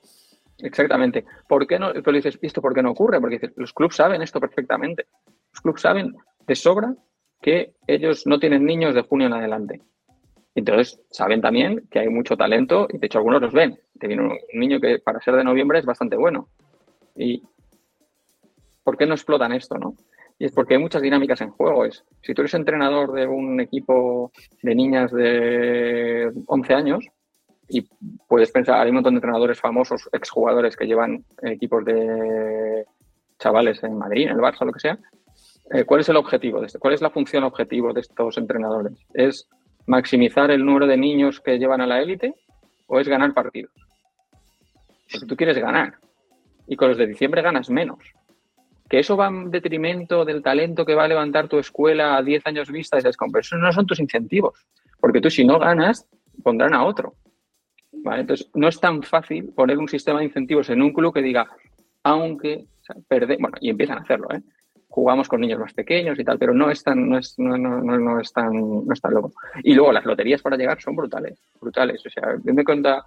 Exactamente. 0.58 1.24
¿Por 1.48 1.66
qué 1.66 1.78
no? 1.78 1.92
Pero 1.92 2.12
dices, 2.12 2.38
¿esto 2.42 2.60
por 2.60 2.74
qué 2.74 2.82
no 2.82 2.90
ocurre? 2.90 3.20
Porque 3.20 3.52
los 3.56 3.72
clubes 3.72 3.96
saben 3.96 4.22
esto 4.22 4.40
perfectamente. 4.40 5.06
Los 5.52 5.60
clubes 5.60 5.82
saben 5.82 6.16
de 6.46 6.54
sobra 6.56 6.94
que 7.40 7.74
ellos 7.86 8.26
no 8.26 8.38
tienen 8.38 8.64
niños 8.64 8.94
de 8.94 9.02
junio 9.02 9.28
en 9.28 9.34
adelante. 9.34 9.80
Entonces, 10.58 11.00
saben 11.10 11.40
también 11.40 11.86
que 11.90 12.00
hay 12.00 12.08
mucho 12.08 12.36
talento 12.36 12.88
y 12.92 12.98
de 12.98 13.06
hecho 13.06 13.18
algunos 13.18 13.40
los 13.40 13.52
ven. 13.52 13.78
Te 13.98 14.08
viene 14.08 14.24
un 14.24 14.38
niño 14.54 14.80
que 14.80 14.98
para 14.98 15.20
ser 15.20 15.36
de 15.36 15.44
noviembre 15.44 15.78
es 15.78 15.84
bastante 15.84 16.16
bueno. 16.16 16.48
¿Y 17.14 17.42
por 18.82 18.96
qué 18.96 19.06
no 19.06 19.14
explotan 19.14 19.52
esto, 19.52 19.76
no? 19.78 19.94
Y 20.38 20.46
es 20.46 20.52
porque 20.52 20.74
hay 20.74 20.80
muchas 20.80 21.02
dinámicas 21.02 21.40
en 21.40 21.50
juego. 21.50 21.84
Es, 21.84 22.04
si 22.22 22.34
tú 22.34 22.42
eres 22.42 22.54
entrenador 22.54 23.12
de 23.12 23.26
un 23.26 23.60
equipo 23.60 24.32
de 24.62 24.74
niñas 24.74 25.12
de 25.12 26.32
11 26.46 26.74
años, 26.74 27.04
y 27.68 27.88
puedes 28.26 28.50
pensar, 28.50 28.80
hay 28.80 28.88
un 28.88 28.96
montón 28.96 29.14
de 29.14 29.18
entrenadores 29.18 29.60
famosos, 29.60 30.08
exjugadores 30.12 30.76
que 30.76 30.86
llevan 30.86 31.24
equipos 31.42 31.84
de 31.84 32.84
chavales 33.38 33.82
en 33.84 33.96
Madrid, 33.96 34.24
en 34.24 34.30
el 34.30 34.38
Barça, 34.38 34.64
lo 34.64 34.72
que 34.72 34.80
sea. 34.80 34.98
Eh, 35.70 35.84
¿Cuál 35.84 36.00
es 36.00 36.08
el 36.08 36.16
objetivo? 36.16 36.60
De 36.60 36.66
esto? 36.66 36.78
¿Cuál 36.78 36.94
es 36.94 37.02
la 37.02 37.10
función 37.10 37.44
objetivo 37.44 37.92
de 37.92 38.00
estos 38.00 38.38
entrenadores? 38.38 39.06
¿Es 39.12 39.48
maximizar 39.88 40.50
el 40.50 40.64
número 40.64 40.86
de 40.86 40.96
niños 40.96 41.40
que 41.40 41.58
llevan 41.58 41.80
a 41.80 41.86
la 41.86 42.00
élite 42.00 42.34
o 42.86 43.00
es 43.00 43.08
ganar 43.08 43.34
partidos? 43.34 43.72
Porque 45.10 45.26
tú 45.26 45.36
quieres 45.36 45.58
ganar 45.58 45.94
y 46.66 46.76
con 46.76 46.88
los 46.88 46.98
de 46.98 47.06
diciembre 47.06 47.42
ganas 47.42 47.70
menos. 47.70 47.98
Que 48.88 49.00
eso 49.00 49.16
va 49.16 49.28
en 49.28 49.50
detrimento 49.50 50.24
del 50.24 50.42
talento 50.42 50.84
que 50.84 50.94
va 50.94 51.04
a 51.04 51.08
levantar 51.08 51.48
tu 51.48 51.58
escuela 51.58 52.16
a 52.16 52.22
10 52.22 52.46
años 52.46 52.70
vista, 52.70 52.98
esas 52.98 53.16
esos 53.38 53.58
no 53.58 53.72
son 53.72 53.86
tus 53.86 54.00
incentivos. 54.00 54.66
Porque 55.00 55.20
tú 55.20 55.30
si 55.30 55.44
no 55.44 55.58
ganas, 55.58 56.06
pondrán 56.42 56.74
a 56.74 56.84
otro. 56.84 57.14
Entonces, 57.92 58.50
no 58.54 58.68
es 58.68 58.78
tan 58.80 59.02
fácil 59.02 59.52
poner 59.54 59.78
un 59.78 59.88
sistema 59.88 60.20
de 60.20 60.26
incentivos 60.26 60.70
en 60.70 60.82
un 60.82 60.92
club 60.92 61.12
que 61.12 61.22
diga, 61.22 61.48
aunque 62.02 62.66
perde, 63.08 63.36
bueno, 63.40 63.56
y 63.60 63.70
empiezan 63.70 63.98
a 63.98 64.02
hacerlo, 64.02 64.28
¿eh? 64.32 64.40
Jugamos 64.88 65.28
con 65.28 65.40
niños 65.40 65.60
más 65.60 65.74
pequeños 65.74 66.18
y 66.18 66.24
tal, 66.24 66.38
pero 66.38 66.54
no 66.54 66.70
es 66.70 66.82
tan, 66.82 67.08
no 67.08 67.18
es, 67.18 67.38
no, 67.38 67.56
no, 67.58 67.80
no, 67.80 68.20
es 68.20 68.32
tan, 68.32 68.52
no 68.52 68.92
es 68.92 69.00
tan 69.00 69.14
loco. 69.14 69.32
Y 69.62 69.74
luego 69.74 69.92
las 69.92 70.04
loterías 70.04 70.42
para 70.42 70.56
llegar 70.56 70.80
son 70.80 70.96
brutales, 70.96 71.38
brutales. 71.60 72.04
O 72.06 72.10
sea, 72.10 72.36
yo 72.42 72.54
me 72.54 72.64
cuenta, 72.64 73.04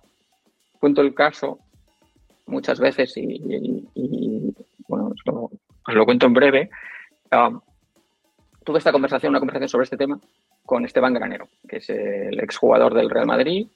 cuento 0.80 1.02
el 1.02 1.14
caso 1.14 1.60
muchas 2.46 2.80
veces 2.80 3.14
y, 3.18 4.54
bueno, 4.88 5.14
os 5.88 5.96
lo, 5.96 6.06
cuento 6.06 6.28
en 6.28 6.34
breve. 6.34 6.70
Um, 7.32 7.60
tuve 8.64 8.78
esta 8.78 8.92
conversación, 8.92 9.32
una 9.32 9.40
conversación 9.40 9.70
sobre 9.70 9.86
este 9.86 9.98
tema 9.98 10.20
con 10.66 10.86
Esteban 10.86 11.14
Granero, 11.14 11.48
que 11.68 11.78
es 11.78 11.90
el 11.90 12.40
exjugador 12.40 12.94
del 12.94 13.10
Real 13.10 13.26
Madrid, 13.26 13.68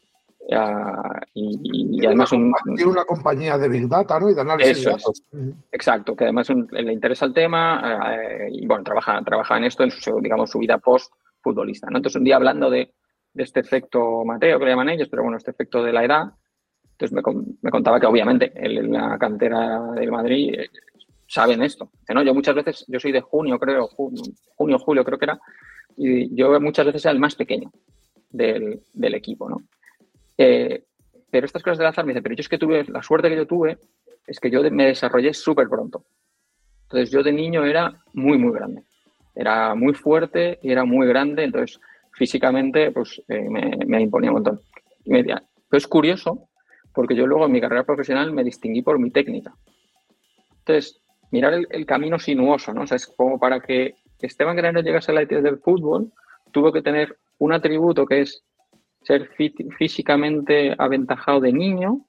y, 1.33 2.05
además 2.05 2.31
un, 2.31 2.53
tiene 2.75 2.91
una 2.91 3.05
compañía 3.05 3.57
de 3.57 3.67
Big 3.67 3.87
Data 3.87 4.19
¿no? 4.19 4.29
y 4.29 4.35
de 4.35 4.41
análisis 4.41 4.83
de 4.83 4.91
datos. 4.91 5.23
exacto, 5.71 6.15
que 6.15 6.25
además 6.25 6.49
le 6.71 6.93
interesa 6.93 7.25
el 7.25 7.33
tema 7.33 8.15
eh, 8.15 8.49
y 8.51 8.67
bueno, 8.67 8.83
trabaja, 8.83 9.21
trabaja 9.23 9.57
en 9.57 9.63
esto 9.63 9.83
en 9.83 9.91
su, 9.91 10.19
digamos, 10.21 10.51
su 10.51 10.59
vida 10.59 10.77
post 10.77 11.11
futbolista. 11.41 11.87
¿no? 11.89 11.97
Entonces 11.97 12.17
un 12.17 12.25
día 12.25 12.35
hablando 12.35 12.69
de, 12.69 12.93
de, 13.33 13.43
este 13.43 13.59
efecto 13.59 14.23
Mateo, 14.23 14.59
que 14.59 14.65
le 14.65 14.71
llaman 14.71 14.89
ellos, 14.89 15.07
pero 15.09 15.23
bueno, 15.23 15.37
este 15.37 15.51
efecto 15.51 15.83
de 15.83 15.93
la 15.93 16.05
edad, 16.05 16.23
entonces 16.91 17.11
me, 17.11 17.21
me 17.61 17.71
contaba 17.71 17.99
que 17.99 18.05
obviamente 18.05 18.51
en 18.55 18.91
la 18.91 19.17
cantera 19.17 19.81
del 19.93 20.11
Madrid 20.11 20.53
eh, 20.59 20.69
saben 21.27 21.63
esto. 21.63 21.89
¿no? 22.13 22.21
Yo 22.21 22.33
muchas 22.33 22.55
veces, 22.55 22.85
yo 22.87 22.99
soy 22.99 23.11
de 23.11 23.21
junio, 23.21 23.57
creo, 23.57 23.87
junio, 23.87 24.79
julio 24.79 25.03
creo 25.03 25.17
que 25.17 25.25
era, 25.25 25.39
y 25.97 26.35
yo 26.35 26.59
muchas 26.61 26.85
veces 26.85 27.05
era 27.05 27.13
el 27.13 27.19
más 27.19 27.35
pequeño 27.35 27.71
del, 28.29 28.81
del 28.93 29.15
equipo, 29.15 29.49
¿no? 29.49 29.61
Eh, 30.37 30.83
pero 31.29 31.45
estas 31.45 31.63
cosas 31.63 31.77
del 31.77 31.87
azar 31.87 32.05
me 32.05 32.11
dicen, 32.11 32.23
pero 32.23 32.35
yo 32.35 32.41
es 32.41 32.49
que 32.49 32.57
tuve, 32.57 32.83
la 32.85 33.03
suerte 33.03 33.29
que 33.29 33.35
yo 33.35 33.47
tuve 33.47 33.77
es 34.25 34.39
que 34.39 34.49
yo 34.49 34.61
me 34.71 34.87
desarrollé 34.87 35.33
súper 35.33 35.67
pronto. 35.67 36.05
Entonces 36.83 37.11
yo 37.11 37.23
de 37.23 37.31
niño 37.31 37.65
era 37.65 38.01
muy, 38.13 38.37
muy 38.37 38.53
grande. 38.53 38.83
Era 39.35 39.75
muy 39.75 39.93
fuerte 39.93 40.59
y 40.61 40.71
era 40.71 40.85
muy 40.85 41.07
grande, 41.07 41.43
entonces 41.43 41.79
físicamente 42.13 42.91
pues 42.91 43.21
eh, 43.27 43.49
me, 43.49 44.01
imponía 44.01 44.29
un 44.29 44.35
montón. 44.35 44.61
Pero 45.03 45.41
es 45.71 45.87
curioso 45.87 46.47
porque 46.93 47.15
yo 47.15 47.27
luego 47.27 47.45
en 47.45 47.51
mi 47.51 47.59
carrera 47.59 47.83
profesional 47.83 48.31
me 48.31 48.43
distinguí 48.43 48.81
por 48.81 48.97
mi 48.97 49.11
técnica. 49.11 49.53
Entonces, 50.59 51.01
mirar 51.31 51.53
el, 51.53 51.85
camino 51.85 52.17
sinuoso, 52.17 52.73
¿no? 52.73 52.83
O 52.83 52.87
sea, 52.87 52.95
es 52.95 53.07
como 53.07 53.37
para 53.37 53.59
que 53.59 53.95
Esteban 54.19 54.55
Granero 54.55 54.81
llegase 54.81 55.11
a 55.11 55.15
la 55.15 55.23
IT 55.23 55.29
del 55.29 55.59
fútbol, 55.59 56.11
tuvo 56.51 56.71
que 56.71 56.81
tener 56.81 57.17
un 57.37 57.53
atributo 57.53 58.05
que 58.05 58.21
es 58.21 58.43
ser 59.05 59.29
físicamente 59.77 60.75
aventajado 60.77 61.39
de 61.39 61.53
niño 61.53 62.05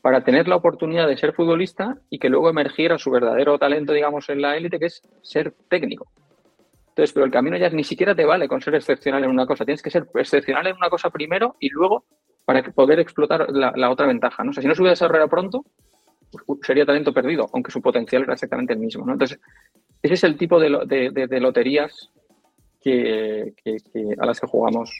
para 0.00 0.22
tener 0.24 0.48
la 0.48 0.56
oportunidad 0.56 1.08
de 1.08 1.16
ser 1.16 1.34
futbolista 1.34 1.98
y 2.08 2.18
que 2.18 2.28
luego 2.28 2.48
emergiera 2.48 2.98
su 2.98 3.10
verdadero 3.10 3.58
talento, 3.58 3.92
digamos, 3.92 4.28
en 4.28 4.40
la 4.40 4.56
élite, 4.56 4.78
que 4.78 4.86
es 4.86 5.02
ser 5.22 5.52
técnico. 5.68 6.10
Entonces, 6.90 7.12
pero 7.12 7.26
el 7.26 7.32
camino 7.32 7.56
ya 7.56 7.68
ni 7.70 7.84
siquiera 7.84 8.14
te 8.14 8.24
vale 8.24 8.48
con 8.48 8.60
ser 8.60 8.74
excepcional 8.74 9.24
en 9.24 9.30
una 9.30 9.46
cosa. 9.46 9.64
Tienes 9.64 9.82
que 9.82 9.90
ser 9.90 10.06
excepcional 10.14 10.66
en 10.66 10.76
una 10.76 10.88
cosa 10.88 11.10
primero 11.10 11.56
y 11.60 11.68
luego 11.68 12.04
para 12.44 12.62
poder 12.62 13.00
explotar 13.00 13.50
la, 13.50 13.90
otra 13.90 14.06
ventaja. 14.06 14.42
¿no? 14.42 14.52
Si 14.52 14.66
no 14.66 14.74
se 14.74 14.82
hubiera 14.82 14.92
desarrollado 14.92 15.28
pronto, 15.28 15.64
sería 16.62 16.86
talento 16.86 17.12
perdido, 17.12 17.48
aunque 17.52 17.70
su 17.70 17.82
potencial 17.82 18.22
era 18.22 18.34
exactamente 18.34 18.72
el 18.72 18.78
mismo. 18.78 19.10
Entonces, 19.10 19.38
ese 20.02 20.14
es 20.14 20.24
el 20.24 20.36
tipo 20.36 20.58
de, 20.58 21.40
loterías 21.40 22.10
que, 22.80 23.54
a 24.18 24.26
las 24.26 24.40
que 24.40 24.46
jugamos 24.46 24.90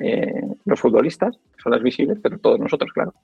eh, 0.00 0.42
los 0.64 0.80
futbolistas, 0.80 1.36
que 1.36 1.62
son 1.62 1.72
las 1.72 1.82
visibles, 1.82 2.18
pero 2.22 2.38
todos 2.38 2.58
nosotros, 2.58 2.90
claro. 2.92 3.14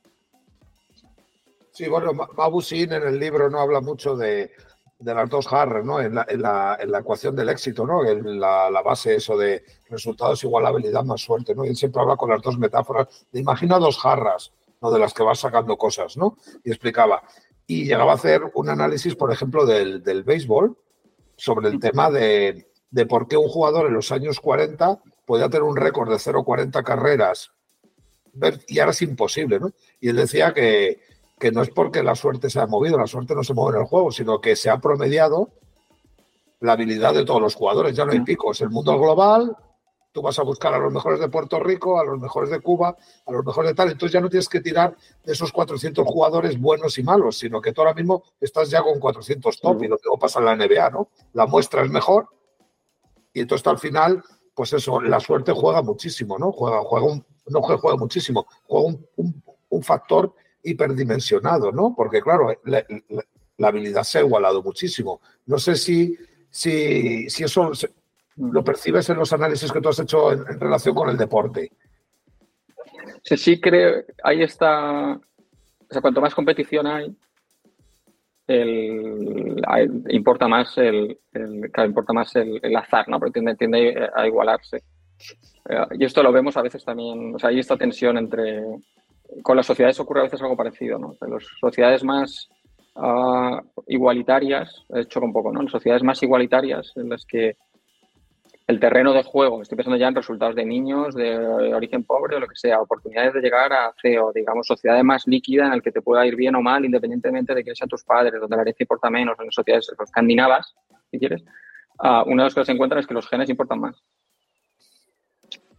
Sí, 1.74 1.88
bueno, 1.88 2.12
Mabusin 2.12 2.92
en 2.92 3.02
el 3.02 3.18
libro 3.18 3.50
no 3.50 3.58
habla 3.58 3.80
mucho 3.80 4.16
de, 4.16 4.52
las 5.00 5.28
dos 5.28 5.48
jarras, 5.48 5.84
¿no? 5.84 6.00
En 6.00 6.14
la, 6.14 6.24
en, 6.28 6.40
la, 6.40 6.78
en 6.80 6.92
la, 6.92 7.00
ecuación 7.00 7.34
del 7.34 7.48
éxito, 7.48 7.84
¿no? 7.84 8.04
En 8.04 8.38
la, 8.38 8.70
base 8.84 9.16
eso 9.16 9.36
de 9.36 9.64
resultados 9.90 10.44
igual 10.44 10.66
habilidad 10.66 11.04
más 11.04 11.20
suerte, 11.20 11.52
¿no? 11.52 11.64
Y 11.64 11.70
él 11.70 11.76
siempre 11.76 12.00
habla 12.00 12.16
con 12.16 12.30
las 12.30 12.40
dos 12.42 12.58
metáforas 12.58 13.08
de 13.32 13.40
imagina 13.40 13.80
dos 13.80 13.98
jarras, 13.98 14.52
¿no? 14.80 14.92
De 14.92 15.00
las 15.00 15.12
que 15.12 15.24
vas 15.24 15.40
sacando 15.40 15.76
cosas, 15.76 16.16
¿no? 16.16 16.36
Y 16.62 16.70
explicaba. 16.70 17.24
Y 17.66 17.86
llegaba 17.86 18.12
a 18.12 18.16
hacer 18.16 18.42
un 18.54 18.68
análisis, 18.68 19.16
por 19.16 19.32
ejemplo, 19.32 19.66
del, 19.66 20.02
del 20.02 20.22
béisbol 20.22 20.76
sobre 21.36 21.70
el 21.70 21.80
tema 21.80 22.08
de, 22.08 22.68
de 22.90 23.06
por 23.06 23.26
qué 23.26 23.36
un 23.36 23.48
jugador 23.48 23.86
en 23.88 23.94
los 23.94 24.12
años 24.12 24.38
40 24.38 25.00
podía 25.24 25.48
tener 25.48 25.62
un 25.62 25.76
récord 25.76 26.10
de 26.10 26.16
0,40 26.16 26.82
carreras 26.82 27.52
y 28.66 28.78
ahora 28.78 28.92
es 28.92 29.02
imposible, 29.02 29.60
¿no? 29.60 29.72
Y 30.00 30.08
él 30.08 30.16
decía 30.16 30.52
que, 30.52 31.00
que 31.38 31.52
no 31.52 31.62
es 31.62 31.70
porque 31.70 32.02
la 32.02 32.14
suerte 32.14 32.50
se 32.50 32.60
ha 32.60 32.66
movido, 32.66 32.98
la 32.98 33.06
suerte 33.06 33.34
no 33.34 33.44
se 33.44 33.54
mueve 33.54 33.76
en 33.76 33.82
el 33.82 33.88
juego, 33.88 34.10
sino 34.10 34.40
que 34.40 34.56
se 34.56 34.70
ha 34.70 34.78
promediado 34.78 35.50
la 36.60 36.72
habilidad 36.72 37.14
de 37.14 37.24
todos 37.24 37.40
los 37.40 37.54
jugadores. 37.54 37.94
Ya 37.94 38.04
no 38.04 38.12
hay 38.12 38.20
picos. 38.20 38.60
El 38.60 38.70
mundo 38.70 38.92
es 38.94 38.98
global, 38.98 39.56
tú 40.12 40.22
vas 40.22 40.38
a 40.38 40.42
buscar 40.42 40.74
a 40.74 40.78
los 40.78 40.92
mejores 40.92 41.20
de 41.20 41.28
Puerto 41.28 41.60
Rico, 41.60 42.00
a 42.00 42.04
los 42.04 42.18
mejores 42.18 42.50
de 42.50 42.60
Cuba, 42.60 42.96
a 43.26 43.32
los 43.32 43.44
mejores 43.44 43.70
de 43.70 43.74
tal. 43.74 43.90
Entonces 43.90 44.12
ya 44.12 44.20
no 44.20 44.28
tienes 44.28 44.48
que 44.48 44.60
tirar 44.60 44.96
de 45.24 45.32
esos 45.32 45.52
400 45.52 46.04
jugadores 46.06 46.58
buenos 46.60 46.98
y 46.98 47.02
malos, 47.02 47.38
sino 47.38 47.60
que 47.60 47.72
tú 47.72 47.82
ahora 47.82 47.94
mismo 47.94 48.24
estás 48.40 48.70
ya 48.70 48.82
con 48.82 48.98
400 48.98 49.60
top 49.60 49.82
y 49.84 49.88
lo 49.88 49.98
que 49.98 50.08
pasa 50.18 50.40
en 50.40 50.46
la 50.46 50.56
NBA, 50.56 50.90
¿no? 50.90 51.08
La 51.34 51.46
muestra 51.46 51.82
es 51.82 51.90
mejor 51.90 52.28
y 53.34 53.40
entonces 53.40 53.66
al 53.66 53.78
final, 53.78 54.22
pues 54.54 54.72
eso, 54.72 55.00
la 55.00 55.20
suerte 55.20 55.52
juega 55.52 55.82
muchísimo, 55.82 56.38
¿no? 56.38 56.52
Juega, 56.52 56.80
juega 56.82 57.06
un, 57.06 57.24
no 57.48 57.60
juega 57.62 57.96
muchísimo, 57.96 58.46
juega 58.64 58.98
un, 59.16 59.82
factor 59.82 60.32
hiperdimensionado, 60.62 61.72
¿no? 61.72 61.94
Porque 61.96 62.20
claro, 62.22 62.48
la, 62.64 62.86
habilidad 63.60 64.04
se 64.04 64.18
ha 64.18 64.22
igualado 64.22 64.62
muchísimo. 64.62 65.20
No 65.46 65.58
sé 65.58 65.74
si, 65.74 66.16
si, 66.48 67.28
si 67.28 67.42
eso 67.42 67.72
lo 68.36 68.62
percibes 68.62 69.08
en 69.10 69.16
los 69.16 69.32
análisis 69.32 69.72
que 69.72 69.80
tú 69.80 69.88
has 69.88 69.98
hecho 69.98 70.30
en, 70.32 70.60
relación 70.60 70.94
con 70.94 71.08
el 71.08 71.16
deporte. 71.16 71.72
Sí, 73.24 73.36
sí 73.36 73.60
creo, 73.60 74.04
ahí 74.22 74.42
está, 74.42 75.14
o 75.14 75.90
sea, 75.90 76.00
cuanto 76.00 76.20
más 76.20 76.34
competición 76.34 76.86
hay, 76.86 77.16
el, 78.46 79.62
importa 80.08 80.48
más 80.48 80.76
el, 80.78 81.18
importa 81.86 82.12
más 82.12 82.34
el, 82.36 82.76
azar, 82.76 83.08
¿no? 83.08 83.18
Porque 83.18 83.40
tiende, 83.56 84.08
a 84.14 84.26
igualarse. 84.26 84.82
Eh, 85.68 85.86
y 85.98 86.04
esto 86.04 86.22
lo 86.22 86.32
vemos 86.32 86.56
a 86.56 86.62
veces 86.62 86.84
también, 86.84 87.34
o 87.34 87.38
sea, 87.38 87.50
hay 87.50 87.58
esta 87.58 87.76
tensión 87.76 88.18
entre, 88.18 88.62
con 89.42 89.56
las 89.56 89.66
sociedades 89.66 89.98
ocurre 90.00 90.20
a 90.20 90.24
veces 90.24 90.42
algo 90.42 90.56
parecido, 90.56 90.98
¿no? 90.98 91.14
En 91.20 91.30
las 91.30 91.44
sociedades 91.60 92.04
más 92.04 92.48
uh, 92.96 93.60
igualitarias, 93.86 94.84
he 94.94 95.00
hecho 95.00 95.20
un 95.20 95.32
poco, 95.32 95.52
¿no? 95.52 95.62
En 95.62 95.68
sociedades 95.68 96.02
más 96.02 96.22
igualitarias 96.22 96.92
en 96.96 97.08
las 97.08 97.24
que 97.24 97.56
el 98.66 98.80
terreno 98.80 99.12
de 99.12 99.22
juego, 99.22 99.60
estoy 99.60 99.76
pensando 99.76 99.98
ya 99.98 100.08
en 100.08 100.14
resultados 100.14 100.54
de 100.54 100.64
niños 100.64 101.14
de 101.14 101.36
origen 101.74 102.02
pobre 102.04 102.36
o 102.36 102.40
lo 102.40 102.48
que 102.48 102.56
sea, 102.56 102.80
oportunidades 102.80 103.34
de 103.34 103.40
llegar 103.40 103.72
a 103.72 103.92
CEO, 104.00 104.32
digamos, 104.32 104.66
sociedad 104.66 105.02
más 105.02 105.26
líquida 105.26 105.66
en 105.66 105.74
el 105.74 105.82
que 105.82 105.92
te 105.92 106.00
pueda 106.00 106.26
ir 106.26 106.34
bien 106.34 106.54
o 106.54 106.62
mal, 106.62 106.84
independientemente 106.84 107.54
de 107.54 107.62
quiénes 107.62 107.78
sean 107.78 107.90
tus 107.90 108.04
padres, 108.04 108.40
donde 108.40 108.56
la 108.56 108.62
herencia 108.62 108.84
importa 108.84 109.10
menos, 109.10 109.36
en 109.38 109.52
sociedades 109.52 109.92
escandinavas, 110.02 110.74
si 111.10 111.18
quieres, 111.18 111.42
uh, 111.98 112.22
una 112.26 112.42
de 112.42 112.46
las 112.46 112.54
cosas 112.54 112.66
que 112.68 112.72
encuentran 112.72 113.00
es 113.00 113.06
que 113.06 113.14
los 113.14 113.28
genes 113.28 113.50
importan 113.50 113.80
más. 113.80 114.02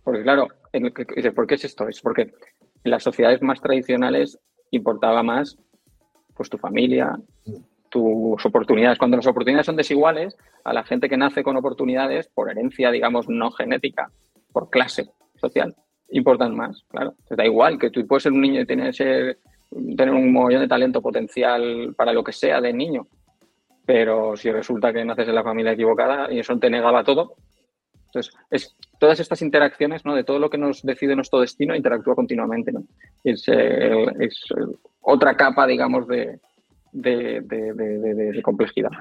Porque 0.03 0.22
claro, 0.22 0.48
¿por 1.34 1.48
qué 1.48 1.56
es 1.56 1.66
esto? 1.66 1.88
Es 1.88 1.99
porque 1.99 2.34
en 2.84 2.91
las 2.91 3.02
sociedades 3.02 3.41
más 3.41 3.60
tradicionales 3.60 4.40
importaba 4.70 5.24
más 5.24 5.57
pues 6.36 6.49
tu 6.49 6.60
familia, 6.60 7.18
tus 7.95 8.45
oportunidades. 8.45 8.97
Cuando 8.97 9.15
las 9.15 9.26
oportunidades 9.26 9.67
son 9.67 9.77
desiguales, 9.77 10.35
a 10.65 10.73
la 10.73 10.84
gente 10.84 11.07
que 11.07 11.15
nace 11.15 11.43
con 11.43 11.55
oportunidades 11.55 12.27
por 12.27 12.51
herencia, 12.51 12.91
digamos, 12.91 13.30
no 13.30 13.51
genética, 13.51 14.11
por 14.51 14.69
clase 14.69 15.05
social, 15.38 15.73
importan 16.09 16.53
más, 16.57 16.84
claro. 16.89 17.13
Te 17.26 17.38
da 17.38 17.45
igual 17.45 17.80
que 17.80 17.91
tú 17.91 18.05
puedes 18.05 18.23
ser 18.23 18.34
un 18.34 18.41
niño 18.41 18.59
y 18.59 18.65
tener, 18.65 18.93
tener 18.93 20.13
un 20.13 20.34
montón 20.34 20.59
de 20.59 20.67
talento 20.67 21.01
potencial 21.01 21.95
para 21.95 22.11
lo 22.11 22.22
que 22.22 22.34
sea 22.34 22.59
de 22.59 22.73
niño, 22.73 23.07
pero 23.85 24.35
si 24.35 24.51
resulta 24.51 24.91
que 24.91 25.05
naces 25.05 25.30
en 25.30 25.35
la 25.35 25.43
familia 25.43 25.72
equivocada 25.72 26.30
y 26.30 26.39
eso 26.39 26.59
te 26.59 26.69
negaba 26.69 27.05
todo, 27.05 27.35
entonces 28.07 28.34
es 28.51 28.76
todas 28.99 29.22
estas 29.22 29.41
interacciones, 29.41 30.03
¿no? 30.03 30.13
De 30.15 30.26
todo 30.26 30.39
lo 30.39 30.49
que 30.49 30.57
nos 30.57 30.81
decide 30.81 31.15
nuestro 31.15 31.39
destino 31.39 31.73
interactúa 31.73 32.15
continuamente, 32.15 32.73
¿no? 32.73 32.84
Es, 33.23 33.47
eh, 33.47 34.05
es 34.19 34.43
otra 34.99 35.38
capa, 35.38 35.65
digamos, 35.65 36.07
de, 36.07 36.39
de, 36.95 38.41
complejidad. 38.43 38.91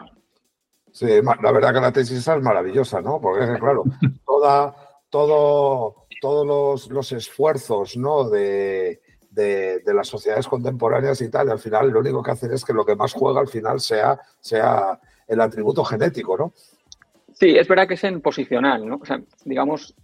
Sí, 0.93 1.07
la 1.07 1.53
verdad 1.53 1.75
que 1.75 1.81
la 1.81 1.93
tesis 1.93 2.27
es 2.27 2.43
maravillosa, 2.43 3.01
¿no? 3.01 3.21
Porque, 3.21 3.59
claro, 3.59 3.85
toda, 4.27 4.75
todo, 5.11 6.07
todos 6.21 6.89
los, 6.89 7.13
esfuerzos 7.13 7.97
¿no? 7.97 8.29
de, 8.29 9.01
las 9.87 10.09
sociedades 10.09 10.47
contemporáneas 10.47 11.21
y 11.21 11.31
tal, 11.31 11.51
al 11.51 11.59
final 11.59 11.91
lo 11.91 12.01
único 12.01 12.23
que 12.23 12.31
hacen 12.31 12.53
es 12.53 12.65
que 12.65 12.73
lo 12.73 12.85
que 12.85 12.97
más 12.97 13.13
juega 13.13 13.41
al 13.41 13.49
final 13.49 13.81
sea, 13.81 14.21
sea 14.41 15.01
el 15.27 15.41
atributo 15.41 15.85
genético, 15.85 16.37
¿no? 16.37 16.53
Sí, 17.33 17.57
es 17.57 17.67
verdad 17.67 17.89
que 17.89 17.95
es 17.95 18.05
en 18.05 18.21
posicional, 18.21 18.87
¿no? 18.87 18.97
O 19.03 19.05
sea, 19.05 19.21
digamos, 19.45 19.95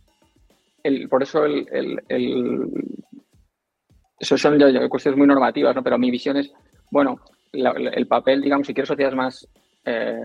el, 0.82 1.08
por 1.08 1.22
eso 1.22 1.44
el, 1.44 2.02
el, 2.08 2.68
eso 4.18 4.36
son 4.36 4.58
cuestiones 4.88 5.16
muy 5.16 5.28
normativas, 5.28 5.76
¿no? 5.76 5.84
Pero 5.84 5.96
mi 5.98 6.10
visión 6.10 6.36
es, 6.36 6.52
bueno, 6.90 7.20
el 7.52 8.06
papel, 8.06 8.42
digamos, 8.42 8.66
si 8.66 8.74
quieres 8.74 8.88
sociedades 8.88 9.16
más 9.16 9.48
eh, 9.84 10.16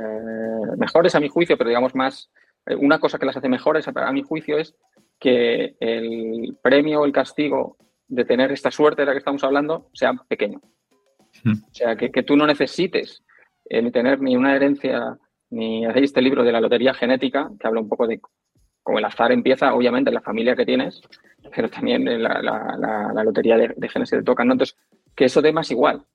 mejores 0.77 1.15
a 1.15 1.19
mi 1.19 1.29
juicio, 1.29 1.57
pero 1.57 1.69
digamos 1.69 1.95
más, 1.95 2.29
eh, 2.65 2.75
una 2.75 2.99
cosa 2.99 3.17
que 3.17 3.25
las 3.25 3.37
hace 3.37 3.49
mejores 3.49 3.87
a, 3.87 4.11
mi 4.11 4.23
juicio 4.23 4.57
es 4.57 4.75
que 5.19 5.75
el 5.79 6.57
premio 6.61 7.01
o 7.01 7.05
el 7.05 7.11
castigo 7.11 7.77
de 8.07 8.25
tener 8.25 8.51
esta 8.51 8.71
suerte 8.71 9.01
de 9.01 9.07
la 9.07 9.11
que 9.13 9.19
estamos 9.19 9.43
hablando 9.43 9.89
sea 9.93 10.13
pequeño. 10.27 10.61
Hmm. 11.43 11.53
O 11.53 11.73
sea, 11.73 11.95
que, 11.95 12.09
tú 12.23 12.35
no 12.35 12.45
necesites 12.45 13.23
eh, 13.69 13.81
ni 13.81 13.91
tener 13.91 14.21
ni 14.21 14.35
una 14.35 14.55
herencia, 14.55 15.17
ni 15.49 15.85
hacéis 15.85 16.05
este 16.05 16.21
libro 16.21 16.43
de 16.43 16.51
la 16.51 16.61
lotería 16.61 16.93
genética, 16.93 17.49
que 17.59 17.67
habla 17.67 17.81
un 17.81 17.89
poco 17.89 18.07
de 18.07 18.19
cómo 18.83 18.99
el 18.99 19.05
azar 19.05 19.31
empieza, 19.31 19.73
obviamente, 19.73 20.09
en 20.09 20.15
la 20.15 20.21
familia 20.21 20.55
que 20.55 20.65
tienes, 20.65 21.01
pero 21.55 21.69
también 21.69 22.07
en 22.07 22.21
la, 22.21 23.23
lotería 23.23 23.57
de, 23.57 23.89
genes 23.89 24.11
que 24.11 24.17
te 24.17 24.23
tocan. 24.23 24.51
Entonces, 24.51 24.77
que 25.15 25.25
eso 25.25 25.41
dé 25.41 25.51
más 25.51 25.71
igual. 25.71 26.05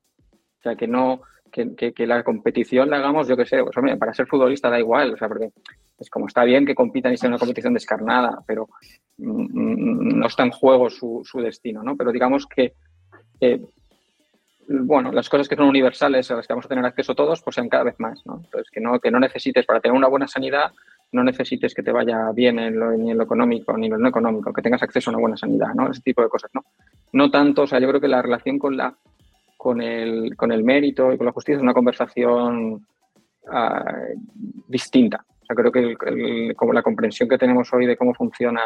O 0.60 0.62
sea, 0.62 0.76
que 0.76 0.86
no, 0.86 1.22
que, 1.50 2.06
la 2.06 2.22
competición 2.22 2.90
la 2.90 2.96
hagamos, 2.96 3.28
yo 3.28 3.36
qué 3.36 3.46
sé, 3.46 3.62
pues, 3.62 3.98
para 3.98 4.14
ser 4.14 4.26
futbolista 4.26 4.70
da 4.70 4.78
igual, 4.78 5.14
o 5.14 5.16
sea, 5.16 5.28
porque 5.28 5.50
es 5.98 6.10
como 6.10 6.26
está 6.26 6.44
bien 6.44 6.64
que 6.64 6.74
compitan 6.74 7.12
y 7.12 7.16
sea 7.16 7.28
una 7.28 7.38
competición 7.38 7.74
descarnada, 7.74 8.38
pero 8.46 8.68
mm, 9.18 9.42
mm, 9.52 10.18
no 10.18 10.26
está 10.26 10.44
en 10.44 10.50
juego 10.50 10.88
su, 10.90 11.24
destino, 11.42 11.82
¿no? 11.82 11.96
Pero 11.96 12.12
digamos 12.12 12.46
que, 12.46 12.74
bueno, 14.68 15.10
las 15.12 15.28
cosas 15.28 15.48
que 15.48 15.56
son 15.56 15.66
universales 15.66 16.30
a 16.30 16.36
las 16.36 16.46
que 16.46 16.52
vamos 16.52 16.66
a 16.66 16.68
tener 16.68 16.84
acceso 16.84 17.14
todos, 17.14 17.42
pues 17.42 17.54
sean 17.54 17.68
cada 17.68 17.84
vez 17.84 17.98
más, 17.98 18.24
¿no? 18.24 18.36
Entonces, 18.44 18.70
que 18.70 18.80
no, 18.80 19.00
que 19.00 19.10
no 19.10 19.18
necesites, 19.18 19.66
para 19.66 19.80
tener 19.80 19.96
una 19.96 20.08
buena 20.08 20.28
sanidad, 20.28 20.70
no 21.12 21.24
necesites 21.24 21.74
que 21.74 21.82
te 21.82 21.90
vaya 21.90 22.30
bien 22.32 22.58
en 22.58 22.78
lo, 22.78 22.92
ni 22.92 23.10
en 23.10 23.18
lo 23.18 23.24
económico 23.24 23.76
ni 23.76 23.86
en 23.86 23.92
lo 23.92 23.98
no 23.98 24.08
económico, 24.08 24.52
que 24.52 24.62
tengas 24.62 24.82
acceso 24.82 25.10
a 25.10 25.14
una 25.14 25.20
buena 25.20 25.36
sanidad, 25.36 25.74
¿no? 25.74 25.90
Ese 25.90 26.02
tipo 26.02 26.22
de 26.22 26.28
cosas, 26.28 26.50
¿no? 26.54 26.64
No 27.12 27.30
tanto, 27.30 27.62
o 27.62 27.66
sea, 27.66 27.80
yo 27.80 27.88
creo 27.88 28.00
que 28.00 28.08
la 28.08 28.22
relación 28.22 28.58
con 28.58 28.76
la 28.76 28.94
con 29.60 29.82
el, 29.82 30.34
con 30.36 30.52
el 30.52 30.64
mérito 30.64 31.12
y 31.12 31.18
con 31.18 31.26
la 31.26 31.32
justicia 31.32 31.58
es 31.58 31.62
una 31.62 31.74
conversación 31.74 32.86
ah, 33.52 33.84
distinta. 34.66 35.22
Creo 35.46 35.70
que 35.70 36.54
como 36.56 36.72
la 36.72 36.82
comprensión 36.82 37.28
que 37.28 37.36
tenemos 37.36 37.70
hoy 37.74 37.84
de 37.84 37.94
cómo 37.94 38.14
funciona, 38.14 38.62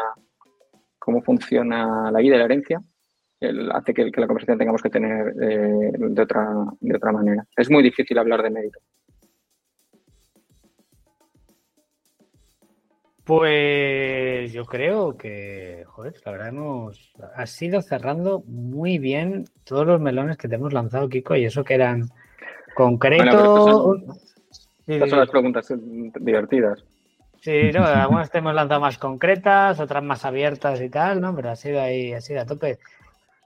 cómo 0.97 1.21
funciona 1.21 2.09
la 2.09 2.19
vida 2.19 2.35
y 2.35 2.39
la 2.39 2.45
herencia 2.45 2.79
hace 3.73 3.93
que, 3.93 4.05
la 4.05 4.25
conversación 4.25 4.57
tengamos 4.57 4.81
que 4.81 4.89
tener 4.89 5.33
eh, 5.41 5.91
de, 5.97 6.21
otra, 6.21 6.47
de 6.79 6.95
otra 6.95 7.11
manera. 7.11 7.45
Es 7.57 7.69
muy 7.69 7.83
difícil 7.83 8.17
hablar 8.17 8.41
de 8.41 8.51
mérito. 8.51 8.79
Pues 13.25 14.53
yo 14.53 14.65
creo 14.65 15.17
que, 15.17 15.83
joder, 15.87 16.13
la 16.23 16.31
verdad 16.31 16.49
hemos 16.49 17.11
ha 17.35 17.47
sido 17.47 17.81
cerrando 17.81 18.43
muy 18.45 18.99
bien 18.99 19.45
todos 19.63 19.87
los 19.87 19.99
melones 19.99 20.37
que 20.37 20.47
te 20.47 20.55
hemos 20.55 20.73
lanzado, 20.73 21.09
Kiko, 21.09 21.35
y 21.35 21.45
eso 21.45 21.63
que 21.63 21.73
eran 21.73 22.03
concretos. 22.75 23.97
estas 24.85 25.09
son 25.09 25.19
las 25.19 25.29
preguntas 25.29 25.73
divertidas. 26.19 26.85
Sí, 27.41 27.71
no, 27.73 27.83
algunas 27.83 28.29
te 28.29 28.37
hemos 28.37 28.53
lanzado 28.53 28.81
más 28.81 28.99
concretas, 28.99 29.79
otras 29.79 30.03
más 30.03 30.23
abiertas 30.23 30.79
y 30.81 30.89
tal, 30.89 31.19
¿no? 31.19 31.35
Pero 31.35 31.49
ha 31.49 31.55
sido 31.55 31.81
ahí, 31.81 32.13
ha 32.13 32.21
sido 32.21 32.41
a 32.41 32.45
tope. 32.45 32.77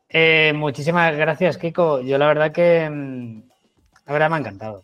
Eh, 0.09 0.51
muchísimas 0.55 1.15
gracias, 1.15 1.57
Kiko. 1.57 2.01
Yo 2.01 2.17
la 2.17 2.27
verdad 2.27 2.51
que 2.51 2.89
mm, 2.89 3.48
la 4.09 4.13
verdad 4.13 4.29
me 4.31 4.35
ha 4.37 4.39
encantado. 4.39 4.83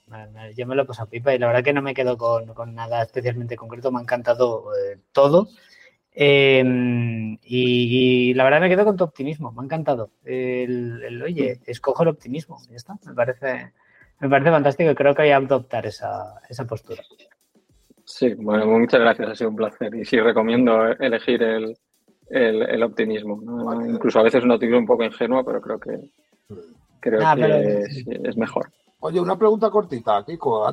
Yo 0.55 0.67
me 0.67 0.75
lo 0.75 0.83
he 0.83 0.85
pasado 0.85 1.09
pipa 1.09 1.33
y 1.33 1.39
la 1.39 1.47
verdad 1.47 1.63
que 1.63 1.73
no 1.73 1.81
me 1.81 1.95
quedo 1.95 2.15
con, 2.15 2.75
nada 2.75 3.01
especialmente 3.01 3.55
concreto. 3.55 3.91
Me 3.91 3.97
ha 3.97 4.03
encantado 4.03 4.67
eh, 4.75 4.99
todo. 5.11 5.47
Em, 6.11 7.35
y, 7.41 8.35
la 8.35 8.43
verdad 8.43 8.61
me 8.61 8.69
quedo 8.69 8.85
con 8.85 8.95
tu 8.95 9.03
optimismo. 9.03 9.51
Me 9.51 9.61
ha 9.61 9.65
encantado. 9.65 10.11
El, 10.23 11.23
oye, 11.23 11.59
escojo 11.65 12.03
el 12.03 12.09
optimismo. 12.09 12.59
Ya 12.69 12.75
está. 12.75 12.99
Me 13.03 13.15
parece, 13.15 13.73
me 14.19 14.29
parece 14.29 14.51
fantástico 14.51 14.91
y 14.91 14.95
creo 14.95 15.15
que 15.15 15.23
hay 15.23 15.29
que 15.29 15.33
adoptar 15.33 15.87
esa, 15.87 16.39
postura. 16.69 17.01
Sí, 18.03 18.31
bueno, 18.35 18.67
muchas 18.67 18.99
gracias. 18.99 19.27
Ha 19.27 19.35
sido 19.35 19.49
un 19.49 19.55
placer. 19.55 19.95
Y 19.95 20.05
sí, 20.05 20.19
recomiendo 20.19 20.85
elegir 20.99 21.41
el, 21.41 22.83
optimismo. 22.83 23.41
Incluso 23.87 24.19
a 24.19 24.23
veces 24.23 24.43
un 24.43 24.51
optimismo 24.51 24.81
un 24.81 24.85
poco 24.85 25.03
ingenuo, 25.03 25.43
pero 25.43 25.59
creo 25.61 25.79
que, 25.79 26.11
creo 26.99 27.21
ah, 27.25 27.35
que 27.35 27.85
es 28.23 28.37
mejor. 28.37 28.69
Oye, 29.05 29.19
una 29.19 29.37
pregunta 29.37 29.69
cortita, 29.69 30.25
Kiko. 30.25 30.65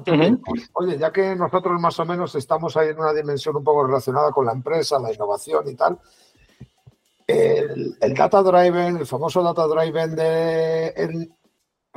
Oye, 0.73 0.97
ya 0.97 1.13
que 1.13 1.37
nosotros 1.37 1.79
más 1.79 2.01
o 2.01 2.07
menos 2.07 2.35
estamos 2.35 2.75
ahí 2.79 2.89
en 2.89 2.99
una 2.99 3.13
dimensión 3.13 3.57
un 3.57 3.63
poco 3.63 3.87
relacionada 3.87 4.31
con 4.31 4.47
la 4.47 4.53
empresa, 4.53 4.99
la 4.99 5.13
innovación 5.13 5.69
y 5.69 5.75
tal, 5.75 5.99
el, 7.27 8.15
data 8.17 8.43
driven, 8.43 8.97
el 8.97 9.07
famoso 9.07 9.43
data 9.43 9.67
driven 9.67 10.17
de 10.17 10.87
en 10.97 11.31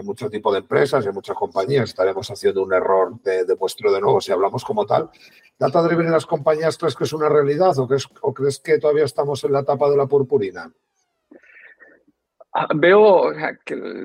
mucho 0.03 0.29
tipo 0.29 0.51
de 0.51 0.59
empresas 0.59 1.05
y 1.05 1.09
muchas 1.13 1.37
compañías 1.37 1.85
estaremos 1.85 2.29
haciendo 2.29 2.63
un 2.63 2.73
error 2.73 3.17
de, 3.21 3.45
demuestro 3.45 3.93
de 3.93 4.01
nuevo 4.01 4.19
si 4.19 4.33
hablamos 4.33 4.65
como 4.65 4.85
tal. 4.85 5.09
¿Data 5.57 5.81
driven 5.83 6.07
en 6.07 6.11
las 6.11 6.25
compañías 6.25 6.77
crees 6.77 6.97
que 6.97 7.05
es 7.05 7.13
una 7.13 7.29
realidad 7.29 7.79
o 7.79 7.87
crees, 7.87 8.09
o 8.19 8.33
crees 8.33 8.59
que 8.59 8.77
todavía 8.77 9.05
estamos 9.05 9.41
en 9.45 9.53
la 9.53 9.61
etapa 9.61 9.89
de 9.89 9.95
la 9.95 10.05
purpurina? 10.05 10.69
Ah, 12.57 12.69
veo, 12.73 13.33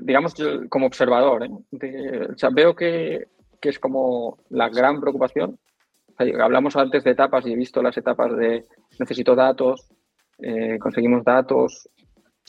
digamos, 0.02 0.34
como 0.68 0.86
observador, 0.86 1.44
¿eh? 1.44 2.28
veo 2.52 2.74
que, 2.74 3.28
es 3.62 3.78
como 3.78 4.38
la 4.48 4.68
gran 4.68 5.00
preocupación. 5.00 5.56
hablamos 6.18 6.74
antes 6.74 7.04
de 7.04 7.12
etapas 7.12 7.46
y 7.46 7.52
he 7.52 7.56
visto 7.56 7.80
las 7.80 7.96
etapas 7.96 8.36
de 8.36 8.66
necesito 8.98 9.36
datos, 9.36 9.88
eh, 10.40 10.80
conseguimos 10.80 11.22
datos, 11.22 11.88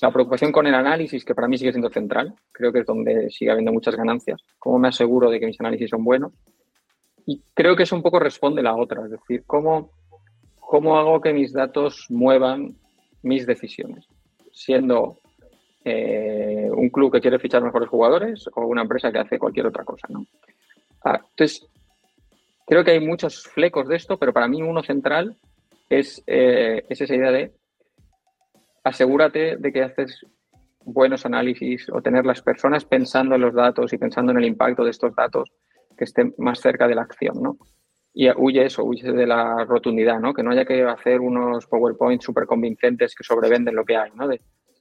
la 0.02 0.12
preocupación 0.12 0.52
con 0.52 0.66
el 0.66 0.74
análisis, 0.74 1.24
que 1.24 1.36
para 1.36 1.48
mí 1.48 1.60
sigue 1.60 1.72
siendo 1.72 1.92
central, 1.92 2.34
creo 2.52 2.74
que 2.74 2.80
es 2.80 2.86
donde 2.88 3.30
sigue 3.30 3.52
habiendo 3.52 3.72
muchas 3.72 3.96
ganancias. 3.96 4.42
¿Cómo 4.58 4.80
me 4.80 4.88
aseguro 4.88 5.30
de 5.30 5.40
que 5.40 5.46
mis 5.46 5.60
análisis 5.60 5.92
son 5.92 6.04
buenos? 6.04 6.34
Y 7.28 7.44
creo 7.54 7.76
que 7.76 7.84
eso 7.84 7.96
un 7.96 8.02
poco 8.02 8.18
responde 8.18 8.64
la 8.64 8.76
otra, 8.76 9.06
es 9.06 9.12
decir, 9.12 9.44
¿cómo, 9.46 9.92
cómo 10.60 10.98
hago 10.98 11.22
que 11.22 11.32
mis 11.32 11.54
datos 11.54 12.08
muevan 12.10 12.76
mis 13.22 13.46
decisiones? 13.46 14.08
Siendo 14.52 15.21
eh, 15.84 16.70
un 16.72 16.90
club 16.90 17.12
que 17.12 17.22
quiere 17.22 17.40
fichar 17.40 17.64
mejores 17.64 17.90
jugadores 17.90 18.48
o 18.54 18.66
una 18.66 18.84
empresa 18.84 19.12
que 19.12 19.20
hace 19.20 19.40
cualquier 19.40 19.68
otra 19.68 19.84
cosa, 19.84 20.08
¿no? 20.10 20.26
Ah, 21.04 21.20
entonces, 21.30 21.68
creo 22.68 22.84
que 22.84 22.92
hay 22.92 23.00
muchos 23.00 23.44
flecos 23.48 23.88
de 23.88 23.96
esto, 23.96 24.18
pero 24.18 24.34
para 24.34 24.48
mí 24.48 24.62
uno 24.62 24.84
central 24.84 25.36
es, 25.90 26.24
eh, 26.28 26.86
es 26.88 27.02
esa 27.02 27.16
idea 27.16 27.32
de 27.32 27.52
asegúrate 28.84 29.58
de 29.58 29.72
que 29.74 29.84
haces 29.84 30.26
buenos 30.84 31.26
análisis 31.26 31.88
o 31.92 32.02
tener 32.02 32.26
las 32.26 32.42
personas 32.42 32.86
pensando 32.86 33.36
en 33.36 33.42
los 33.42 33.54
datos 33.54 33.94
y 33.94 33.98
pensando 33.98 34.32
en 34.32 34.40
el 34.40 34.46
impacto 34.46 34.84
de 34.84 34.92
estos 34.92 35.16
datos 35.16 35.52
que 35.98 36.06
estén 36.06 36.34
más 36.38 36.60
cerca 36.60 36.88
de 36.88 36.96
la 36.96 37.04
acción, 37.04 37.42
¿no? 37.42 37.58
Y 38.14 38.30
huye 38.36 38.66
eso, 38.66 38.84
huye 38.84 39.12
de 39.12 39.26
la 39.26 39.64
rotundidad, 39.66 40.20
¿no? 40.20 40.34
Que 40.34 40.44
no 40.44 40.52
haya 40.52 40.66
que 40.66 40.84
hacer 40.84 41.22
unos 41.22 41.66
PowerPoint 41.68 42.22
súper 42.22 42.46
convincentes 42.46 43.16
que 43.16 43.24
sobrevenden 43.24 43.76
lo 43.76 43.86
que 43.86 43.96
hay, 43.96 44.12
¿no? 44.16 44.28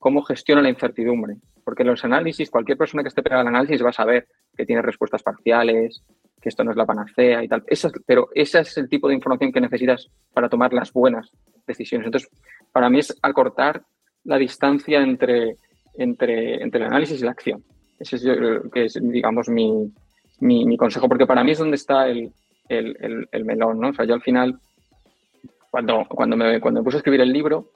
Cómo 0.01 0.23
gestiona 0.23 0.63
la 0.63 0.71
incertidumbre. 0.71 1.37
Porque 1.63 1.83
en 1.83 1.89
los 1.89 2.05
análisis, 2.05 2.51
cualquier 2.51 2.77
persona 2.77 3.05
que 3.05 3.11
esté 3.11 3.23
pegada 3.23 3.43
al 3.43 3.49
análisis 3.49 3.85
va 3.85 3.91
a 3.91 3.93
saber 3.93 4.27
que 4.57 4.67
tiene 4.67 4.83
respuestas 4.83 5.23
parciales, 5.23 6.03
que 6.41 6.49
esto 6.49 6.65
no 6.65 6.73
es 6.73 6.77
la 6.77 6.87
panacea 6.87 7.45
y 7.45 7.49
tal. 7.49 7.63
pero 8.07 8.31
ese 8.35 8.61
es 8.61 8.77
el 8.79 8.89
tipo 8.89 9.07
de 9.07 9.15
información 9.15 9.53
que 9.53 9.61
necesitas 9.61 10.09
para 10.33 10.49
tomar 10.49 10.73
las 10.73 10.93
buenas 10.93 11.31
decisiones. 11.67 12.07
Entonces, 12.07 12.31
para 12.73 12.89
mí 12.89 12.99
es 12.99 13.17
acortar 13.23 13.83
la 14.25 14.39
distancia 14.39 15.03
entre, 15.03 15.57
entre, 15.95 16.63
entre 16.63 16.81
el 16.81 16.87
análisis 16.87 17.21
y 17.21 17.25
la 17.25 17.33
acción. 17.33 17.63
Ese 17.99 18.17
es, 18.17 18.25
que 18.73 18.87
es 18.87 18.99
digamos, 19.01 19.51
mi, 19.51 19.93
mi, 20.41 20.77
consejo, 20.79 21.09
porque 21.09 21.27
para 21.27 21.45
mí 21.45 21.51
es 21.51 21.59
donde 21.59 21.77
está 21.77 22.09
el, 22.09 22.33
el, 22.71 23.29
el, 23.31 23.45
melón, 23.45 23.79
¿no? 23.79 23.91
O 23.91 23.93
sea, 23.93 24.07
yo 24.07 24.15
al 24.15 24.23
final, 24.23 24.59
cuando, 25.71 26.07
cuando, 26.09 26.37
me, 26.39 26.59
cuando 26.59 26.81
me 26.81 26.85
puse 26.85 26.97
a 26.97 27.01
escribir 27.01 27.21
el 27.21 27.33
libro, 27.33 27.71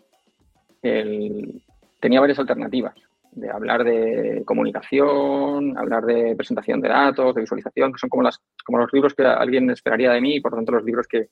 tenía 2.05 2.21
varias 2.21 2.39
alternativas 2.39 2.95
de 3.33 3.49
hablar 3.49 3.83
de 3.83 4.43
comunicación, 4.45 5.75
hablar 5.79 6.05
de 6.05 6.37
presentación 6.37 6.83
de 6.83 6.91
datos, 6.91 7.35
de 7.35 7.41
visualización, 7.41 7.95
que 7.95 7.99
son 7.99 8.11
como, 8.11 8.23
las, 8.23 8.43
como 8.63 8.77
los 8.77 8.93
libros 8.93 9.15
que 9.15 9.25
alguien 9.25 9.71
esperaría 9.71 10.13
de 10.13 10.21
mí 10.21 10.37
y 10.37 10.41
por 10.43 10.53
lo 10.53 10.59
tanto 10.59 10.73
los 10.73 10.85
libros 10.85 11.07
que, 11.09 11.31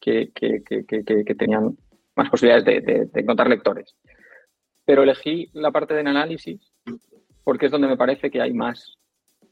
que, 0.00 0.32
que, 0.34 0.64
que 0.64 1.34
tenían 1.36 1.78
más 2.16 2.30
posibilidades 2.30 2.84
de, 2.84 3.20
encontrar 3.20 3.48
lectores. 3.48 3.94
Pero 4.84 5.04
elegí 5.04 5.48
la 5.52 5.70
parte 5.70 5.94
del 5.94 6.08
análisis 6.08 6.60
porque 7.44 7.66
es 7.66 7.72
donde 7.72 7.86
me 7.86 7.96
parece 7.96 8.28
que 8.28 8.40
hay 8.40 8.52
más, 8.52 8.98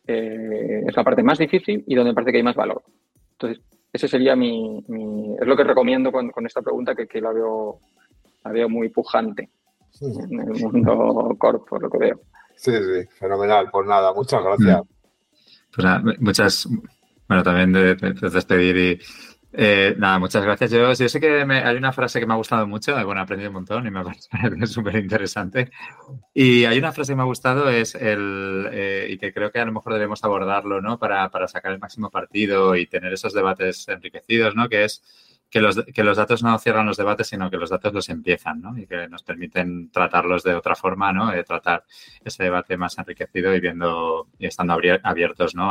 eh, 0.09 0.82
es 0.84 0.97
la 0.97 1.05
parte 1.05 1.22
más 1.22 1.38
difícil 1.38 1.84
y 1.86 1.94
donde 1.94 2.10
me 2.10 2.14
parece 2.16 2.32
que 2.32 2.38
hay 2.38 2.43
más 2.43 2.56
valor. 2.56 2.82
Entonces, 3.34 3.62
ese 3.93 4.09
sería 4.09 4.34
mi, 4.34 4.84
es 5.40 5.47
lo 5.47 5.56
que 5.56 5.62
recomiendo 5.62 6.10
con, 6.10 6.32
esta 6.44 6.60
pregunta 6.60 6.97
que, 6.97 7.06
que 7.06 7.20
la, 7.20 7.30
veo, 7.30 7.78
la 8.44 8.51
veo 8.51 8.68
muy 8.68 8.88
pujante 8.88 9.48
en 10.31 10.40
el 10.40 10.62
mundo 10.62 11.36
corp, 11.39 11.68
por 11.68 11.82
lo 11.82 11.90
que 11.90 11.98
veo. 11.98 12.20
Sí, 12.56 12.73
sí, 12.73 13.06
fenomenal. 13.18 13.68
Pues 13.70 13.86
nada, 13.86 14.12
muchas 14.14 14.43
gracias. 14.43 14.82
Pues 15.74 15.85
nada, 15.85 16.02
muchas, 16.20 16.68
bueno, 17.28 17.43
también 17.43 17.73
de, 17.73 17.94
de 17.94 18.31
despedir 18.31 18.77
y 18.77 18.98
eh, 19.59 19.94
nada, 19.97 20.18
muchas 20.18 20.44
gracias. 20.44 20.70
Yo, 20.70 20.93
yo 20.93 21.09
sé 21.09 21.18
que 21.18 21.40
hay 21.40 21.77
una 21.77 21.93
frase 21.93 22.20
que 22.20 22.27
me 22.27 22.35
ha 22.35 22.36
gustado 22.36 22.66
mucho, 22.66 22.93
bueno, 23.06 23.20
he 23.20 23.24
aprendido 23.24 23.48
un 23.48 23.55
montón 23.55 23.86
y 23.86 23.90
me 23.90 24.02
parece 24.31 24.66
súper 24.66 24.97
interesante. 24.97 25.70
Y 26.35 26.66
hay 26.66 26.78
una 26.78 26.93
frase 26.93 27.12
que 27.12 27.16
me 27.16 27.23
ha 27.23 27.27
gustado, 27.27 27.70
es 27.70 27.94
el, 27.94 28.68
eh, 28.70 29.06
y 29.10 29.16
que 29.18 29.32
creo 29.32 29.51
que 29.51 29.59
a 29.59 29.64
lo 29.64 29.73
mejor 29.73 29.94
debemos 29.94 30.23
abordarlo, 30.24 30.82
¿no? 30.82 30.98
Para, 30.98 31.31
para, 31.31 31.48
sacar 31.48 31.73
el 31.73 31.78
máximo 31.78 32.10
partido 32.10 32.77
y 32.77 32.86
tener 32.86 33.14
esos 33.14 33.32
debates 33.32 33.89
enriquecidos, 33.89 34.55
¿no? 34.55 34.68
Que 34.68 34.85
es 34.85 35.02
que 35.57 35.62
los, 35.62 35.85
que 35.87 36.05
los 36.05 36.19
datos 36.19 36.43
no 36.43 36.59
cierran 36.59 36.85
los 36.85 36.99
debates, 36.99 37.28
sino 37.28 37.51
que 37.51 37.57
los 37.57 37.70
datos 37.70 37.91
los 37.91 38.11
empiezan, 38.11 38.61
¿no? 38.61 38.77
Y 38.77 38.87
que 38.87 39.09
nos 39.09 39.23
permiten 39.23 39.91
tratarlos 39.91 40.43
de 40.43 40.55
otra 40.55 40.74
forma, 40.74 41.15
¿no? 41.15 41.31
De 41.31 41.45
tratar 41.45 41.83
ese 42.23 42.45
debate 42.45 42.77
más 42.77 42.99
enriquecido 42.99 43.55
y 43.55 43.61
viendo 43.61 44.27
y 44.39 44.49
estando 44.49 44.74
abiertos, 45.03 45.55
¿no? 45.55 45.70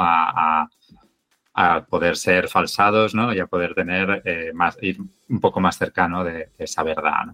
a 1.57 1.85
poder 1.87 2.17
ser 2.17 2.47
falsados, 2.47 3.13
¿no? 3.13 3.31
Y 3.31 3.39
a 3.39 3.45
poder 3.45 3.75
tener 3.75 4.23
eh, 4.25 4.51
más, 4.53 4.75
ir 4.81 4.97
un 5.29 5.39
poco 5.39 5.59
más 5.59 5.77
cercano 5.77 6.23
de, 6.23 6.49
esa 6.57 6.81
verdad. 6.81 7.27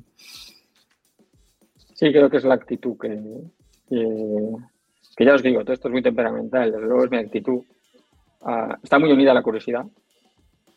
Sí, 1.93 2.11
creo 2.11 2.29
que 2.29 2.37
es 2.37 2.43
la 2.43 2.55
actitud 2.55 2.97
que, 2.99 3.17
que, 3.87 5.25
ya 5.25 5.35
os 5.35 5.41
digo, 5.41 5.61
todo 5.61 5.73
esto 5.73 5.87
es 5.87 5.91
muy 5.93 6.01
temperamental, 6.01 6.69
desde 6.69 6.85
luego 6.85 7.05
es 7.05 7.11
mi 7.11 7.17
actitud. 7.17 7.63
Ah, 8.41 8.77
está 8.83 8.99
muy 8.99 9.11
unida 9.11 9.31
a 9.31 9.35
la 9.35 9.41
curiosidad, 9.41 9.85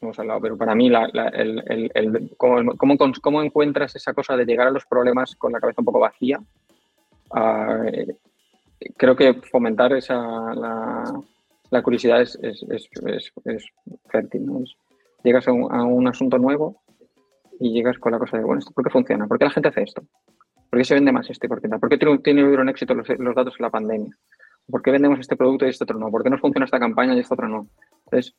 hemos 0.04 0.18
hablado, 0.18 0.40
pero 0.40 0.56
para 0.56 0.74
mí 0.74 0.88
la, 0.88 1.06
el, 1.32 1.90
el, 1.94 2.30
cómo, 2.36 2.98
cómo, 3.22 3.42
encuentras 3.42 3.94
esa 3.96 4.12
cosa 4.12 4.36
de 4.36 4.44
llegar 4.44 4.68
a 4.68 4.70
los 4.70 4.86
problemas 4.86 5.34
con 5.36 5.52
la 5.52 5.60
cabeza 5.60 5.80
un 5.80 5.84
poco 5.86 6.00
vacía. 6.00 6.40
Eh, 7.86 8.16
creo 8.96 9.16
que 9.16 9.34
fomentar 9.34 9.92
esa, 9.92 10.16
la, 10.54 11.04
la 11.70 11.82
curiosidad 11.82 12.20
es, 12.22 12.38
fértil. 14.10 14.46
llegas 15.24 15.48
a 15.48 15.52
un, 15.52 16.06
asunto 16.06 16.38
nuevo 16.38 16.82
y 17.58 17.72
llegas 17.72 17.98
con 17.98 18.12
la 18.12 18.18
cosa 18.18 18.36
de, 18.36 18.44
bueno, 18.44 18.62
¿por 18.74 18.84
qué 18.84 18.90
funciona? 18.90 19.26
¿Por 19.26 19.38
qué 19.38 19.44
la 19.44 19.50
gente 19.50 19.68
hace 19.68 19.82
esto? 19.82 20.02
¿Por 20.70 20.78
qué 20.78 20.84
se 20.84 20.94
vende 20.94 21.12
más 21.12 21.28
este? 21.30 21.48
¿Por 21.48 21.60
qué, 21.60 21.68
¿Por 21.68 22.22
qué 22.22 22.32
un 22.32 22.68
éxito 22.68 22.94
los, 22.94 23.08
datos 23.34 23.54
en 23.58 23.62
la 23.62 23.70
pandemia? 23.70 24.16
¿Por 24.70 24.82
qué 24.82 24.90
vendemos 24.90 25.18
este 25.18 25.36
producto 25.36 25.66
y 25.66 25.70
este 25.70 25.84
otro 25.84 25.98
no? 25.98 26.10
¿Por 26.10 26.22
qué 26.22 26.30
no 26.30 26.38
funciona 26.38 26.64
esta 26.64 26.78
campaña 26.78 27.14
y 27.14 27.20
esta 27.20 27.34
otra 27.34 27.48
no? 27.48 27.66
Entonces, 28.04 28.34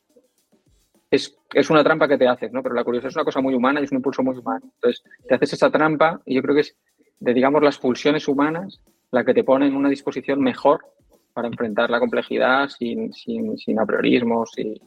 es, 1.15 1.69
una 1.69 1.83
trampa 1.83 2.07
que 2.07 2.17
te 2.17 2.27
haces, 2.27 2.51
¿no? 2.51 2.61
Pero 2.63 2.75
la 2.75 2.83
curiosidad 2.83 3.09
es 3.09 3.15
una 3.15 3.25
cosa 3.25 3.41
muy 3.41 3.53
humana 3.53 3.79
y 3.79 3.83
es 3.83 3.91
un 3.91 3.97
impulso 3.97 4.23
muy 4.23 4.37
humano. 4.37 4.61
Entonces, 4.75 5.03
te 5.27 5.35
haces 5.35 5.53
esa 5.53 5.69
trampa 5.69 6.21
y 6.25 6.35
yo 6.35 6.41
creo 6.41 6.55
que 6.55 6.61
es 6.61 6.75
de, 7.19 7.33
digamos, 7.33 7.63
las 7.63 7.77
pulsiones 7.77 8.27
humanas 8.27 8.81
la 9.11 9.23
que 9.23 9.33
te 9.33 9.43
pone 9.43 9.67
en 9.67 9.75
una 9.75 9.89
disposición 9.89 10.41
mejor 10.41 10.85
para 11.33 11.47
enfrentar 11.47 11.89
la 11.89 11.99
complejidad 11.99 12.69
sin, 12.69 13.13
sin, 13.13 13.57
sin 13.57 13.79
apriorismos 13.79 14.51
y, 14.57 14.81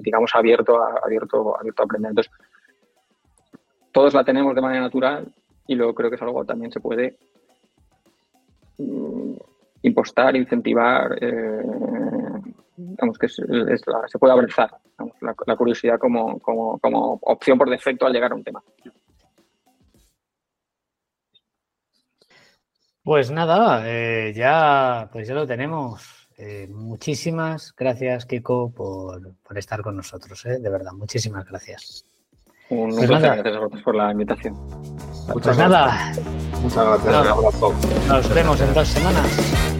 digamos, 0.00 0.34
abierto 0.34 0.80
a, 0.80 1.00
abierto, 1.04 1.58
abierto 1.58 1.82
a 1.82 1.84
aprender. 1.84 2.10
Entonces, 2.10 2.32
todos 3.92 4.14
la 4.14 4.24
tenemos 4.24 4.54
de 4.54 4.60
manera 4.60 4.82
natural 4.82 5.32
y 5.66 5.74
luego 5.74 5.94
creo 5.94 6.10
que 6.10 6.16
es 6.16 6.22
algo 6.22 6.40
que 6.40 6.46
también 6.46 6.72
se 6.72 6.80
puede 6.80 7.16
mm, 8.78 9.34
impostar, 9.82 10.36
incentivar, 10.36 11.18
eh, 11.20 11.62
digamos 12.90 13.18
que 13.18 13.28
se 13.28 14.18
puede 14.18 14.32
abrazar 14.32 14.70
la, 15.46 15.56
curiosidad 15.56 15.98
como, 15.98 16.38
como, 16.40 16.78
como 16.78 17.18
opción 17.22 17.58
por 17.58 17.70
defecto 17.70 18.06
al 18.06 18.12
llegar 18.12 18.32
a 18.32 18.34
un 18.34 18.44
tema. 18.44 18.62
Pues 23.04 23.32
nada, 23.32 23.82
eh, 23.84 24.32
ya, 24.34 25.08
pues 25.12 25.26
ya 25.26 25.34
lo 25.34 25.46
tenemos. 25.46 26.28
Eh, 26.38 26.68
muchísimas 26.68 27.74
gracias, 27.76 28.26
Kiko, 28.26 28.72
por, 28.72 29.34
por 29.42 29.58
estar 29.58 29.82
con 29.82 29.96
nosotros, 29.96 30.44
eh, 30.46 30.58
de 30.60 30.70
verdad, 30.70 30.92
muchísimas 30.92 31.44
gracias. 31.44 32.04
Un 32.70 32.94
pues 32.94 33.08
gracias 33.08 33.46
a 33.46 33.58
vosotros 33.58 33.82
por 33.82 33.94
la 33.96 34.12
invitación. 34.12 34.54
Pues 35.32 35.58
nada. 35.58 36.12
Muchas 36.62 36.86
gracias, 36.86 37.06
un 37.06 37.14
abrazo. 37.14 37.74
Nos 38.08 38.34
vemos 38.34 38.60
en 38.60 38.74
dos 38.74 38.88
semanas. 38.88 39.71